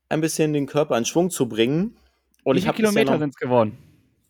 ein 0.08 0.20
bisschen 0.20 0.52
den 0.52 0.66
Körper 0.66 0.96
in 0.96 1.04
Schwung 1.04 1.30
zu 1.30 1.48
bringen. 1.48 1.96
Und 2.44 2.56
Wie 2.56 2.58
ich 2.60 2.64
viele 2.64 2.74
Kilometer 2.74 3.12
ja 3.12 3.18
sind 3.18 3.30
es 3.30 3.36
geworden? 3.36 3.78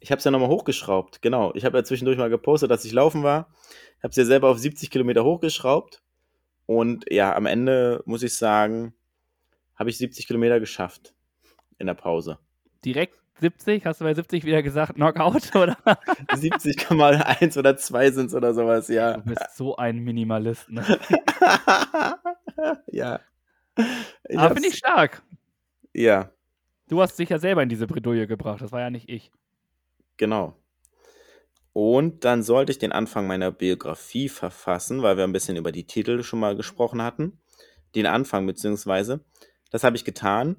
ich 0.00 0.10
habe 0.10 0.18
es 0.18 0.24
ja 0.24 0.30
nochmal 0.30 0.48
hochgeschraubt. 0.48 1.22
Genau, 1.22 1.52
ich 1.54 1.64
habe 1.64 1.78
ja 1.78 1.84
zwischendurch 1.84 2.18
mal 2.18 2.30
gepostet, 2.30 2.70
dass 2.70 2.84
ich 2.84 2.92
laufen 2.92 3.22
war. 3.22 3.48
Habe 4.02 4.10
es 4.10 4.16
ja 4.16 4.24
selber 4.24 4.48
auf 4.50 4.58
70 4.58 4.90
Kilometer 4.90 5.24
hochgeschraubt. 5.24 6.02
Und 6.66 7.04
ja, 7.10 7.34
am 7.34 7.46
Ende 7.46 8.02
muss 8.04 8.22
ich 8.22 8.34
sagen, 8.34 8.94
habe 9.74 9.90
ich 9.90 9.98
70 9.98 10.26
Kilometer 10.26 10.60
geschafft 10.60 11.14
in 11.78 11.86
der 11.86 11.94
Pause. 11.94 12.38
Direkt 12.84 13.17
70? 13.40 13.86
Hast 13.86 14.00
du 14.00 14.04
bei 14.04 14.14
70 14.14 14.44
wieder 14.44 14.62
gesagt 14.62 14.94
Knockout? 14.94 15.54
Oder? 15.54 15.76
70,1 16.32 17.58
oder 17.58 17.76
2 17.76 18.10
sind 18.10 18.26
es 18.26 18.34
oder 18.34 18.54
sowas, 18.54 18.88
ja. 18.88 19.14
Du 19.18 19.22
bist 19.22 19.56
so 19.56 19.76
ein 19.76 19.98
Minimalist. 19.98 20.70
Ne? 20.70 20.84
ja. 22.88 23.20
Ich 24.28 24.38
Aber 24.38 24.54
finde 24.54 24.68
ich 24.68 24.76
stark. 24.76 25.22
Ja, 25.94 26.30
Du 26.88 27.02
hast 27.02 27.18
dich 27.18 27.28
ja 27.28 27.38
selber 27.38 27.62
in 27.62 27.68
diese 27.68 27.86
Bredouille 27.86 28.26
gebracht. 28.26 28.62
Das 28.62 28.72
war 28.72 28.80
ja 28.80 28.90
nicht 28.90 29.08
ich. 29.08 29.30
genau. 30.16 30.56
Und 31.74 32.24
dann 32.24 32.42
sollte 32.42 32.72
ich 32.72 32.78
den 32.78 32.90
Anfang 32.90 33.28
meiner 33.28 33.52
Biografie 33.52 34.28
verfassen, 34.28 35.02
weil 35.02 35.16
wir 35.16 35.22
ein 35.24 35.32
bisschen 35.32 35.56
über 35.56 35.70
die 35.70 35.86
Titel 35.86 36.24
schon 36.24 36.40
mal 36.40 36.56
gesprochen 36.56 37.02
hatten. 37.02 37.38
Den 37.94 38.06
Anfang 38.06 38.46
beziehungsweise. 38.46 39.24
Das 39.70 39.84
habe 39.84 39.94
ich 39.94 40.04
getan. 40.04 40.56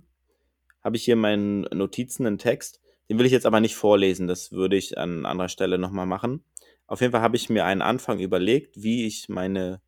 Habe 0.83 0.97
ich 0.97 1.03
hier 1.03 1.13
in 1.13 1.19
meinen 1.19 1.61
Notizen 1.73 2.25
einen 2.25 2.37
Text. 2.37 2.81
Den 3.09 3.17
will 3.17 3.25
ich 3.25 3.31
jetzt 3.31 3.45
aber 3.45 3.59
nicht 3.59 3.75
vorlesen. 3.75 4.27
Das 4.27 4.51
würde 4.51 4.75
ich 4.75 4.97
an 4.97 5.25
anderer 5.25 5.49
Stelle 5.49 5.77
nochmal 5.77 6.05
machen. 6.05 6.43
Auf 6.87 7.01
jeden 7.01 7.11
Fall 7.11 7.21
habe 7.21 7.35
ich 7.35 7.49
mir 7.49 7.65
einen 7.65 7.81
Anfang 7.81 8.19
überlegt, 8.19 8.81
wie 8.81 9.05
ich 9.05 9.29
meine 9.29 9.81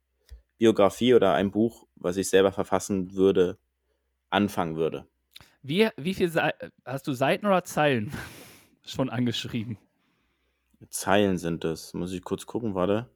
Biografie 0.57 1.15
oder 1.15 1.33
ein 1.33 1.51
Buch, 1.51 1.87
was 1.95 2.17
ich 2.17 2.29
selber 2.29 2.51
verfassen 2.51 3.15
würde, 3.15 3.57
anfangen 4.29 4.75
würde. 4.75 5.07
Wie, 5.63 5.89
wie 5.97 6.13
viel 6.13 6.29
Sei 6.29 6.53
hast 6.85 7.07
du 7.07 7.13
Seiten 7.13 7.45
oder 7.45 7.63
Zeilen 7.63 8.11
schon 8.85 9.09
angeschrieben? 9.09 9.77
Zeilen 10.89 11.37
sind 11.37 11.63
es. 11.65 11.93
Muss 11.93 12.11
ich 12.11 12.23
kurz 12.23 12.45
gucken, 12.45 12.75
warte. 12.75 13.09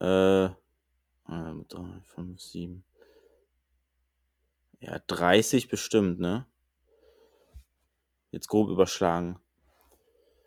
Äh, 0.00 0.54
3, 1.26 2.02
5, 2.14 2.40
7. 2.40 2.84
Ja, 4.80 4.98
30 5.06 5.68
bestimmt, 5.68 6.18
ne? 6.18 6.46
Jetzt 8.32 8.48
grob 8.48 8.70
überschlagen. 8.70 9.38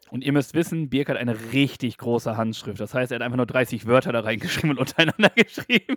Und 0.09 0.23
ihr 0.23 0.33
müsst 0.33 0.53
wissen, 0.53 0.89
Birk 0.89 1.09
hat 1.09 1.17
eine 1.17 1.53
richtig 1.53 1.97
große 1.97 2.36
Handschrift. 2.36 2.79
Das 2.79 2.93
heißt, 2.93 3.11
er 3.11 3.15
hat 3.15 3.21
einfach 3.21 3.38
nur 3.38 3.45
30 3.45 3.86
Wörter 3.86 4.11
da 4.11 4.21
reingeschrieben 4.21 4.71
und 4.71 4.77
untereinander 4.79 5.29
geschrieben. 5.29 5.95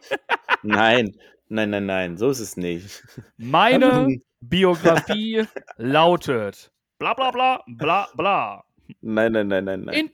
Nein, 0.62 1.16
nein, 1.48 1.70
nein, 1.70 1.86
nein, 1.86 2.16
so 2.16 2.30
ist 2.30 2.40
es 2.40 2.56
nicht. 2.56 3.02
Meine 3.36 4.20
Biografie 4.40 5.44
lautet 5.76 6.70
bla 6.98 7.14
bla 7.14 7.30
bla 7.30 7.64
bla 7.66 8.08
bla. 8.14 8.64
Nein, 9.00 9.32
nein, 9.32 9.48
nein, 9.48 9.64
nein, 9.64 9.80
nein. 9.82 9.94
In 9.94 10.10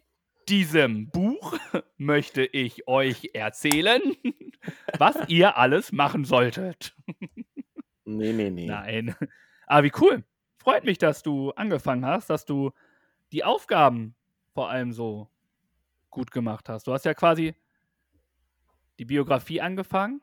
diesem 0.49 1.09
Buch 1.11 1.59
möchte 1.97 2.45
ich 2.45 2.87
euch 2.87 3.31
erzählen, 3.33 4.01
was 4.99 5.17
ihr 5.29 5.57
alles 5.57 5.93
machen 5.93 6.25
solltet. 6.25 6.95
Nee, 8.05 8.33
nee, 8.33 8.51
nee. 8.51 8.67
Nein. 8.67 9.15
Aber 9.67 9.85
wie 9.85 9.93
cool. 10.01 10.25
Freut 10.65 10.85
mich, 10.85 10.99
dass 10.99 11.23
du 11.23 11.51
angefangen 11.53 12.07
hast, 12.07 12.31
dass 12.31 12.47
du 12.47 12.73
die 13.33 13.45
Aufgaben 13.45 14.15
vor 14.55 14.71
allem 14.71 14.93
so 14.93 15.29
gut 16.11 16.31
gemacht 16.31 16.69
hast. 16.69 16.87
Du 16.87 16.93
hast 16.93 17.05
ja 17.05 17.13
quasi 17.15 17.55
die 18.99 19.05
Biografie 19.05 19.61
angefangen. 19.61 20.23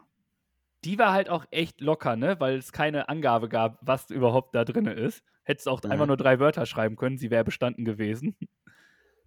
Die 0.83 0.97
war 0.97 1.13
halt 1.13 1.29
auch 1.29 1.45
echt 1.51 1.79
locker, 1.79 2.15
ne? 2.15 2.39
Weil 2.39 2.55
es 2.57 2.71
keine 2.71 3.07
Angabe 3.07 3.49
gab, 3.49 3.77
was 3.81 4.09
überhaupt 4.09 4.55
da 4.55 4.65
drin 4.65 4.87
ist. 4.87 5.23
Hättest 5.43 5.67
auch 5.67 5.83
Mhm. 5.83 5.91
einfach 5.91 6.07
nur 6.07 6.17
drei 6.17 6.39
Wörter 6.39 6.65
schreiben 6.65 6.95
können, 6.95 7.17
sie 7.17 7.29
wäre 7.29 7.43
bestanden 7.43 7.85
gewesen. 7.85 8.35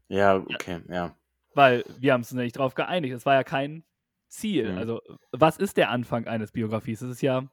Ja, 0.09 0.37
okay, 0.37 0.81
ja. 0.89 1.17
Weil 1.55 1.85
wir 1.99 2.13
haben 2.13 2.23
uns 2.23 2.33
nicht 2.33 2.59
drauf 2.59 2.75
geeinigt. 2.75 3.15
Es 3.15 3.25
war 3.25 3.35
ja 3.35 3.45
kein 3.45 3.85
Ziel. 4.29 4.73
Mhm. 4.73 4.79
Also, 4.79 5.01
was 5.31 5.59
ist 5.59 5.77
der 5.77 5.91
Anfang 5.91 6.27
eines 6.27 6.51
Biografies? 6.51 7.03
Es 7.03 7.11
ist 7.11 7.23
ja, 7.23 7.45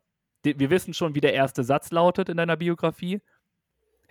wir 0.43 0.69
wissen 0.71 0.93
schon, 0.93 1.13
wie 1.13 1.21
der 1.21 1.33
erste 1.33 1.63
Satz 1.63 1.91
lautet 1.91 2.29
in 2.29 2.37
deiner 2.37 2.57
Biografie. 2.57 3.21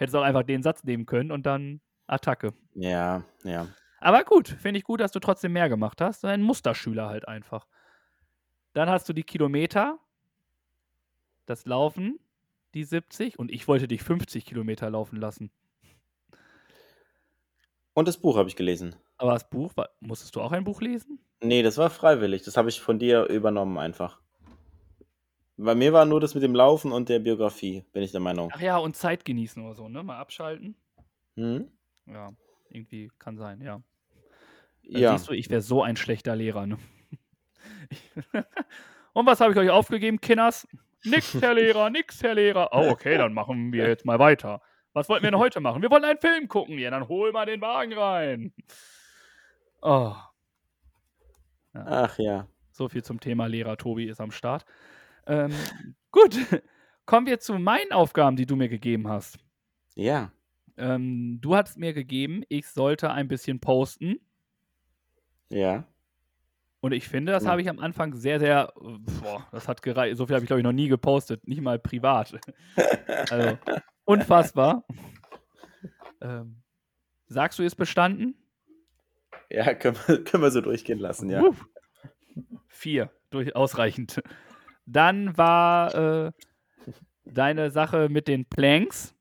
Hättest 0.01 0.17
auch 0.17 0.23
einfach 0.23 0.45
den 0.45 0.63
Satz 0.63 0.83
nehmen 0.83 1.05
können 1.05 1.31
und 1.31 1.45
dann 1.45 1.83
Attacke. 2.07 2.55
Ja, 2.73 3.23
ja. 3.45 3.69
Aber 4.01 4.25
gut, 4.25 4.49
finde 4.49 4.79
ich 4.79 4.85
gut, 4.85 4.99
dass 4.99 5.13
du 5.13 5.21
trotzdem 5.21 5.53
mehr 5.53 5.69
gemacht 5.69 6.01
hast. 6.01 6.25
Ein 6.25 6.41
Musterschüler 6.41 7.11
halt 7.11 7.29
einfach. 7.29 7.67
Dann 8.73 8.89
hast 8.89 9.11
du 9.11 9.13
die 9.13 9.25
Kilometer, 9.25 9.99
das 11.45 11.67
Laufen, 11.67 12.19
die 12.73 12.85
70 12.85 13.39
und 13.39 13.51
ich 13.51 13.69
wollte 13.69 13.89
dich 13.89 14.03
50 14.03 14.47
Kilometer 14.47 14.89
laufen 14.89 15.17
lassen. 15.17 15.51
Und 17.93 18.09
das 18.09 18.17
Buch 18.17 18.39
habe 18.39 18.49
ich 18.49 18.57
gelesen. 18.57 18.97
Aber 19.19 19.35
das 19.35 19.51
Buch, 19.51 19.77
war, 19.77 19.91
musstest 20.01 20.35
du 20.35 20.41
auch 20.41 20.53
ein 20.53 20.65
Buch 20.65 20.81
lesen? 20.81 21.19
Nee, 21.43 21.63
das 21.63 21.77
war 21.77 21.91
freiwillig. 21.91 22.41
Das 22.41 22.57
habe 22.57 22.71
ich 22.71 22.81
von 22.81 22.99
dir 22.99 23.25
übernommen 23.27 23.77
einfach. 23.77 24.20
Bei 25.63 25.75
mir 25.75 25.93
war 25.93 26.07
nur 26.07 26.21
das 26.21 26.35
mit 26.35 26.43
dem 26.43 26.55
Laufen 26.55 26.91
und 26.91 27.11
der 27.11 27.19
Biografie, 27.19 27.85
bin 27.93 28.03
ich 28.03 28.13
der 28.13 28.21
Meinung. 28.21 28.51
Ach 28.55 28.61
ja, 28.61 28.79
und 28.79 28.97
Zeit 28.97 29.27
genießen 29.27 29.63
oder 29.63 29.75
so, 29.75 29.89
ne? 29.91 30.03
Mal 30.03 30.19
abschalten. 30.19 30.75
Hm? 31.37 31.71
Ja, 32.07 32.31
irgendwie 32.71 33.11
kann 33.19 33.37
sein, 33.37 33.61
ja. 33.61 33.83
Dann 34.85 35.03
Ja. 35.03 35.13
siehst 35.19 35.29
du, 35.29 35.33
ich 35.35 35.51
wäre 35.51 35.61
so 35.61 35.83
ein 35.83 35.97
schlechter 35.97 36.35
Lehrer, 36.35 36.67
ne? 36.67 36.79
Und 39.13 39.27
was 39.27 39.41
habe 39.41 39.53
ich 39.53 39.59
euch 39.59 39.69
aufgegeben, 39.71 40.21
Kinders? 40.21 40.67
Nix, 41.05 41.35
Herr 41.43 41.55
Lehrer, 41.55 41.91
nix, 41.91 42.23
Herr 42.23 42.35
Lehrer. 42.35 42.71
Oh, 42.73 42.89
okay, 42.89 43.19
dann 43.19 43.35
machen 43.35 43.73
wir 43.73 43.87
jetzt 43.87 44.07
mal 44.07 44.19
weiter. 44.19 44.63
Was 44.95 45.09
wollten 45.09 45.25
wir 45.25 45.31
denn 45.31 45.41
heute 45.41 45.61
machen? 45.61 45.83
Wir 45.83 45.91
wollen 45.91 46.05
einen 46.05 46.19
Film 46.19 46.49
gucken. 46.49 46.79
Ja, 46.79 46.91
dann 46.91 47.07
hol 47.09 47.33
mal 47.33 47.45
den 47.47 47.61
Wagen 47.61 47.93
rein. 47.93 48.55
Oh, 49.83 50.15
Ach 51.75 52.19
ja. 52.19 52.49
so 52.73 52.89
viel 52.89 53.03
zum 53.05 53.21
Thema 53.21 53.47
Lehrer. 53.47 53.77
Tobi 53.77 54.07
ist 54.09 54.21
am 54.21 54.31
Start. 54.31 54.65
Ähm, 55.31 55.53
gut, 56.11 56.37
kommen 57.07 57.27
wir 57.27 57.39
zu 57.39 57.55
meinen 57.59 57.93
Aufgaben, 57.93 58.37
die 58.37 58.47
du 58.47 58.57
mir 58.57 58.69
gegeben 58.69 59.09
hast. 59.09 59.39
Ja. 59.95 60.33
Ähm, 60.77 61.39
du 61.41 61.55
hast 61.55 61.79
mir 61.79 61.93
gegeben, 61.93 62.43
ich 62.49 62.67
sollte 62.67 63.11
ein 63.11 63.29
bisschen 63.29 63.61
posten. 63.61 64.17
Ja. 65.49 65.85
Und 66.81 66.93
ich 66.93 67.07
finde, 67.09 67.33
das 67.33 67.45
Ja. 67.45 67.51
habe 67.51 67.63
ich 67.63 67.69
am 67.69 67.79
Anfang 67.79 68.15
sehr, 68.15 68.41
sehr, 68.41 68.73
boah, 68.75 69.47
das 69.53 69.69
hat 69.69 69.83
gereicht. 69.83 70.17
So 70.17 70.27
viel 70.27 70.35
habe 70.35 70.45
ich, 70.45 70.49
glaube 70.49 70.61
ich, 70.61 70.65
noch 70.65 70.73
nie 70.73 70.89
gepostet, 70.89 71.47
nicht 71.47 71.61
mal 71.61 71.79
privat. 71.79 72.41
also, 73.31 73.59
unfassbar. 74.05 74.85
ähm, 76.23 76.57
sagst 77.27 77.59
du, 77.59 77.63
ist 77.63 77.77
bestanden? 77.77 78.35
Ja, 79.51 79.75
können 79.75 79.97
wir, 80.07 80.25
können 80.25 80.43
wir 80.43 80.51
so 80.51 80.61
durchgehen 80.61 80.99
lassen, 80.99 81.29
ja. 81.31 81.43
Uh, 81.43 81.55
vier, 82.69 83.11
durch, 83.31 83.55
ausreichend. 83.55 84.23
Dann 84.93 85.37
war 85.37 85.95
äh, 85.95 86.33
deine 87.25 87.71
Sache 87.71 88.09
mit 88.09 88.29
den 88.29 88.45
Planks. 88.45 89.15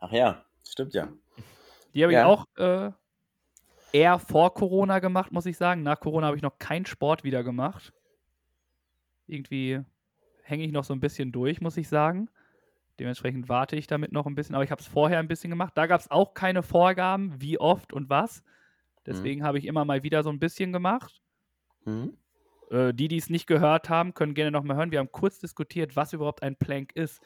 Ach 0.00 0.12
ja, 0.12 0.44
stimmt 0.66 0.94
ja. 0.94 1.08
Die 1.94 2.02
habe 2.02 2.12
Ja. 2.12 2.20
ich 2.20 2.26
auch 2.26 2.46
äh, 2.56 2.90
eher 3.92 4.18
vor 4.18 4.54
Corona 4.54 4.98
gemacht, 4.98 5.30
muss 5.30 5.46
ich 5.46 5.56
sagen. 5.56 5.82
Nach 5.82 6.00
Corona 6.00 6.26
habe 6.26 6.36
ich 6.36 6.42
noch 6.42 6.58
keinen 6.58 6.86
Sport 6.86 7.22
wieder 7.22 7.44
gemacht. 7.44 7.92
Irgendwie 9.26 9.80
hänge 10.42 10.64
ich 10.64 10.72
noch 10.72 10.84
so 10.84 10.94
ein 10.94 11.00
bisschen 11.00 11.30
durch, 11.30 11.60
muss 11.60 11.76
ich 11.76 11.88
sagen. 11.88 12.28
Dementsprechend 12.98 13.48
warte 13.48 13.76
ich 13.76 13.86
damit 13.86 14.12
noch 14.12 14.26
ein 14.26 14.34
bisschen, 14.34 14.54
aber 14.54 14.64
ich 14.64 14.70
habe 14.70 14.80
es 14.80 14.86
vorher 14.86 15.18
ein 15.18 15.28
bisschen 15.28 15.50
gemacht. 15.50 15.72
Da 15.76 15.86
gab 15.86 16.00
es 16.00 16.10
auch 16.10 16.34
keine 16.34 16.62
Vorgaben, 16.62 17.40
wie 17.40 17.58
oft 17.58 17.92
und 17.92 18.10
was. 18.10 18.42
Deswegen 19.06 19.42
habe 19.44 19.58
ich 19.58 19.66
immer 19.66 19.84
mal 19.84 20.02
wieder 20.02 20.22
so 20.22 20.30
ein 20.30 20.38
bisschen 20.38 20.72
gemacht. 20.72 21.20
Mhm. 21.84 22.16
Äh, 22.72 22.94
die, 22.94 23.08
die 23.08 23.18
es 23.18 23.28
nicht 23.28 23.46
gehört 23.46 23.90
haben, 23.90 24.14
können 24.14 24.34
gerne 24.34 24.50
noch 24.50 24.64
mal 24.64 24.76
hören. 24.76 24.90
Wir 24.90 24.98
haben 24.98 25.12
kurz 25.12 25.38
diskutiert, 25.38 25.94
was 25.94 26.14
überhaupt 26.14 26.42
ein 26.42 26.56
Plank 26.56 26.92
ist. 26.94 27.20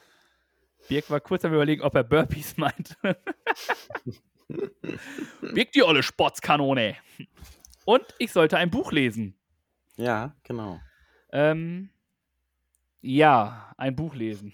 Birk 0.89 1.09
war 1.09 1.21
kurz 1.21 1.45
am 1.45 1.53
überlegen, 1.53 1.81
ob 1.81 1.95
er 1.95 2.03
Burpees 2.03 2.57
meint. 2.57 2.97
Birk, 5.41 5.71
die 5.71 5.83
olle 5.83 6.03
Sportskanone. 6.03 6.97
Und 7.85 8.03
ich 8.19 8.33
sollte 8.33 8.57
ein 8.57 8.69
Buch 8.69 8.91
lesen. 8.91 9.35
Ja, 9.95 10.35
genau. 10.43 10.79
Ähm, 11.31 11.89
ja, 13.01 13.73
ein 13.77 13.95
Buch 13.95 14.15
lesen. 14.15 14.53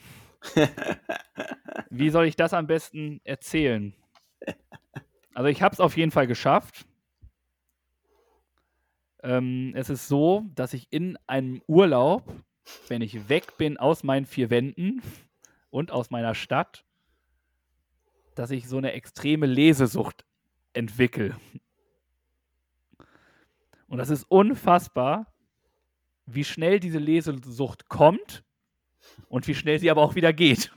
Wie 1.89 2.09
soll 2.11 2.25
ich 2.25 2.35
das 2.35 2.53
am 2.53 2.67
besten 2.67 3.19
erzählen? 3.23 3.95
Also 5.33 5.47
ich 5.47 5.61
habe 5.63 5.73
es 5.73 5.79
auf 5.79 5.97
jeden 5.97 6.11
Fall 6.11 6.27
geschafft. 6.27 6.85
Ähm, 9.23 9.71
es 9.73 9.89
ist 9.89 10.09
so, 10.09 10.45
dass 10.53 10.73
ich 10.73 10.87
in 10.91 11.17
einem 11.27 11.61
Urlaub, 11.65 12.23
wenn 12.89 13.01
ich 13.01 13.29
weg 13.29 13.57
bin 13.57 13.77
aus 13.77 14.03
meinen 14.03 14.25
vier 14.25 14.49
Wänden 14.49 15.01
und 15.69 15.91
aus 15.91 16.11
meiner 16.11 16.35
Stadt, 16.35 16.83
dass 18.35 18.51
ich 18.51 18.67
so 18.67 18.77
eine 18.77 18.91
extreme 18.91 19.45
Lesesucht 19.45 20.25
entwickle. 20.73 21.37
Und 23.87 23.97
das 23.97 24.09
ist 24.09 24.25
unfassbar, 24.29 25.33
wie 26.25 26.43
schnell 26.43 26.79
diese 26.79 26.99
Lesesucht 26.99 27.87
kommt 27.87 28.43
und 29.29 29.47
wie 29.47 29.55
schnell 29.55 29.79
sie 29.79 29.89
aber 29.89 30.01
auch 30.01 30.15
wieder 30.15 30.33
geht. 30.33 30.71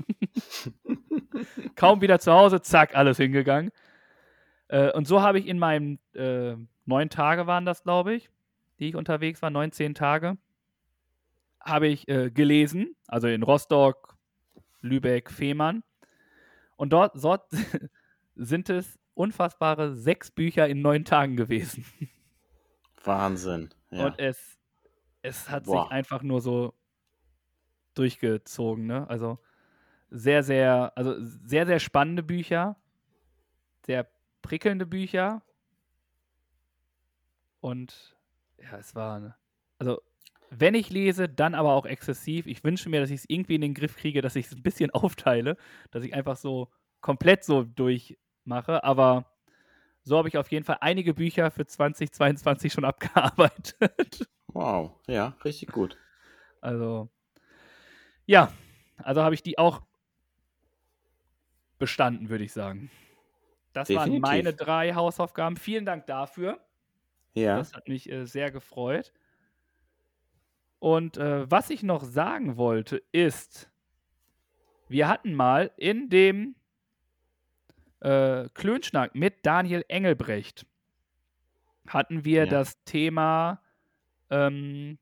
Kaum 1.74 2.00
wieder 2.00 2.20
zu 2.20 2.32
Hause, 2.32 2.60
zack, 2.60 2.94
alles 2.94 3.16
hingegangen. 3.16 3.72
Äh, 4.68 4.92
und 4.92 5.06
so 5.06 5.20
habe 5.20 5.38
ich 5.38 5.46
in 5.46 5.58
meinen 5.58 5.98
äh, 6.14 6.56
neun 6.84 7.10
Tage 7.10 7.46
waren 7.46 7.64
das, 7.64 7.82
glaube 7.82 8.14
ich, 8.14 8.30
die 8.78 8.88
ich 8.88 8.96
unterwegs 8.96 9.42
war, 9.42 9.50
19 9.50 9.94
Tage, 9.94 10.36
habe 11.60 11.88
ich 11.88 12.08
äh, 12.08 12.30
gelesen, 12.30 12.94
also 13.06 13.28
in 13.28 13.42
Rostock, 13.42 14.16
Lübeck, 14.80 15.30
Fehmarn. 15.30 15.82
Und 16.76 16.92
dort, 16.92 17.22
dort 17.22 17.50
sind 18.36 18.68
es 18.70 18.98
unfassbare 19.14 19.94
sechs 19.94 20.30
Bücher 20.30 20.68
in 20.68 20.82
neun 20.82 21.04
Tagen 21.04 21.36
gewesen. 21.36 21.84
Wahnsinn. 23.02 23.70
Ja. 23.90 24.06
Und 24.06 24.18
es, 24.18 24.58
es 25.22 25.48
hat 25.48 25.64
Boah. 25.64 25.84
sich 25.84 25.92
einfach 25.92 26.22
nur 26.22 26.40
so 26.40 26.74
durchgezogen, 27.94 28.86
ne? 28.86 29.08
Also 29.08 29.38
sehr, 30.10 30.42
sehr, 30.42 30.92
also 30.96 31.14
sehr, 31.18 31.66
sehr 31.66 31.80
spannende 31.80 32.22
Bücher, 32.22 32.76
sehr 33.84 34.08
prickelnde 34.42 34.86
Bücher. 34.86 35.42
Und 37.60 38.15
ja, 38.62 38.78
es 38.78 38.94
war, 38.94 39.36
also 39.78 40.00
wenn 40.50 40.74
ich 40.74 40.90
lese, 40.90 41.28
dann 41.28 41.54
aber 41.54 41.72
auch 41.72 41.86
exzessiv. 41.86 42.46
Ich 42.46 42.62
wünsche 42.64 42.88
mir, 42.88 43.00
dass 43.00 43.10
ich 43.10 43.20
es 43.20 43.26
irgendwie 43.28 43.56
in 43.56 43.60
den 43.60 43.74
Griff 43.74 43.96
kriege, 43.96 44.22
dass 44.22 44.36
ich 44.36 44.46
es 44.46 44.52
ein 44.52 44.62
bisschen 44.62 44.90
aufteile, 44.92 45.56
dass 45.90 46.04
ich 46.04 46.14
einfach 46.14 46.36
so 46.36 46.68
komplett 47.00 47.44
so 47.44 47.64
durchmache. 47.64 48.84
Aber 48.84 49.32
so 50.02 50.16
habe 50.18 50.28
ich 50.28 50.38
auf 50.38 50.50
jeden 50.50 50.64
Fall 50.64 50.78
einige 50.80 51.14
Bücher 51.14 51.50
für 51.50 51.66
2022 51.66 52.72
schon 52.72 52.84
abgearbeitet. 52.86 54.28
Wow, 54.48 54.92
ja, 55.06 55.36
richtig 55.44 55.70
gut. 55.72 55.98
Also, 56.60 57.08
ja, 58.24 58.52
also 58.96 59.22
habe 59.22 59.34
ich 59.34 59.42
die 59.42 59.58
auch 59.58 59.82
bestanden, 61.78 62.28
würde 62.28 62.44
ich 62.44 62.52
sagen. 62.52 62.90
Das 63.72 63.90
waren 63.90 64.10
Definitiv. 64.10 64.22
meine 64.22 64.54
drei 64.54 64.94
Hausaufgaben. 64.94 65.56
Vielen 65.56 65.84
Dank 65.84 66.06
dafür. 66.06 66.65
Ja. 67.36 67.58
Das 67.58 67.72
hat 67.74 67.88
mich 67.88 68.10
äh, 68.10 68.24
sehr 68.26 68.50
gefreut. 68.50 69.12
Und 70.78 71.16
äh, 71.16 71.50
was 71.50 71.70
ich 71.70 71.82
noch 71.82 72.04
sagen 72.04 72.56
wollte, 72.56 73.02
ist, 73.12 73.70
wir 74.88 75.08
hatten 75.08 75.34
mal 75.34 75.70
in 75.76 76.08
dem 76.08 76.54
äh, 78.00 78.48
Klönschnack 78.54 79.14
mit 79.14 79.44
Daniel 79.44 79.84
Engelbrecht, 79.88 80.66
hatten 81.88 82.24
wir 82.24 82.44
Ja. 82.44 82.50
das 82.50 82.82
Thema, 82.84 83.60
ähm, 84.30 84.98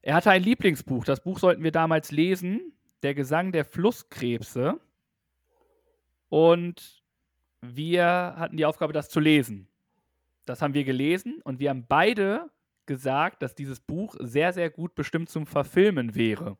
er 0.00 0.14
hatte 0.16 0.30
ein 0.30 0.42
Lieblingsbuch, 0.42 1.04
das 1.04 1.22
Buch 1.22 1.38
sollten 1.38 1.62
wir 1.62 1.72
damals 1.72 2.10
lesen, 2.10 2.72
Der 3.02 3.14
Gesang 3.14 3.50
der 3.50 3.64
Flusskrebse. 3.64 4.80
Und 6.28 7.02
wir 7.60 8.04
hatten 8.38 8.56
die 8.56 8.64
Aufgabe, 8.64 8.92
das 8.92 9.08
zu 9.08 9.18
lesen. 9.20 9.68
Das 10.44 10.62
haben 10.62 10.74
wir 10.74 10.84
gelesen 10.84 11.40
und 11.44 11.60
wir 11.60 11.70
haben 11.70 11.86
beide 11.86 12.50
gesagt, 12.86 13.42
dass 13.42 13.54
dieses 13.54 13.80
Buch 13.80 14.16
sehr, 14.18 14.52
sehr 14.52 14.70
gut 14.70 14.94
bestimmt 14.94 15.28
zum 15.28 15.46
Verfilmen 15.46 16.14
wäre. 16.14 16.56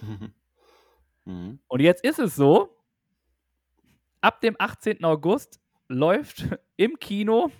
mhm. 1.24 1.60
Und 1.68 1.80
jetzt 1.80 2.04
ist 2.04 2.18
es 2.18 2.34
so, 2.34 2.76
ab 4.20 4.40
dem 4.40 4.56
18. 4.58 5.04
August 5.04 5.60
läuft 5.88 6.46
im 6.76 6.98
Kino 6.98 7.50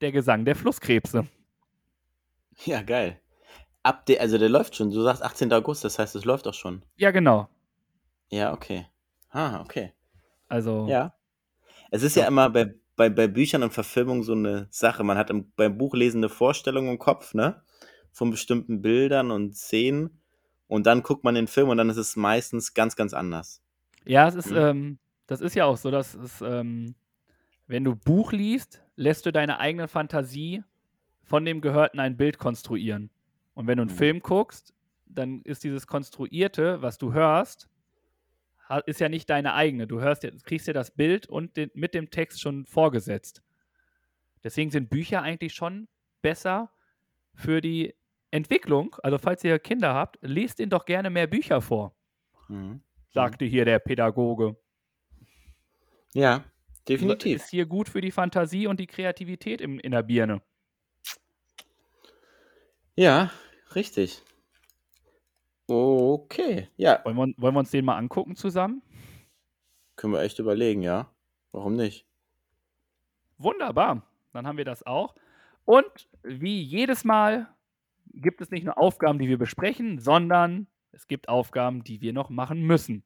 der 0.00 0.12
Gesang 0.12 0.44
der 0.44 0.56
Flusskrebse. 0.56 1.26
Ja, 2.64 2.82
geil. 2.82 3.20
Ab 3.82 4.06
der, 4.06 4.20
also 4.20 4.38
der 4.38 4.48
läuft 4.48 4.76
schon. 4.76 4.90
Du 4.90 5.02
sagst 5.02 5.22
18. 5.22 5.52
August, 5.52 5.84
das 5.84 5.98
heißt, 5.98 6.16
es 6.16 6.24
läuft 6.24 6.46
auch 6.48 6.54
schon. 6.54 6.82
Ja, 6.96 7.10
genau. 7.10 7.48
Ja, 8.30 8.52
okay. 8.52 8.86
Ah, 9.30 9.60
okay. 9.60 9.92
Also, 10.48 10.86
Ja. 10.88 11.12
Es 11.90 12.02
ist 12.02 12.16
ja, 12.16 12.26
immer 12.26 12.50
bei, 12.50 12.74
bei, 12.96 13.08
bei 13.10 13.26
Büchern 13.28 13.62
und 13.62 13.72
Verfilmungen 13.72 14.22
so 14.22 14.32
eine 14.32 14.66
Sache. 14.70 15.04
Man 15.04 15.18
hat 15.18 15.30
im, 15.30 15.52
beim 15.56 15.76
Buchlesen 15.78 16.18
eine 16.20 16.28
Vorstellung 16.28 16.88
im 16.88 16.98
Kopf, 16.98 17.34
ne? 17.34 17.62
Von 18.12 18.30
bestimmten 18.30 18.80
Bildern 18.82 19.30
und 19.30 19.54
Szenen. 19.56 20.20
Und 20.68 20.86
dann 20.86 21.02
guckt 21.02 21.22
man 21.22 21.34
den 21.34 21.46
Film 21.46 21.68
und 21.68 21.76
dann 21.76 21.90
ist 21.90 21.98
es 21.98 22.16
meistens 22.16 22.74
ganz, 22.74 22.96
ganz 22.96 23.12
anders. 23.14 23.62
ja 24.04 24.26
es 24.28 24.34
ist, 24.34 24.50
Mhm. 24.50 24.56
ähm, 24.56 24.98
das 25.26 25.40
ist 25.40 25.54
ja 25.54 25.64
auch 25.66 25.76
so, 25.76 25.90
dass 25.90 26.14
es, 26.14 26.40
ähm, 26.40 26.94
wenn 27.66 27.84
du 27.84 27.94
Buch 27.96 28.32
liest, 28.32 28.82
lässt 28.96 29.26
du 29.26 29.32
deine 29.32 29.58
eigene 29.60 29.88
Fantasie 29.88 30.62
von 31.22 31.44
dem 31.44 31.60
Gehörten 31.60 32.00
ein 32.00 32.16
Bild 32.16 32.38
konstruieren. 32.38 33.10
Und 33.54 33.66
wenn 33.66 33.76
du 33.78 33.82
einen 33.82 33.90
Mhm. 33.90 33.96
Film 33.96 34.20
guckst, 34.20 34.72
dann 35.06 35.42
ist 35.42 35.64
dieses 35.64 35.86
Konstruierte, 35.86 36.82
was 36.82 36.98
du 36.98 37.12
hörst, 37.12 37.68
ist 38.86 39.00
ja 39.00 39.08
nicht 39.08 39.30
deine 39.30 39.54
eigene. 39.54 39.86
Du 39.86 40.00
hörst, 40.00 40.26
kriegst 40.44 40.66
ja 40.66 40.72
das 40.72 40.90
Bild 40.90 41.26
und 41.28 41.56
den, 41.56 41.70
mit 41.74 41.94
dem 41.94 42.10
Text 42.10 42.40
schon 42.40 42.66
vorgesetzt. 42.66 43.42
Deswegen 44.44 44.70
sind 44.70 44.90
Bücher 44.90 45.22
eigentlich 45.22 45.54
schon 45.54 45.88
besser 46.22 46.70
für 47.34 47.60
die 47.60 47.94
Entwicklung. 48.30 48.96
Also 49.02 49.18
falls 49.18 49.44
ihr 49.44 49.58
Kinder 49.58 49.94
habt, 49.94 50.18
lest 50.20 50.60
ihnen 50.60 50.70
doch 50.70 50.84
gerne 50.84 51.10
mehr 51.10 51.26
Bücher 51.26 51.60
vor, 51.60 51.94
Mhm. 52.48 52.80
sagte 53.10 53.44
hier 53.44 53.64
der 53.64 53.78
Pädagoge. 53.78 54.56
Ja, 56.12 56.44
definitiv. 56.88 57.42
Ist 57.42 57.50
hier 57.50 57.66
gut 57.66 57.88
für 57.88 58.00
die 58.00 58.10
Fantasie 58.10 58.66
und 58.66 58.80
die 58.80 58.86
Kreativität 58.86 59.60
im, 59.60 59.78
in 59.80 59.92
der 59.92 60.02
Birne. 60.02 60.42
Ja, 62.94 63.30
richtig. 63.74 64.22
Okay. 65.68 66.68
Ja, 66.76 67.00
Wollen 67.04 67.16
wir, 67.16 67.34
wollen 67.38 67.54
wir 67.54 67.58
uns 67.60 67.70
den 67.70 67.84
mal 67.84 67.96
angucken 67.96 68.36
zusammen? 68.36 68.82
können 69.96 70.12
wir 70.12 70.20
echt 70.20 70.38
überlegen, 70.38 70.82
ja. 70.82 71.10
Warum 71.52 71.74
nicht? 71.74 72.06
Wunderbar. 73.38 74.02
Dann 74.32 74.46
haben 74.46 74.58
wir 74.58 74.64
das 74.66 74.84
auch. 74.84 75.14
Und 75.64 76.08
wie 76.22 76.60
jedes 76.60 77.04
Mal 77.04 77.48
gibt 78.12 78.40
es 78.42 78.50
nicht 78.50 78.64
nur 78.64 78.76
Aufgaben, 78.78 79.18
die 79.18 79.28
wir 79.28 79.38
besprechen, 79.38 79.98
sondern 79.98 80.66
es 80.92 81.06
gibt 81.06 81.28
Aufgaben, 81.28 81.82
die 81.82 82.00
wir 82.02 82.12
noch 82.12 82.28
machen 82.30 82.62
müssen. 82.62 83.04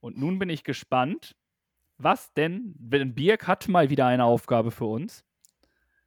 Und 0.00 0.18
nun 0.18 0.38
bin 0.38 0.48
ich 0.48 0.64
gespannt, 0.64 1.36
was 1.98 2.32
denn, 2.32 2.74
wenn 2.78 3.14
Birk 3.14 3.46
hat 3.46 3.68
mal 3.68 3.90
wieder 3.90 4.06
eine 4.06 4.24
Aufgabe 4.24 4.70
für 4.70 4.86
uns. 4.86 5.24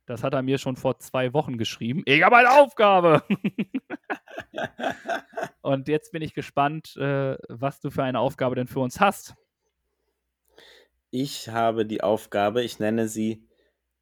Das 0.05 0.23
hat 0.23 0.33
er 0.33 0.43
mir 0.43 0.57
schon 0.57 0.75
vor 0.75 0.99
zwei 0.99 1.33
Wochen 1.33 1.57
geschrieben. 1.57 2.03
Ich 2.05 2.21
habe 2.21 2.37
eine 2.37 2.51
Aufgabe. 2.51 3.23
Und 5.61 5.87
jetzt 5.87 6.11
bin 6.11 6.21
ich 6.21 6.35
gespannt, 6.35 6.95
äh, 6.97 7.37
was 7.49 7.79
du 7.79 7.89
für 7.89 8.03
eine 8.03 8.19
Aufgabe 8.19 8.55
denn 8.55 8.67
für 8.67 8.81
uns 8.81 8.99
hast. 8.99 9.33
Ich 11.09 11.49
habe 11.49 11.85
die 11.85 12.01
Aufgabe, 12.01 12.61
ich 12.61 12.79
nenne 12.79 13.07
sie 13.07 13.47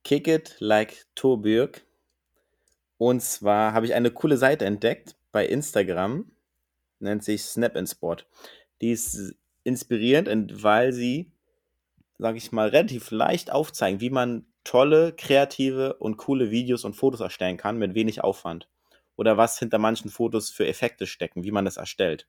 Kick 0.04 0.28
It 0.28 0.58
Like 0.60 1.06
Tobirk. 1.16 1.86
Und 2.98 3.22
zwar 3.22 3.74
habe 3.74 3.86
ich 3.86 3.94
eine 3.94 4.12
coole 4.12 4.38
Seite 4.38 4.66
entdeckt 4.66 5.16
bei 5.32 5.46
Instagram, 5.46 6.32
nennt 7.00 7.24
sich 7.24 7.44
Snap 7.44 7.76
in 7.76 7.88
Sport. 7.88 8.28
Die 8.82 8.92
ist 8.92 9.36
inspirierend, 9.64 10.64
weil 10.64 10.92
sie, 10.92 11.32
sage 12.18 12.38
ich 12.38 12.52
mal, 12.52 12.70
relativ 12.70 13.12
leicht 13.12 13.52
aufzeigen, 13.52 14.02
wie 14.02 14.10
man 14.10 14.46
tolle, 14.64 15.14
kreative 15.14 15.95
und 15.95 16.18
coole 16.18 16.52
Videos 16.52 16.85
und 16.85 16.95
Fotos 16.95 17.22
erstellen 17.22 17.57
kann 17.57 17.77
mit 17.77 17.95
wenig 17.95 18.23
Aufwand. 18.23 18.68
Oder 19.15 19.38
was 19.38 19.60
hinter 19.60 19.77
manchen 19.77 20.10
Fotos 20.10 20.49
für 20.49 20.68
Effekte 20.68 21.06
stecken, 21.06 21.44
wie 21.44 21.52
man 21.52 21.65
das 21.65 21.77
erstellt. 21.77 22.27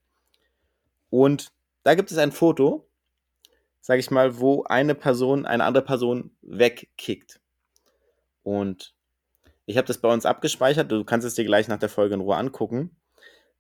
Und 1.11 1.53
da 1.83 1.95
gibt 1.95 2.11
es 2.11 2.19
ein 2.19 2.33
Foto, 2.33 2.89
sage 3.81 4.01
ich 4.01 4.11
mal, 4.11 4.39
wo 4.39 4.65
eine 4.65 4.95
Person 4.95 5.47
eine 5.47 5.65
andere 5.65 5.85
Person 5.85 6.37
wegkickt. 6.43 7.41
Und 8.43 8.95
ich 9.67 9.77
habe 9.77 9.87
das 9.87 9.99
bei 9.99 10.13
uns 10.13 10.27
abgespeichert. 10.27 10.91
Du 10.91 11.05
kannst 11.05 11.27
es 11.27 11.35
dir 11.35 11.45
gleich 11.45 11.69
nach 11.69 11.79
der 11.79 11.89
Folge 11.89 12.15
in 12.15 12.21
Ruhe 12.21 12.37
angucken. 12.37 12.97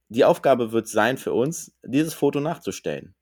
Die 0.09 0.24
Aufgabe 0.24 0.72
wird 0.72 0.88
sein 0.88 1.16
für 1.16 1.32
uns, 1.32 1.72
dieses 1.82 2.14
Foto 2.14 2.40
nachzustellen. 2.40 3.14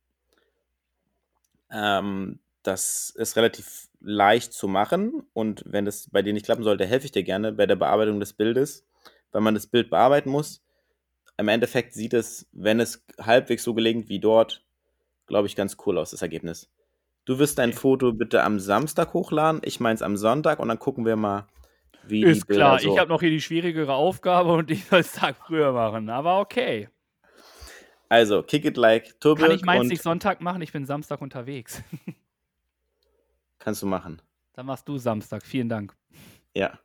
Ähm, 1.71 2.41
das 2.63 3.11
ist 3.11 3.37
relativ 3.37 3.89
leicht 4.05 4.53
zu 4.53 4.69
machen 4.69 5.23
und 5.33 5.63
wenn 5.67 5.85
das 5.85 6.09
bei 6.11 6.23
dir 6.23 6.33
nicht 6.33 6.45
klappen 6.45 6.65
sollte, 6.65 6.87
helfe 6.87 7.07
ich 7.07 7.13
dir 7.13 7.23
gerne 7.23 7.53
bei 7.53 7.67
der 7.67 7.77
Bearbeitung 7.77 8.21
des 8.21 8.33
Bildes, 8.33 8.87
weil 9.31 9.43
man 9.43 9.55
das 9.55 9.67
Bild 9.67 9.91
bearbeiten 9.91 10.31
muss. 10.31 10.63
Im 11.39 11.49
Endeffekt 11.49 11.95
sieht 11.95 12.15
es, 12.15 12.49
wenn 12.53 12.81
es 12.81 13.05
halbwegs 13.21 13.65
so 13.65 13.75
gelingt 13.75 14.09
wie 14.09 14.21
dort, 14.21 14.63
glaube 15.27 15.47
ich, 15.47 15.57
ganz 15.57 15.77
cool 15.87 15.99
aus, 15.99 16.11
das 16.11 16.23
Ergebnis. 16.23 16.71
Du 17.25 17.39
wirst 17.39 17.59
dein 17.59 17.73
Foto 17.73 18.13
bitte 18.13 18.43
am 18.43 18.59
Samstag 18.59 19.15
hochladen, 19.15 19.61
ich 19.65 19.81
meins 19.81 20.03
am 20.03 20.17
Sonntag 20.17 20.59
und 20.59 20.69
dann 20.69 20.79
gucken 20.79 21.07
wir 21.07 21.17
mal, 21.17 21.47
wie 22.05 22.25
Ist 22.25 22.43
die 22.43 22.47
Bilder 22.47 22.65
klar, 22.65 22.79
so. 22.81 22.93
ich 22.93 22.99
habe 22.99 23.09
noch 23.09 23.21
hier 23.21 23.31
die 23.31 23.41
schwierigere 23.41 23.95
Aufgabe 23.95 24.53
und 24.53 24.71
ich 24.71 24.85
soll 24.87 25.01
es 25.01 25.13
Tag 25.13 25.37
früher 25.37 25.73
machen, 25.73 26.11
aber 26.11 26.41
okay. 26.41 26.89
Also, 28.09 28.43
Kick 28.43 28.65
It 28.65 28.77
Like 28.77 29.19
Turbik 29.21 29.47
Kann 29.47 29.55
ich 29.55 29.63
meins 29.63 29.89
nicht 29.89 30.03
Sonntag 30.03 30.41
machen? 30.43 30.61
Ich 30.61 30.73
bin 30.73 30.85
Samstag 30.85 31.23
unterwegs. 31.23 31.83
kannst 33.63 33.83
du 33.83 33.87
machen. 33.87 34.21
Dann 34.55 34.67
machst 34.67 34.87
du 34.89 34.99
Samstag. 34.99 35.45
Vielen 35.45 35.69
Dank. 35.69 35.97
Ja. 36.55 36.79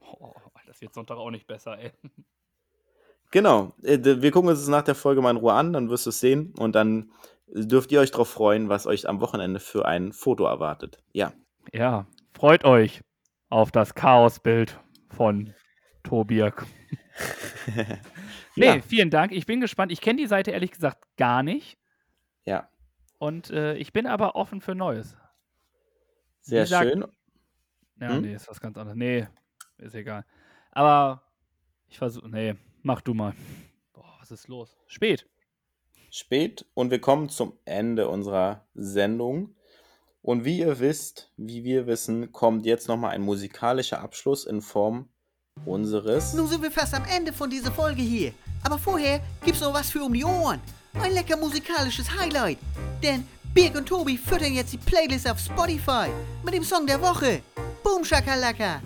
Oh, 0.00 0.32
das 0.66 0.80
wird 0.80 0.94
Sonntag 0.94 1.16
auch 1.16 1.30
nicht 1.30 1.46
besser, 1.46 1.78
ey. 1.78 1.90
Genau. 3.30 3.72
Äh, 3.82 3.98
Wir 4.02 4.30
gucken 4.30 4.50
uns 4.50 4.60
das 4.60 4.68
nach 4.68 4.82
der 4.82 4.94
Folge 4.94 5.22
mal 5.22 5.30
in 5.30 5.36
Ruhe 5.38 5.52
an, 5.54 5.72
dann 5.72 5.88
wirst 5.90 6.06
du 6.06 6.10
es 6.10 6.20
sehen 6.20 6.52
und 6.58 6.74
dann 6.74 7.10
dürft 7.48 7.90
ihr 7.92 8.00
euch 8.00 8.10
darauf 8.10 8.28
freuen, 8.28 8.68
was 8.68 8.86
euch 8.86 9.08
am 9.08 9.20
Wochenende 9.20 9.58
für 9.60 9.86
ein 9.86 10.12
Foto 10.12 10.44
erwartet. 10.44 10.98
Ja. 11.12 11.32
Ja, 11.72 12.06
freut 12.34 12.64
euch 12.64 13.00
auf 13.48 13.70
das 13.70 13.94
Chaosbild 13.94 14.78
von 15.10 15.54
Tobirk. 16.02 16.66
Nee, 18.54 18.66
Ja. 18.66 18.80
vielen 18.82 19.08
Dank. 19.10 19.32
Ich 19.32 19.46
bin 19.46 19.60
gespannt. 19.60 19.92
Ich 19.92 20.00
kenne 20.02 20.20
die 20.20 20.26
Seite 20.26 20.50
ehrlich 20.50 20.72
gesagt 20.72 21.04
gar 21.16 21.42
nicht. 21.42 21.78
Ja. 22.44 22.68
Und 23.18 23.50
äh, 23.50 23.76
ich 23.76 23.92
bin 23.94 24.06
aber 24.06 24.34
offen 24.36 24.60
für 24.60 24.74
Neues. 24.74 25.16
Sehr 26.42 26.64
Wie 26.64 26.68
sagt- 26.68 26.90
schön. 26.90 27.04
Ja, 28.00 28.08
Hm? 28.10 28.22
nee, 28.22 28.34
ist 28.34 28.48
was 28.48 28.60
ganz 28.60 28.76
anderes. 28.76 28.96
Nee, 28.98 29.26
ist 29.78 29.94
egal. 29.94 30.24
Aber 30.72 31.22
ich 31.88 31.98
versuche. 31.98 32.28
Nee, 32.28 32.56
mach 32.82 33.00
du 33.00 33.14
mal. 33.14 33.32
Boah, 33.92 34.16
was 34.20 34.30
ist 34.30 34.48
los? 34.48 34.76
Spät. 34.86 35.26
Spät 36.10 36.66
und 36.74 36.90
wir 36.90 37.00
kommen 37.00 37.28
zum 37.28 37.54
Ende 37.64 38.08
unserer 38.08 38.66
Sendung. 38.74 39.54
Und 40.20 40.44
wie 40.44 40.58
ihr 40.58 40.78
wisst, 40.78 41.32
wie 41.36 41.64
wir 41.64 41.86
wissen, 41.86 42.32
kommt 42.32 42.64
jetzt 42.66 42.86
nochmal 42.88 43.10
ein 43.12 43.22
musikalischer 43.22 44.00
Abschluss 44.00 44.44
in 44.44 44.60
Form 44.62 45.08
unseres. 45.64 46.34
Nun 46.34 46.46
sind 46.48 46.62
wir 46.62 46.70
fast 46.70 46.94
am 46.94 47.04
Ende 47.04 47.32
von 47.32 47.50
dieser 47.50 47.72
Folge 47.72 48.02
hier. 48.02 48.32
Aber 48.64 48.78
vorher 48.78 49.20
gibt's 49.44 49.60
noch 49.60 49.74
was 49.74 49.90
für 49.90 50.02
um 50.02 50.12
die 50.12 50.24
Ohren. 50.24 50.60
Ein 50.94 51.12
lecker 51.12 51.36
musikalisches 51.36 52.10
Highlight. 52.18 52.58
Denn 53.02 53.26
Birg 53.54 53.74
und 53.76 53.86
Tobi 53.86 54.16
füttern 54.16 54.52
jetzt 54.54 54.72
die 54.72 54.78
Playlist 54.78 55.28
auf 55.30 55.38
Spotify 55.38 56.08
mit 56.44 56.54
dem 56.54 56.64
Song 56.64 56.86
der 56.86 57.00
Woche. 57.00 57.42
Boom 57.84 58.04
Shakalaka. 58.04 58.80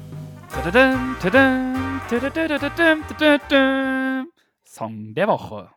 Song 4.64 5.14
der 5.14 5.28
Woche. 5.28 5.70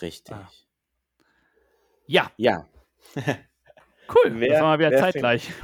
Richtig. 0.00 0.34
Ah. 0.34 0.48
Ja, 2.06 2.30
Ja. 2.36 2.66
cool. 3.16 4.40
Wer- 4.40 4.48
das 4.50 4.60
war 4.60 4.68
mal 4.68 4.78
wieder 4.78 4.90
wer 4.90 5.00
zeitgleich. 5.00 5.50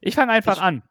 Ich 0.00 0.14
fange 0.14 0.30
einfach 0.32 0.56
Ich- 0.58 0.62
an. 0.62 0.82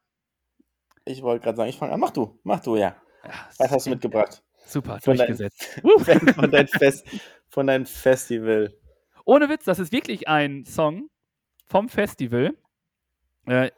Ich 1.05 1.21
wollte 1.21 1.45
gerade 1.45 1.55
sagen, 1.55 1.69
ich 1.69 1.77
fange 1.77 1.93
an. 1.93 1.99
Mach 2.01 2.11
du, 2.11 2.37
mach 2.43 2.59
du, 2.59 2.75
ja. 2.75 2.93
Ja, 3.23 3.31
Was 3.57 3.71
hast 3.71 3.85
du 3.85 3.91
mitgebracht? 3.91 4.43
Super, 4.65 4.99
Von 4.99 5.15
deinem- 5.15 5.37
durchgesetzt. 5.37 5.79
Wuh. 5.81 5.97
von, 6.33 6.51
dein 6.51 6.67
Fest, 6.67 7.05
von 7.49 7.67
deinem 7.67 7.85
Festival. 7.85 8.73
Ohne 9.25 9.49
Witz, 9.49 9.65
das 9.65 9.79
ist 9.79 9.91
wirklich 9.91 10.27
ein 10.27 10.65
Song 10.65 11.09
vom 11.65 11.89
Festival. 11.89 12.55
Äh, 13.45 13.71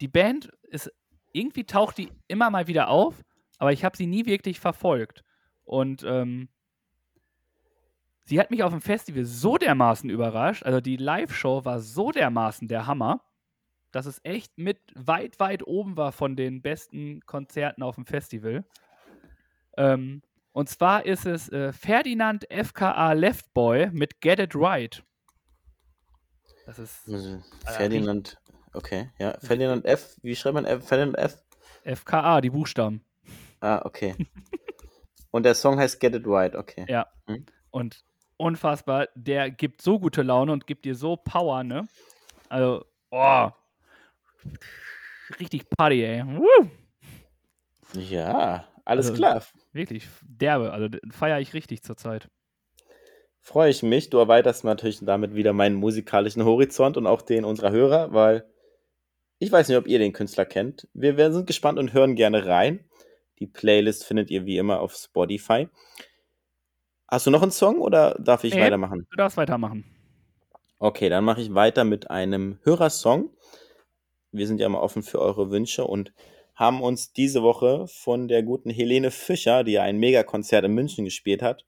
die 0.00 0.08
Band 0.08 0.50
ist, 0.62 0.90
irgendwie 1.32 1.64
taucht 1.64 1.98
die 1.98 2.10
immer 2.28 2.50
mal 2.50 2.66
wieder 2.66 2.88
auf, 2.88 3.22
aber 3.58 3.72
ich 3.72 3.84
habe 3.84 3.96
sie 3.96 4.06
nie 4.06 4.26
wirklich 4.26 4.60
verfolgt. 4.60 5.24
Und 5.64 6.02
ähm, 6.04 6.48
sie 8.24 8.40
hat 8.40 8.50
mich 8.50 8.62
auf 8.62 8.72
dem 8.72 8.80
Festival 8.80 9.24
so 9.24 9.56
dermaßen 9.56 10.10
überrascht. 10.10 10.64
Also 10.64 10.80
die 10.80 10.96
Live-Show 10.96 11.64
war 11.64 11.80
so 11.80 12.10
dermaßen 12.10 12.68
der 12.68 12.86
Hammer, 12.86 13.24
dass 13.92 14.06
es 14.06 14.20
echt 14.24 14.58
mit 14.58 14.78
weit, 14.94 15.38
weit 15.38 15.66
oben 15.66 15.96
war 15.96 16.12
von 16.12 16.36
den 16.36 16.62
besten 16.62 17.20
Konzerten 17.26 17.82
auf 17.82 17.94
dem 17.96 18.06
Festival. 18.06 18.64
Ähm, 19.76 20.22
und 20.52 20.68
zwar 20.68 21.04
ist 21.06 21.26
es 21.26 21.48
äh, 21.50 21.72
Ferdinand 21.72 22.46
FKA 22.50 23.12
Leftboy 23.12 23.88
mit 23.92 24.20
Get 24.20 24.38
It 24.38 24.54
Right. 24.54 25.02
Das 26.66 26.78
ist 26.78 27.08
Also, 27.08 27.42
Ferdinand. 27.66 28.38
Okay, 28.72 29.10
ja. 29.18 29.36
Ferdinand 29.40 29.84
F. 29.84 30.16
Wie 30.22 30.34
schreibt 30.36 30.54
man 30.54 30.64
F? 30.64 30.86
Ferdinand 30.86 31.18
F? 31.18 31.42
FKA, 31.84 32.40
die 32.40 32.50
Buchstaben. 32.50 33.04
Ah, 33.60 33.82
okay. 33.84 34.14
Und 35.30 35.44
der 35.44 35.54
Song 35.54 35.78
heißt 35.78 35.98
Get 36.00 36.14
It 36.14 36.24
Right, 36.26 36.54
okay. 36.54 36.86
Ja. 36.88 37.06
Hm. 37.26 37.44
Und 37.70 38.04
unfassbar, 38.36 39.08
der 39.14 39.50
gibt 39.50 39.82
so 39.82 39.98
gute 39.98 40.22
Laune 40.22 40.52
und 40.52 40.66
gibt 40.66 40.84
dir 40.84 40.94
so 40.94 41.16
Power, 41.16 41.64
ne? 41.64 41.86
Also, 42.48 42.84
oh. 43.10 43.50
Richtig 45.40 45.68
Party, 45.70 46.04
ey. 46.04 46.22
Woo! 46.26 46.68
Ja, 47.94 48.64
alles 48.84 49.06
Also- 49.06 49.16
klar. 49.18 49.42
Wirklich 49.72 50.06
derbe. 50.22 50.72
Also 50.72 50.88
feiere 51.10 51.40
ich 51.40 51.54
richtig 51.54 51.82
zurzeit. 51.82 52.28
Freue 53.40 53.70
ich 53.70 53.82
mich. 53.82 54.10
Du 54.10 54.18
erweiterst 54.18 54.64
natürlich 54.64 55.00
damit 55.04 55.34
wieder 55.34 55.52
meinen 55.52 55.74
musikalischen 55.74 56.44
Horizont 56.44 56.96
und 56.96 57.06
auch 57.06 57.22
den 57.22 57.44
unserer 57.44 57.72
Hörer, 57.72 58.12
weil 58.12 58.44
ich 59.38 59.50
weiß 59.50 59.68
nicht, 59.68 59.78
ob 59.78 59.88
ihr 59.88 59.98
den 59.98 60.12
Künstler 60.12 60.44
kennt. 60.44 60.86
Wir, 60.94 61.16
wir 61.16 61.32
sind 61.32 61.46
gespannt 61.48 61.78
und 61.78 61.92
hören 61.92 62.14
gerne 62.14 62.46
rein. 62.46 62.84
Die 63.40 63.46
Playlist 63.48 64.04
findet 64.04 64.30
ihr 64.30 64.46
wie 64.46 64.58
immer 64.58 64.78
auf 64.80 64.94
Spotify. 64.94 65.68
Hast 67.08 67.26
du 67.26 67.30
noch 67.30 67.42
einen 67.42 67.50
Song 67.50 67.80
oder 67.80 68.14
darf 68.20 68.44
ich 68.44 68.54
Nee. 68.54 68.60
weitermachen? 68.60 69.06
Du 69.10 69.16
darfst 69.16 69.36
weitermachen. 69.36 69.84
Okay, 70.78 71.08
dann 71.08 71.24
mache 71.24 71.40
ich 71.40 71.52
weiter 71.54 71.84
mit 71.84 72.10
einem 72.10 72.58
Hörersong. 72.62 73.30
Wir 74.30 74.46
sind 74.46 74.60
ja 74.60 74.66
immer 74.66 74.80
offen 74.80 75.02
für 75.02 75.20
eure 75.20 75.50
Wünsche 75.50 75.84
und 75.84 76.12
haben 76.62 76.80
uns 76.80 77.12
diese 77.12 77.42
Woche 77.42 77.88
von 77.88 78.28
der 78.28 78.44
guten 78.44 78.70
Helene 78.70 79.10
Fischer, 79.10 79.64
die 79.64 79.72
ja 79.72 79.82
ein 79.82 79.98
Megakonzert 79.98 80.64
in 80.64 80.72
München 80.72 81.04
gespielt 81.04 81.42
hat, 81.42 81.66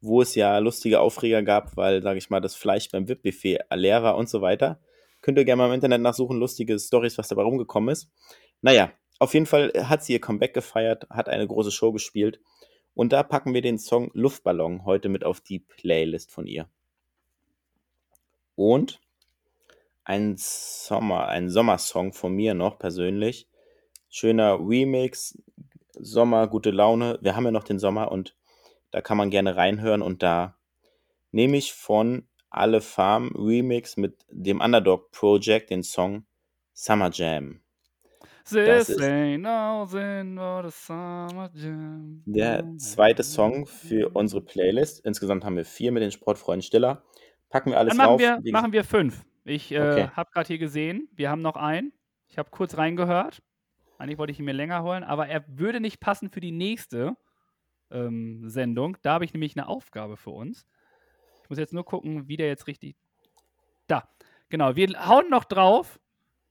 wo 0.00 0.22
es 0.22 0.36
ja 0.36 0.56
lustige 0.58 1.00
Aufreger 1.00 1.42
gab, 1.42 1.76
weil, 1.76 2.00
sage 2.00 2.18
ich 2.18 2.30
mal, 2.30 2.38
das 2.38 2.54
Fleisch 2.54 2.88
beim 2.92 3.08
VIP-Buffet 3.08 3.58
leer 3.74 4.04
war 4.04 4.16
und 4.16 4.28
so 4.28 4.40
weiter. 4.40 4.78
Könnt 5.20 5.36
ihr 5.36 5.44
gerne 5.44 5.62
mal 5.62 5.66
im 5.66 5.74
Internet 5.74 6.00
nachsuchen, 6.00 6.38
lustige 6.38 6.78
Stories, 6.78 7.18
was 7.18 7.26
dabei 7.26 7.42
rumgekommen 7.42 7.90
ist. 7.90 8.08
Naja, 8.62 8.92
auf 9.18 9.34
jeden 9.34 9.46
Fall 9.46 9.72
hat 9.74 10.04
sie 10.04 10.12
ihr 10.12 10.20
Comeback 10.20 10.54
gefeiert, 10.54 11.08
hat 11.10 11.28
eine 11.28 11.48
große 11.48 11.72
Show 11.72 11.90
gespielt 11.90 12.38
und 12.94 13.12
da 13.12 13.24
packen 13.24 13.52
wir 13.52 13.62
den 13.62 13.80
Song 13.80 14.12
Luftballon 14.14 14.84
heute 14.84 15.08
mit 15.08 15.24
auf 15.24 15.40
die 15.40 15.58
Playlist 15.58 16.30
von 16.30 16.46
ihr. 16.46 16.68
Und 18.54 19.00
ein 20.04 20.36
Sommer, 20.36 21.26
ein 21.26 21.50
Sommersong 21.50 22.12
von 22.12 22.32
mir 22.32 22.54
noch 22.54 22.78
persönlich. 22.78 23.48
Schöner 24.16 24.60
Remix, 24.60 25.36
Sommer, 25.98 26.46
gute 26.46 26.70
Laune. 26.70 27.18
Wir 27.20 27.34
haben 27.34 27.46
ja 27.46 27.50
noch 27.50 27.64
den 27.64 27.80
Sommer 27.80 28.12
und 28.12 28.36
da 28.92 29.00
kann 29.00 29.16
man 29.16 29.28
gerne 29.28 29.56
reinhören. 29.56 30.02
Und 30.02 30.22
da 30.22 30.56
nehme 31.32 31.56
ich 31.56 31.72
von 31.72 32.28
Alle 32.48 32.80
Farm 32.80 33.32
Remix 33.34 33.96
mit 33.96 34.24
dem 34.30 34.60
Underdog 34.60 35.10
Project 35.10 35.70
den 35.70 35.82
Song 35.82 36.26
Summer 36.74 37.10
Jam. 37.12 37.60
This 38.44 38.88
ain't 39.00 39.38
nothing 39.38 40.36
but 40.36 40.66
a 40.66 40.70
summer 40.70 41.50
jam. 41.52 42.22
Der 42.24 42.64
zweite 42.76 43.24
Song 43.24 43.66
für 43.66 44.10
unsere 44.14 44.42
Playlist. 44.42 45.04
Insgesamt 45.04 45.44
haben 45.44 45.56
wir 45.56 45.64
vier 45.64 45.90
mit 45.90 46.04
den 46.04 46.12
Sportfreunden 46.12 46.62
Stiller. 46.62 47.02
Packen 47.50 47.72
wir 47.72 47.78
alles 47.80 47.96
Dann 47.96 47.96
machen 47.96 48.18
drauf. 48.18 48.40
wir, 48.44 48.52
machen 48.52 48.72
wir 48.72 48.84
fünf. 48.84 49.24
Ich 49.44 49.72
äh, 49.72 49.80
Okay. 49.80 50.08
habe 50.14 50.30
gerade 50.30 50.46
hier 50.46 50.58
gesehen, 50.58 51.08
wir 51.16 51.30
haben 51.30 51.42
noch 51.42 51.56
einen. 51.56 51.92
Ich 52.28 52.38
habe 52.38 52.50
kurz 52.50 52.76
reingehört. 52.76 53.42
Eigentlich 53.98 54.18
wollte 54.18 54.32
ich 54.32 54.38
ihn 54.38 54.44
mir 54.44 54.52
länger 54.52 54.82
holen, 54.82 55.04
aber 55.04 55.28
er 55.28 55.44
würde 55.48 55.80
nicht 55.80 56.00
passen 56.00 56.30
für 56.30 56.40
die 56.40 56.52
nächste 56.52 57.16
ähm, 57.90 58.48
Sendung. 58.48 58.96
Da 59.02 59.14
habe 59.14 59.24
ich 59.24 59.32
nämlich 59.32 59.56
eine 59.56 59.68
Aufgabe 59.68 60.16
für 60.16 60.30
uns. 60.30 60.66
Ich 61.42 61.50
muss 61.50 61.58
jetzt 61.58 61.72
nur 61.72 61.84
gucken, 61.84 62.28
wie 62.28 62.36
der 62.36 62.48
jetzt 62.48 62.66
richtig. 62.66 62.96
Da, 63.86 64.08
genau. 64.48 64.76
Wir 64.76 64.88
hauen 65.06 65.28
noch 65.30 65.44
drauf 65.44 66.00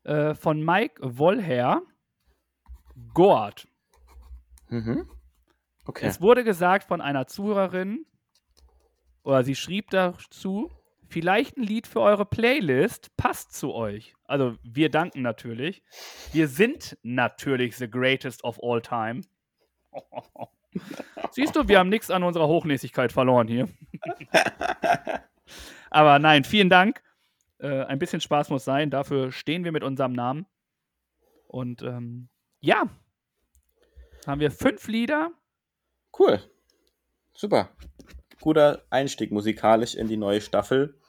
äh, 0.03 0.33
von 0.35 0.63
Mike 0.63 1.01
Wollher. 1.01 1.81
Goat. 3.13 3.67
Mhm. 4.69 5.09
Okay. 5.85 6.05
Es 6.05 6.21
wurde 6.21 6.43
gesagt 6.43 6.85
von 6.85 7.01
einer 7.01 7.27
Zuhörerin, 7.27 8.05
oder 9.23 9.43
sie 9.43 9.55
schrieb 9.55 9.89
dazu, 9.89 10.69
vielleicht 11.13 11.57
ein 11.57 11.63
Lied 11.63 11.85
für 11.85 12.01
eure 12.01 12.25
Playlist 12.25 13.15
passt 13.15 13.53
zu 13.53 13.73
euch. 13.73 14.15
Also 14.25 14.57
wir 14.63 14.89
danken 14.89 15.21
natürlich. 15.21 15.83
Wir 16.31 16.47
sind 16.47 16.97
natürlich 17.03 17.77
the 17.77 17.89
greatest 17.89 18.43
of 18.43 18.59
all 18.63 18.81
time. 18.81 19.21
Siehst 21.31 21.55
du, 21.55 21.67
wir 21.67 21.77
haben 21.77 21.89
nichts 21.89 22.09
an 22.09 22.23
unserer 22.23 22.47
Hochnäsigkeit 22.47 23.11
verloren 23.11 23.47
hier. 23.47 23.69
Aber 25.91 26.17
nein, 26.17 26.43
vielen 26.43 26.69
Dank. 26.69 27.03
Äh, 27.59 27.83
ein 27.83 27.99
bisschen 27.99 28.19
Spaß 28.19 28.49
muss 28.49 28.65
sein. 28.65 28.89
Dafür 28.89 29.31
stehen 29.31 29.63
wir 29.63 29.71
mit 29.71 29.83
unserem 29.83 30.13
Namen. 30.13 30.47
Und 31.45 31.83
ähm, 31.83 32.27
ja, 32.59 32.89
haben 34.25 34.41
wir 34.41 34.49
fünf 34.49 34.87
Lieder. 34.87 35.29
Cool. 36.17 36.39
Super. 37.35 37.69
Guter 38.41 38.83
Einstieg 38.89 39.31
musikalisch 39.31 39.93
in 39.93 40.07
die 40.07 40.17
neue 40.17 40.41
Staffel. 40.41 40.99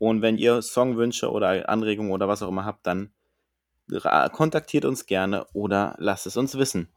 Und 0.00 0.22
wenn 0.22 0.38
ihr 0.38 0.62
Songwünsche 0.62 1.30
oder 1.30 1.68
Anregungen 1.68 2.10
oder 2.10 2.26
was 2.26 2.42
auch 2.42 2.48
immer 2.48 2.64
habt, 2.64 2.86
dann 2.86 3.12
kontaktiert 4.32 4.86
uns 4.86 5.04
gerne 5.04 5.46
oder 5.52 5.94
lasst 5.98 6.26
es 6.26 6.38
uns 6.38 6.56
wissen. 6.56 6.88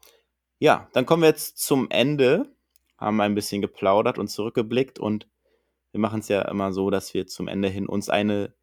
Ja, 0.58 0.88
dann 0.94 1.04
kommen 1.04 1.22
wir 1.22 1.28
jetzt 1.28 1.58
zum 1.58 1.90
Ende. 1.90 2.48
Haben 2.96 3.20
ein 3.20 3.34
bisschen 3.34 3.60
geplaudert 3.60 4.18
und 4.18 4.28
zurückgeblickt 4.28 4.98
und 4.98 5.28
wir 5.92 6.00
machen 6.00 6.20
es 6.20 6.28
ja 6.28 6.40
immer 6.48 6.72
so, 6.72 6.88
dass 6.88 7.12
wir 7.12 7.26
zum 7.26 7.46
Ende 7.46 7.68
hin 7.68 7.86
uns 7.86 8.08
eine, 8.08 8.54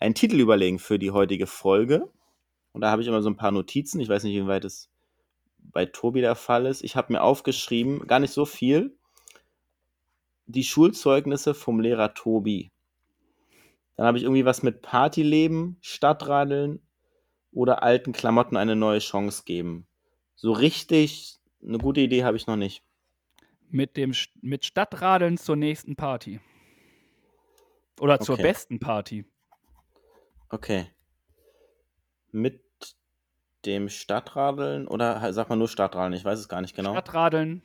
einen 0.00 0.16
Titel 0.16 0.40
überlegen 0.40 0.80
für 0.80 0.98
die 0.98 1.12
heutige 1.12 1.46
Folge. 1.46 2.10
Und 2.72 2.80
da 2.80 2.90
habe 2.90 3.02
ich 3.02 3.06
immer 3.06 3.22
so 3.22 3.30
ein 3.30 3.36
paar 3.36 3.52
Notizen. 3.52 4.00
Ich 4.00 4.08
weiß 4.08 4.24
nicht, 4.24 4.34
inwieweit 4.34 4.64
es 4.64 4.90
bei 5.58 5.86
Tobi 5.86 6.20
der 6.20 6.34
Fall 6.34 6.66
ist. 6.66 6.82
Ich 6.82 6.96
habe 6.96 7.12
mir 7.12 7.22
aufgeschrieben, 7.22 8.08
gar 8.08 8.18
nicht 8.18 8.32
so 8.32 8.44
viel, 8.44 8.98
die 10.46 10.64
Schulzeugnisse 10.64 11.54
vom 11.54 11.78
Lehrer 11.78 12.12
Tobi. 12.14 12.72
Dann 13.98 14.06
habe 14.06 14.16
ich 14.16 14.22
irgendwie 14.22 14.44
was 14.44 14.62
mit 14.62 14.80
Partyleben, 14.80 15.76
Stadtradeln 15.80 16.80
oder 17.50 17.82
alten 17.82 18.12
Klamotten 18.12 18.56
eine 18.56 18.76
neue 18.76 19.00
Chance 19.00 19.42
geben. 19.44 19.88
So 20.36 20.52
richtig 20.52 21.38
eine 21.60 21.78
gute 21.78 22.00
Idee 22.00 22.22
habe 22.22 22.36
ich 22.36 22.46
noch 22.46 22.54
nicht. 22.54 22.84
Mit 23.70 23.96
dem 23.96 24.14
mit 24.40 24.64
Stadtradeln 24.64 25.36
zur 25.36 25.56
nächsten 25.56 25.96
Party. 25.96 26.38
Oder 27.98 28.20
zur 28.20 28.34
Okay. 28.34 28.42
besten 28.44 28.78
Party. 28.78 29.24
Okay. 30.48 30.86
Mit 32.30 32.62
dem 33.64 33.88
Stadtradeln 33.88 34.86
oder 34.86 35.32
sag 35.32 35.48
mal 35.48 35.56
nur 35.56 35.66
Stadtradeln? 35.66 36.12
Ich 36.12 36.24
weiß 36.24 36.38
es 36.38 36.48
gar 36.48 36.60
nicht 36.60 36.76
genau. 36.76 36.92
Stadtradeln 36.92 37.62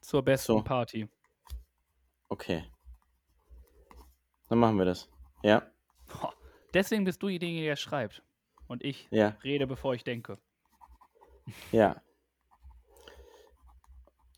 zur 0.00 0.22
besten 0.22 0.46
So. 0.54 0.62
Party. 0.62 1.08
Okay. 2.30 2.64
Dann 4.48 4.58
machen 4.60 4.78
wir 4.78 4.86
das. 4.86 5.10
Ja, 5.42 5.62
Deswegen 6.74 7.04
bist 7.04 7.22
du 7.22 7.28
diejenige, 7.28 7.66
der 7.66 7.76
schreibt. 7.76 8.22
Und 8.66 8.84
ich 8.84 9.08
ja, 9.10 9.36
rede, 9.42 9.66
bevor 9.66 9.94
ich 9.94 10.04
denke. 10.04 10.38
ja. 11.72 12.00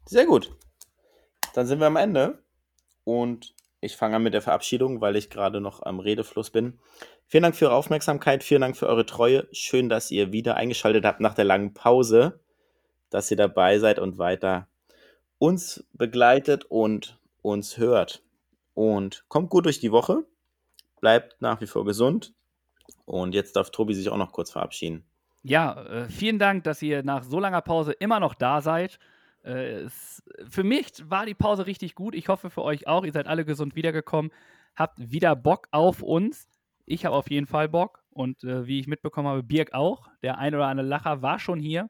Sehr 0.06 0.26
gut. 0.26 0.52
Dann 1.54 1.66
sind 1.66 1.80
wir 1.80 1.86
am 1.86 1.96
Ende. 1.96 2.42
Und 3.04 3.54
ich 3.80 3.96
fange 3.96 4.16
an 4.16 4.22
mit 4.22 4.34
der 4.34 4.42
Verabschiedung, 4.42 5.00
weil 5.00 5.16
ich 5.16 5.30
gerade 5.30 5.60
noch 5.60 5.82
am 5.82 6.00
Redefluss 6.00 6.50
bin. 6.50 6.78
Vielen 7.26 7.44
Dank 7.44 7.56
für 7.56 7.66
eure 7.66 7.76
Aufmerksamkeit, 7.76 8.42
vielen 8.44 8.60
Dank 8.60 8.76
für 8.76 8.88
eure 8.88 9.06
Treue. 9.06 9.48
Schön, 9.52 9.88
dass 9.88 10.10
ihr 10.10 10.32
wieder 10.32 10.56
eingeschaltet 10.56 11.04
habt 11.04 11.20
nach 11.20 11.34
der 11.34 11.44
langen 11.44 11.74
Pause, 11.74 12.40
dass 13.08 13.30
ihr 13.30 13.36
dabei 13.36 13.78
seid 13.78 13.98
und 13.98 14.18
weiter 14.18 14.68
uns 15.38 15.84
begleitet 15.92 16.64
und 16.64 17.18
uns 17.40 17.78
hört. 17.78 18.22
Und 18.74 19.24
kommt 19.28 19.50
gut 19.50 19.64
durch 19.64 19.80
die 19.80 19.92
Woche, 19.92 20.24
bleibt 21.00 21.40
nach 21.40 21.60
wie 21.60 21.66
vor 21.66 21.84
gesund. 21.84 22.34
Und 23.04 23.34
jetzt 23.34 23.56
darf 23.56 23.70
Tobi 23.70 23.94
sich 23.94 24.08
auch 24.08 24.16
noch 24.16 24.32
kurz 24.32 24.50
verabschieden. 24.50 25.04
Ja, 25.42 25.82
äh, 25.84 26.08
vielen 26.08 26.38
Dank, 26.38 26.64
dass 26.64 26.82
ihr 26.82 27.02
nach 27.02 27.22
so 27.24 27.40
langer 27.40 27.62
Pause 27.62 27.92
immer 27.92 28.20
noch 28.20 28.34
da 28.34 28.60
seid. 28.60 28.98
Äh, 29.42 29.88
für 30.48 30.64
mich 30.64 30.92
war 31.08 31.24
die 31.24 31.34
Pause 31.34 31.66
richtig 31.66 31.94
gut. 31.94 32.14
Ich 32.14 32.28
hoffe 32.28 32.50
für 32.50 32.62
euch 32.62 32.86
auch. 32.86 33.04
Ihr 33.04 33.12
seid 33.12 33.26
alle 33.26 33.44
gesund 33.44 33.74
wiedergekommen. 33.74 34.32
Habt 34.76 34.98
wieder 34.98 35.34
Bock 35.36 35.68
auf 35.70 36.02
uns. 36.02 36.46
Ich 36.84 37.04
habe 37.04 37.16
auf 37.16 37.30
jeden 37.30 37.46
Fall 37.46 37.68
Bock. 37.68 38.02
Und 38.10 38.44
äh, 38.44 38.66
wie 38.66 38.80
ich 38.80 38.86
mitbekommen 38.86 39.28
habe, 39.28 39.42
Birg 39.42 39.72
auch. 39.72 40.08
Der 40.22 40.38
ein 40.38 40.54
oder 40.54 40.66
andere 40.66 40.86
Lacher 40.86 41.22
war 41.22 41.38
schon 41.38 41.58
hier. 41.58 41.88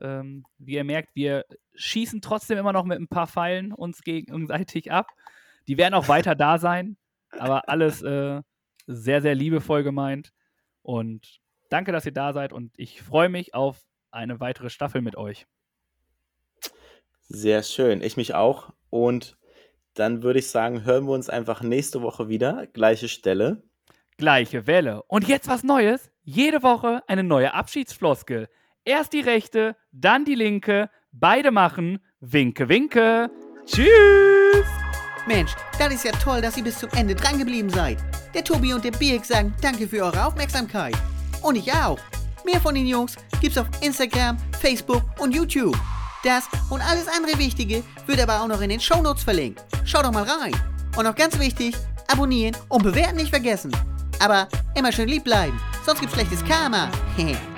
Ähm, 0.00 0.44
wie 0.58 0.74
ihr 0.74 0.84
merkt, 0.84 1.16
wir 1.16 1.44
schießen 1.74 2.20
trotzdem 2.20 2.58
immer 2.58 2.72
noch 2.72 2.84
mit 2.84 3.00
ein 3.00 3.08
paar 3.08 3.26
Pfeilen 3.26 3.72
uns 3.72 4.02
gegenseitig 4.02 4.92
ab. 4.92 5.08
Die 5.66 5.76
werden 5.76 5.94
auch 5.94 6.08
weiter 6.08 6.36
da 6.36 6.58
sein. 6.58 6.96
Aber 7.30 7.68
alles 7.68 8.02
äh, 8.02 8.40
sehr, 8.86 9.20
sehr 9.20 9.34
liebevoll 9.34 9.82
gemeint. 9.82 10.32
Und 10.82 11.40
danke, 11.68 11.92
dass 11.92 12.06
ihr 12.06 12.12
da 12.12 12.32
seid. 12.32 12.52
Und 12.52 12.72
ich 12.76 13.02
freue 13.02 13.28
mich 13.28 13.54
auf 13.54 13.80
eine 14.10 14.40
weitere 14.40 14.70
Staffel 14.70 15.02
mit 15.02 15.16
euch. 15.16 15.46
Sehr 17.28 17.62
schön, 17.62 18.00
ich 18.02 18.16
mich 18.16 18.34
auch. 18.34 18.72
Und 18.90 19.36
dann 19.94 20.22
würde 20.22 20.38
ich 20.38 20.48
sagen, 20.48 20.84
hören 20.84 21.06
wir 21.06 21.12
uns 21.12 21.28
einfach 21.28 21.62
nächste 21.62 22.00
Woche 22.02 22.28
wieder. 22.28 22.66
Gleiche 22.68 23.08
Stelle. 23.08 23.62
Gleiche 24.16 24.66
Welle. 24.66 25.02
Und 25.04 25.28
jetzt 25.28 25.48
was 25.48 25.62
Neues. 25.62 26.10
Jede 26.22 26.62
Woche 26.62 27.02
eine 27.06 27.24
neue 27.24 27.54
Abschiedsfloskel. 27.54 28.48
Erst 28.84 29.12
die 29.12 29.20
rechte, 29.20 29.76
dann 29.92 30.24
die 30.24 30.34
linke. 30.34 30.90
Beide 31.12 31.50
machen 31.50 31.98
Winke, 32.20 32.68
Winke. 32.68 33.30
Tschüss. 33.66 34.37
Mensch, 35.28 35.52
das 35.78 35.92
ist 35.92 36.04
ja 36.04 36.12
toll, 36.12 36.40
dass 36.40 36.56
ihr 36.56 36.64
bis 36.64 36.78
zum 36.78 36.90
Ende 36.90 37.14
drangeblieben 37.14 37.70
seid. 37.70 37.98
Der 38.34 38.42
Tobi 38.42 38.72
und 38.72 38.84
der 38.84 38.90
Birk 38.92 39.24
sagen 39.24 39.54
danke 39.60 39.86
für 39.86 40.02
eure 40.02 40.26
Aufmerksamkeit. 40.26 40.96
Und 41.42 41.56
ich 41.56 41.72
auch. 41.72 41.98
Mehr 42.44 42.60
von 42.60 42.74
den 42.74 42.86
Jungs 42.86 43.14
gibt's 43.40 43.58
auf 43.58 43.66
Instagram, 43.80 44.38
Facebook 44.60 45.02
und 45.18 45.34
YouTube. 45.34 45.76
Das 46.24 46.44
und 46.70 46.80
alles 46.80 47.06
andere 47.08 47.38
Wichtige 47.38 47.84
wird 48.06 48.20
aber 48.20 48.42
auch 48.42 48.48
noch 48.48 48.60
in 48.60 48.70
den 48.70 48.80
Shownotes 48.80 49.22
verlinkt. 49.22 49.62
Schaut 49.84 50.04
doch 50.04 50.12
mal 50.12 50.24
rein. 50.24 50.52
Und 50.96 51.04
noch 51.04 51.14
ganz 51.14 51.38
wichtig, 51.38 51.76
abonnieren 52.08 52.56
und 52.68 52.82
bewerten 52.82 53.16
nicht 53.16 53.30
vergessen. 53.30 53.70
Aber 54.18 54.48
immer 54.74 54.90
schön 54.90 55.08
lieb 55.08 55.24
bleiben, 55.24 55.60
sonst 55.84 56.00
gibt's 56.00 56.14
schlechtes 56.14 56.44
Karma. 56.44 56.90